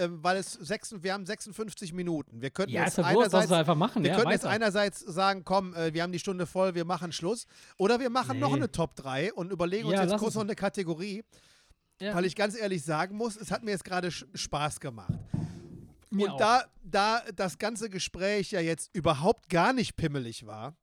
äh, 0.00 0.08
weil 0.10 0.38
es 0.38 0.54
sechs, 0.54 0.94
wir 1.02 1.12
haben 1.12 1.24
56 1.26 1.92
Minuten. 1.92 2.40
Wir 2.40 2.50
könnten 2.50 2.72
ja, 2.72 2.84
jetzt 2.84 2.98
Wurst, 2.98 3.08
einerseits 3.08 3.52
einfach 3.52 3.74
machen. 3.76 4.02
Wir 4.02 4.10
ja, 4.12 4.16
können 4.18 4.32
jetzt 4.32 4.46
einerseits 4.46 5.00
sagen, 5.00 5.44
komm, 5.44 5.74
äh, 5.74 5.92
wir 5.94 6.02
haben 6.02 6.12
die 6.12 6.18
Stunde 6.18 6.46
voll, 6.46 6.74
wir 6.74 6.84
machen 6.84 7.12
Schluss. 7.12 7.46
Oder 7.76 8.00
wir 8.00 8.10
machen 8.10 8.38
noch 8.38 8.50
Nee. 8.50 8.56
eine 8.56 8.72
Top 8.72 8.96
3 8.96 9.32
und 9.34 9.52
überlegen 9.52 9.84
uns 9.86 9.94
Ja, 9.94 10.04
jetzt 10.04 10.16
kurz 10.18 10.34
noch 10.34 10.42
eine 10.42 10.56
Kategorie, 10.56 11.22
weil 12.00 12.24
ich 12.24 12.34
ganz 12.34 12.56
ehrlich 12.56 12.82
sagen 12.82 13.16
muss, 13.16 13.36
es 13.36 13.50
hat 13.50 13.62
mir 13.62 13.72
jetzt 13.72 13.84
gerade 13.84 14.10
Spaß 14.10 14.80
gemacht. 14.80 15.12
Mir 16.10 16.26
und 16.26 16.32
auch. 16.32 16.38
da, 16.38 16.64
da 16.82 17.22
das 17.36 17.58
ganze 17.58 17.88
Gespräch 17.88 18.50
ja 18.50 18.60
jetzt 18.60 18.90
überhaupt 18.94 19.48
gar 19.48 19.72
nicht 19.72 19.96
pimmelig 19.96 20.46
war, 20.46 20.74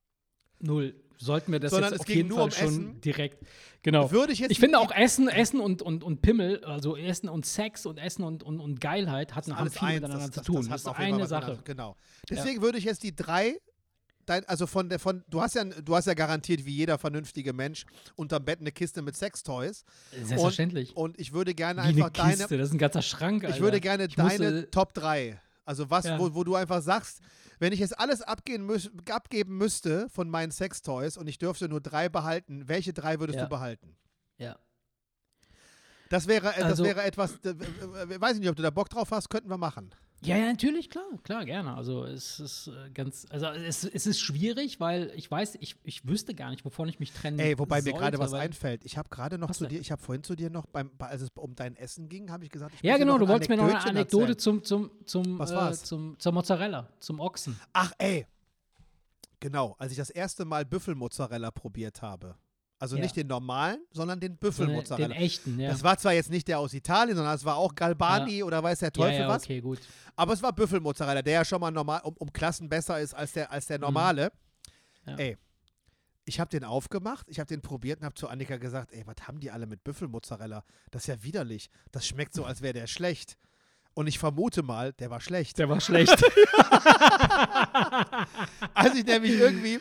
Null. 0.59 0.95
Sollten 1.17 1.51
wir 1.51 1.59
das 1.59 1.71
Sondern 1.71 1.91
jetzt 1.93 2.01
es 2.01 2.07
auf 2.07 2.15
jeden 2.15 2.29
nur 2.29 2.37
Fall 2.37 2.45
um 2.45 2.51
schon 2.51 2.67
Essen. 2.67 3.01
direkt. 3.01 3.43
Genau. 3.83 4.11
würde 4.11 4.33
ich 4.33 4.39
jetzt 4.39 4.51
Ich 4.51 4.59
finde 4.59 4.79
auch 4.79 4.91
Essen, 4.91 5.29
Essen 5.29 5.59
und, 5.59 5.81
und, 5.81 6.03
und 6.03 6.21
Pimmel, 6.21 6.63
also 6.65 6.97
Essen 6.97 7.29
und 7.29 7.45
Sex 7.45 7.85
und 7.85 7.97
Essen 7.99 8.23
und, 8.23 8.43
und, 8.43 8.59
und 8.59 8.81
Geilheit 8.81 9.33
hatten, 9.35 9.51
haben 9.53 9.61
alles 9.61 9.73
viel 9.77 9.87
eins, 9.87 10.01
miteinander 10.01 10.25
das, 10.25 10.33
zu 10.33 10.39
das, 10.41 10.45
tun. 10.47 10.55
das, 10.57 10.67
Das, 10.83 10.85
hat 10.85 10.99
ist 10.99 10.99
eine 11.13 11.27
Sache. 11.27 11.39
miteinander- 11.51 11.63
Genau. 11.63 11.95
Deswegen 12.29 12.61
würde 12.61 12.77
ich 12.79 12.83
jetzt 12.83 13.03
die 13.03 13.15
drei, 13.15 13.55
dein, 14.25 14.43
also 14.45 14.67
von 14.67 14.89
der, 14.89 14.99
von, 14.99 15.23
du 15.29 15.41
hast 15.41 15.55
ja, 15.55 15.63
du 15.63 15.95
hast 15.95 16.05
ja 16.05 16.13
garantiert 16.15 16.65
wie 16.65 16.73
jeder 16.75 16.97
vernünftige 16.97 17.53
Mensch 17.53 17.85
unterm 18.15 18.43
Bett 18.43 18.59
eine 18.59 18.71
Kiste 18.71 19.01
mit 19.01 19.15
Sextoys. 19.15 19.85
Selbstverständlich. 20.23 20.95
Und 20.97 21.19
ich 21.19 21.31
würde 21.33 21.53
gerne 21.55 21.81
Wie 21.83 21.87
einfach 21.87 22.11
eine 22.13 22.29
Kiste, 22.31 22.47
deine, 22.49 22.59
das 22.59 22.69
ist 22.69 22.75
ein 22.75 22.79
ganzer 22.79 23.01
Schrank, 23.01 23.43
Alter. 23.43 23.55
ich 23.55 23.61
würde 23.61 23.79
gerne 23.79 24.05
Ich 24.05 24.15
deine 24.15 24.69
Top 24.69 24.93
3, 24.93 25.39
also 25.65 25.89
was, 25.89 26.05
Ja. 26.05 26.19
wo, 26.19 26.33
wo 26.35 26.43
du 26.43 26.55
einfach 26.55 26.81
sagst, 26.81 27.21
wenn 27.59 27.73
ich 27.73 27.79
jetzt 27.79 27.99
alles 27.99 28.21
müß, 28.65 28.91
abgeben 29.09 29.57
müsste 29.57 30.09
von 30.09 30.29
meinen 30.29 30.51
Sextoys 30.51 31.17
und 31.17 31.27
ich 31.27 31.37
dürfte 31.37 31.67
nur 31.69 31.81
drei 31.81 32.09
behalten, 32.09 32.67
welche 32.67 32.93
drei 32.93 33.19
würdest 33.19 33.37
Ja. 33.37 33.43
du 33.45 33.49
behalten? 33.49 33.95
Ja. 34.37 34.57
Das 36.09 36.27
wäre, 36.27 36.49
äh, 36.55 36.59
das 36.59 36.63
Also- 36.71 36.83
wäre 36.85 37.03
etwas, 37.03 37.33
äh, 37.43 37.49
äh, 37.49 38.21
weiß 38.21 38.35
ich 38.35 38.39
nicht, 38.39 38.49
ob 38.49 38.55
du 38.55 38.63
da 38.63 38.69
Bock 38.69 38.89
drauf 38.89 39.11
hast, 39.11 39.29
könnten 39.29 39.49
wir 39.49 39.57
machen. 39.57 39.91
Ja, 40.23 40.35
ja, 40.35 40.47
natürlich, 40.47 40.89
klar, 40.89 41.05
klar, 41.23 41.45
gerne. 41.45 41.75
Also 41.75 42.03
es 42.03 42.39
ist 42.39 42.67
äh, 42.67 42.89
ganz, 42.89 43.27
also 43.29 43.45
es, 43.47 43.83
es 43.83 44.07
ist 44.07 44.19
schwierig, 44.19 44.79
weil 44.79 45.11
ich 45.15 45.29
weiß, 45.29 45.55
ich, 45.59 45.75
ich 45.83 46.07
wüsste 46.07 46.33
gar 46.33 46.49
nicht, 46.49 46.65
wovon 46.65 46.89
ich 46.89 46.99
mich 46.99 47.11
trennen 47.13 47.37
Ey, 47.39 47.57
wobei 47.59 47.81
mir 47.83 47.93
gerade 47.93 48.17
was 48.17 48.33
einfällt. 48.33 48.83
Ich 48.83 48.97
habe 48.97 49.09
gerade 49.09 49.37
noch 49.37 49.51
zu 49.51 49.65
denn? 49.65 49.69
dir, 49.75 49.79
ich 49.79 49.91
habe 49.91 50.01
vorhin 50.01 50.23
zu 50.23 50.35
dir 50.35 50.49
noch, 50.49 50.65
beim, 50.65 50.89
bei- 50.97 51.07
als 51.07 51.21
es 51.21 51.29
um 51.35 51.53
dein 51.55 51.75
Essen 51.75 52.09
ging, 52.09 52.31
habe 52.31 52.43
ich 52.43 52.49
gesagt, 52.49 52.73
ich 52.75 52.81
Ja, 52.81 52.97
genau, 52.97 53.13
noch 53.13 53.25
du 53.25 53.27
wolltest 53.27 53.49
mir 53.49 53.57
noch 53.57 53.65
eine 53.65 53.79
Anekdote 53.79 54.31
erzählen. 54.33 54.63
zum, 54.63 54.63
zum, 54.63 55.05
zum, 55.05 55.39
Was 55.39 55.51
äh, 55.51 55.55
war's? 55.55 55.83
zum, 55.83 56.19
zur 56.19 56.31
Mozzarella, 56.31 56.89
zum 56.99 57.19
Ochsen. 57.19 57.59
Ach, 57.73 57.91
ey. 57.99 58.25
Genau, 59.39 59.75
als 59.77 59.91
ich 59.91 59.97
das 59.99 60.09
erste 60.09 60.45
Mal 60.45 60.65
Büffelmozzarella 60.65 61.51
probiert 61.51 62.01
habe. 62.01 62.35
Also 62.79 62.95
Ja. 62.95 63.01
nicht 63.03 63.15
den 63.15 63.27
normalen, 63.27 63.79
sondern 63.91 64.19
den 64.19 64.33
Den 64.33 64.37
Büffelmozzarella. 64.37 65.15
echten, 65.15 65.59
ja. 65.59 65.69
Das 65.71 65.83
war 65.83 65.97
zwar 65.97 66.13
jetzt 66.13 66.29
nicht 66.29 66.47
der 66.47 66.59
aus 66.59 66.73
Italien, 66.73 67.15
sondern 67.15 67.33
es 67.35 67.43
war 67.43 67.55
auch 67.57 67.73
Galbani 67.73 68.43
oder 68.43 68.61
weiß 68.61 68.79
der 68.79 68.91
Teufel 68.91 69.13
ja, 69.15 69.19
ja, 69.21 69.27
was. 69.27 69.43
okay, 69.43 69.61
gut. 69.61 69.79
Aber 70.15 70.33
es 70.33 70.41
war 70.43 70.53
Büffelmozzarella, 70.53 71.21
der 71.23 71.33
ja 71.33 71.45
schon 71.45 71.59
mal 71.59 71.71
normal 71.71 72.01
um, 72.03 72.13
um 72.17 72.31
Klassen 72.31 72.69
besser 72.69 72.99
ist 72.99 73.13
als 73.15 73.33
der, 73.33 73.51
als 73.51 73.65
der 73.67 73.79
normale. 73.79 74.31
Mhm. 75.05 75.11
Ja. 75.11 75.15
Ey, 75.17 75.37
ich 76.25 76.39
habe 76.39 76.49
den 76.49 76.63
aufgemacht, 76.65 77.25
ich 77.29 77.39
habe 77.39 77.47
den 77.47 77.61
probiert 77.61 77.99
und 78.01 78.05
habe 78.05 78.15
zu 78.15 78.27
Annika 78.27 78.57
gesagt, 78.57 78.91
ey, 78.91 79.01
was 79.07 79.15
haben 79.27 79.39
die 79.39 79.49
alle 79.49 79.65
mit 79.65 79.83
Büffelmozzarella? 79.83 80.63
Das 80.91 81.03
ist 81.03 81.07
ja 81.07 81.23
widerlich. 81.23 81.69
Das 81.91 82.05
schmeckt 82.05 82.33
so, 82.33 82.43
als 82.45 82.61
wäre 82.61 82.73
der 82.73 82.85
schlecht. 82.87 83.37
Und 83.93 84.05
ich 84.05 84.19
vermute 84.19 84.61
mal, 84.61 84.93
der 84.93 85.09
war 85.09 85.19
schlecht. 85.21 85.57
Der 85.57 85.69
war 85.69 85.79
schlecht. 85.81 86.13
Als 88.73 88.95
ich 88.95 89.05
nämlich 89.05 89.31
irgendwie 89.33 89.79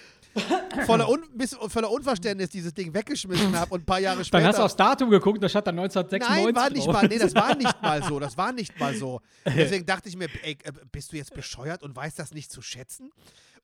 voller, 0.87 1.09
Un 1.09 1.23
voller 1.69 1.91
Unverständnis 1.91 2.51
dieses 2.51 2.73
Ding 2.75 2.93
weggeschmissen 2.95 3.55
habe 3.59 3.75
und 3.75 3.83
ein 3.83 3.87
paar 3.87 4.01
Jahre 4.01 4.25
später. 4.25 4.39
Dann 4.41 4.49
hast 4.49 4.59
du 4.59 4.63
aufs 4.65 4.77
Datum 4.77 5.11
geguckt, 5.11 5.43
da 5.43 5.49
stand 5.49 5.67
dann 5.67 5.79
1996 5.79 6.45
Nein, 6.47 6.55
war 6.55 6.71
nicht 6.71 6.87
mal, 6.87 7.09
nee, 7.09 7.19
das 7.19 7.35
war 7.35 7.55
nicht 7.57 7.83
mal 7.83 8.03
so. 8.03 8.19
Das 8.21 8.37
war 8.37 8.53
nicht 8.53 8.79
mal 8.79 8.95
so. 8.95 9.21
Deswegen 9.45 9.87
dachte 9.87 10.09
ich 10.09 10.17
mir, 10.17 10.29
ey, 10.43 10.53
äh, 10.65 10.73
bist 10.93 11.13
du 11.13 11.17
jetzt 11.17 11.35
bescheuert 11.35 11.83
und 11.83 11.95
weißt 11.97 12.19
das 12.19 12.33
nicht 12.35 12.51
zu 12.51 12.63
schätzen? 12.63 13.11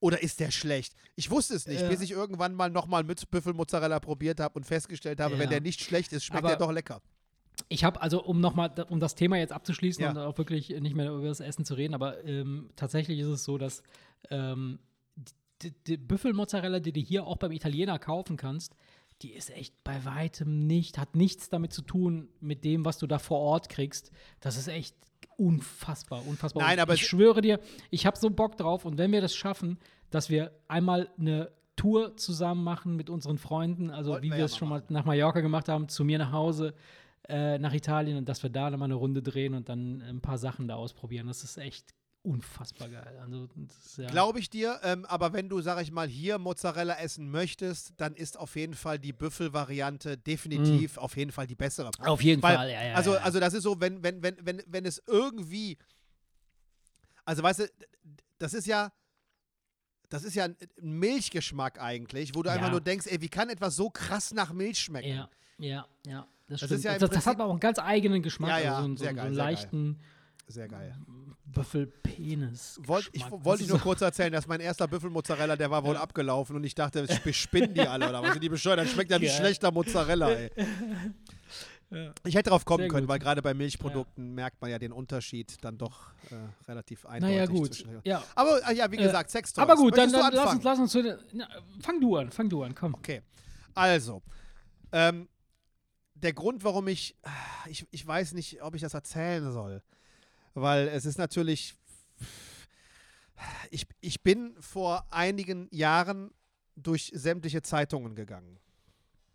Oder 0.01 0.23
ist 0.23 0.41
der 0.41 0.51
schlecht? 0.51 0.95
Ich 1.15 1.31
wusste 1.31 1.55
es 1.55 1.67
nicht, 1.69 1.81
Ja. 1.83 1.89
bis 1.89 2.01
ich 2.01 2.11
irgendwann 2.11 2.55
mal 2.55 2.71
nochmal 2.71 3.05
mit 3.05 3.31
Büffelmozzarella 3.31 4.01
probiert 4.01 4.41
habe 4.41 4.55
und 4.55 4.65
festgestellt 4.65 5.21
habe, 5.21 5.35
wenn 5.35 5.45
Ja. 5.45 5.51
der 5.51 5.61
nicht 5.61 5.81
schlecht 5.81 6.13
ist, 6.13 6.25
schmeckt 6.25 6.45
Aber- 6.45 6.49
der 6.57 6.59
doch 6.59 6.73
lecker. 6.73 7.01
Ich 7.69 7.85
habe 7.85 8.01
also, 8.03 8.23
um 8.25 8.41
nochmal, 8.41 8.73
um 8.89 8.99
das 8.99 9.15
Thema 9.15 9.37
jetzt 9.37 9.53
abzuschließen 9.53 10.03
Ja. 10.03 10.11
und 10.11 10.19
auch 10.19 10.37
wirklich 10.39 10.71
nicht 10.71 10.97
mehr 10.97 11.13
über 11.13 11.29
das 11.29 11.39
Essen 11.41 11.65
zu 11.65 11.75
reden, 11.75 11.95
aber 11.95 12.25
ähm, 12.25 12.71
tatsächlich 12.77 13.21
ist 13.21 13.29
es 13.29 13.45
so, 13.45 13.59
dass 13.59 13.83
ähm, 14.31 14.79
die, 15.63 15.73
die 15.87 15.97
Büffelmozzarella, 15.97 16.81
die 16.81 16.93
du 16.93 17.01
hier 17.01 17.27
auch 17.27 17.37
beim 17.37 17.53
Italiener 17.53 17.99
kaufen 17.99 18.37
kannst, 18.37 18.75
die 19.23 19.33
ist 19.33 19.51
echt 19.51 19.85
bei 19.85 20.05
weitem 20.05 20.67
nicht, 20.67 20.99
hat 20.99 21.15
nichts 21.15 21.49
damit 21.49 21.73
zu 21.73 21.83
tun 21.83 22.29
mit 22.41 22.65
dem, 22.65 22.85
was 22.85 22.99
du 22.99 23.07
da 23.07 23.19
vor 23.19 23.39
Ort 23.39 23.69
kriegst. 23.69 24.11
Das 24.41 24.57
ist 24.57 24.69
echt 24.69 24.97
unfassbar, 25.37 26.27
unfassbar. 26.27 26.65
Nein, 26.65 26.81
aber 26.81 26.95
ich 26.95 27.07
schwöre 27.07 27.41
dir, 27.41 27.61
ich 27.91 28.07
habe 28.07 28.19
so 28.19 28.31
Bock 28.31 28.57
drauf 28.57 28.85
und 28.85 28.99
wenn 28.99 29.13
wir 29.13 29.21
das 29.21 29.35
schaffen, 29.35 29.79
dass 30.11 30.29
wir 30.29 30.53
einmal 30.69 31.09
eine 31.19 31.53
Tour 31.77 32.17
zusammen 32.17 32.65
machen 32.65 32.97
mit 32.97 33.09
unseren 33.09 33.39
Freunden, 33.39 33.91
also 33.91 34.13
Wollten 34.13 34.25
wie 34.25 34.31
wir 34.31 34.39
ja 34.39 34.45
es 34.45 34.53
mal 34.53 34.59
schon 34.59 34.69
mal 34.69 34.83
nach 34.89 35.05
Mallorca 35.05 35.41
gemacht 35.41 35.69
haben, 35.69 35.89
zu 35.89 36.05
mir 36.05 36.19
nach 36.19 36.33
Hause, 36.33 36.75
äh, 37.29 37.59
nach 37.59 37.73
Italien 37.73 38.19
und 38.19 38.29
dass 38.29 38.43
wir 38.43 38.51
da 38.51 38.71
nochmal 38.71 38.87
eine 38.87 38.95
Runde 38.95 39.23
drehen 39.23 39.55
und 39.55 39.69
dann 39.69 40.03
ein 40.03 40.21
paar 40.21 40.39
Sachen 40.39 40.69
da 40.69 40.75
ausprobieren. 40.75 41.29
Das 41.29 41.45
ist 41.45 41.57
echt 41.57 41.95
unfassbar 42.23 42.89
geil. 42.89 43.19
Also, 43.21 43.49
ja. 43.97 44.09
Glaube 44.09 44.39
ich 44.39 44.49
dir, 44.49 44.79
ähm, 44.83 45.05
aber 45.07 45.33
wenn 45.33 45.49
du, 45.49 45.61
sag 45.61 45.83
ich 45.83 45.91
mal, 45.91 46.07
hier 46.09 46.39
Mozzarella 46.39 46.99
essen 46.99 47.31
möchtest, 47.31 47.95
dann 47.97 48.15
ist 48.15 48.39
auf 48.39 48.55
jeden 48.57 48.75
Fall 48.75 48.99
die 48.99 49.13
Büffelvariante 49.13 50.17
definitiv 50.17 50.97
mm. 50.97 50.99
auf 51.01 51.17
jeden 51.17 51.33
Fall 51.33 51.47
die 51.47 51.57
bessere. 51.57 51.91
Auf 51.99 52.23
jeden 52.23 52.43
Weil, 52.43 52.57
Fall, 52.57 52.71
ja, 52.71 52.85
ja. 52.85 52.95
Also, 52.95 53.15
ja. 53.15 53.21
also 53.21 53.41
das 53.41 53.55
ist 53.55 53.65
so, 53.65 53.81
wenn, 53.81 54.03
wenn, 54.03 54.23
wenn, 54.23 54.37
wenn, 54.41 54.63
wenn 54.67 54.85
es 54.87 55.03
irgendwie, 55.07 55.79
also 57.25 57.43
weißt 57.43 57.61
du, 57.61 57.71
das 58.39 58.55
ist 58.55 58.67
ja, 58.67 58.93
das 60.09 60.23
ist 60.25 60.35
ja 60.35 60.45
ein 60.45 60.57
Milchgeschmack 60.81 61.81
eigentlich, 61.81 62.35
wo 62.35 62.43
du 62.43 62.51
Ja. 62.51 62.55
einfach 62.57 62.71
nur 62.71 62.81
denkst, 62.81 63.07
ey, 63.09 63.21
wie 63.21 63.29
kann 63.29 63.49
etwas 63.49 63.77
so 63.77 63.91
krass 63.91 64.33
nach 64.33 64.53
Milch 64.53 64.79
schmecken? 64.79 65.09
Ja, 65.09 65.29
ja, 65.59 65.87
ja. 66.07 66.27
Das, 66.49 66.61
Das 66.61 66.83
ja 66.83 66.99
das, 66.99 67.11
das 67.11 67.27
hat 67.27 67.37
aber 67.37 67.47
auch 67.47 67.51
einen 67.51 67.61
ganz 67.61 67.79
eigenen 67.79 68.21
Geschmack. 68.23 68.51
Ja, 68.51 68.59
ja, 68.59 68.77
also 68.77 68.81
so, 68.81 68.85
einen- 68.85 68.97
so, 68.97 69.03
sehr 69.05 69.09
einen- 69.11 69.17
so 69.35 69.39
geil, 69.41 69.47
einen 69.47 69.57
sehr 69.57 69.71
geil. 69.71 69.97
Sehr 70.49 70.69
geil. 70.69 70.95
Büffelpenis. 71.47 72.79
Wollte 72.85 73.09
ich, 73.13 73.25
wollte 73.31 73.67
nur 73.67 73.79
kurz 73.79 74.01
erzählen, 74.01 74.33
dass 74.33 74.47
mein 74.47 74.61
erster 74.61 74.87
Büffelmozzarella, 74.89 75.57
der 75.57 75.71
war 75.71 75.83
wohl 75.85 75.97
abgelaufen 75.97 76.57
und 76.57 76.65
ich 76.65 76.75
dachte, 76.75 77.07
spinnen 77.33 77.75
die 77.75 77.81
alle 77.81 78.09
oder 78.09 78.23
was 78.23 78.33
sind 78.33 78.43
die 78.45 78.49
bescheuert? 78.49 78.79
Dann 78.81 78.87
schmeckt 78.89 79.11
ja 79.11 79.19
Geil. 79.19 79.31
schlechter 79.31 79.71
Mozzarella, 79.71 80.31
ey. 80.31 80.51
Ja. 81.95 82.11
Ich 82.25 82.35
hätte 82.35 82.49
drauf 82.49 82.65
kommen 82.65 82.85
Sehr 82.85 82.89
können, 82.89 83.03
gut. 83.03 83.11
weil 83.11 83.19
gerade 83.19 83.43
bei 83.43 83.53
Milchprodukten 83.53 84.35
merkt 84.35 84.63
man 84.63 84.71
ja 84.71 84.79
den 84.79 84.93
Unterschied 84.93 85.63
dann 85.63 85.77
doch 85.77 86.07
äh, 86.31 86.37
relativ 86.67 87.05
eindeutig. 87.05 87.37
Naja, 87.37 87.47
gut. 87.47 87.85
Ja. 88.05 88.25
Aber 88.35 88.67
äh, 88.67 88.75
ja, 88.75 88.91
wie 88.91 88.97
Äh, 88.97 89.03
gesagt, 89.03 89.29
Sex 89.31 89.53
Aber 89.59 89.77
gut, 89.77 89.95
dann, 89.99 90.11
Möchtest 90.11 90.33
du 90.33 90.37
dann 90.37 90.45
lass, 90.47 90.55
uns, 90.55 90.65
lass 90.65 90.79
uns 90.79 90.91
zu 90.93 91.03
den. 91.03 91.19
Na, 91.33 91.47
fang 91.83 92.01
du 92.01 92.17
an, 92.17 92.31
fang 92.31 92.49
du 92.49 92.63
an, 92.63 92.75
komm. 92.75 92.95
Okay. 92.95 93.21
Also, 93.75 94.23
ähm, 94.91 95.29
der 96.15 96.33
Grund, 96.33 96.65
warum 96.65 96.89
ich, 96.89 97.15
ich, 97.69 97.87
ich 97.91 98.07
weiß 98.07 98.33
nicht, 98.33 98.63
ob 98.63 98.75
ich 98.75 98.81
das 98.81 98.95
erzählen 98.95 99.53
soll, 99.53 99.83
weil 100.55 100.89
es 100.89 101.05
ist 101.05 101.19
natürlich, 101.19 101.75
ich, 103.71 103.87
ich 104.01 104.23
bin 104.23 104.55
vor 104.61 105.07
einigen 105.11 105.69
Jahren 105.71 106.31
durch 106.77 107.11
sämtliche 107.15 107.63
Zeitungen 107.63 108.15
gegangen. 108.15 108.59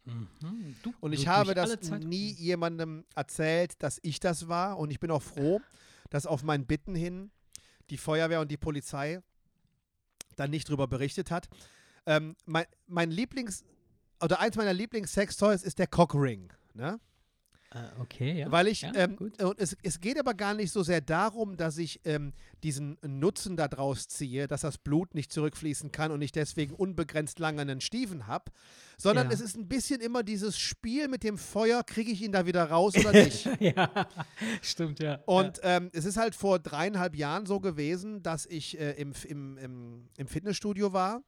Mhm. 0.06 0.76
Du, 0.84 0.94
Und 1.02 1.14
ich 1.14 1.28
habe 1.28 1.54
das 1.54 1.90
nie 1.92 2.32
jemandem 2.32 3.06
erzählt, 3.16 3.82
dass 3.84 4.00
ich 4.04 4.20
das 4.20 4.48
war. 4.48 4.78
Und 4.78 4.92
ich 4.92 5.00
bin 5.00 5.12
auch 5.12 5.22
froh, 5.22 5.62
dass 6.10 6.26
auf 6.26 6.44
mein 6.44 6.66
Bitten 6.66 6.96
hin 6.96 7.32
die 7.90 7.98
Feuerwehr 7.98 8.42
und 8.42 8.50
die 8.50 8.58
Polizei 8.58 9.22
dann 10.36 10.52
nicht 10.52 10.70
drüber 10.70 10.88
berichtet 10.88 11.32
hat. 11.32 11.48
Ähm, 12.06 12.36
mein, 12.46 12.66
mein 12.88 13.12
Lieblings- 13.12 13.66
oder 14.22 14.40
eins 14.40 14.56
meiner 14.56 14.74
Lieblings-Sextoys 14.74 15.64
ist 15.64 15.80
der 15.80 15.88
Cockring. 15.88 16.52
Ne? 16.74 17.00
Äh, 17.72 18.00
okay, 18.00 18.40
ja. 18.40 18.50
Weil 18.52 18.68
ich, 18.68 18.82
ja, 18.84 18.94
ähm, 18.96 19.18
gut. 19.18 19.44
und 19.44 19.60
es, 19.60 19.76
es 19.84 20.00
geht 20.00 20.18
aber 20.18 20.34
gar 20.34 20.54
nicht 20.54 20.72
so 20.72 20.84
sehr 20.84 21.02
darum, 21.02 21.58
dass 21.58 21.78
ich 21.78 22.00
ähm, 22.06 22.32
diesen 22.64 22.98
Nutzen 23.06 23.58
daraus 23.58 24.08
ziehe, 24.08 24.48
dass 24.48 24.62
das 24.62 24.78
Blut 24.78 25.14
nicht 25.14 25.34
zurückfließen 25.34 25.92
kann 25.92 26.12
und 26.12 26.22
ich 26.22 26.32
deswegen 26.32 26.74
unbegrenzt 26.74 27.40
lange 27.40 27.62
einen 27.62 27.82
Stiefen 27.82 28.26
habe, 28.26 28.54
sondern 28.98 29.28
Ja. 29.28 29.34
es 29.34 29.42
ist 29.42 29.58
ein 29.58 29.68
bisschen 29.68 30.00
immer 30.00 30.24
dieses 30.24 30.58
Spiel 30.58 31.10
mit 31.10 31.24
dem 31.24 31.38
Feuer, 31.38 31.84
kriege 31.84 32.10
ich 32.10 32.22
ihn 32.22 32.32
da 32.32 32.46
wieder 32.46 32.64
raus 32.70 32.96
oder 32.96 33.12
nicht? 33.26 33.50
ja, 33.60 34.08
stimmt, 34.62 35.00
ja. 35.00 35.16
Und 35.26 35.60
ähm, 35.64 35.90
es 35.92 36.06
ist 36.06 36.16
halt 36.16 36.36
vor 36.36 36.60
dreieinhalb 36.60 37.18
Jahren 37.18 37.46
so 37.46 37.60
gewesen, 37.60 38.24
dass 38.24 38.46
ich 38.46 38.80
äh, 38.80 38.92
im, 38.94 39.12
im, 39.28 39.58
im, 39.58 40.10
im 40.16 40.28
Fitnessstudio 40.28 40.94
war. 40.94 41.22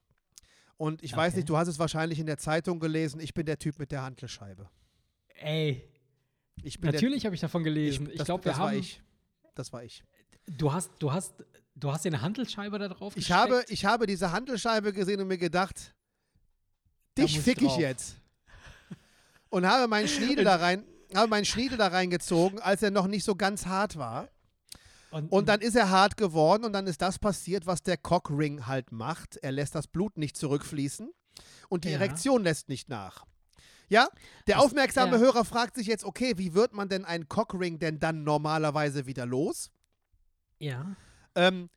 Und 0.77 1.03
ich 1.03 1.11
weiß 1.13 1.33
Okay. 1.33 1.39
nicht, 1.39 1.49
du 1.49 1.57
hast 1.57 1.67
es 1.67 1.79
wahrscheinlich 1.79 2.19
in 2.19 2.27
der 2.27 2.37
Zeitung 2.37 2.79
gelesen, 2.79 3.19
ich 3.19 3.33
bin 3.33 3.45
der 3.45 3.59
Typ 3.59 3.77
mit 3.77 3.91
der 3.91 4.03
Hantelscheibe. 4.03 4.69
ja. 5.35 5.41
Ey, 5.41 5.83
natürlich 6.81 7.25
habe 7.25 7.35
ich 7.35 7.41
davon 7.41 7.63
gelesen. 7.63 8.09
Ich, 8.09 8.17
das, 8.17 8.25
glaube, 8.25 8.45
wir 8.45 8.51
das 8.51 8.59
haben. 8.59 8.65
war 8.67 8.73
ich. 8.75 9.01
Das 9.55 9.73
war 9.73 9.83
ich. 9.83 10.03
Du 10.45 10.71
hast, 10.73 10.91
du 10.99 11.11
hast, 11.11 11.33
du 11.75 11.91
hast 11.91 12.05
dir 12.05 12.09
eine 12.09 12.21
Handelscheibe 12.21 12.79
da 12.79 12.87
drauf 12.87 13.13
Ich 13.15 13.27
gesteckt? 13.27 13.39
habe, 13.39 13.63
ich 13.67 13.85
habe 13.85 14.05
diese 14.07 14.31
Hantelscheibe 14.31 14.93
gesehen 14.93 15.21
und 15.21 15.27
mir 15.27 15.37
gedacht, 15.37 15.93
Da 17.15 17.23
dich 17.23 17.39
fick 17.39 17.61
ich 17.61 17.67
drauf. 17.67 17.79
jetzt. 17.79 18.15
Und 19.49 19.65
habe 19.65 19.87
meinen 19.87 20.07
Schniedel 20.07 20.43
da 20.45 20.57
rein, 20.57 20.83
habe 21.15 21.27
meinen 21.27 21.45
Schniedel 21.45 21.77
da 21.77 21.87
reingezogen, 21.87 22.59
als 22.59 22.83
er 22.83 22.91
noch 22.91 23.07
nicht 23.07 23.23
so 23.23 23.35
ganz 23.35 23.65
hart 23.65 23.97
war. 23.97 24.29
Und 25.11 25.49
dann 25.49 25.59
ist 25.61 25.75
er 25.75 25.89
hart 25.89 26.17
geworden 26.17 26.63
und 26.65 26.73
dann 26.73 26.85
ist 26.85 27.01
das 27.01 27.17
passiert, 27.17 27.65
was 27.65 27.81
der 27.81 27.97
Cockring 27.97 28.67
halt 28.67 28.91
macht. 28.91 29.37
Er 29.37 29.51
lässt 29.51 29.73
das 29.73 29.87
Blut 29.87 30.17
nicht 30.19 30.37
zurückfließen 30.37 31.09
und 31.67 31.83
die 31.83 31.89
Ja. 31.89 31.95
Erektion 31.95 32.43
lässt 32.43 32.69
nicht 32.69 32.89
nach. 32.89 33.25
Ja, 33.89 34.07
der 34.47 34.55
Das- 34.55 34.63
aufmerksame 34.65 35.13
ja. 35.13 35.17
Hörer 35.17 35.43
fragt 35.45 35.75
sich 35.75 35.87
jetzt, 35.87 36.03
okay, 36.05 36.33
wie 36.37 36.53
wird 36.53 36.73
man 36.73 36.89
denn 36.89 37.05
einen 37.05 37.27
Cockring 37.27 37.79
denn 37.79 37.99
dann 37.99 38.23
normalerweise 38.23 39.05
wieder 39.07 39.25
los? 39.25 39.71
Ja. 40.59 40.95
Ähm, 41.35 41.69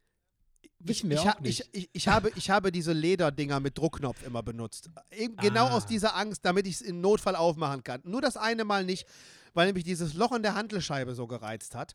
ich, 0.84 1.04
ich, 1.04 1.26
ha-. 1.26 1.36
Ich, 1.42 1.88
ich, 1.92 2.08
habe, 2.08 2.30
ich 2.34 2.50
habe 2.50 2.72
diese 2.72 2.92
Lederdinger 2.92 3.60
mit 3.60 3.78
Druckknopf 3.78 4.26
immer 4.26 4.42
benutzt. 4.42 4.90
Eben 5.10 5.36
Genau 5.36 5.66
Ah. 5.66 5.72
aus 5.76 5.86
dieser 5.86 6.16
Angst, 6.16 6.44
damit 6.44 6.66
ich 6.66 6.74
es 6.76 6.80
im 6.82 7.00
Notfall 7.00 7.36
aufmachen 7.36 7.84
kann. 7.84 8.00
Nur 8.04 8.20
das 8.20 8.36
eine 8.36 8.64
Mal 8.64 8.84
nicht, 8.84 9.06
weil 9.54 9.66
nämlich 9.66 9.84
dieses 9.84 10.14
Loch 10.14 10.32
in 10.32 10.42
der 10.42 10.54
Hantelscheibe 10.54 11.14
so 11.14 11.26
gereizt 11.26 11.74
hat. 11.74 11.94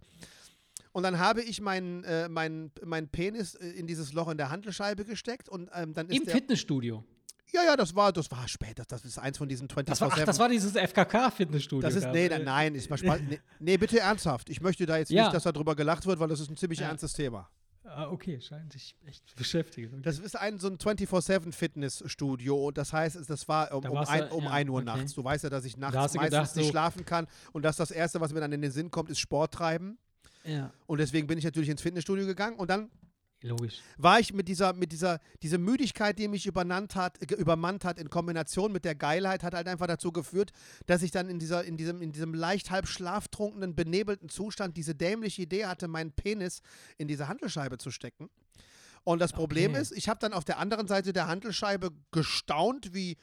Und 0.93 1.03
dann 1.03 1.20
habe 1.20 1.43
ich 1.43 1.59
meinen, 1.61 2.03
äh, 2.05 2.30
meinen, 2.30 2.72
meinen 2.86 3.09
Penis 3.09 3.55
äh, 3.55 3.68
in 3.72 3.86
dieses 3.88 4.13
Loch 4.13 4.30
in 4.30 4.38
der 4.38 4.49
Hantelscheibe 4.49 5.05
gesteckt 5.05 5.47
und 5.49 5.70
ähm, 5.74 5.93
dann 5.93 6.07
ist 6.09 6.22
Im. 6.22 6.28
Fitnessstudio. 6.28 7.03
Ja, 7.54 7.64
ja, 7.64 7.76
das 7.78 7.95
war, 7.95 8.12
das 8.12 8.30
war 8.30 8.48
später. 8.48 8.84
Das 8.88 9.06
ist 9.06 9.18
eins 9.18 9.38
von 9.38 9.48
diesen 9.48 9.70
24 9.70 9.89
Das 9.89 10.02
war, 10.02 10.10
ach, 10.12 10.26
das 10.26 10.38
war 10.39 10.50
dieses 10.50 10.74
FKK-Fitnessstudio. 10.76 11.82
das 11.88 11.95
ist, 11.95 12.04
da. 12.04 12.12
nee, 12.12 12.28
nein, 12.28 12.43
nein, 12.43 12.76
ist 12.76 12.89
mal 12.89 12.98
Spaß. 12.98 13.20
Nee, 13.30 13.39
nee, 13.60 13.78
bitte 13.78 14.00
ernsthaft. 14.00 14.50
Ich 14.50 14.60
möchte 14.62 14.86
da 14.86 14.98
jetzt 14.98 15.12
Ja. 15.12 15.24
nicht, 15.24 15.34
dass 15.36 15.43
darüber 15.43 15.76
gelacht 15.76 16.06
wird, 16.06 16.20
weil 16.20 16.28
das 16.28 16.39
ist 16.41 16.50
ein 16.50 16.58
ziemlich 16.58 16.80
Ja. 16.80 16.89
ernstes 16.89 17.14
Thema. 17.14 17.50
Ah, 17.86 18.10
okay, 18.10 18.41
scheint 18.41 18.74
dich 18.74 18.95
echt 19.06 19.26
zu 19.30 19.36
beschäftigen. 19.38 20.02
Das 20.02 20.20
ist 20.20 20.36
ein 20.36 20.60
so 20.60 20.68
ein 20.68 20.78
24-7-Fitnessstudio 20.78 22.68
und 22.68 22.78
das 22.78 22.93
heißt, 22.93 23.18
das 23.30 23.48
war 23.48 23.74
um, 23.74 23.82
Da 23.82 23.89
um, 23.89 23.98
ein, 23.98 24.30
um 24.30 24.43
ja, 24.43 24.52
1 24.52 24.70
Uhr 24.70 24.76
okay. 24.78 24.86
nachts. 24.86 25.14
Du 25.14 25.24
weißt 25.24 25.43
ja, 25.45 25.50
dass 25.50 25.66
ich 25.66 25.78
nachts 25.78 25.93
du 25.93 26.00
meistens 26.18 26.22
gedacht, 26.24 26.56
nicht 26.56 26.66
so- 26.66 26.72
schlafen 26.72 27.06
kann 27.06 27.28
und 27.54 27.64
dass 27.64 27.78
das 27.78 27.91
Erste, 27.91 28.20
was 28.22 28.34
mir 28.34 28.39
dann 28.41 28.52
in 28.52 28.62
den 28.62 28.72
Sinn 28.72 28.91
kommt, 28.91 29.10
ist 29.10 29.20
Sport 29.20 29.54
treiben. 29.54 29.98
Ja, 30.43 30.72
Und 30.86 31.00
deswegen 31.00 31.28
bin 31.28 31.38
ich 31.38 31.43
natürlich 31.43 31.70
ins 31.70 31.82
Fitnessstudio 31.82 32.26
gegangen 32.26 32.58
und 32.58 32.70
dann 32.70 32.89
logisch. 33.41 33.81
war 33.97 34.19
ich 34.19 34.33
mit 34.33 34.47
dieser, 34.47 34.73
mit 34.73 34.91
dieser, 34.91 35.19
diese 35.43 35.57
Müdigkeit, 35.57 36.17
die 36.19 36.27
mich 36.27 36.45
übernannt 36.45 36.95
hat, 36.95 37.21
übermannt 37.31 37.85
hat, 37.85 37.99
in 37.99 38.09
Kombination 38.09 38.71
mit 38.71 38.85
der 38.85 38.95
Geilheit, 38.95 39.43
hat 39.43 39.53
halt 39.53 39.67
einfach 39.67 39.88
dazu 39.88 40.11
geführt, 40.11 40.51
dass 40.85 41.01
ich 41.01 41.11
dann 41.11 41.29
in 41.29 41.39
dieser, 41.39 41.63
in 41.63 41.77
diesem, 41.77 42.01
in 42.01 42.11
diesem 42.11 42.33
leicht 42.33 42.71
halb 42.71 42.88
schlaftrunkenen, 42.88 43.75
benebelten 43.75 44.29
Zustand 44.29 44.77
diese 44.77 44.95
dämliche 44.95 45.43
Idee 45.43 45.65
hatte, 45.65 45.88
meinen 45.88 46.11
Penis 46.11 46.61
in 46.97 47.07
diese 47.07 47.27
Handelscheibe 47.27 47.77
zu 47.77 47.91
stecken. 47.91 48.29
Und 49.03 49.19
das 49.19 49.31
Problem 49.31 49.71
Okay. 49.71 49.81
ist, 49.81 49.91
ich 49.93 50.09
habe 50.09 50.19
dann 50.19 50.33
auf 50.33 50.43
der 50.43 50.59
anderen 50.59 50.88
Seite 50.88 51.13
der 51.13 51.27
Handelscheibe 51.27 51.91
gestaunt, 52.11 52.93
wie 52.93 53.17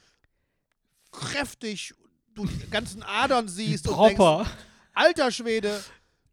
kräftig 1.12 1.94
du 2.34 2.46
die 2.46 2.70
ganzen 2.70 3.02
Adern 3.02 3.48
siehst 3.48 3.86
und 3.88 3.98
denkst, 4.00 4.50
alter 4.94 5.30
Schwede, 5.30 5.82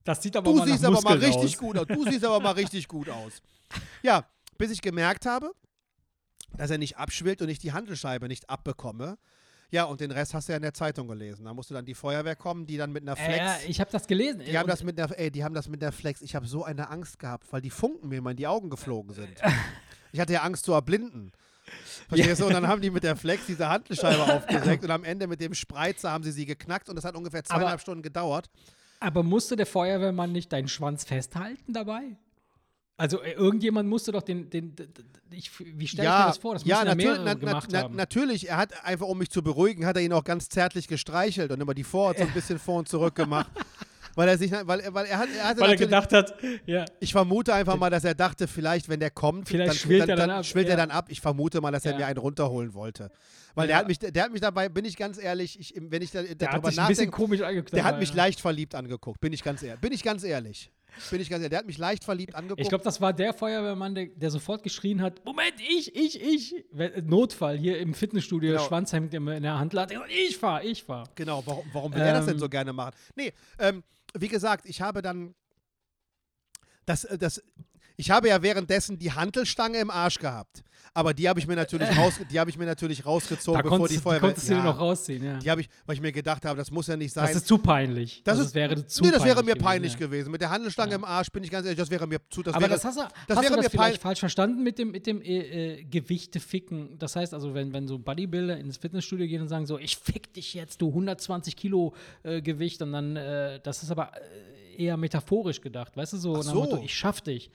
Das 0.04 0.22
sieht 0.22 0.36
aber 0.36 0.52
Du 0.52 0.58
mal 0.58 0.68
siehst 0.68 0.84
aber 0.86 1.02
mal 1.02 1.18
richtig 1.18 1.54
aus. 1.54 1.58
gut 1.58 1.78
aus. 1.78 1.86
Du 1.88 2.04
siehst 2.10 2.26
aber 2.26 2.39
mal 2.39 2.52
richtig 2.54 2.88
gut 2.88 3.10
aus. 3.10 3.41
Ja, 4.02 4.26
bis 4.58 4.72
ich 4.72 4.82
gemerkt 4.82 5.26
habe, 5.26 5.52
dass 6.58 6.70
er 6.72 6.78
nicht 6.78 6.97
abschwillt 6.97 7.41
und 7.41 7.49
ich 7.49 7.60
die 7.60 7.72
Handelscheibe 7.74 8.28
nicht 8.28 8.49
abbekomme. 8.49 9.18
Ja, 9.70 9.86
und 9.86 10.02
den 10.02 10.12
Rest 10.12 10.34
hast 10.34 10.49
du 10.49 10.52
ja 10.52 10.58
in 10.58 10.64
der 10.64 10.74
Zeitung 10.74 11.08
gelesen. 11.08 11.45
Da 11.45 11.54
musste 11.54 11.74
dann 11.74 11.86
die 11.86 11.93
Feuerwehr 11.93 12.36
kommen, 12.36 12.66
die 12.66 12.76
dann 12.76 12.91
mit 12.91 13.04
einer 13.04 13.14
Äh, 13.14 13.24
Flex. 13.24 13.38
ja, 13.38 13.58
ich 13.70 13.80
habe 13.80 13.89
das 13.89 14.06
gelesen. 14.06 14.41
die 14.45 14.58
haben 14.58 14.68
das 14.68 14.84
mit 14.84 14.99
einer, 14.99 15.18
ey, 15.18 15.32
die 15.32 15.43
haben 15.45 15.56
das 15.56 15.70
mit 15.70 15.82
der 15.82 15.93
Flex. 15.93 16.22
Ich 16.22 16.36
habe 16.36 16.45
so 16.45 16.66
eine 16.66 16.89
Angst 16.89 17.20
gehabt, 17.20 17.45
weil 17.54 17.62
die 17.62 17.70
Funken 17.70 18.10
mir 18.10 18.18
immer 18.18 18.32
in 18.32 18.38
die 18.38 18.47
Augen 18.47 18.70
geflogen 18.70 19.14
sind. 19.14 19.39
Ich 20.12 20.20
hatte 20.20 20.34
ja 20.34 20.41
Angst 20.41 20.66
zu 20.66 20.74
erblinden. 20.74 21.32
Verstehst 22.10 22.41
du? 22.41 22.47
Und 22.47 22.54
dann 22.54 22.68
haben 22.68 22.82
die 22.82 22.89
mit 22.89 23.04
der 23.06 23.16
Flex 23.16 23.45
diese 23.45 23.70
Handelscheibe 23.70 24.22
aufgesägt 24.34 24.84
und 24.84 24.91
am 24.91 25.06
Ende 25.06 25.26
mit 25.28 25.39
dem 25.39 25.54
Spreizer 25.54 26.12
haben 26.12 26.24
sie 26.26 26.32
sie 26.34 26.45
geknackt 26.45 26.89
und 26.89 26.97
das 26.97 27.06
hat 27.06 27.16
ungefähr 27.16 27.43
zweieinhalb 27.45 27.80
Stunden 27.80 28.02
gedauert. 28.02 28.49
Aber 29.02 29.24
musste 29.24 29.56
der 29.58 29.66
Feuerwehrmann 29.66 30.32
nicht 30.32 30.54
deinen 30.54 30.70
Schwanz 30.70 31.04
festhalten 31.04 31.74
dabei? 31.74 32.16
Also 32.97 33.22
äh, 33.22 33.32
irgendjemand 33.32 33.89
musste 33.89 34.12
doch 34.12 34.22
den, 34.22 34.49
den, 34.49 34.76
d- 34.76 34.86
d- 34.86 35.04
ich, 35.32 35.52
wie 35.60 35.88
stelle 35.88 36.08
ich 36.08 36.14
mir 36.14 36.26
das 36.28 36.38
vor? 36.38 36.54
Das 36.54 36.64
ja, 36.64 36.78
ja 36.78 36.86
natürlich, 36.86 37.06
mehrere 37.08 37.26
na, 37.26 37.34
gemacht 37.34 37.70
na, 37.72 37.80
haben. 37.82 37.95
natürlich. 37.95 38.47
Er 38.49 38.58
hat 38.58 38.86
einfach, 38.86 39.08
um 39.08 39.18
mich 39.18 39.32
zu 39.32 39.41
beruhigen, 39.41 39.86
hat 39.88 39.95
er 39.95 40.04
ihn 40.04 40.14
auch 40.14 40.24
ganz 40.24 40.49
zärtlich 40.49 40.88
gestreichelt 40.88 41.52
und 41.52 41.60
immer 41.60 41.74
die 41.74 41.84
Vorhaut 41.84 42.18
so 42.20 42.24
ein 42.24 42.32
bisschen 42.34 42.60
vor 42.60 42.78
und 42.78 42.88
zurück 42.88 43.16
gemacht. 43.16 43.49
Weil 44.16 44.28
er 44.30 44.38
sich, 44.38 44.51
weil, 44.51 44.80
er- 44.80 44.93
weil 44.93 45.05
er 45.05 45.18
hat, 45.18 45.30
er 45.38 45.47
hatte 45.49 45.62
Weil 45.62 45.72
er 45.72 45.76
gedacht 45.78 46.12
hat, 46.14 46.36
ja, 46.66 46.86
ich 46.99 47.12
vermute 47.12 47.53
einfach 47.53 47.78
mal, 47.78 47.89
dass 47.89 48.03
er 48.03 48.14
dachte, 48.14 48.47
vielleicht, 48.47 48.89
wenn 48.89 48.99
der 48.99 49.12
kommt, 49.12 49.47
Vielleicht 49.47 49.70
dann, 49.70 49.78
schwillt 49.78 50.01
dann, 50.01 50.09
er 50.09 50.16
dann 50.16 50.30
dann 50.30 50.38
ab, 50.39 50.45
schwillt 50.45 50.68
er 50.68 50.72
ja. 50.72 50.78
dann 50.78 50.91
ab. 50.91 51.05
Ich 51.09 51.22
vermute 51.22 51.62
mal, 51.62 51.72
dass 51.72 51.86
er 51.86 51.95
mir 51.95 52.05
einen 52.05 52.18
runterholen 52.18 52.74
wollte. 52.74 53.12
Weil 53.55 53.68
der 53.68 53.78
hat 53.78 53.88
mich, 53.88 53.99
der 53.99 54.24
hat 54.24 54.32
mich 54.32 54.41
dabei, 54.41 54.70
bin 54.70 54.86
ich 54.86 54.95
ganz 54.97 55.22
ehrlich, 55.22 55.59
ich, 55.59 55.74
wenn 55.78 56.01
ich 56.01 56.12
da, 56.12 56.22
der 56.22 56.32
hat 56.32 56.41
darüber 56.41 56.70
bisschen 56.70 56.84
nachdenke, 56.84 57.12
komisch 57.12 57.41
angeguckt. 57.41 57.74
der 57.74 57.84
hat 57.84 57.99
mich 57.99 58.14
leicht 58.14 58.39
verliebt 58.39 58.76
angeguckt, 58.76 59.20
bin 59.20 59.34
ich 59.34 59.43
ganz 59.43 59.62
ehrlich. 59.64 59.82
Bin 59.82 59.91
ich 59.91 60.03
ganz 60.03 60.24
ehrlich. 60.24 60.72
Bin 61.09 61.22
ich 61.22 61.30
ganz 61.30 61.41
ehrlich. 61.41 61.49
Der 61.51 61.59
hat 61.59 61.68
mich 61.68 61.78
leicht 61.78 62.03
verliebt 62.03 62.36
angeguckt. 62.36 62.62
Ich 62.62 62.70
glaube, 62.70 62.84
das 62.84 62.99
war 62.99 63.14
der 63.14 63.34
Feuerwehrmann, 63.34 63.95
der, 63.95 64.07
der, 64.07 64.30
sofort 64.30 64.62
geschrien 64.64 65.01
hat: 65.01 65.24
Moment, 65.26 65.53
ich, 65.59 65.95
ich, 65.95 66.22
ich. 66.22 66.55
Notfall 67.03 67.57
hier 67.57 67.80
im 67.80 67.93
Fitnessstudio, 67.93 68.53
genau. 68.53 68.68
Schwanzhemd 68.68 69.14
in 69.14 69.26
der 69.26 69.57
Hand 69.57 69.74
lag. 69.74 69.89
Ich 70.09 70.38
fahr, 70.38 70.64
ich 70.64 70.84
fahr. 70.84 71.09
Genau, 71.16 71.43
warum, 71.45 71.64
warum 71.72 71.93
will 71.93 72.01
ähm, 72.01 72.07
er 72.07 72.14
das 72.14 72.26
denn 72.26 72.39
so 72.39 72.45
ähm. 72.45 72.51
gerne 72.51 72.74
machen? 72.74 72.93
Nee, 73.16 73.32
ähm, 73.59 73.84
wie 74.14 74.28
gesagt, 74.28 74.66
ich 74.66 74.82
habe 74.82 75.01
dann. 75.01 75.36
Das, 76.86 77.07
das, 77.20 77.41
ich 78.02 78.10
habe 78.10 78.30
ja 78.30 78.41
währenddessen 78.41 78.97
die 78.97 79.12
Hantelstange 79.12 79.78
im 79.78 79.91
Arsch 79.91 80.18
gehabt. 80.18 80.64
Aber 80.95 81.14
die 81.14 81.30
habe 81.30 81.39
ich 81.39 81.45
mir 81.45 81.56
natürlich 81.56 81.95
raus, 81.95 82.16
die 82.30 82.38
ich 82.38 82.58
mir 82.58 82.66
natürlich 82.66 83.06
rausgezogen, 83.06 83.62
da 83.62 83.70
bevor 83.70 83.88
die 83.88 83.97
Feuerwehr. 83.97 84.20
Die 84.20 84.26
konntest 84.26 84.49
ja, 84.49 84.58
du 84.58 84.64
noch 84.64 84.80
rausziehen, 84.80 85.24
ja. 85.24 85.38
Die 85.38 85.52
habe 85.52 85.62
ich, 85.62 85.70
weil 85.86 85.95
ich 85.95 86.02
mir 86.02 86.12
gedacht 86.12 86.43
habe, 86.43 86.58
das 86.58 86.72
muss 86.72 86.88
ja 86.88 86.97
nicht 86.97 87.14
sein. 87.14 87.28
Das 87.28 87.36
ist 87.36 87.47
zu 87.47 87.60
peinlich. 87.60 88.24
Das, 88.24 88.39
das 88.39 88.47
ist, 88.47 88.56
wäre 88.56 88.88
zu 88.88 89.04
nee, 89.04 89.12
das 89.12 89.24
wäre 89.24 89.43
mir 89.43 89.56
peinlich 89.56 89.93
gewesen. 89.93 90.10
gewesen. 90.10 90.32
Mit 90.32 90.41
der 90.41 90.49
Handelstange 90.49 90.91
ja. 90.91 90.97
im 90.97 91.06
Arsch 91.06 91.32
bin 91.32 91.43
ich 91.43 91.52
ganz 91.52 91.66
ehrlich, 91.66 91.78
das 91.78 91.91
wäre 91.91 92.08
mir 92.08 92.18
zu. 92.32 92.41
Das 92.41 92.56
Aber 92.56 92.64
wäre, 92.64 92.74
das 92.74 92.84
hast 92.84 92.97
du, 92.97 93.04
das 93.04 93.38
hast 93.38 93.43
wäre 93.43 93.56
du 93.56 93.62
das 93.62 93.66
mir 93.66 93.70
vielleicht 93.70 94.02
falsch 94.02 94.20
verstanden 94.20 94.64
mit 94.64 94.80
dem, 94.80 94.89
mit 94.89 95.06
dem 95.06 95.22
äh, 95.22 95.76
äh, 95.78 95.84
Gewichte 95.84 96.39
ficken. 96.39 96.97
Das 96.97 97.16
heißt 97.16 97.36
also, 97.36 97.54
wenn, 97.54 97.72
wenn 97.72 97.88
so 97.88 97.99
Bodybuilder 97.99 98.58
ins 98.58 98.78
Fitnessstudio 98.78 99.28
gehen 99.28 99.43
und 99.43 99.47
sagen 99.47 99.68
so, 99.68 99.78
ich 99.78 99.95
fick 99.95 100.34
dich 100.34 100.56
jetzt, 100.56 100.82
du 100.82 100.88
120 100.88 101.56
Kilo 101.56 101.93
äh, 102.24 102.41
Gewicht 102.41 102.82
und 102.82 102.93
dann, 102.93 103.16
äh, 103.16 103.60
das 103.62 103.84
ist 103.84 103.91
aber 103.91 104.12
äh, 104.18 104.84
eher 104.84 104.97
metaphorisch 104.97 105.62
gedacht, 105.62 105.95
weißt 105.95 106.14
du 106.14 106.18
so, 106.18 106.41
so. 106.41 106.56
Motto, 106.56 106.82
ich 106.84 106.93
schaff 106.93 107.22
dich 107.22 107.52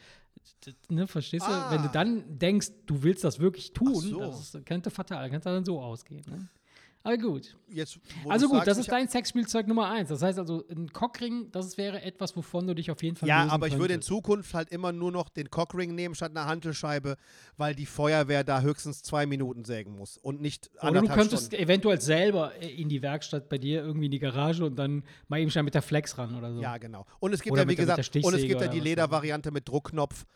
ne, 0.88 1.06
verstehst 1.06 1.46
ah. 1.46 1.68
du? 1.68 1.74
Wenn 1.74 1.82
du 1.82 1.88
dann 1.88 2.38
denkst, 2.38 2.68
du 2.86 3.02
willst 3.02 3.24
das 3.24 3.38
wirklich 3.38 3.72
tun, 3.72 3.94
so. 3.94 4.20
das 4.20 4.56
könnte 4.64 4.90
fatal, 4.90 5.30
könnte 5.30 5.48
dann 5.48 5.64
so 5.64 5.80
ausgehen. 5.80 6.24
Ne? 6.28 6.48
Aber 7.06 7.18
gut. 7.18 7.56
Jetzt, 7.68 8.00
also 8.28 8.48
gut, 8.48 8.56
sagst, 8.56 8.68
das 8.68 8.78
ist 8.78 8.90
dein 8.90 9.08
Sexspielzeug 9.08 9.68
Nummer 9.68 9.88
eins. 9.88 10.08
Das 10.08 10.22
heißt 10.22 10.40
also, 10.40 10.64
ein 10.68 10.92
Cockring, 10.92 11.52
das 11.52 11.78
wäre 11.78 12.02
etwas, 12.02 12.36
wovon 12.36 12.66
du 12.66 12.74
dich 12.74 12.90
auf 12.90 13.00
jeden 13.00 13.14
Fall 13.14 13.28
Ja, 13.28 13.46
aber 13.48 13.68
ich 13.68 13.78
würde 13.78 13.94
in 13.94 14.02
Zukunft 14.02 14.54
halt 14.54 14.72
immer 14.72 14.90
nur 14.90 15.12
noch 15.12 15.28
den 15.28 15.48
Cockring 15.48 15.94
nehmen 15.94 16.16
statt 16.16 16.32
einer 16.32 16.46
Hantelscheibe, 16.46 17.16
weil 17.56 17.76
die 17.76 17.86
Feuerwehr 17.86 18.42
da 18.42 18.60
höchstens 18.60 19.04
zwei 19.04 19.24
Minuten 19.24 19.64
sägen 19.64 19.92
muss 19.92 20.18
und 20.18 20.40
nicht 20.40 20.68
Oder 20.82 21.00
du 21.00 21.06
könntest 21.06 21.46
Stunden. 21.46 21.62
eventuell 21.62 22.00
selber 22.00 22.56
in 22.60 22.88
die 22.88 23.02
Werkstatt 23.02 23.48
bei 23.48 23.58
dir 23.58 23.82
irgendwie 23.82 24.06
in 24.06 24.12
die 24.12 24.18
Garage 24.18 24.64
und 24.64 24.74
dann 24.74 25.04
mal 25.28 25.38
eben 25.38 25.52
schnell 25.52 25.62
mit 25.62 25.74
der 25.74 25.82
Flex 25.82 26.18
ran 26.18 26.36
oder 26.36 26.52
so. 26.52 26.60
Ja, 26.60 26.76
genau. 26.78 27.06
Und 27.20 27.32
es 27.32 27.40
gibt 27.40 27.52
oder 27.52 27.62
ja, 27.62 27.68
wie 27.68 27.76
gesagt, 27.76 28.16
und 28.16 28.34
es 28.34 28.42
gibt 28.42 28.60
ja 28.60 28.66
die 28.66 28.80
Ledervariante 28.80 29.52
mit 29.52 29.68
Druckknopf 29.68 30.26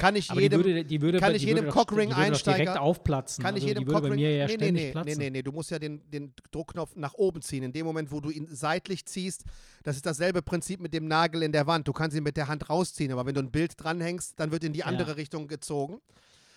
kann 0.00 0.16
ich 0.16 0.30
aber 0.30 0.40
jedem, 0.40 0.62
die 0.62 0.66
würde, 0.66 0.84
die 0.84 1.02
würde, 1.02 1.18
kann 1.18 1.34
ich 1.34 1.42
jedem 1.42 1.68
Cockring-Einsteiger 1.68 2.64
direkt 2.64 2.80
aufplatzen. 2.80 3.44
Kann 3.44 3.54
ich 3.56 3.64
also 3.64 3.68
jedem 3.68 3.86
Cockring, 3.86 4.14
mir 4.14 4.34
ja 4.34 4.46
nee, 4.46 4.72
nee, 4.72 4.90
platzen. 4.92 5.18
nee, 5.18 5.24
nee, 5.24 5.30
nee, 5.30 5.42
du 5.42 5.52
musst 5.52 5.70
ja 5.70 5.78
den, 5.78 6.00
den 6.10 6.32
Druckknopf 6.50 6.96
nach 6.96 7.12
oben 7.14 7.42
ziehen. 7.42 7.64
In 7.64 7.72
dem 7.72 7.84
Moment, 7.84 8.10
wo 8.10 8.20
du 8.20 8.30
ihn 8.30 8.48
seitlich 8.50 9.04
ziehst, 9.04 9.44
das 9.82 9.96
ist 9.96 10.06
dasselbe 10.06 10.40
Prinzip 10.40 10.80
mit 10.80 10.94
dem 10.94 11.06
Nagel 11.06 11.42
in 11.42 11.52
der 11.52 11.66
Wand. 11.66 11.86
Du 11.86 11.92
kannst 11.92 12.16
ihn 12.16 12.22
mit 12.22 12.38
der 12.38 12.48
Hand 12.48 12.70
rausziehen, 12.70 13.12
aber 13.12 13.26
wenn 13.26 13.34
du 13.34 13.42
ein 13.42 13.50
Bild 13.50 13.74
dranhängst, 13.76 14.40
dann 14.40 14.50
wird 14.52 14.64
in 14.64 14.72
die 14.72 14.84
andere 14.84 15.10
ja. 15.10 15.16
Richtung 15.16 15.48
gezogen. 15.48 16.00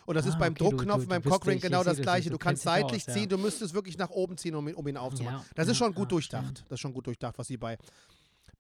Und 0.06 0.16
das 0.16 0.26
ah, 0.26 0.30
ist 0.30 0.40
beim 0.40 0.54
okay, 0.54 0.64
Druckknopf, 0.64 1.00
du, 1.00 1.04
du, 1.04 1.10
beim 1.10 1.24
Cockring 1.24 1.60
genau 1.60 1.84
das 1.84 1.98
gleiche. 1.98 2.30
Du, 2.30 2.38
kannst 2.38 2.64
seitlich 2.64 3.06
ziehen, 3.06 3.24
ja. 3.24 3.28
du 3.28 3.38
müsstest 3.38 3.74
wirklich 3.74 3.98
nach 3.98 4.10
oben 4.10 4.38
ziehen, 4.38 4.56
um 4.56 4.68
ihn, 4.70 4.76
um 4.76 4.88
ihn 4.88 4.96
aufzumachen. 4.96 5.40
Ja, 5.40 5.46
das 5.56 5.68
ist 5.68 5.78
schon 5.78 5.94
gut 5.94 6.12
durchdacht. 6.14 6.64
Das 6.70 6.78
ist 6.78 6.80
schon 6.80 6.94
gut 6.94 7.08
durchdacht, 7.08 7.38
was 7.38 7.48
sie 7.48 7.58
bei, 7.58 7.78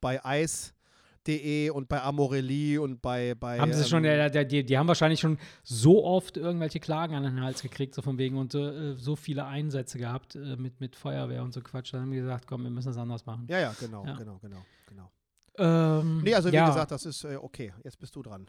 bei 0.01 0.23
Eis 0.25 0.73
De 1.27 1.69
und 1.69 1.87
bei 1.87 2.01
Amorelli 2.01 2.77
und 2.77 3.01
bei. 3.01 3.35
bei 3.35 3.59
haben 3.59 3.73
sie 3.73 3.87
schon, 3.87 4.03
ähm, 4.03 4.31
ja, 4.33 4.43
die, 4.43 4.65
die 4.65 4.77
haben 4.77 4.87
wahrscheinlich 4.87 5.19
schon 5.19 5.37
so 5.63 6.03
oft 6.03 6.37
irgendwelche 6.37 6.79
Klagen 6.79 7.15
an 7.15 7.23
den 7.23 7.41
Hals 7.41 7.61
gekriegt, 7.61 7.95
so 7.95 8.01
von 8.01 8.17
wegen 8.17 8.37
und 8.37 8.53
äh, 8.55 8.95
so 8.95 9.15
viele 9.15 9.45
Einsätze 9.45 9.97
gehabt 9.97 10.35
äh, 10.35 10.55
mit, 10.57 10.81
mit 10.81 10.95
Feuerwehr 10.95 11.43
und 11.43 11.53
so 11.53 11.61
Quatsch. 11.61 11.93
Dann 11.93 12.01
haben 12.01 12.11
die 12.11 12.17
gesagt, 12.17 12.47
komm, 12.47 12.63
wir 12.63 12.71
müssen 12.71 12.89
das 12.89 12.97
anders 12.97 13.25
machen. 13.25 13.47
Ja, 13.49 13.59
ja, 13.59 13.75
genau, 13.79 14.05
ja. 14.05 14.15
genau, 14.15 14.37
genau, 14.39 14.65
genau. 14.87 15.11
Ähm, 15.57 16.21
nee, 16.23 16.33
also 16.33 16.51
wie 16.51 16.55
ja. 16.55 16.67
gesagt, 16.67 16.91
das 16.91 17.05
ist 17.05 17.23
äh, 17.23 17.35
okay. 17.35 17.73
Jetzt 17.83 17.99
bist 17.99 18.15
du 18.15 18.21
dran. 18.21 18.47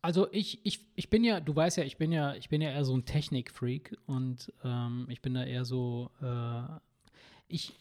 Also 0.00 0.28
ich, 0.30 0.64
ich, 0.64 0.86
ich 0.94 1.10
bin 1.10 1.24
ja, 1.24 1.40
du 1.40 1.54
weißt 1.54 1.76
ja, 1.76 1.84
ich 1.84 1.96
bin 1.96 2.12
ja, 2.12 2.34
ich 2.34 2.48
bin 2.48 2.60
ja 2.60 2.70
eher 2.70 2.84
so 2.84 2.96
ein 2.96 3.04
Technikfreak 3.04 3.96
und 4.06 4.52
ähm, 4.64 5.06
ich 5.10 5.20
bin 5.20 5.34
da 5.34 5.44
eher 5.44 5.64
so, 5.64 6.10
äh, 6.22 6.78
ich. 7.48 7.74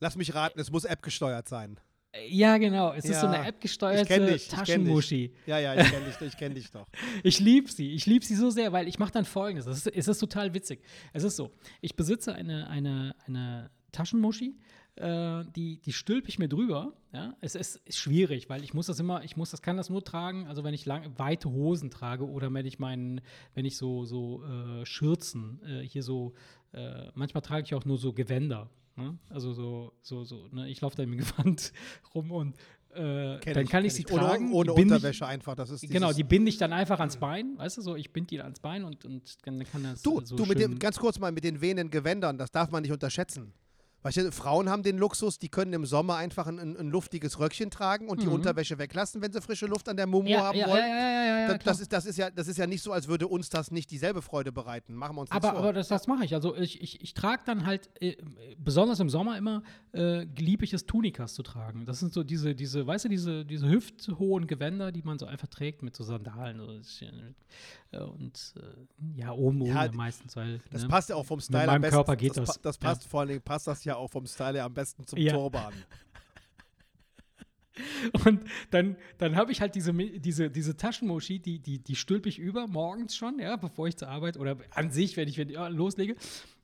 Lass 0.00 0.16
mich 0.16 0.34
raten, 0.34 0.58
es 0.60 0.70
muss 0.70 0.84
App 0.84 1.02
gesteuert 1.02 1.48
sein. 1.48 1.78
Ja, 2.28 2.56
genau. 2.56 2.92
Es 2.92 3.04
ja, 3.04 3.10
ist 3.12 3.20
so 3.20 3.26
eine 3.26 3.46
App-gesteuerte 3.46 4.38
Taschenmuschi. 4.48 5.32
Ja, 5.46 5.58
ja, 5.58 5.74
ich 5.74 5.90
kenne 5.90 6.06
dich, 6.06 6.20
ich 6.20 6.36
kenn 6.36 6.54
dich 6.54 6.70
doch. 6.70 6.86
ich 7.22 7.38
liebe 7.38 7.70
sie. 7.70 7.92
Ich 7.92 8.06
liebe 8.06 8.24
sie 8.24 8.34
so 8.34 8.50
sehr, 8.50 8.72
weil 8.72 8.88
ich 8.88 8.98
mache 8.98 9.12
dann 9.12 9.24
folgendes. 9.24 9.66
Es 9.66 9.86
ist, 9.86 9.94
es 9.94 10.08
ist 10.08 10.18
total 10.18 10.54
witzig. 10.54 10.82
Es 11.12 11.22
ist 11.22 11.36
so, 11.36 11.52
ich 11.80 11.96
besitze 11.96 12.34
eine, 12.34 12.68
eine, 12.68 13.14
eine 13.26 13.70
Taschenmuschi, 13.92 14.56
äh, 14.96 15.44
die, 15.54 15.80
die 15.80 15.92
stülpe 15.92 16.28
ich 16.28 16.38
mir 16.38 16.48
drüber. 16.48 16.94
Ja? 17.12 17.36
Es 17.40 17.54
ist, 17.54 17.76
ist, 17.84 17.98
schwierig, 17.98 18.48
weil 18.48 18.64
ich 18.64 18.74
muss 18.74 18.86
das 18.86 18.98
immer, 19.00 19.22
ich 19.24 19.36
muss 19.36 19.50
das, 19.50 19.62
kann 19.62 19.76
das 19.76 19.90
nur 19.90 20.02
tragen, 20.02 20.46
also 20.46 20.64
wenn 20.64 20.74
ich 20.74 20.86
lang, 20.86 21.12
weite 21.18 21.50
Hosen 21.50 21.90
trage 21.90 22.26
oder 22.26 22.52
wenn 22.52 22.66
ich 22.66 22.78
meinen, 22.78 23.20
wenn 23.54 23.64
ich 23.64 23.76
so, 23.76 24.04
so 24.04 24.42
äh, 24.44 24.84
Schürzen, 24.86 25.60
äh, 25.62 25.82
hier 25.82 26.02
so, 26.02 26.34
äh, 26.72 27.10
manchmal 27.14 27.42
trage 27.42 27.64
ich 27.64 27.74
auch 27.74 27.84
nur 27.84 27.98
so 27.98 28.12
Gewänder. 28.12 28.70
Ne? 28.98 29.18
Also 29.30 29.52
so, 29.52 29.92
so, 30.02 30.24
so, 30.24 30.48
ne? 30.52 30.68
ich 30.68 30.80
laufe 30.80 30.96
da 30.96 31.02
im 31.04 31.16
Gewand 31.16 31.72
rum 32.14 32.32
und 32.32 32.56
äh, 32.94 33.38
dann 33.38 33.64
ich, 33.64 33.70
kann 33.70 33.84
ich 33.84 33.94
sie 33.94 34.02
ich. 34.02 34.06
tragen. 34.06 34.52
Ohne, 34.52 34.72
ohne 34.72 34.82
Unterwäsche 34.82 35.24
ich, 35.24 35.30
einfach. 35.30 35.54
Das 35.54 35.70
ist 35.70 35.88
genau, 35.88 36.12
die 36.12 36.24
binde 36.24 36.48
ich 36.48 36.58
dann 36.58 36.72
einfach 36.72 36.98
ans 36.98 37.16
Bein, 37.16 37.56
weißt 37.56 37.78
du 37.78 37.82
so, 37.82 37.96
ich 37.96 38.12
binde 38.12 38.28
die 38.28 38.40
ans 38.40 38.58
Bein 38.60 38.84
und, 38.84 39.04
und 39.04 39.46
dann 39.46 39.62
kann 39.64 39.82
das 39.84 40.02
Du, 40.02 40.20
so 40.24 40.36
du 40.36 40.46
mit 40.46 40.58
dem, 40.58 40.78
ganz 40.78 40.98
kurz 40.98 41.18
mal 41.18 41.30
mit 41.30 41.44
den 41.44 41.60
wehenden 41.60 41.90
Gewändern, 41.90 42.38
das 42.38 42.50
darf 42.50 42.70
man 42.70 42.82
nicht 42.82 42.92
unterschätzen. 42.92 43.52
Weißt 44.02 44.16
du, 44.16 44.30
Frauen 44.30 44.68
haben 44.68 44.84
den 44.84 44.96
Luxus, 44.96 45.40
die 45.40 45.48
können 45.48 45.72
im 45.72 45.84
Sommer 45.84 46.16
einfach 46.16 46.46
ein, 46.46 46.60
ein, 46.60 46.76
ein 46.76 46.88
luftiges 46.88 47.40
Röckchen 47.40 47.70
tragen 47.70 48.08
und 48.08 48.18
mhm. 48.18 48.22
die 48.22 48.28
Unterwäsche 48.28 48.78
weglassen, 48.78 49.20
wenn 49.22 49.32
sie 49.32 49.40
frische 49.40 49.66
Luft 49.66 49.88
an 49.88 49.96
der 49.96 50.06
Mumu 50.06 50.28
ja, 50.28 50.44
haben 50.44 50.56
ja, 50.56 50.68
wollen. 50.68 50.88
Ja, 50.88 50.96
ja, 50.96 51.38
ja, 51.40 51.48
das, 51.48 51.64
das, 51.64 51.80
ist, 51.80 51.92
das, 51.92 52.06
ist 52.06 52.16
ja, 52.16 52.30
das 52.30 52.46
ist 52.46 52.58
ja 52.58 52.68
nicht 52.68 52.82
so, 52.82 52.92
als 52.92 53.08
würde 53.08 53.26
uns 53.26 53.48
das 53.48 53.72
nicht 53.72 53.90
dieselbe 53.90 54.22
Freude 54.22 54.52
bereiten. 54.52 54.94
Machen 54.94 55.16
wir 55.16 55.22
uns 55.22 55.32
aber, 55.32 55.50
vor. 55.50 55.58
Aber 55.58 55.72
das, 55.72 55.88
das 55.88 56.06
mache 56.06 56.24
ich. 56.24 56.34
Also 56.34 56.54
ich, 56.56 56.80
ich, 56.80 57.02
ich 57.02 57.12
trage 57.12 57.42
dann 57.44 57.66
halt, 57.66 57.90
äh, 58.00 58.16
besonders 58.56 59.00
im 59.00 59.08
Sommer 59.08 59.36
immer, 59.36 59.64
äh, 59.92 60.24
liebe 60.38 60.64
ich 60.64 60.72
es, 60.72 60.86
Tunikas 60.86 61.34
zu 61.34 61.42
tragen. 61.42 61.84
Das 61.84 61.98
sind 61.98 62.12
so 62.12 62.22
diese, 62.22 62.54
diese 62.54 62.86
weißt 62.86 63.06
du, 63.06 63.08
diese, 63.08 63.44
diese 63.44 63.68
hüfthohen 63.68 64.46
Gewänder, 64.46 64.92
die 64.92 65.02
man 65.02 65.18
so 65.18 65.26
einfach 65.26 65.48
trägt 65.48 65.82
mit 65.82 65.96
so 65.96 66.04
Sandalen. 66.04 66.60
Äh, 66.60 67.87
und 67.92 68.54
äh, 68.56 69.18
ja, 69.18 69.32
oben 69.32 69.62
ohne 69.62 69.90
meistens. 69.94 70.36
Weil, 70.36 70.60
das 70.70 70.82
ne? 70.82 70.88
passt 70.88 71.08
ja 71.08 71.16
auch 71.16 71.24
vom 71.24 71.40
Style 71.40 71.62
mit 71.62 71.70
am 71.70 71.80
besten. 71.80 71.96
Körper 71.96 72.16
geht 72.16 72.36
das. 72.36 72.46
Das, 72.46 72.60
das 72.60 72.78
passt 72.78 73.06
vor 73.06 73.20
allen 73.20 73.30
Dingen, 73.30 73.42
passt 73.42 73.66
das 73.66 73.84
ja 73.84 73.96
auch 73.96 74.08
vom 74.08 74.26
Style 74.26 74.62
am 74.62 74.74
besten 74.74 75.06
zum 75.06 75.18
ja. 75.18 75.32
Turban. 75.32 75.72
Und 78.24 78.44
dann, 78.70 78.96
dann 79.18 79.36
habe 79.36 79.52
ich 79.52 79.60
halt 79.60 79.74
diese, 79.74 79.92
diese, 79.92 80.50
diese 80.50 80.76
Taschenmoshi, 80.76 81.38
die, 81.38 81.60
die, 81.60 81.78
die 81.78 81.96
stülpe 81.96 82.28
ich 82.28 82.38
über 82.38 82.66
morgens 82.66 83.16
schon, 83.16 83.38
ja, 83.38 83.56
bevor 83.56 83.88
ich 83.88 83.96
zur 83.96 84.08
Arbeit 84.08 84.36
oder 84.36 84.56
an 84.74 84.90
sich, 84.90 85.16
wenn 85.16 85.28
ich, 85.28 85.38
wenn 85.38 85.48
ich 85.48 85.54
ja, 85.54 85.68
loslege. 85.68 86.16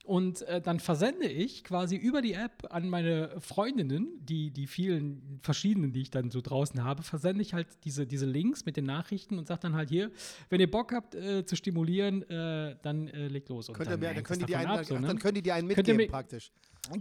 Und 0.05 0.43
äh, 0.43 0.61
dann 0.61 0.79
versende 0.79 1.27
ich 1.27 1.63
quasi 1.63 1.95
über 1.95 2.21
die 2.21 2.33
App 2.33 2.67
an 2.69 2.87
meine 2.89 3.41
Freundinnen, 3.41 4.23
die, 4.23 4.51
die 4.51 4.67
vielen 4.67 5.39
verschiedenen, 5.41 5.93
die 5.93 6.01
ich 6.03 6.11
dann 6.11 6.29
so 6.29 6.41
draußen 6.41 6.83
habe, 6.83 7.01
versende 7.01 7.41
ich 7.41 7.55
halt 7.55 7.67
diese, 7.83 8.05
diese 8.05 8.27
Links 8.27 8.65
mit 8.65 8.77
den 8.77 8.85
Nachrichten 8.85 9.39
und 9.39 9.47
sage 9.47 9.61
dann 9.61 9.73
halt 9.73 9.89
hier, 9.89 10.11
wenn 10.49 10.59
ihr 10.59 10.69
Bock 10.69 10.93
habt 10.93 11.15
äh, 11.15 11.43
zu 11.43 11.55
stimulieren, 11.55 12.21
äh, 12.29 12.75
dann 12.83 13.07
äh, 13.07 13.27
legt 13.29 13.49
los. 13.49 13.67
Und 13.67 13.79
dann, 13.79 13.99
mehr, 13.99 14.13
dann, 14.13 14.23
können 14.23 14.43
einen, 14.53 14.67
ab, 14.67 14.85
so, 14.85 14.99
ne? 14.99 15.07
dann 15.07 15.17
können 15.17 15.35
die 15.35 15.41
dir 15.41 15.55
einen 15.55 15.67
mitgeben 15.67 15.97
mir, 15.97 16.07
praktisch. 16.07 16.51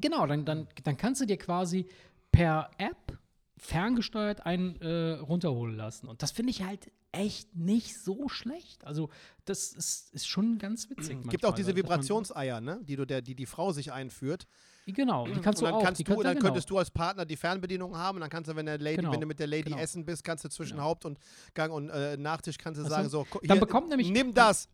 Genau, 0.00 0.26
dann, 0.26 0.46
dann, 0.46 0.66
dann 0.82 0.96
kannst 0.96 1.20
du 1.20 1.26
dir 1.26 1.36
quasi 1.36 1.86
per 2.32 2.70
App 2.78 3.18
ferngesteuert 3.58 4.46
einen 4.46 4.80
äh, 4.80 5.12
runterholen 5.18 5.76
lassen. 5.76 6.08
Und 6.08 6.22
das 6.22 6.32
finde 6.32 6.50
ich 6.50 6.62
halt 6.62 6.90
echt 7.14 7.54
nicht 7.54 7.98
so 8.00 8.28
schlecht. 8.28 8.84
Also, 8.84 9.10
das 9.44 9.72
ist, 9.72 10.12
ist 10.14 10.26
schon 10.26 10.58
ganz 10.58 10.90
witzig. 10.90 11.18
Es 11.22 11.30
gibt 11.30 11.44
auch 11.44 11.54
diese 11.54 11.76
Vibrationseier, 11.76 12.60
ne? 12.60 12.80
die, 12.82 12.96
du 12.96 13.04
der, 13.04 13.22
die 13.22 13.34
die 13.34 13.46
Frau 13.46 13.72
sich 13.72 13.92
einführt. 13.92 14.46
Genau, 14.86 15.26
die 15.26 15.40
kannst 15.40 15.62
und 15.62 15.66
dann 15.66 15.72
du 15.72 15.78
auch. 15.78 15.82
Kannst 15.82 16.00
die 16.00 16.04
du, 16.04 16.12
kannst, 16.12 16.24
dann 16.26 16.34
genau. 16.34 16.46
könntest 16.46 16.68
du 16.68 16.76
als 16.76 16.90
Partner 16.90 17.24
die 17.24 17.36
Fernbedienung 17.36 17.96
haben 17.96 18.16
und 18.16 18.20
dann 18.20 18.28
kannst 18.28 18.50
du, 18.50 18.56
wenn, 18.56 18.66
der 18.66 18.78
Lady, 18.78 18.96
genau. 18.96 19.12
wenn 19.12 19.20
du 19.20 19.26
mit 19.26 19.38
der 19.38 19.46
Lady 19.46 19.70
genau. 19.70 19.78
essen 19.78 20.04
bist, 20.04 20.24
kannst 20.24 20.44
du 20.44 20.50
zwischen 20.50 20.74
genau. 20.74 20.84
Haupt 20.84 21.06
und 21.06 21.18
Gang 21.54 21.72
und 21.72 21.88
äh, 21.88 22.18
Nachtisch 22.18 22.58
kannst 22.58 22.78
du 22.80 22.84
also, 22.84 22.94
sagen, 22.94 23.08
so, 23.08 23.26
hier, 23.40 23.48
dann 23.48 23.60
bekommt 23.60 23.88
nämlich 23.88 24.10
nimm 24.10 24.34
das. 24.34 24.68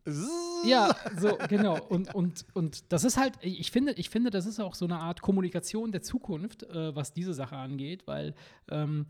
Ja, 0.65 0.95
so 1.17 1.37
genau 1.47 1.81
und, 1.87 2.13
und, 2.13 2.45
und 2.53 2.91
das 2.91 3.05
ist 3.05 3.17
halt, 3.17 3.35
ich 3.41 3.71
finde, 3.71 3.93
ich 3.93 4.09
finde, 4.09 4.31
das 4.31 4.45
ist 4.45 4.59
auch 4.59 4.75
so 4.75 4.85
eine 4.85 4.99
Art 4.99 5.21
Kommunikation 5.21 5.93
der 5.93 6.01
Zukunft, 6.01 6.63
äh, 6.63 6.93
was 6.93 7.13
diese 7.13 7.33
Sache 7.33 7.55
angeht, 7.55 8.05
weil 8.05 8.35
ähm, 8.69 9.07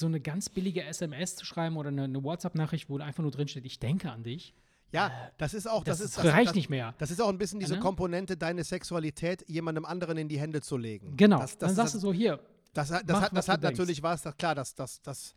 so 0.00 0.06
eine 0.06 0.20
ganz 0.20 0.48
billige 0.48 0.84
SMS 0.84 1.36
zu 1.36 1.44
schreiben 1.44 1.76
oder 1.76 1.88
eine, 1.88 2.04
eine 2.04 2.24
WhatsApp-Nachricht, 2.24 2.88
wo 2.88 2.98
einfach 2.98 3.22
nur 3.22 3.30
drinsteht, 3.30 3.64
ich 3.64 3.78
denke 3.78 4.10
an 4.10 4.22
dich. 4.22 4.54
Ja, 4.92 5.12
das 5.38 5.54
ist 5.54 5.68
auch, 5.68 5.84
das, 5.84 5.98
das 5.98 6.08
ist, 6.08 6.18
das 6.18 6.24
reicht 6.26 6.48
das, 6.48 6.54
nicht 6.56 6.68
mehr. 6.68 6.94
Das 6.98 7.10
ist 7.10 7.20
auch 7.20 7.28
ein 7.28 7.38
bisschen 7.38 7.60
diese 7.60 7.74
ja, 7.74 7.78
ne? 7.78 7.82
Komponente, 7.82 8.36
deine 8.36 8.64
Sexualität 8.64 9.44
jemandem 9.48 9.84
anderen 9.84 10.18
in 10.18 10.28
die 10.28 10.40
Hände 10.40 10.60
zu 10.60 10.76
legen. 10.76 11.16
Genau. 11.16 11.38
Das, 11.38 11.56
dann 11.58 11.74
sagst 11.74 11.94
du 11.94 11.98
so 12.00 12.12
hier. 12.12 12.40
Das, 12.72 12.90
hat, 12.90 13.04
das 13.06 13.48
hat 13.48 13.62
natürlich 13.62 14.02
was, 14.02 14.22
das, 14.22 14.36
klar, 14.36 14.54
das, 14.54 14.74
das, 14.74 15.00
das, 15.02 15.34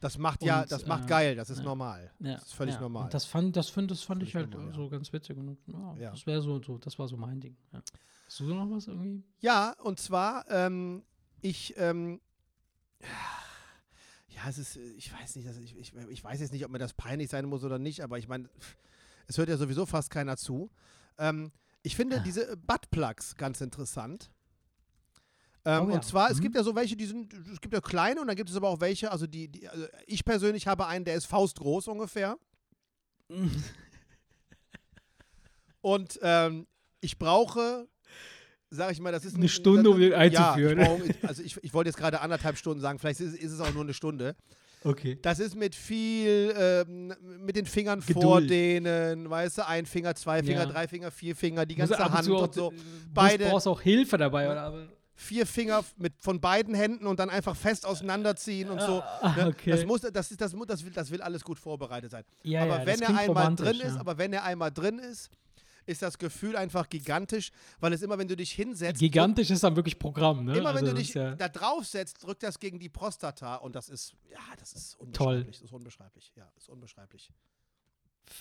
das 0.00 0.16
macht 0.16 0.42
ja, 0.42 0.64
das 0.64 0.86
macht 0.86 1.04
äh, 1.04 1.08
geil, 1.08 1.36
das 1.36 1.50
ist 1.50 1.58
ja. 1.58 1.64
normal. 1.64 2.10
Ja. 2.20 2.34
Das 2.34 2.44
ist 2.44 2.54
völlig 2.54 2.74
ja. 2.74 2.80
normal. 2.80 3.04
Und 3.04 3.14
das 3.14 3.24
fand, 3.24 3.56
das 3.56 3.68
fand, 3.68 3.90
das 3.90 4.02
fand 4.02 4.22
ich 4.22 4.34
halt 4.34 4.50
normal, 4.50 4.72
so 4.72 4.88
ganz 4.88 5.12
witzig 5.12 5.36
und 5.36 5.58
das 5.98 6.26
wäre 6.26 6.40
so, 6.40 6.62
so, 6.62 6.78
das 6.78 6.98
war 6.98 7.08
so 7.08 7.16
mein 7.16 7.40
Ding. 7.40 7.56
Hast 8.26 8.40
du 8.40 8.44
noch 8.44 8.70
was 8.70 8.86
irgendwie? 8.86 9.22
Ja, 9.40 9.74
und 9.82 9.98
zwar, 9.98 10.44
ähm, 10.50 11.02
ich, 11.40 11.74
ähm, 11.78 12.20
ja, 14.42 14.48
es 14.48 14.58
ist, 14.58 14.76
äh, 14.76 14.80
ich 14.96 15.12
weiß 15.12 15.36
nicht, 15.36 15.46
ich, 15.60 15.76
ich, 15.76 15.92
ich 16.10 16.24
weiß 16.24 16.40
jetzt 16.40 16.52
nicht, 16.52 16.64
ob 16.64 16.70
mir 16.70 16.78
das 16.78 16.92
peinlich 16.94 17.28
sein 17.30 17.46
muss 17.46 17.64
oder 17.64 17.78
nicht, 17.78 18.02
aber 18.02 18.18
ich 18.18 18.28
meine, 18.28 18.48
es 19.26 19.36
hört 19.38 19.48
ja 19.48 19.56
sowieso 19.56 19.84
fast 19.86 20.10
keiner 20.10 20.36
zu. 20.36 20.70
Ähm, 21.18 21.52
ich 21.82 21.96
finde 21.96 22.16
Ah. 22.16 22.20
diese 22.20 22.56
Buttplugs 22.56 23.36
ganz 23.36 23.60
interessant. 23.60 24.30
Ähm, 25.64 25.84
Oh 25.86 25.88
ja. 25.90 25.94
Und 25.96 26.04
zwar, 26.04 26.30
es 26.30 26.38
Mhm. 26.38 26.42
gibt 26.42 26.54
ja 26.56 26.62
so 26.62 26.74
welche, 26.74 26.96
die 26.96 27.06
sind, 27.06 27.32
es 27.52 27.60
gibt 27.60 27.74
ja 27.74 27.80
kleine 27.80 28.20
und 28.20 28.26
dann 28.28 28.36
gibt 28.36 28.48
es 28.50 28.56
aber 28.56 28.68
auch 28.68 28.80
welche, 28.80 29.10
also 29.10 29.26
die, 29.26 29.48
die 29.48 29.68
also 29.68 29.86
ich 30.06 30.24
persönlich 30.24 30.66
habe 30.66 30.86
einen, 30.86 31.04
der 31.04 31.14
ist 31.14 31.26
faustgroß 31.26 31.88
ungefähr. 31.88 32.38
Und 35.80 36.18
ähm, 36.22 36.66
ich 37.00 37.18
brauche, 37.18 37.88
sag 38.70 38.92
ich 38.92 39.00
mal, 39.00 39.12
das 39.12 39.24
ist 39.24 39.36
Eine 39.36 39.48
Stunde, 39.48 39.90
um 39.90 39.98
den 40.00 40.12
einzuführen. 40.12 40.78
Ja, 40.78 40.94
ich 40.96 41.12
brauche, 41.20 41.28
also 41.28 41.42
ich, 41.42 41.56
ich 41.62 41.74
wollte 41.74 41.88
jetzt 41.88 41.96
gerade 41.96 42.20
anderthalb 42.20 42.56
Stunden 42.58 42.80
sagen, 42.80 42.98
vielleicht 42.98 43.20
ist, 43.20 43.34
ist 43.36 43.52
es 43.52 43.60
auch 43.60 43.72
nur 43.72 43.82
eine 43.82 43.94
Stunde. 43.94 44.34
Okay. 44.84 45.18
Das 45.22 45.40
ist 45.40 45.56
mit 45.56 45.74
viel, 45.74 46.54
ähm, 46.56 47.12
mit 47.44 47.56
den 47.56 47.66
Fingern 47.66 48.00
Geduld. 48.00 48.22
vordehnen, 48.24 49.28
weißt 49.28 49.58
du, 49.58 49.66
ein 49.66 49.86
Finger, 49.86 50.14
zwei 50.14 50.42
Finger, 50.42 50.60
Ja. 50.60 50.66
drei 50.66 50.86
Finger, 50.86 51.10
vier 51.10 51.34
Finger, 51.34 51.66
die 51.66 51.74
ganze 51.74 51.94
und 51.94 52.00
Hand 52.12 52.30
auch- 52.30 52.42
und 52.42 52.54
so. 52.54 52.70
Du 52.70 52.76
Beide- 53.12 53.46
brauchst 53.46 53.66
auch 53.66 53.80
Hilfe 53.80 54.16
dabei, 54.18 54.50
oder? 54.50 54.86
Vier 55.16 55.46
Finger 55.46 55.84
mit, 55.96 56.12
von 56.20 56.40
beiden 56.40 56.76
Händen 56.76 57.08
und 57.08 57.18
dann 57.18 57.28
einfach 57.28 57.56
fest 57.56 57.84
auseinanderziehen 57.84 58.70
und 58.70 58.80
so. 58.80 59.02
Ah, 59.02 59.34
ne? 59.36 59.46
okay. 59.48 59.72
Das, 59.72 59.84
muss, 59.84 60.02
das, 60.02 60.30
ist, 60.30 60.40
das, 60.40 60.54
das, 60.68 60.84
will, 60.84 60.92
das 60.92 61.10
will 61.10 61.22
alles 61.22 61.42
gut 61.42 61.58
vorbereitet 61.58 62.12
sein. 62.12 62.22
ja, 62.44 62.62
aber 62.62 62.78
ja, 62.78 62.86
wenn 62.86 63.02
er 63.02 63.18
einmal 63.18 63.54
drin 63.56 63.80
ist, 63.80 63.96
aber 63.98 64.16
wenn 64.16 64.32
er 64.32 64.44
einmal 64.44 64.70
drin 64.70 65.00
ist, 65.00 65.28
ist 65.88 66.02
das 66.02 66.18
Gefühl 66.18 66.56
einfach 66.56 66.88
gigantisch, 66.88 67.50
weil 67.80 67.92
es 67.92 68.02
immer, 68.02 68.18
wenn 68.18 68.28
du 68.28 68.36
dich 68.36 68.52
hinsetzt, 68.52 69.00
Gigantisch 69.00 69.50
ist 69.50 69.62
dann 69.64 69.74
wirklich 69.76 69.98
Programm, 69.98 70.44
ne? 70.44 70.52
Immer 70.56 70.70
wenn 70.74 70.84
Also 70.84 70.86
du 70.86 70.92
das 70.92 71.02
dich 71.02 71.14
ja 71.14 71.34
da 71.34 71.48
drauf 71.48 71.86
setzt, 71.86 72.22
drückt 72.22 72.42
das 72.42 72.58
gegen 72.58 72.78
die 72.78 72.88
Prostata 72.88 73.56
und 73.56 73.74
das 73.74 73.88
ist, 73.88 74.14
ja, 74.30 74.38
das 74.58 74.72
ist 74.74 74.96
Toll. 75.12 75.36
unbeschreiblich. 75.38 75.56
Das 75.58 75.64
ist 75.64 75.72
unbeschreiblich. 75.72 76.32
Ja, 76.36 76.48
ist 76.56 76.68
unbeschreiblich. 76.68 77.32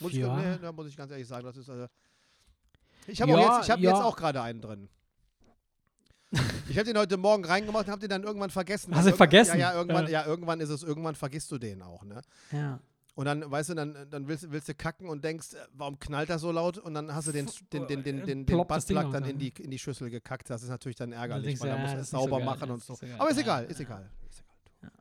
Muss 0.02 0.12
ich, 0.12 0.18
ja. 0.20 0.36
nee, 0.36 0.58
da 0.62 0.72
muss 0.72 0.88
ich 0.88 0.98
ganz 0.98 1.12
ehrlich 1.12 1.28
sagen, 1.28 1.46
das 1.46 1.56
ist 1.58 1.70
also. 1.70 1.88
Ich 3.08 3.22
habe 3.22 3.32
Ja, 3.32 3.40
jetzt, 3.40 3.66
ich 3.66 3.72
habe 3.72 3.82
ja. 3.82 3.92
jetzt 3.92 4.02
auch 4.04 4.18
gerade 4.18 4.42
einen 4.42 4.62
drin. 4.62 4.90
Ich 6.70 6.78
habe 6.78 6.84
den 6.84 6.98
heute 6.98 7.16
Morgen 7.16 7.46
reingemacht 7.46 7.86
und 7.86 7.92
habe 7.92 8.02
den 8.02 8.10
dann 8.10 8.24
irgendwann 8.24 8.50
vergessen. 8.50 8.94
Hast 8.94 9.08
du 9.08 9.14
vergessen? 9.14 9.58
Ja, 9.58 9.72
ja, 9.72 9.78
irgendwann, 9.78 10.06
Ja. 10.08 10.24
ja, 10.24 10.26
irgendwann 10.26 10.60
ist 10.60 10.70
es, 10.70 10.84
irgendwann 10.84 11.16
vergisst 11.16 11.50
du 11.52 11.58
den 11.58 11.82
auch, 11.82 12.04
ne? 12.04 12.22
ja. 12.52 12.80
Und 13.18 13.26
dann, 13.26 13.50
weißt 13.50 13.70
du, 13.70 13.74
dann, 13.74 13.98
dann 14.12 14.28
willst, 14.28 14.52
willst 14.52 14.70
du 14.70 14.76
kacken 14.76 15.10
und 15.10 15.24
denkst, 15.24 15.56
äh, 15.56 15.58
warum 15.74 15.98
knallt 15.98 16.30
das 16.30 16.42
so 16.42 16.52
laut? 16.52 16.78
Und 16.78 16.94
dann 16.94 17.12
hast 17.16 17.28
du 17.28 17.32
den, 17.32 17.48
den, 17.74 17.88
den, 17.88 18.04
den, 18.04 18.04
den, 18.04 18.26
den 18.28 18.46
Ding 18.46 18.58
Buttplug 18.68 19.12
dann 19.12 19.26
in 19.26 19.40
die, 19.40 19.52
in 19.58 19.72
die 19.72 19.80
Schüssel 19.80 20.12
gekackt. 20.12 20.48
Das 20.52 20.62
ist 20.62 20.70
natürlich 20.70 20.98
dann 20.98 21.14
ärgerlich, 21.14 21.60
weil 21.60 21.70
ja, 21.70 21.78
du 21.78 21.82
das 21.82 21.94
es 21.96 22.10
so 22.12 22.20
sauber 22.20 22.38
geil, 22.38 22.46
machen 22.46 22.70
und 22.70 22.84
so. 22.84 22.94
so. 22.94 23.08
Aber 23.18 23.32
ist 23.32 23.40
egal, 23.40 23.66
ist 23.66 23.80
egal. 23.80 24.08
Ist 24.30 24.44
egal. 24.78 24.92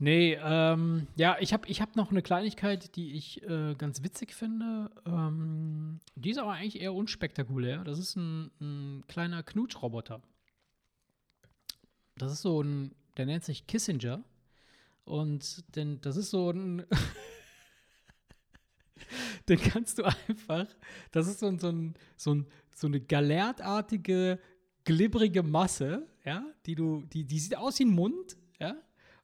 Nee, 0.00 0.36
ähm, 0.42 1.06
ja, 1.14 1.36
ich 1.38 1.52
habe 1.52 1.68
ich 1.68 1.80
hab 1.80 1.94
noch 1.94 2.10
eine 2.10 2.20
Kleinigkeit, 2.20 2.96
die 2.96 3.12
ich 3.12 3.44
äh, 3.44 3.76
ganz 3.76 4.02
witzig 4.02 4.34
finde. 4.34 4.90
Ähm, 5.06 6.00
die 6.16 6.30
ist 6.30 6.38
aber 6.38 6.50
eigentlich 6.50 6.82
eher 6.82 6.94
unspektakulär. 6.94 7.84
Das 7.84 8.00
ist 8.00 8.16
ein, 8.16 8.50
ein 8.60 9.04
kleiner 9.06 9.44
Knutschroboter. 9.44 10.20
Das 12.16 12.32
ist 12.32 12.42
so 12.42 12.60
ein, 12.60 12.90
der 13.18 13.26
nennt 13.26 13.44
sich 13.44 13.68
Kissinger. 13.68 14.24
Und 15.06 15.64
denn 15.76 16.00
das 16.02 16.16
ist 16.16 16.30
so 16.30 16.50
ein. 16.50 16.84
den 19.48 19.58
kannst 19.58 19.98
du 19.98 20.04
einfach. 20.04 20.66
Das 21.12 21.28
ist 21.28 21.38
so, 21.38 21.46
ein, 21.46 21.58
so, 21.58 21.68
ein, 21.68 21.94
so, 22.16 22.34
ein, 22.34 22.46
so 22.74 22.88
eine 22.88 23.00
galertartige, 23.00 24.40
glibbrige 24.84 25.44
Masse, 25.44 26.06
ja, 26.24 26.44
die 26.66 26.74
du, 26.74 27.02
die, 27.02 27.24
die 27.24 27.38
sieht 27.38 27.56
aus 27.56 27.78
wie 27.78 27.84
ein 27.84 27.90
Mund, 27.90 28.36
ja. 28.58 28.76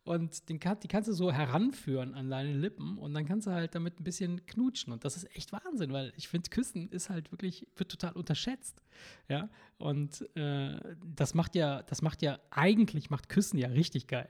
Und 0.04 0.48
den 0.48 0.58
kann, 0.58 0.80
die 0.80 0.88
kannst 0.88 1.08
du 1.08 1.12
so 1.12 1.32
heranführen 1.32 2.14
an 2.14 2.30
deine 2.30 2.56
Lippen 2.56 2.98
und 2.98 3.14
dann 3.14 3.24
kannst 3.24 3.46
du 3.46 3.52
halt 3.52 3.74
damit 3.74 4.00
ein 4.00 4.04
bisschen 4.04 4.44
knutschen. 4.46 4.92
Und 4.92 5.04
das 5.04 5.16
ist 5.16 5.34
echt 5.36 5.52
Wahnsinn, 5.52 5.92
weil 5.92 6.12
ich 6.16 6.28
finde, 6.28 6.50
Küssen 6.50 6.88
ist 6.90 7.08
halt 7.08 7.30
wirklich, 7.30 7.68
wird 7.76 7.90
total 7.90 8.12
unterschätzt. 8.12 8.82
Ja. 9.28 9.48
Und 9.78 10.28
äh, 10.36 10.78
das 11.04 11.34
macht 11.34 11.54
ja, 11.54 11.82
das 11.82 12.02
macht 12.02 12.22
ja, 12.22 12.40
eigentlich 12.50 13.10
macht 13.10 13.28
Küssen 13.28 13.58
ja 13.58 13.68
richtig 13.68 14.08
geil. 14.08 14.28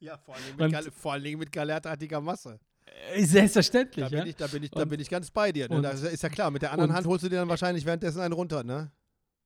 Ja, 0.00 0.16
vor 0.16 0.34
allem 0.34 0.44
mit, 0.58 0.72
Gal 0.72 0.84
vor 0.92 1.12
allen 1.12 1.24
Dingen 1.24 1.38
mit 1.38 1.50
galertartiger 1.52 2.20
Masse. 2.20 2.58
Äh, 3.14 3.22
Selbstverständlich, 3.24 4.04
Da 4.04 4.08
bin, 4.08 4.18
ja. 4.20 4.24
ich, 4.26 4.36
da, 4.36 4.46
bin 4.46 4.62
ich, 4.62 4.70
da 4.70 4.82
Und- 4.82 4.88
bin 4.88 5.00
ich 5.00 5.10
ganz 5.10 5.30
bei 5.30 5.52
dir. 5.52 5.68
Ne? 5.68 5.76
und- 5.76 5.82
Da 5.82 5.90
ist, 5.90 6.22
ja 6.22 6.28
klar, 6.28 6.50
mit 6.50 6.62
der 6.62 6.72
anderen 6.72 6.92
Hand 6.92 7.06
holst 7.06 7.24
du 7.24 7.28
dir 7.28 7.36
dann 7.36 7.48
wahrscheinlich 7.48 7.84
währenddessen 7.84 8.20
einen 8.20 8.32
runter, 8.32 8.62
ne? 8.64 8.90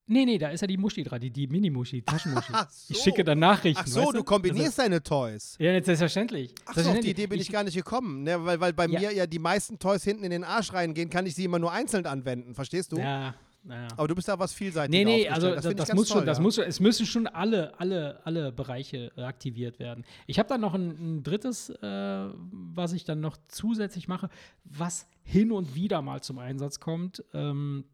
Nee, 0.06 0.24
nee, 0.24 0.36
da 0.36 0.50
ist 0.50 0.60
ja 0.60 0.66
die 0.66 0.76
Muschi 0.76 1.04
dran, 1.04 1.20
die, 1.20 1.30
die 1.30 1.46
Mini-Muschi, 1.46 1.98
die 2.00 2.02
Taschenmuschi. 2.04 2.52
So. 2.70 2.94
Ich 2.94 2.98
schicke 3.00 3.22
dann 3.24 3.38
Nachrichten. 3.38 3.80
Ach 3.82 3.86
so, 3.86 4.00
weißt 4.00 4.14
du 4.14 4.24
kombinierst 4.24 4.78
deine 4.78 5.00
Toys. 5.02 5.52
Also, 5.54 5.64
ja, 5.64 5.72
jetzt 5.72 5.86
selbstverständlich. 5.86 6.54
Ach 6.66 6.74
so, 6.76 6.90
auf 6.90 6.98
die 7.00 7.10
Idee 7.10 7.28
bin 7.28 7.40
ich, 7.40 7.50
gar 7.50 7.62
nicht 7.62 7.74
gekommen. 7.76 8.24
Ne? 8.24 8.44
Weil, 8.44 8.60
weil 8.60 8.72
bei 8.72 8.86
Ja. 8.88 8.98
mir 9.00 9.12
ja 9.14 9.26
die 9.26 9.38
meisten 9.38 9.78
Toys 9.78 10.02
hinten 10.02 10.24
in 10.24 10.30
den 10.32 10.44
Arsch 10.44 10.72
reingehen, 10.72 11.08
kann 11.08 11.24
ich 11.24 11.34
sie 11.36 11.44
immer 11.44 11.60
nur 11.60 11.70
einzeln 11.70 12.04
anwenden. 12.06 12.54
Verstehst 12.54 12.90
du? 12.92 12.98
Ja, 12.98 13.34
ja. 13.68 13.88
Aber 13.96 14.08
du 14.08 14.14
bist 14.14 14.28
da 14.28 14.38
was 14.38 14.52
vielseitiger 14.52 15.04
Nee, 15.04 15.04
nee, 15.04 15.28
also 15.28 15.50
das, 15.50 15.64
das, 15.64 15.74
das, 15.74 15.92
muss 15.94 16.08
toll, 16.08 16.18
schon, 16.18 16.26
das 16.26 16.38
ja. 16.38 16.42
muss 16.42 16.54
schon, 16.56 16.64
es 16.64 16.80
müssen 16.80 17.06
schon 17.06 17.26
alle, 17.26 17.78
alle, 17.78 18.20
alle 18.24 18.52
Bereiche 18.52 19.12
äh, 19.16 19.22
aktiviert 19.22 19.78
werden. 19.78 20.04
Ich 20.26 20.38
habe 20.38 20.48
dann 20.48 20.60
noch 20.60 20.74
ein, 20.74 21.18
ein 21.18 21.22
drittes, 21.22 21.70
äh, 21.70 22.28
was 22.50 22.92
ich 22.92 23.04
dann 23.04 23.20
noch 23.20 23.36
zusätzlich 23.48 24.08
mache, 24.08 24.28
was 24.64 25.06
hin 25.22 25.52
und 25.52 25.74
wieder 25.74 26.02
mal 26.02 26.22
zum 26.22 26.38
Einsatz 26.38 26.80
kommt, 26.80 27.24
ähm, 27.32 27.84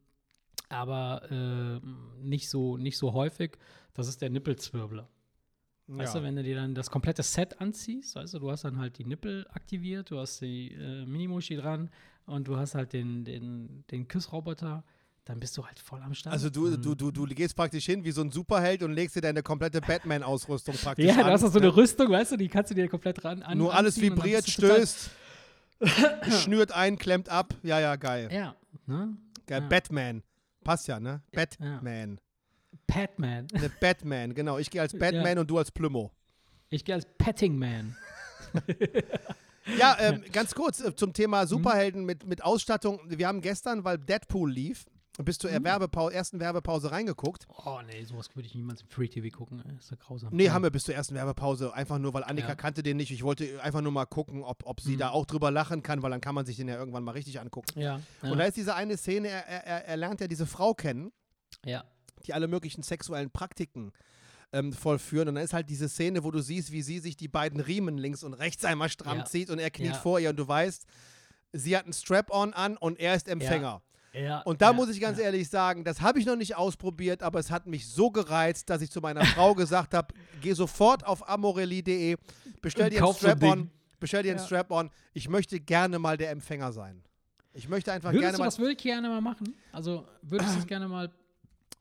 aber 0.68 1.22
äh, 1.30 1.80
nicht, 2.22 2.48
so, 2.48 2.76
nicht 2.76 2.98
so 2.98 3.12
häufig. 3.12 3.58
Das 3.94 4.08
ist 4.08 4.22
der 4.22 4.30
Nippelzwirbler. 4.30 5.08
Weißt 5.88 6.14
ja. 6.14 6.20
du, 6.20 6.26
wenn 6.26 6.36
du 6.36 6.42
dir 6.42 6.56
dann 6.56 6.74
das 6.74 6.90
komplette 6.90 7.22
Set 7.22 7.60
anziehst, 7.62 8.14
weißt 8.14 8.34
du, 8.34 8.40
du 8.40 8.50
hast 8.50 8.64
dann 8.64 8.78
halt 8.78 8.98
die 8.98 9.04
Nippel 9.04 9.46
aktiviert, 9.50 10.10
du 10.10 10.18
hast 10.18 10.40
die 10.42 10.72
äh, 10.72 11.06
Minimuschi 11.06 11.56
dran 11.56 11.90
und 12.26 12.46
du 12.46 12.58
hast 12.58 12.74
halt 12.74 12.92
den, 12.92 13.24
den, 13.24 13.84
den 13.90 14.06
Küssroboter, 14.06 14.84
dann 15.28 15.38
bist 15.40 15.56
du 15.58 15.66
halt 15.66 15.78
voll 15.78 16.00
am 16.02 16.14
Start. 16.14 16.32
Also 16.32 16.48
du, 16.50 16.66
Und- 16.68 16.82
du, 16.84 16.94
du, 16.94 17.10
du 17.10 17.26
gehst 17.26 17.54
praktisch 17.54 17.84
hin 17.84 18.02
wie 18.02 18.10
so 18.12 18.22
ein 18.22 18.30
Superheld 18.30 18.82
und 18.82 18.92
legst 18.92 19.14
dir 19.14 19.20
deine 19.20 19.42
komplette 19.42 19.80
Batman-Ausrüstung 19.82 20.74
praktisch 20.82 21.04
Ja, 21.06 21.16
an. 21.18 21.26
du 21.26 21.32
hast 21.32 21.42
doch 21.42 21.52
so 21.52 21.58
ne? 21.58 21.66
eine 21.66 21.76
Rüstung, 21.76 22.10
weißt 22.10 22.32
du, 22.32 22.36
die 22.38 22.48
kannst 22.48 22.70
du 22.70 22.74
dir 22.74 22.88
komplett 22.88 23.22
ran 23.24 23.42
an, 23.42 23.58
Nur 23.58 23.74
alles 23.74 24.00
vibriert, 24.00 24.48
stößt, 24.48 25.10
schnürt 26.42 26.72
ein, 26.72 26.98
klemmt 26.98 27.28
ab. 27.28 27.54
Ja, 27.62 27.78
ja, 27.78 27.96
geil. 27.96 28.28
Ja, 28.32 28.54
ne? 28.86 29.16
geil. 29.46 29.62
ja. 29.62 29.68
Batman. 29.68 30.22
Passt 30.64 30.88
ja, 30.88 30.98
ne? 30.98 31.20
Batman. 31.32 32.18
Patman. 32.86 33.46
Ne, 33.52 33.70
Batman, 33.80 34.34
genau. 34.34 34.58
Ich 34.58 34.70
gehe 34.70 34.80
als 34.80 34.92
Batman 34.98 35.38
und 35.38 35.48
du 35.50 35.58
als 35.58 35.70
Plümo. 35.70 36.10
Ich 36.70 36.84
gehe 36.84 36.94
als 36.94 37.06
Petting 37.18 37.58
Man. 37.58 37.96
Ja, 39.78 39.96
ähm, 40.00 40.22
ganz 40.32 40.54
kurz 40.54 40.80
äh, 40.80 40.94
zum 40.94 41.10
Mhm. 41.10 41.14
Thema 41.14 41.46
Superhelden 41.46 42.04
mit, 42.04 42.26
mit 42.26 42.42
Ausstattung. 42.42 43.00
Wir 43.08 43.26
haben 43.28 43.40
gestern, 43.40 43.84
weil 43.84 43.98
Deadpool 43.98 44.50
lief, 44.50 44.86
bis 45.24 45.38
zur 45.38 45.50
Mhm. 45.50 45.64
Werbepau 45.64 46.10
ersten 46.10 46.38
Werbepause 46.40 46.90
reingeguckt. 46.92 47.46
Oh 47.66 47.80
nee, 47.86 48.04
sowas 48.04 48.28
würde 48.34 48.46
ich 48.46 48.54
niemals 48.54 48.82
im 48.82 48.88
Free 48.88 49.08
TV 49.08 49.36
gucken. 49.36 49.62
ey. 49.68 49.76
ist 49.76 49.90
ja 49.90 49.96
grausam. 49.96 50.30
Nee, 50.32 50.50
haben 50.50 50.62
wir 50.62 50.70
bis 50.70 50.84
zur 50.84 50.94
ersten 50.94 51.14
Werbepause, 51.14 51.72
einfach 51.74 51.98
nur, 51.98 52.14
weil 52.14 52.24
Annika 52.24 52.48
Ja. 52.48 52.54
kannte 52.54 52.82
den 52.82 52.96
nicht. 52.98 53.10
Ich 53.10 53.22
wollte 53.24 53.60
einfach 53.62 53.80
nur 53.80 53.92
mal 53.92 54.06
gucken, 54.06 54.42
ob, 54.44 54.64
ob 54.64 54.80
sie 54.80 54.94
Mhm. 54.94 54.98
da 54.98 55.10
auch 55.10 55.26
drüber 55.26 55.50
lachen 55.50 55.82
kann, 55.82 56.02
weil 56.02 56.10
dann 56.10 56.20
kann 56.20 56.34
man 56.34 56.46
sich 56.46 56.56
den 56.56 56.68
ja 56.68 56.76
irgendwann 56.76 57.02
mal 57.04 57.12
richtig 57.12 57.40
angucken. 57.40 57.78
Ja, 57.80 58.00
ja, 58.22 58.30
Und 58.30 58.38
da 58.38 58.44
ist 58.44 58.56
diese 58.56 58.74
eine 58.74 58.96
Szene, 58.96 59.28
er, 59.28 59.46
er- 59.46 59.64
er, 59.66 59.84
er 59.86 59.96
lernt 59.96 60.20
ja 60.20 60.28
diese 60.28 60.46
Frau 60.46 60.74
kennen, 60.74 61.10
ja. 61.64 61.84
die 62.26 62.34
alle 62.34 62.46
möglichen 62.48 62.82
sexuellen 62.82 63.30
Praktiken 63.30 63.92
ähm, 64.52 64.72
vollführen. 64.72 65.28
Und 65.28 65.34
dann 65.34 65.44
ist 65.44 65.52
halt 65.52 65.68
diese 65.68 65.88
Szene, 65.90 66.24
wo 66.24 66.30
du 66.30 66.40
siehst, 66.40 66.72
wie 66.72 66.80
sie 66.82 67.00
sich 67.00 67.16
die 67.18 67.28
beiden 67.28 67.60
Riemen 67.60 67.98
links 67.98 68.22
und 68.24 68.32
rechts 68.34 68.64
einmal 68.64 68.88
stramm 68.88 69.18
Ja. 69.18 69.24
zieht 69.26 69.50
und 69.50 69.58
er 69.58 69.70
kniet 69.70 69.94
vor 69.96 70.20
ihr 70.20 70.30
und 70.30 70.36
du 70.38 70.48
weißt, 70.48 70.86
sie 71.52 71.76
hat 71.76 71.84
einen 71.84 71.92
Strap-on 71.92 72.54
an 72.54 72.76
und 72.78 72.98
er 72.98 73.14
ist 73.14 73.28
Empfänger. 73.28 73.82
Ja 74.12 74.40
Und 74.42 74.62
da 74.62 74.68
ja, 74.68 74.72
muss 74.72 74.88
ich 74.88 75.00
ganz 75.00 75.18
ja. 75.18 75.24
ehrlich 75.24 75.48
sagen, 75.48 75.84
das 75.84 76.00
habe 76.00 76.18
ich 76.18 76.26
noch 76.26 76.36
nicht 76.36 76.56
ausprobiert, 76.56 77.22
aber 77.22 77.38
es 77.38 77.50
hat 77.50 77.66
mich 77.66 77.86
so 77.88 78.10
gereizt, 78.10 78.70
dass 78.70 78.82
ich 78.82 78.90
zu 78.90 79.00
meiner 79.00 79.24
Frau 79.24 79.54
gesagt 79.54 79.94
habe, 79.94 80.14
geh 80.40 80.52
sofort 80.52 81.06
auf 81.06 81.28
amorelli.de, 81.28 82.16
bestell 82.60 82.90
dir 82.90 83.04
einen 83.04 83.14
Strap-on, 83.14 83.70
bestell 84.00 84.22
dir 84.22 84.32
einen. 84.32 84.44
Strap-on. 84.44 84.90
Ich 85.12 85.28
möchte 85.28 85.60
gerne 85.60 85.98
mal 85.98 86.16
der 86.16 86.30
Empfänger 86.30 86.72
sein. 86.72 87.02
Ich 87.54 87.68
möchte 87.68 87.92
einfach 87.92 88.12
Würdest 88.12 88.22
gerne 88.22 88.36
du 88.36 88.38
mal. 88.40 88.44
das 88.46 88.58
wirklich 88.58 88.78
gerne 88.78 89.08
mal 89.08 89.20
machen? 89.20 89.54
Also 89.72 90.06
würdest 90.22 90.54
du 90.54 90.58
es 90.60 90.66
gerne 90.66 90.86
mal. 90.86 91.10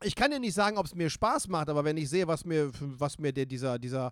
Ich 0.01 0.15
kann 0.15 0.31
dir 0.31 0.39
nicht 0.39 0.53
sagen, 0.53 0.77
ob 0.77 0.85
es 0.85 0.95
mir 0.95 1.09
Spaß 1.09 1.47
macht, 1.47 1.69
aber 1.69 1.83
wenn 1.83 1.97
ich 1.97 2.09
sehe, 2.09 2.27
was 2.27 2.45
mir, 2.45 2.71
was 2.79 3.19
mir 3.19 3.31
der, 3.31 3.45
dieser, 3.45 3.77
dieser, 3.77 4.11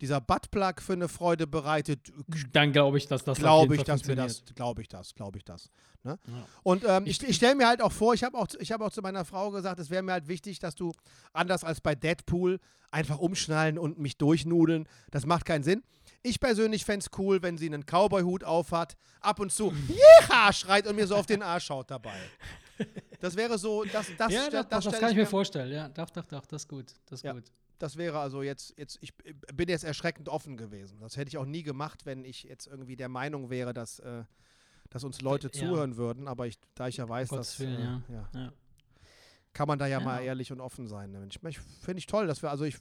dieser 0.00 0.20
Buttplug 0.20 0.80
für 0.80 0.94
eine 0.94 1.08
Freude 1.08 1.46
bereitet, 1.46 2.12
Dann 2.52 2.72
glaube 2.72 2.98
ich, 2.98 3.06
dass 3.06 3.24
das 3.24 3.38
glaube 3.38 3.76
ich, 3.76 3.82
dass 3.84 4.04
mir 4.06 4.16
das, 4.16 4.42
glaube 4.54 4.82
ich 4.82 4.88
das, 4.88 5.14
glaube 5.14 5.38
ich 5.38 5.44
das. 5.44 5.70
Ne? 6.02 6.18
Ja. 6.26 6.46
Und 6.62 6.84
ähm, 6.86 7.04
ich, 7.06 7.22
ich 7.22 7.36
stelle 7.36 7.54
mir 7.54 7.66
halt 7.66 7.80
auch 7.80 7.92
vor, 7.92 8.14
ich 8.14 8.24
habe 8.24 8.36
auch, 8.36 8.46
ich 8.58 8.72
hab 8.72 8.80
auch 8.80 8.90
zu 8.90 9.00
meiner 9.00 9.24
Frau 9.24 9.50
gesagt, 9.50 9.80
es 9.80 9.90
wäre 9.90 10.02
mir 10.02 10.12
halt 10.12 10.28
wichtig, 10.28 10.58
dass 10.58 10.74
du 10.74 10.92
anders 11.32 11.64
als 11.64 11.80
bei 11.80 11.94
Deadpool 11.94 12.60
einfach 12.90 13.18
umschnallen 13.18 13.78
und 13.78 13.98
mich 13.98 14.18
durchnudeln. 14.18 14.86
Das 15.10 15.26
macht 15.26 15.44
keinen 15.46 15.64
Sinn. 15.64 15.82
Ich 16.22 16.40
persönlich 16.40 16.84
fände 16.84 17.04
es 17.06 17.18
cool, 17.18 17.42
wenn 17.42 17.58
sie 17.58 17.66
einen 17.66 17.84
Cowboy-Hut 17.84 18.44
aufhat, 18.44 18.96
ab 19.20 19.40
und 19.40 19.50
zu 19.52 19.72
Jeha 19.88 20.52
schreit 20.52 20.86
und 20.86 20.96
mir 20.96 21.06
so 21.06 21.16
auf 21.16 21.26
den 21.26 21.42
Arsch 21.42 21.66
schaut 21.66 21.90
dabei. 21.90 22.16
Das 23.20 23.36
wäre 23.36 23.58
so, 23.58 23.84
das, 23.84 24.06
das, 24.18 24.32
Ja, 24.32 24.50
das, 24.50 24.68
das, 24.68 24.84
stell 24.84 25.00
kann 25.00 25.10
ich 25.10 25.16
mir 25.16 25.22
mir 25.22 25.28
vorstellen. 25.28 25.72
Ja, 25.72 25.88
doch, 25.88 26.10
doch, 26.10 26.24
doch, 26.26 26.44
das 26.46 26.62
ist 26.62 26.68
gut. 26.68 26.92
Das 27.06 27.20
ist 27.20 27.24
Ja. 27.24 27.32
gut. 27.32 27.44
Das 27.84 27.96
wäre 27.96 28.18
also 28.18 28.42
jetzt, 28.42 28.74
jetzt, 28.78 28.98
ich 29.02 29.14
bin 29.54 29.68
jetzt 29.68 29.84
erschreckend 29.84 30.28
offen 30.28 30.56
gewesen. 30.56 30.98
Das 31.00 31.16
hätte 31.16 31.28
ich 31.28 31.36
auch 31.38 31.44
nie 31.44 31.62
gemacht, 31.62 32.06
wenn 32.06 32.24
ich 32.24 32.44
jetzt 32.44 32.66
irgendwie 32.66 32.96
der 32.96 33.08
Meinung 33.10 33.50
wäre, 33.50 33.74
dass, 33.74 33.98
äh, 33.98 34.24
dass 34.90 35.04
uns 35.04 35.20
Leute 35.20 35.48
Ja. 35.48 35.52
zuhören 35.52 35.96
würden. 35.96 36.26
Aber 36.26 36.46
ich, 36.46 36.58
da 36.74 36.88
ich 36.88 36.96
ja 36.96 37.08
weiß, 37.08 37.28
Gottes 37.28 37.48
dass 37.50 37.60
Willen, 37.60 38.02
äh, 38.08 38.12
ja. 38.12 38.28
ja, 38.34 38.52
kann 39.52 39.68
man 39.68 39.78
da 39.78 39.86
ja, 39.86 39.98
Ja. 39.98 40.04
mal 40.04 40.20
ehrlich 40.20 40.50
und 40.50 40.60
offen 40.60 40.86
sein. 40.88 41.10
ne? 41.12 41.26
Ich, 41.30 41.38
ich 41.44 41.58
finde 41.58 41.98
ich 41.98 42.06
toll, 42.06 42.26
dass 42.26 42.42
wir, 42.42 42.50
also 42.50 42.64
ich, 42.64 42.76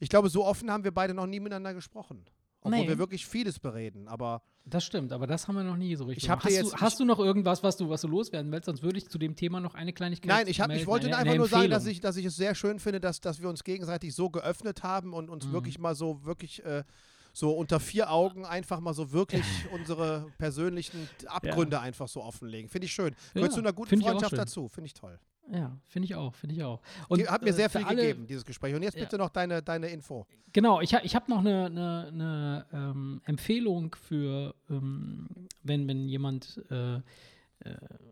ich 0.00 0.08
glaube, 0.08 0.28
so 0.28 0.44
offen 0.44 0.70
haben 0.70 0.84
wir 0.84 0.92
beide 0.92 1.14
noch 1.14 1.26
nie 1.26 1.40
miteinander 1.40 1.72
gesprochen. 1.74 2.24
Obwohl 2.62 2.80
Nee. 2.80 2.88
wir 2.88 2.98
wirklich 2.98 3.24
vieles 3.26 3.58
bereden. 3.58 4.06
Aber 4.08 4.42
Das 4.66 4.84
stimmt, 4.84 5.10
aber 5.12 5.26
das 5.26 5.48
haben 5.48 5.56
wir 5.56 5.64
noch 5.64 5.76
nie 5.76 5.96
so 5.96 6.04
richtig. 6.04 6.24
Ich 6.24 6.30
hast, 6.30 6.44
jetzt- 6.44 6.72
du, 6.72 6.76
hast 6.76 6.92
ich- 6.92 6.98
du 6.98 7.04
noch 7.04 7.18
irgendwas, 7.18 7.62
was 7.62 7.76
du, 7.76 7.88
was 7.88 8.02
du 8.02 8.08
loswerden 8.08 8.52
willst? 8.52 8.66
Sonst 8.66 8.82
würde 8.82 8.98
ich 8.98 9.08
zu 9.08 9.18
dem 9.18 9.34
Thema 9.34 9.58
noch 9.58 9.74
eine 9.74 9.92
Kleinigkeit 9.92 10.28
Nein, 10.28 10.46
ich, 10.48 10.60
hab, 10.60 10.70
ich 10.70 10.86
wollte 10.86 11.06
Eine- 11.06 11.16
einfach 11.16 11.34
nur 11.34 11.48
sagen, 11.48 11.70
dass 11.70 11.86
ich, 11.86 12.00
dass 12.00 12.16
ich 12.16 12.26
es 12.26 12.36
sehr 12.36 12.54
schön 12.54 12.78
finde, 12.78 13.00
dass, 13.00 13.20
dass 13.20 13.40
wir 13.40 13.48
uns 13.48 13.64
gegenseitig 13.64 14.14
so 14.14 14.30
geöffnet 14.30 14.82
haben 14.82 15.12
und 15.12 15.28
uns 15.30 15.46
Mhm. 15.46 15.52
wirklich 15.52 15.78
mal 15.78 15.94
so 15.94 16.24
wirklich 16.24 16.64
äh, 16.64 16.84
so 17.32 17.52
unter 17.52 17.80
vier 17.80 18.10
Augen 18.10 18.44
einfach 18.44 18.80
mal 18.80 18.92
so 18.92 19.12
wirklich 19.12 19.42
unsere 19.72 20.26
persönlichen 20.38 21.08
Abgründe 21.26 21.80
einfach 21.80 22.06
so 22.08 22.22
offenlegen. 22.22 22.68
Finde 22.68 22.84
ich 22.86 22.92
schön. 22.92 23.14
Gehört 23.34 23.50
Ja, 23.52 23.54
zu 23.54 23.60
einer 23.60 23.72
guten 23.72 24.00
Freundschaft 24.00 24.36
dazu. 24.36 24.68
Finde 24.68 24.86
ich 24.86 24.94
toll. 24.94 25.18
Ja, 25.52 25.76
finde 25.86 26.06
ich 26.06 26.14
auch, 26.14 26.34
finde 26.34 26.54
ich 26.54 26.62
auch. 26.62 26.80
Ge- 27.10 27.26
Hat 27.26 27.42
mir 27.42 27.50
äh, 27.50 27.52
sehr 27.52 27.68
viel 27.70 27.82
alle- 27.84 27.96
gegeben, 28.02 28.26
dieses 28.26 28.44
Gespräch. 28.44 28.74
Und 28.74 28.82
jetzt 28.82 28.96
Ja. 28.96 29.02
bitte 29.04 29.18
noch 29.18 29.30
deine, 29.30 29.62
deine 29.62 29.88
Info. 29.88 30.26
Genau, 30.52 30.80
ich, 30.80 30.92
ich 30.92 31.14
habe 31.16 31.30
noch 31.30 31.40
eine, 31.40 31.66
eine, 31.66 32.06
eine 32.08 32.66
ähm, 32.72 33.20
Empfehlung 33.24 33.94
für, 34.00 34.54
ähm, 34.68 35.28
wenn, 35.62 35.88
wenn 35.88 36.08
jemand 36.08 36.62
äh, 36.70 37.00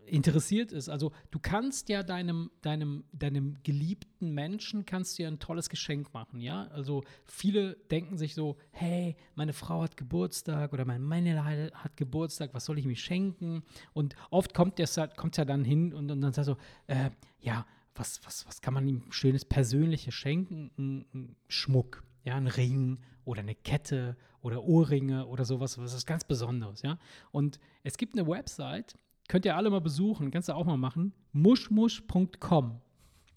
interessiert 0.06 0.72
ist. 0.72 0.88
Also 0.88 1.12
du 1.30 1.38
kannst 1.38 1.88
ja 1.88 2.02
deinem, 2.02 2.50
deinem, 2.62 3.04
deinem 3.12 3.56
geliebten 3.62 4.32
Menschen 4.32 4.84
kannst 4.84 5.18
ja 5.18 5.28
ein 5.28 5.38
tolles 5.38 5.68
Geschenk 5.68 6.12
machen, 6.12 6.40
ja? 6.40 6.66
Also 6.68 7.04
viele 7.24 7.76
denken 7.90 8.16
sich 8.16 8.34
so, 8.34 8.56
hey, 8.70 9.16
meine 9.34 9.52
Frau 9.52 9.82
hat 9.82 9.96
Geburtstag 9.96 10.72
oder 10.72 10.84
mein 10.84 11.02
Mann 11.02 11.26
hat 11.44 11.96
Geburtstag, 11.96 12.54
was 12.54 12.64
soll 12.64 12.78
ich 12.78 12.86
mir 12.86 12.96
schenken? 12.96 13.62
Und 13.92 14.14
oft 14.30 14.54
kommt 14.54 14.80
es 14.80 14.98
kommt 15.16 15.36
ja 15.36 15.44
dann 15.44 15.64
hin 15.64 15.92
und, 15.92 16.10
und 16.10 16.20
dann 16.20 16.32
sagt 16.32 16.46
so, 16.46 16.56
äh, 16.86 17.10
ja, 17.40 17.66
was, 17.94 18.20
was, 18.24 18.46
was 18.46 18.60
kann 18.60 18.74
man 18.74 18.86
ihm 18.86 19.10
schönes 19.10 19.44
Persönliches 19.44 20.14
schenken? 20.14 20.70
Ein, 20.78 21.06
ein 21.14 21.36
Schmuck, 21.48 22.04
ja, 22.24 22.36
ein 22.36 22.46
Ring 22.46 22.98
oder 23.24 23.40
eine 23.40 23.54
Kette 23.54 24.16
oder 24.40 24.62
Ohrringe 24.62 25.26
oder 25.26 25.44
sowas, 25.44 25.78
was 25.78 25.92
ist 25.92 26.06
ganz 26.06 26.24
Besonderes, 26.24 26.82
ja. 26.82 26.98
Und 27.30 27.58
es 27.82 27.96
gibt 27.98 28.16
eine 28.16 28.26
Website, 28.26 28.96
könnt 29.28 29.44
ihr 29.44 29.56
alle 29.56 29.70
mal 29.70 29.80
besuchen, 29.80 30.30
kannst 30.30 30.48
du 30.48 30.54
auch 30.54 30.64
mal 30.64 30.76
machen, 30.76 31.12
mushmush.com, 31.32 32.80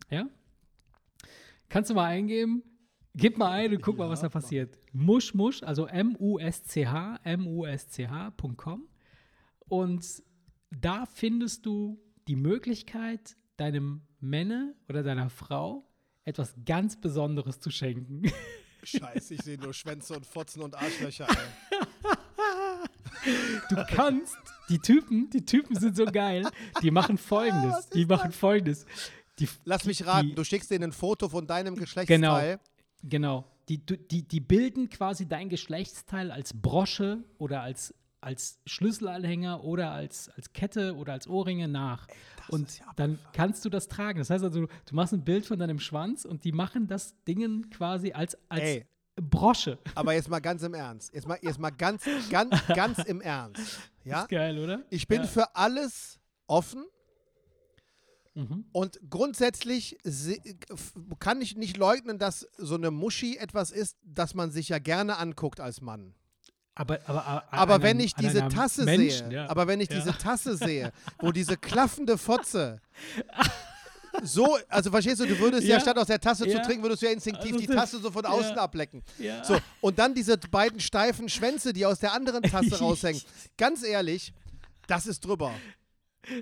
ja. 0.10 0.26
Kannst 1.70 1.90
du 1.90 1.94
mal 1.94 2.06
eingeben, 2.06 2.64
gib 3.14 3.38
mal 3.38 3.52
ein 3.52 3.74
und 3.74 3.82
guck 3.82 3.98
mal, 3.98 4.10
was 4.10 4.22
da 4.22 4.30
passiert. 4.30 4.78
Mushmush, 4.92 5.64
also 5.64 5.86
M-U-S-C-H, 5.86 7.20
M-U-S-C-H.com 7.24 8.88
und 9.70 10.24
da 10.72 11.06
findest 11.06 11.66
du 11.66 12.02
die 12.28 12.36
Möglichkeit, 12.36 13.36
deinem 13.58 14.02
Männer 14.20 14.74
oder 14.90 15.04
deiner 15.04 15.30
Frau 15.30 15.86
etwas 16.24 16.56
ganz 16.66 17.00
Besonderes 17.00 17.60
zu 17.60 17.70
schenken. 17.70 18.24
Scheiße, 18.84 19.36
ich 19.36 19.42
sehe 19.42 19.58
nur 19.58 19.74
Schwänze 19.74 20.16
und 20.16 20.26
Fotzen 20.26 20.62
und 20.62 20.76
Arschlöcher. 20.76 21.28
Ey. 21.30 21.36
Du 23.70 23.76
kannst, 23.88 24.36
die 24.72 24.80
Typen, 24.80 25.30
die 25.30 25.46
Typen 25.46 25.76
sind 25.80 25.96
so 25.96 26.06
geil, 26.06 26.48
die 26.82 26.92
machen 26.92 27.18
folgendes, 27.18 27.90
die 27.90 28.06
machen 28.06 28.32
folgendes. 28.32 28.86
Die, 29.40 29.48
Lass 29.66 29.86
mich 29.86 30.06
raten, 30.06 30.30
die, 30.30 30.36
du 30.36 30.44
schickst 30.44 30.72
denen 30.72 30.86
ein 30.86 30.92
Foto 30.92 31.28
von 31.30 31.48
deinem 31.48 31.76
Geschlechtsteil. 31.76 32.60
Genau. 33.04 33.46
Die, 33.70 33.84
du- 33.86 33.98
die, 33.98 34.24
die 34.28 34.40
bilden 34.40 34.90
quasi 34.90 35.28
dein 35.28 35.50
Geschlechtsteil 35.50 36.32
als 36.32 36.54
Brosche 36.54 37.24
oder 37.38 37.62
als, 37.62 37.94
als 38.20 38.60
Schlüsselanhänger 38.66 39.64
oder 39.64 39.92
als, 39.92 40.30
als 40.30 40.54
Kette 40.54 40.96
oder 40.96 41.14
als 41.14 41.28
Ohrringe 41.28 41.68
nach. 41.68 42.08
und 42.50 42.68
ist 42.68 42.80
ja 42.80 42.86
dann 42.96 43.18
kannst 43.34 43.64
du 43.66 43.70
das 43.70 43.88
tragen. 43.88 44.20
Das 44.20 44.30
heißt 44.30 44.44
also, 44.44 44.68
du 44.68 44.96
machst 44.96 45.14
ein 45.14 45.24
Bild 45.24 45.46
von 45.46 45.58
deinem 45.58 45.80
Schwanz 45.80 46.26
und 46.26 46.44
die 46.44 46.52
machen 46.52 46.88
das 46.88 47.16
Dingen 47.28 47.70
quasi 47.70 48.12
als, 48.12 48.38
als 48.50 48.62
Ey. 48.62 48.86
Brosche. 49.16 49.78
Aber 49.96 50.14
jetzt 50.14 50.30
mal 50.30 50.40
ganz 50.40 50.64
im 50.64 50.74
Ernst. 50.74 51.14
Jetzt 51.14 51.28
mal, 51.28 51.38
jetzt 51.42 51.60
mal 51.60 51.70
ganz, 51.72 52.04
ganz, 52.30 52.56
ganz 52.68 53.00
im 53.00 53.22
Ernst. 53.22 53.80
Ja? 54.04 54.22
Ist 54.24 54.30
geil, 54.30 54.58
oder? 54.60 54.82
Ich 54.90 55.08
bin 55.08 55.22
ja. 55.22 55.28
für 55.28 55.56
alles 55.56 56.20
offen 56.48 56.86
Mhm. 58.34 58.64
und 58.72 58.98
grundsätzlich 59.10 59.98
kann 61.20 61.42
ich 61.42 61.58
nicht 61.58 61.76
leugnen, 61.76 62.18
dass 62.18 62.48
so 62.58 62.76
eine 62.76 62.90
Muschi 62.90 63.36
etwas 63.36 63.72
ist, 63.72 63.98
das 64.04 64.36
man 64.36 64.52
sich 64.52 64.70
ja 64.70 64.80
gerne 64.80 65.18
anguckt 65.18 65.60
als 65.60 65.82
Mann. 65.82 66.16
Aber, 66.74 67.00
aber, 67.08 67.26
aber, 67.28 67.54
Aber 67.54 67.74
an 67.76 67.82
wenn 67.82 67.90
einem- 67.98 68.00
ich 68.06 68.14
diese 68.16 68.40
einem 68.44 68.50
Tasse 68.50 68.86
Menschen, 68.86 69.28
sehe, 69.30 69.34
ja. 69.36 69.50
aber 69.50 69.68
wenn 69.68 69.82
ich 69.82 69.90
Ja. 69.92 70.00
diese 70.00 70.18
Tasse 70.18 70.56
sehe, 70.72 70.94
wo 71.20 71.34
diese 71.34 71.58
klaffende 71.58 72.18
Fotze 72.18 72.80
so, 74.24 74.58
also 74.70 74.92
verstehst 74.92 75.20
du, 75.22 75.26
du 75.26 75.38
würdest 75.40 75.68
ja, 75.68 75.76
Ja. 75.76 75.80
statt 75.82 75.98
aus 75.98 76.08
der 76.08 76.20
Tasse 76.20 76.48
Ja. 76.48 76.62
zu 76.62 76.68
trinken, 76.68 76.84
würdest 76.84 77.02
du 77.02 77.06
ja 77.08 77.12
instinktiv 77.14 77.54
Also 77.54 77.60
die 77.66 77.68
Tasse 77.74 78.00
so 78.00 78.12
von 78.12 78.26
außen 78.26 78.56
ja. 78.56 78.62
ablecken. 78.62 79.04
Ja. 79.20 79.44
So, 79.44 79.58
und 79.82 79.98
dann 80.00 80.14
diese 80.14 80.38
beiden 80.38 80.80
steifen 80.80 81.30
Schwänze, 81.30 81.74
die 81.74 81.86
aus 81.86 82.00
der 82.00 82.14
anderen 82.14 82.44
Tasse 82.44 82.78
raushängen. 82.80 83.22
Ganz 83.58 83.84
ehrlich, 83.84 84.34
das 84.88 85.08
ist 85.08 85.22
drüber. 85.26 85.54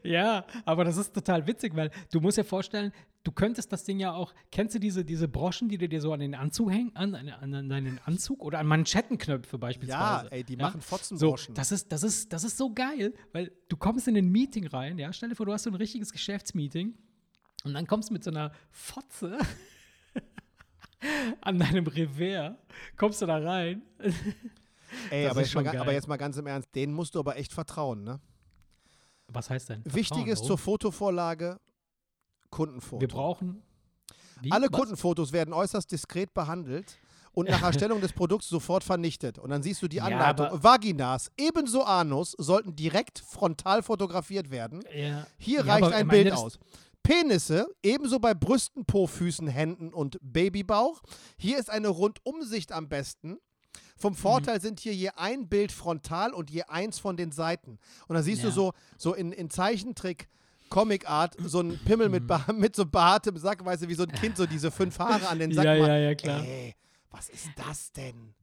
Ja, 0.03 0.45
aber 0.65 0.83
das 0.83 0.97
ist 0.97 1.13
total 1.13 1.47
witzig, 1.47 1.73
weil 1.75 1.89
du 2.11 2.19
musst 2.19 2.37
dir 2.37 2.43
vorstellen, 2.43 2.91
du 3.23 3.31
könntest 3.31 3.71
das 3.71 3.85
Ding 3.85 3.97
ja 3.97 4.11
auch, 4.11 4.33
kennst 4.51 4.75
du 4.75 4.79
diese, 4.79 5.05
diese 5.05 5.29
Broschen, 5.29 5.69
die 5.69 5.77
du 5.77 5.87
dir 5.87 6.01
so 6.01 6.11
an 6.11 6.19
den 6.19 6.35
Anzug 6.35 6.69
hängen, 6.71 6.93
an, 6.95 7.15
an, 7.15 7.29
an 7.53 7.69
deinen 7.69 7.97
Anzug 8.03 8.43
oder 8.43 8.59
an 8.59 8.67
Manschettenknöpfe 8.67 9.53
Ja, 9.55 9.57
beispielsweise? 9.57 10.31
ey, 10.31 10.43
die 10.43 10.55
Ja? 10.55 10.63
machen 10.63 10.81
So, 10.81 10.87
Fotzenbroschen. 10.97 11.55
das 11.55 11.71
ist, 11.71 11.91
das, 11.93 12.03
ist, 12.03 12.33
das 12.33 12.43
ist 12.43 12.57
so 12.57 12.73
geil, 12.73 13.13
weil 13.31 13.53
du 13.69 13.77
kommst 13.77 14.09
in 14.09 14.17
ein 14.17 14.27
Meeting 14.29 14.67
rein, 14.67 14.97
ja, 14.99 15.13
stell 15.13 15.29
dir 15.29 15.35
vor, 15.35 15.45
du 15.45 15.53
hast 15.53 15.63
so 15.63 15.69
ein 15.69 15.75
richtiges 15.75 16.11
Geschäftsmeeting 16.11 16.97
und 17.63 17.73
dann 17.73 17.85
kommst 17.87 18.09
du 18.09 18.13
mit 18.13 18.23
so 18.23 18.31
einer 18.31 18.51
Fotze 18.71 19.37
an 21.41 21.59
deinem 21.59 21.87
Revers, 21.87 22.55
kommst 22.97 23.21
du 23.21 23.25
da 23.25 23.37
rein. 23.37 23.81
ey, 25.09 25.27
aber 25.27 25.41
ist 25.41 25.53
jetzt, 25.53 25.63
mal, 25.63 25.77
aber 25.77 25.93
jetzt 25.93 26.07
mal 26.07 26.17
ganz 26.17 26.37
im 26.37 26.47
Ernst, 26.47 26.69
denen 26.75 26.93
musst 26.93 27.15
du 27.15 27.19
aber 27.19 27.37
echt 27.37 27.53
vertrauen, 27.53 28.03
ne? 28.03 28.19
Was 29.27 29.49
heißt 29.49 29.69
denn? 29.69 29.81
Wichtig 29.85 30.07
Vertrauen, 30.07 30.27
ist 30.27 30.37
warum? 30.39 30.47
zur 30.47 30.57
Fotovorlage 30.57 31.59
Kundenfoto. 32.49 33.01
Wir 33.01 33.07
brauchen. 33.07 33.61
Wie? 34.41 34.51
Alle 34.51 34.67
Was? 34.71 34.79
Kundenfotos 34.79 35.31
werden 35.31 35.53
äußerst 35.53 35.91
diskret 35.91 36.33
behandelt 36.33 36.97
und 37.33 37.47
nach 37.49 37.61
Erstellung 37.61 38.01
des 38.01 38.11
Produkts 38.11 38.49
sofort 38.49 38.83
vernichtet. 38.83 39.37
Und 39.37 39.51
dann 39.51 39.61
siehst 39.61 39.81
du 39.83 39.87
die 39.87 39.97
Ja, 39.97 40.05
Anleitung. 40.05 40.47
aber- 40.47 40.63
Vaginas, 40.63 41.29
ebenso 41.37 41.83
Anus, 41.83 42.31
sollten 42.39 42.75
direkt 42.75 43.19
frontal 43.19 43.83
fotografiert 43.83 44.49
werden. 44.49 44.83
Ja. 44.95 45.27
Hier 45.37 45.63
Ja, 45.63 45.73
reicht 45.75 45.93
ein 45.93 46.07
Bild 46.07 46.31
aus. 46.31 46.57
Penisse, 47.03 47.67
ebenso 47.83 48.19
bei 48.19 48.33
Brüsten, 48.33 48.85
Po, 48.85 49.07
Füßen, 49.07 49.47
Händen 49.47 49.93
und 49.93 50.17
Babybauch. 50.21 51.01
Hier 51.37 51.57
ist 51.57 51.69
eine 51.69 51.87
Rundumsicht 51.87 52.71
am 52.71 52.87
besten. 52.89 53.37
Vom 53.97 54.15
Vorteil 54.15 54.61
sind 54.61 54.79
hier 54.79 54.93
je 54.95 55.09
ein 55.15 55.49
Bild 55.49 55.71
frontal 55.71 56.33
und 56.33 56.49
je 56.49 56.63
eins 56.63 56.99
von 56.99 57.17
den 57.17 57.31
Seiten. 57.31 57.79
Und 58.07 58.13
dann 58.15 58.23
siehst 58.23 58.43
du 58.43 58.47
Ja. 58.47 58.53
so, 58.53 58.73
so 58.97 59.13
in, 59.13 59.31
in 59.31 59.49
Zeichentrick, 59.49 60.29
Comic 60.69 61.09
Art, 61.09 61.35
so 61.43 61.59
ein 61.61 61.77
Pimmel 61.83 62.09
mit, 62.09 62.27
ba- 62.27 62.45
mit 62.53 62.75
so 62.75 62.85
behaartem 62.85 63.37
Sack, 63.37 63.65
weißt 63.65 63.83
du, 63.83 63.87
wie 63.89 63.95
so 63.95 64.03
ein 64.03 64.11
Kind, 64.11 64.37
so 64.37 64.45
diese 64.45 64.71
fünf 64.71 64.99
Haare 64.99 65.27
an 65.27 65.39
den 65.39 65.51
Sack 65.53 65.65
Ja, 65.65 65.73
ja, 65.75 65.97
ja, 65.97 66.15
klar. 66.15 66.43
Ey, 66.45 66.75
was 67.11 67.27
ist 67.29 67.49
das 67.55 67.91
denn? 67.91 68.33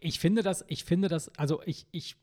Ich 0.00 0.18
finde 0.20 0.42
das, 0.42 0.64
ich 0.68 0.84
finde 0.84 1.08
das, 1.08 1.30
also 1.38 1.62
ich, 1.64 1.86
ich 1.92 2.16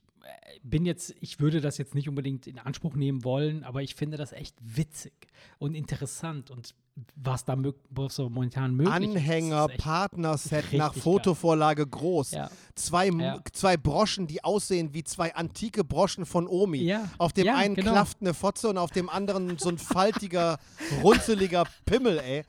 bin 0.63 0.85
jetzt, 0.85 1.15
ich 1.21 1.39
würde 1.39 1.61
das 1.61 1.77
jetzt 1.77 1.95
nicht 1.95 2.09
unbedingt 2.09 2.47
in 2.47 2.59
Anspruch 2.59 2.95
nehmen 2.95 3.23
wollen, 3.23 3.63
aber 3.63 3.81
ich 3.81 3.95
finde 3.95 4.17
das 4.17 4.31
echt 4.31 4.55
witzig 4.61 5.27
und 5.59 5.75
interessant 5.75 6.51
und 6.51 6.75
was 7.15 7.45
da 7.45 7.55
was 7.91 8.15
so 8.15 8.29
momentan 8.29 8.73
möglich 8.75 8.93
Anhänger, 8.93 9.67
ist. 9.71 9.77
Partnerset 9.83 10.73
nach 10.73 10.93
geil. 10.93 11.01
Fotovorlage 11.03 11.85
groß. 11.85 12.31
Ja. 12.31 12.49
Zwei, 12.75 13.07
Ja. 13.09 13.39
zwei 13.53 13.75
Broschen, 13.77 14.27
die 14.27 14.43
aussehen 14.43 14.93
wie 14.93 15.03
zwei 15.03 15.33
antike 15.35 15.83
Broschen 15.83 16.25
von 16.25 16.47
Omi. 16.47 16.79
Ja. 16.83 17.09
Auf 17.17 17.33
dem 17.33 17.49
einen 17.49 17.75
genau. 17.75 17.91
klafft 17.91 18.17
eine 18.21 18.33
Fotze 18.33 18.69
und 18.69 18.77
auf 18.77 18.91
dem 18.91 19.09
anderen 19.09 19.57
so 19.57 19.69
ein 19.69 19.77
faltiger, 19.77 20.57
runzeliger 21.03 21.65
Pimmel, 21.85 22.19
ey. 22.19 22.43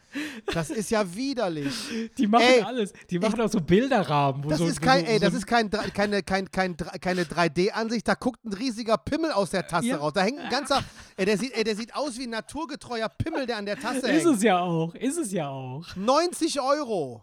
Das 0.53 0.71
ist 0.71 0.91
ja 0.91 1.15
widerlich. 1.15 1.73
Die 2.17 2.27
machen 2.27 2.45
Ey, 2.47 2.63
alles. 2.63 2.93
Die 3.11 3.19
machen 3.19 3.41
auch 3.41 3.49
so 3.51 3.61
Bilderrahmen. 3.61 4.45
Wo 4.45 4.49
Das 4.51 4.59
so, 4.59 4.67
ist 4.67 4.81
kein, 4.81 5.05
so, 5.07 5.13
ey, 5.13 5.19
das 5.19 5.35
ist 5.35 5.47
kein, 5.47 5.71
keine, 5.71 6.23
kein, 6.23 6.51
kein, 6.51 6.77
keine 6.77 7.25
3D-Ansicht, 7.25 8.07
da 8.09 8.15
guckt 8.15 8.45
ein 8.45 8.53
riesiger 8.53 8.97
Pimmel 8.99 9.33
aus 9.33 9.51
der 9.51 9.67
Tasse 9.67 9.89
Ja. 9.89 9.97
raus. 9.99 10.13
Da 10.15 10.23
hängt 10.23 10.41
ein 10.41 10.51
ganzer, 10.51 10.83
ey, 11.17 11.25
der 11.27 11.37
sieht, 11.39 11.53
ey, 11.55 11.65
der 11.65 11.77
sieht 11.77 11.95
aus 11.95 12.19
wie 12.19 12.25
ein 12.25 12.31
naturgetreuer 12.31 13.09
Pimmel, 13.09 13.47
der 13.47 13.57
an 13.59 13.67
der 13.67 13.79
Tasse 13.79 13.99
Ist 13.99 14.25
hängt. 14.25 14.37
es 14.37 14.38
ja 14.43 14.61
auch, 14.61 14.95
ist 14.95 15.19
es 15.19 15.33
ja 15.33 15.49
auch. 15.49 15.95
90 15.97 16.61
Euro. 16.61 17.23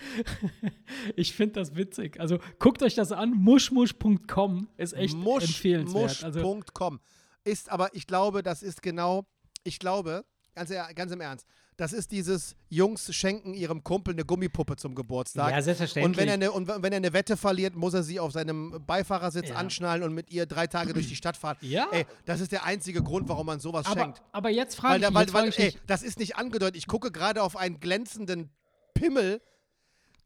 Ich 1.16 1.34
finde 1.34 1.60
das 1.60 1.76
witzig. 1.76 2.18
Also 2.18 2.38
guckt 2.58 2.82
euch 2.82 2.94
das 2.94 3.12
an. 3.12 3.32
Mushmush.com 3.32 4.68
ist 4.76 4.94
echt 4.94 5.16
Musch, 5.16 5.44
empfehlenswert. 5.44 6.24
Also, 6.24 6.40
Musch.com. 6.40 7.00
Ist 7.44 7.70
aber, 7.70 7.94
ich 7.94 8.06
glaube, 8.06 8.42
das 8.42 8.62
ist 8.62 8.82
genau, 8.82 9.26
ich 9.62 9.78
glaube, 9.78 10.24
ganz, 10.54 10.72
ganz 10.94 11.12
im 11.12 11.20
Ernst, 11.20 11.46
das 11.80 11.94
ist 11.94 12.12
dieses 12.12 12.56
Jungs 12.68 13.10
schenken 13.14 13.54
ihrem 13.54 13.82
Kumpel 13.82 14.12
eine 14.12 14.26
Gummipuppe 14.26 14.76
zum 14.76 14.94
Geburtstag. 14.94 15.50
Ja, 15.50 15.62
selbstverständlich. 15.62 16.04
Und 16.04 16.16
wenn 16.18 16.28
er 16.28 16.34
eine, 16.34 16.52
und 16.52 16.68
wenn 16.68 16.92
er 16.92 16.98
eine 16.98 17.14
Wette 17.14 17.38
verliert, 17.38 17.74
muss 17.74 17.94
er 17.94 18.02
sie 18.02 18.20
auf 18.20 18.32
seinem 18.32 18.84
Beifahrersitz 18.86 19.48
Ja. 19.48 19.54
anschnallen 19.54 20.02
und 20.02 20.12
mit 20.12 20.30
ihr 20.30 20.44
drei 20.44 20.66
Tage 20.66 20.92
durch 20.92 21.08
die 21.08 21.16
Stadt 21.16 21.38
fahren. 21.38 21.56
Ja. 21.62 21.88
Ey, 21.90 22.04
das 22.26 22.42
ist 22.42 22.52
der 22.52 22.64
einzige 22.64 23.02
Grund, 23.02 23.30
warum 23.30 23.46
man 23.46 23.60
sowas 23.60 23.86
aber, 23.86 23.98
schenkt. 23.98 24.20
aber 24.30 24.50
jetzt 24.50 24.74
frage 24.74 25.00
Weil, 25.00 25.08
ich, 25.08 25.14
weil, 25.14 25.32
weil 25.32 25.48
ich 25.48 25.58
ey, 25.58 25.74
das 25.86 26.02
ist 26.02 26.18
nicht 26.18 26.36
angedeutet. 26.36 26.76
Ich 26.76 26.86
gucke 26.86 27.10
gerade 27.10 27.42
auf 27.42 27.56
einen 27.56 27.80
glänzenden 27.80 28.50
Pimmel, 28.92 29.40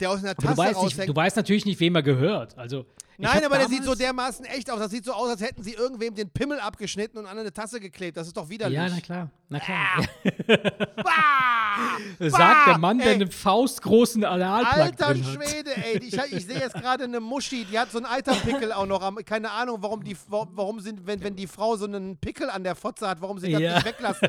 der 0.00 0.10
aus 0.10 0.24
einer 0.24 0.30
aber 0.30 0.42
Tasse 0.42 0.54
du 0.56 0.82
weißt, 0.82 0.96
nicht, 0.98 1.08
du 1.08 1.14
weißt 1.14 1.36
natürlich 1.36 1.66
nicht, 1.66 1.78
wem 1.78 1.94
er 1.94 2.02
gehört. 2.02 2.58
Also, 2.58 2.84
Nein, 3.18 3.44
aber 3.44 3.58
der 3.58 3.68
sieht 3.68 3.84
so 3.84 3.94
dermaßen 3.94 4.44
echt 4.46 4.70
aus. 4.70 4.78
Das 4.78 4.90
sieht 4.90 5.04
so 5.04 5.12
aus, 5.12 5.28
als 5.30 5.40
hätten 5.40 5.62
sie 5.62 5.72
irgendwem 5.74 6.14
den 6.14 6.30
Pimmel 6.30 6.58
abgeschnitten 6.60 7.18
und 7.18 7.26
an 7.26 7.38
eine 7.38 7.52
Tasse 7.52 7.80
geklebt. 7.80 8.16
Das 8.16 8.26
ist 8.26 8.36
doch 8.36 8.48
widerlich. 8.48 8.76
Ja, 8.76 8.88
na 8.88 9.00
klar. 9.00 9.30
Na 9.48 9.60
klar. 9.60 10.04
Bah! 10.96 12.28
Sagt 12.28 12.66
der! 12.68 12.78
Mann, 12.78 12.98
der 12.98 13.08
Ey, 13.08 13.14
einen 13.14 13.30
faustgroßen 13.30 14.24
Analplug 14.24 14.82
Alter 14.82 15.14
drin 15.14 15.24
hat. 15.24 15.32
Schwede, 15.34 15.76
ey. 15.76 15.98
Ich, 15.98 16.14
ich 16.32 16.46
sehe 16.46 16.58
jetzt 16.58 16.74
gerade 16.74 17.04
eine 17.04 17.20
Muschi, 17.20 17.64
die 17.64 17.78
hat 17.78 17.90
so 17.90 17.98
einen 17.98 18.06
Eiterpickel 18.06 18.72
auch 18.72 18.86
noch. 18.86 19.02
Am, 19.02 19.16
keine 19.24 19.50
Ahnung, 19.50 19.78
warum 19.80 20.02
die, 20.02 20.16
warum, 20.28 20.80
sind, 20.80 21.06
wenn, 21.06 21.22
wenn 21.22 21.36
die 21.36 21.46
Frau 21.46 21.76
so 21.76 21.84
einen 21.86 22.16
Pickel 22.16 22.50
an 22.50 22.64
der 22.64 22.74
Fotze 22.74 23.08
hat, 23.08 23.20
warum 23.20 23.38
sie 23.38 23.50
das 23.52 23.60
Ja. 23.60 23.74
nicht 23.74 23.86
weglassen. 23.86 24.28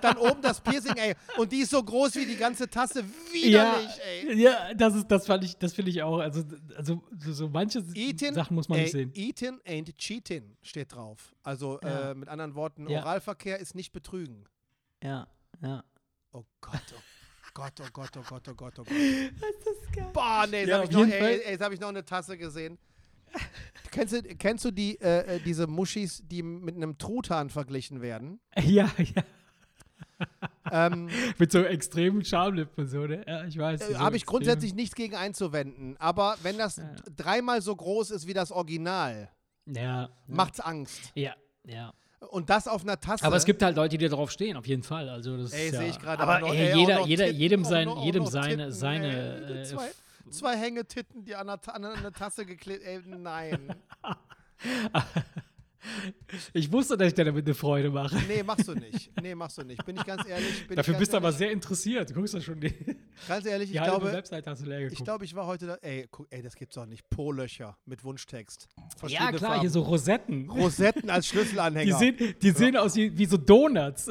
Dann 0.00 0.16
oben 0.16 0.42
das 0.42 0.60
Piercing, 0.60 0.96
ey. 0.96 1.14
Und 1.36 1.52
die 1.52 1.58
ist 1.60 1.70
so 1.70 1.82
groß 1.82 2.14
wie 2.16 2.26
die 2.26 2.36
ganze 2.36 2.68
Tasse. 2.68 3.00
Ja, 3.34 3.74
Widerlich, 3.74 4.00
ey. 4.28 4.40
ja, 4.40 4.74
das 4.74 4.94
ist, 4.94 5.06
das 5.10 5.26
fand 5.26 5.44
ich, 5.44 5.56
das 5.56 5.72
finde 5.74 5.90
ich 5.90 6.02
auch. 6.02 6.18
Also, 6.18 6.42
also 6.76 7.02
so, 7.18 7.32
so 7.32 7.48
manche 7.48 7.82
Eating, 8.22 8.34
Sachen 8.34 8.54
muss 8.54 8.68
man 8.68 8.80
nicht 8.80 8.92
sehen. 8.92 9.10
Eating 9.14 9.60
ain't 9.66 9.96
cheating 9.96 10.56
steht 10.62 10.94
drauf. 10.94 11.34
Also 11.42 11.78
Ja. 11.82 12.10
äh, 12.10 12.14
mit 12.14 12.28
anderen 12.28 12.54
Worten, 12.54 12.88
Ja. 12.88 13.00
Oralverkehr 13.00 13.58
ist 13.58 13.74
nicht 13.74 13.92
betrügen. 13.92 14.44
Ja, 15.02 15.26
ja. 15.62 15.84
Oh 16.32 16.44
Gott, 16.60 16.80
oh 16.96 17.00
Gott, 17.54 17.72
oh 17.80 17.86
Gott, 17.92 18.10
oh 18.16 18.22
Gott, 18.26 18.48
oh 18.48 18.54
Gott, 18.54 18.78
oh 18.78 18.84
Gott. 18.84 18.88
Das 19.40 19.76
ist 19.76 19.92
geil. 19.92 20.10
Boah, 20.12 20.46
nee, 20.50 20.60
jetzt 20.60 20.68
Ja, 20.68 20.76
habe 20.76 20.84
ich, 20.86 20.90
noch- 20.92 21.00
jeden 21.00 21.12
ey, 21.12 21.20
Fall. 21.20 21.30
ey, 21.44 21.50
jetzt 21.52 21.62
hab 21.62 21.72
ich 21.72 21.80
noch 21.80 21.88
eine 21.88 22.04
Tasse 22.04 22.38
gesehen. 22.38 22.78
kennst, 23.90 24.12
du, 24.14 24.22
kennst 24.36 24.64
du 24.64 24.70
die, 24.70 25.00
äh, 25.00 25.36
äh, 25.36 25.40
diese 25.40 25.66
Muschis, 25.66 26.22
die 26.26 26.42
mit 26.42 26.76
einem 26.76 26.98
Truthahn 26.98 27.50
verglichen 27.50 28.00
werden? 28.02 28.40
Ja, 28.62 28.90
ja. 28.98 29.22
Ähm, 30.70 31.08
Mit 31.38 31.52
so 31.52 31.62
extremen 31.62 32.24
Schamlippen 32.24 32.86
so, 32.88 33.06
ne? 33.06 33.24
Ja, 33.26 33.44
ich 33.44 33.58
weiß. 33.58 33.80
äh, 33.82 33.86
diese 33.88 33.98
Habe 34.00 34.16
ich 34.16 34.26
grundsätzlich 34.26 34.74
nichts 34.74 34.94
gegen 34.94 35.14
einzuwenden. 35.16 35.96
Aber 35.98 36.36
wenn 36.42 36.58
das 36.58 36.76
Ja. 36.76 36.84
dreimal 37.16 37.60
so 37.62 37.74
groß 37.76 38.10
ist 38.12 38.26
wie 38.26 38.34
das 38.34 38.50
Original, 38.52 39.28
Ja. 39.66 40.08
macht's 40.26 40.60
Angst. 40.60 41.12
Ja, 41.14 41.34
ja. 41.66 41.92
Und 42.30 42.50
das 42.50 42.68
auf 42.68 42.82
einer 42.82 43.00
Tasse. 43.00 43.24
Aber 43.24 43.34
es 43.36 43.44
gibt 43.44 43.60
halt 43.62 43.74
Leute, 43.76 43.98
die 43.98 44.08
da 44.08 44.14
drauf 44.14 44.30
stehen, 44.30 44.56
auf 44.56 44.66
jeden 44.66 44.84
Fall. 44.84 45.08
Also 45.08 45.36
das 45.36 45.52
Ey, 45.52 45.72
ja, 45.72 45.78
sehe 45.80 45.88
ich 45.88 45.98
gerade 45.98 46.22
Aber 46.22 46.38
noch, 46.38 46.54
ey, 46.54 46.76
jeder, 46.78 47.04
jeder, 47.04 47.24
Titten, 47.26 47.40
jedem 47.40 47.64
sein, 47.64 47.86
noch- 47.88 48.04
jedem 48.04 48.26
seine, 48.26 48.48
Titten, 48.56 48.72
seine. 48.72 49.46
ey. 49.48 49.60
Äh, 49.60 49.64
Zwei, 49.64 49.90
zwei 50.30 50.56
Hängetitten, 50.56 51.24
die 51.24 51.34
an 51.34 51.48
einer, 51.48 51.60
Ta- 51.60 51.72
an 51.72 51.84
einer 51.84 52.12
Tasse 52.12 52.46
geklebt. 52.46 52.84
Ey, 52.84 53.00
nein. 53.06 53.74
ich 56.52 56.70
wusste, 56.72 56.96
dass 56.96 57.08
ich 57.08 57.14
dir 57.14 57.24
damit 57.24 57.44
eine 57.46 57.54
Freude 57.54 57.90
mache. 57.90 58.16
Nee, 58.28 58.42
machst 58.42 58.68
du 58.68 58.74
nicht. 58.74 59.10
Nee, 59.20 59.34
machst 59.34 59.58
du 59.58 59.62
nicht. 59.62 59.84
Bin 59.84 59.96
ich 59.96 60.04
ganz 60.04 60.26
ehrlich. 60.28 60.66
Dafür 60.68 60.94
ganz 60.94 60.98
bist 60.98 61.12
du 61.12 61.16
aber 61.16 61.32
sehr 61.32 61.50
interessiert. 61.50 62.10
Du 62.10 62.14
guckst 62.14 62.34
ja 62.34 62.40
schon 62.40 62.60
die, 62.60 62.72
Ganz 63.28 63.46
ehrlich, 63.46 63.70
die 63.70 63.76
ich 63.76 63.82
glaube, 63.82 64.12
Website 64.12 64.46
hast 64.46 64.62
du 64.62 64.66
leer 64.66 64.80
geguckt. 64.80 64.98
ich 64.98 65.04
glaube, 65.04 65.24
ich 65.24 65.34
war 65.34 65.46
heute 65.46 65.66
da. 65.66 65.74
Ey, 65.82 66.06
guck, 66.10 66.26
ey, 66.30 66.42
das 66.42 66.54
gibt's 66.54 66.74
doch 66.76 66.86
nicht. 66.86 67.08
Po-Löcher 67.10 67.76
mit 67.86 68.04
Wunschtext. 68.04 68.68
ja, 69.08 69.30
klar, 69.30 69.40
Farben. 69.40 69.60
hier 69.60 69.70
so 69.70 69.82
Rosetten. 69.82 70.48
Rosetten 70.50 71.10
als 71.10 71.26
Die 71.26 71.36
Schlüsselanhänger. 71.36 71.98
sehen, 71.98 72.34
die 72.40 72.50
sehen 72.50 72.76
aus 72.76 72.96
wie, 72.96 73.16
wie 73.16 73.26
so 73.26 73.36
Donuts. 73.36 74.10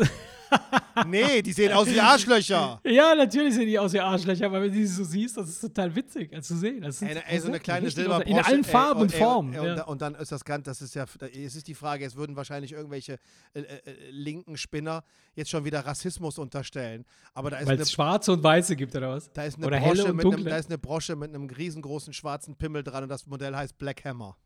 Nee, 1.07 1.41
die 1.41 1.53
sehen 1.53 1.71
aus 1.73 1.87
wie 1.87 1.99
Arschlöcher. 1.99 2.79
ja, 2.83 3.15
natürlich 3.15 3.55
sehen 3.55 3.67
die 3.67 3.79
aus 3.79 3.93
wie 3.93 3.99
Arschlöcher, 3.99 4.45
aber 4.45 4.61
wenn 4.61 4.71
du 4.71 4.77
sie 4.77 4.85
so 4.85 5.03
siehst, 5.03 5.37
das 5.37 5.49
ist 5.49 5.61
total 5.61 5.95
witzig 5.95 6.31
zu 6.43 6.57
sehen. 6.57 6.81
Das 6.81 6.99
sind 6.99 7.09
Ey, 7.09 7.21
ey, 7.27 7.39
so 7.39 7.47
eine 7.47 7.59
kleine 7.59 7.89
Silberbrosche. 7.89 8.29
In 8.29 8.39
allen 8.39 8.63
Farben 8.63 8.99
ey, 8.99 9.03
und 9.03 9.13
Formen. 9.13 9.59
und, 9.59 9.65
ja. 9.65 9.83
und 9.85 10.01
dann 10.01 10.15
ist 10.15 10.31
das 10.31 10.43
Ganze, 10.43 10.63
das 10.65 10.81
ist 10.81 10.95
ja, 10.95 11.05
es 11.33 11.55
ist 11.55 11.67
die 11.67 11.75
Frage, 11.75 12.05
es 12.05 12.15
würden 12.15 12.35
wahrscheinlich 12.35 12.71
irgendwelche 12.73 13.17
äh, 13.53 13.61
äh, 13.61 13.81
linken 14.11 14.57
Spinner 14.57 15.03
jetzt 15.35 15.49
schon 15.49 15.65
wieder 15.65 15.79
Rassismus 15.85 16.37
unterstellen. 16.37 17.05
Aber 17.33 17.49
da 17.49 17.57
ist 17.57 17.67
Weil 17.67 17.73
eine 17.73 17.83
es 17.83 17.91
schwarze 17.91 18.33
und 18.33 18.43
weiße 18.43 18.75
gibt, 18.75 18.95
oder 18.95 19.11
was? 19.11 19.31
Da 19.31 19.43
ist 19.43 19.57
eine, 19.57 19.67
Oder 19.67 19.77
helle 19.77 20.03
Brosche 20.03 20.11
und 20.11 20.15
mit 20.17 20.25
einem, 20.25 20.45
da 20.45 20.57
ist 20.57 20.69
eine 20.69 20.77
Brosche 20.77 21.15
mit 21.15 21.29
einem 21.29 21.49
riesengroßen 21.49 22.13
schwarzen 22.13 22.55
Pimmel 22.55 22.83
dran 22.83 23.03
und 23.03 23.09
das 23.09 23.25
Modell 23.27 23.55
heißt 23.55 23.77
Black 23.77 24.03
Hammer. 24.05 24.37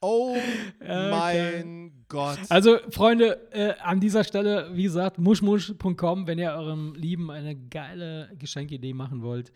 Oh 0.00 0.36
Ja, 0.86 1.08
mein 1.10 2.04
Gott. 2.08 2.38
Also, 2.50 2.78
Freunde, 2.90 3.50
äh, 3.50 3.72
an 3.80 3.98
dieser 3.98 4.22
Stelle, 4.24 4.68
wie 4.74 4.84
gesagt, 4.84 5.18
muschmusch.com, 5.18 6.26
wenn 6.26 6.38
ihr 6.38 6.52
eurem 6.52 6.94
Lieben 6.94 7.30
eine 7.30 7.56
geile 7.56 8.30
Geschenkidee 8.38 8.92
machen 8.92 9.22
wollt, 9.22 9.52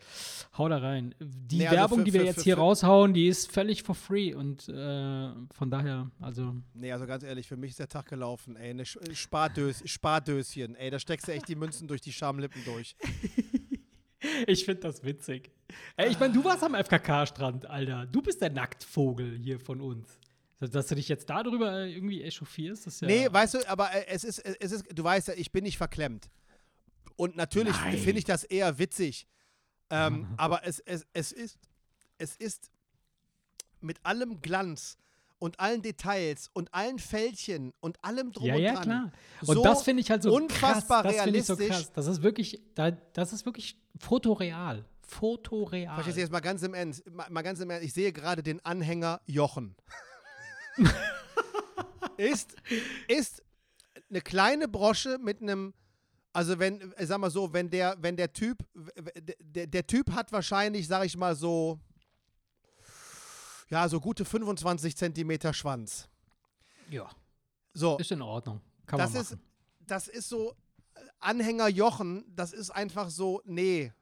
haut 0.57 0.71
da 0.71 0.79
rein. 0.79 1.13
Die 1.19 1.59
Nee, 1.59 1.67
also 1.67 1.77
Werbung, 1.79 1.99
für- 1.99 2.03
die 2.05 2.13
wir 2.13 2.19
für- 2.21 2.25
jetzt 2.25 2.37
für- 2.39 2.43
hier 2.43 2.57
raushauen, 2.57 3.13
die 3.13 3.27
ist 3.27 3.51
völlig 3.51 3.83
for 3.83 3.95
free 3.95 4.33
und 4.33 4.67
äh, 4.67 5.29
von 5.53 5.69
daher, 5.69 6.09
also, 6.19 6.55
Nee, 6.73 6.91
also 6.91 7.05
ganz 7.05 7.23
ehrlich, 7.23 7.47
für 7.47 7.55
mich 7.57 7.69
ist 7.71 7.79
der 7.79 7.87
Tag 7.87 8.07
gelaufen. 8.07 8.55
Ey, 8.57 8.71
eine 8.71 8.85
Spardös 8.85 9.83
Spardöschen. 9.85 10.75
Ey, 10.75 10.89
da 10.89 10.99
steckst 10.99 11.27
du 11.27 11.31
echt 11.33 11.47
die 11.47 11.55
Münzen 11.55 11.87
durch 11.87 12.01
die 12.01 12.11
Schamlippen 12.11 12.63
durch. 12.65 12.95
ich 14.47 14.65
finde 14.65 14.81
das 14.81 15.03
witzig. 15.03 15.51
Ey, 15.95 16.09
ich 16.11 16.19
meine, 16.19 16.33
du 16.33 16.43
warst 16.43 16.63
am 16.63 16.73
FKK-Strand, 16.75 17.65
Alter. 17.69 18.05
Du 18.07 18.21
bist 18.21 18.41
der 18.41 18.49
Nacktvogel 18.51 19.37
hier 19.37 19.59
von 19.59 19.79
uns. 19.79 20.17
Dass 20.69 20.87
du 20.87 20.95
dich 20.95 21.09
jetzt 21.09 21.27
darüber 21.29 21.85
irgendwie 21.85 22.21
echauffierst, 22.21 22.85
das 22.85 22.95
ist 22.95 23.01
ja. 23.01 23.07
Nee, 23.07 23.27
weißt 23.31 23.55
du, 23.55 23.69
aber 23.69 23.91
äh, 23.93 24.05
es 24.07 24.23
ist, 24.23 24.39
äh, 24.39 24.55
es 24.59 24.71
ist, 24.71 24.85
du 24.93 25.03
weißt 25.03 25.29
ja, 25.29 25.33
ich 25.35 25.51
bin 25.51 25.63
nicht 25.63 25.77
verklemmt. 25.77 26.29
Und 27.15 27.35
natürlich 27.35 27.75
finde 27.75 28.19
ich 28.19 28.25
das 28.25 28.43
eher 28.43 28.77
witzig. 28.77 29.27
Ähm, 29.89 30.27
aber 30.37 30.65
es, 30.65 30.79
es, 30.79 31.05
es, 31.13 31.31
ist, 31.31 31.57
es 32.17 32.35
ist 32.35 32.69
mit 33.79 33.97
allem 34.03 34.41
Glanz 34.41 34.97
und 35.39 35.59
allen 35.59 35.81
Details 35.81 36.51
und 36.53 36.71
allen 36.73 36.99
Fältchen 36.99 37.73
und 37.79 38.03
allem 38.03 38.31
drum 38.31 38.45
ja, 38.45 38.55
und 38.55 38.61
ja, 38.61 38.73
dran. 38.73 38.83
klar. 38.83 39.11
Und 39.41 39.55
so 39.55 39.63
das 39.63 39.81
finde 39.81 40.01
ich 40.01 40.11
halt 40.11 40.21
so 40.21 40.33
unfassbar 40.33 41.01
krass. 41.01 41.15
Das 41.15 41.23
finde 41.23 41.39
ich 41.39 41.45
so 41.45 41.53
realistisch. 41.55 41.85
krass. 41.85 41.93
Das 41.93 42.07
ist 42.07 42.21
wirklich, 42.21 42.61
da, 42.75 42.91
das 42.91 43.33
ist 43.33 43.45
wirklich 43.45 43.77
fotoreal. 43.97 44.85
Fotoreal. 45.01 45.95
Verstehst 45.95 46.17
du 46.17 46.21
jetzt 46.21 46.31
mal 46.31 46.39
ganz 46.39 46.61
im 46.61 46.75
Ernst? 46.75 47.09
Mal, 47.09 47.29
mal 47.29 47.41
ganz 47.41 47.59
im 47.59 47.69
Ernst, 47.71 47.85
ich 47.85 47.93
sehe 47.93 48.13
gerade 48.13 48.43
den 48.43 48.63
Anhänger 48.63 49.19
Jochen. 49.25 49.75
ist, 52.17 52.55
ist 53.07 53.43
eine 54.09 54.21
kleine 54.21 54.67
Brosche 54.67 55.17
mit 55.17 55.41
einem, 55.41 55.73
also 56.33 56.59
wenn, 56.59 56.91
äh, 56.93 57.05
sag 57.05 57.19
mal 57.19 57.31
so, 57.31 57.51
wenn 57.53 57.69
der, 57.69 57.95
wenn 57.99 58.15
der 58.17 58.31
Typ, 58.33 58.59
der, 59.39 59.67
der 59.67 59.87
Typ 59.87 60.11
hat 60.11 60.31
wahrscheinlich, 60.31 60.87
sag 60.87 61.05
ich 61.05 61.15
mal 61.17 61.35
so, 61.35 61.79
ja, 63.69 63.87
so 63.87 63.99
gute 64.01 64.25
25 64.25 64.97
Zentimeter 64.97 65.53
Schwanz. 65.53 66.09
Ja, 66.89 67.09
So, 67.73 67.97
ist 67.97 68.11
in 68.11 68.21
Ordnung. 68.21 68.59
Kann 68.85 68.99
das 68.99 69.13
man 69.13 69.21
ist, 69.21 69.31
machen. 69.31 69.43
das 69.87 70.07
ist 70.09 70.27
so, 70.27 70.51
äh, 70.93 70.99
Anhänger 71.19 71.69
Jochen, 71.69 72.25
das 72.35 72.51
ist 72.51 72.69
einfach 72.69 73.09
so, 73.09 73.41
nee. 73.45 73.93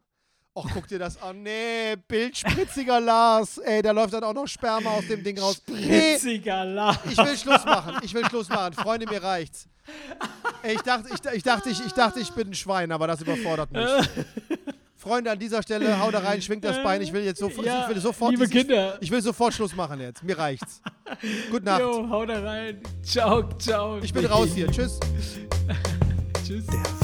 Och, 0.59 0.67
guck 0.73 0.87
dir 0.89 0.99
das 0.99 1.21
an. 1.21 1.41
Nee, 1.41 1.95
bildspritziger 2.07 2.99
Lars. 2.99 3.59
Ey, 3.59 3.81
da 3.81 3.91
läuft 3.91 4.13
dann 4.13 4.25
auch 4.25 4.33
noch 4.33 4.45
Sperma 4.45 4.89
aus 4.91 5.07
dem 5.07 5.23
Ding 5.23 5.39
raus. 5.39 5.61
Nee, 5.67 6.17
Spritziger 6.17 6.65
Lars. 6.65 6.97
ich 7.09 7.17
will 7.17 7.37
Schluss 7.37 7.63
machen. 7.63 7.95
Ich 8.03 8.13
will 8.13 8.25
Schluss 8.25 8.49
machen. 8.49 8.73
Freunde, 8.73 9.05
mir 9.09 9.23
reicht's. 9.23 9.67
Ey, 10.61 10.75
ich 10.75 10.81
dachte, 10.81 11.07
ich, 11.13 11.33
ich, 11.33 11.43
dachte, 11.43 11.69
ich, 11.69 11.85
ich 11.85 11.93
dachte, 11.93 12.19
ich 12.19 12.29
bin 12.31 12.49
ein 12.49 12.53
Schwein, 12.53 12.91
aber 12.91 13.07
das 13.07 13.21
überfordert 13.21 13.71
mich. 13.71 13.87
Freunde, 14.97 15.31
an 15.31 15.39
dieser 15.39 15.63
Stelle, 15.63 15.97
hau 15.97 16.11
da 16.11 16.19
rein, 16.19 16.41
schwingt 16.41 16.65
das 16.65 16.83
Bein. 16.83 17.01
Ich 17.01 17.13
will 17.13 17.23
jetzt 17.23 17.39
sofort, 17.39 17.65
Ja, 17.65 17.83
ich 17.87 17.95
will 17.95 18.01
sofort, 18.01 18.31
liebe 18.31 18.43
ich, 18.43 18.51
Kinder. 18.51 18.97
ich 18.99 19.09
will 19.09 19.21
sofort 19.21 19.53
Schluss 19.53 19.73
machen 19.73 20.01
jetzt. 20.01 20.23
Mir 20.23 20.37
reicht's. 20.37 20.81
Gute 21.49 21.63
Nacht. 21.63 21.79
Jo, 21.79 22.05
hau 22.09 22.25
da 22.25 22.41
rein. 22.41 22.81
Ciao, 23.01 23.47
ciao. 23.57 23.99
Ich 23.99 24.11
bin 24.11 24.25
raus 24.25 24.49
hier. 24.53 24.67
Tschüss. 24.69 24.99
Tschüss. 26.45 26.65
Der 26.67 26.98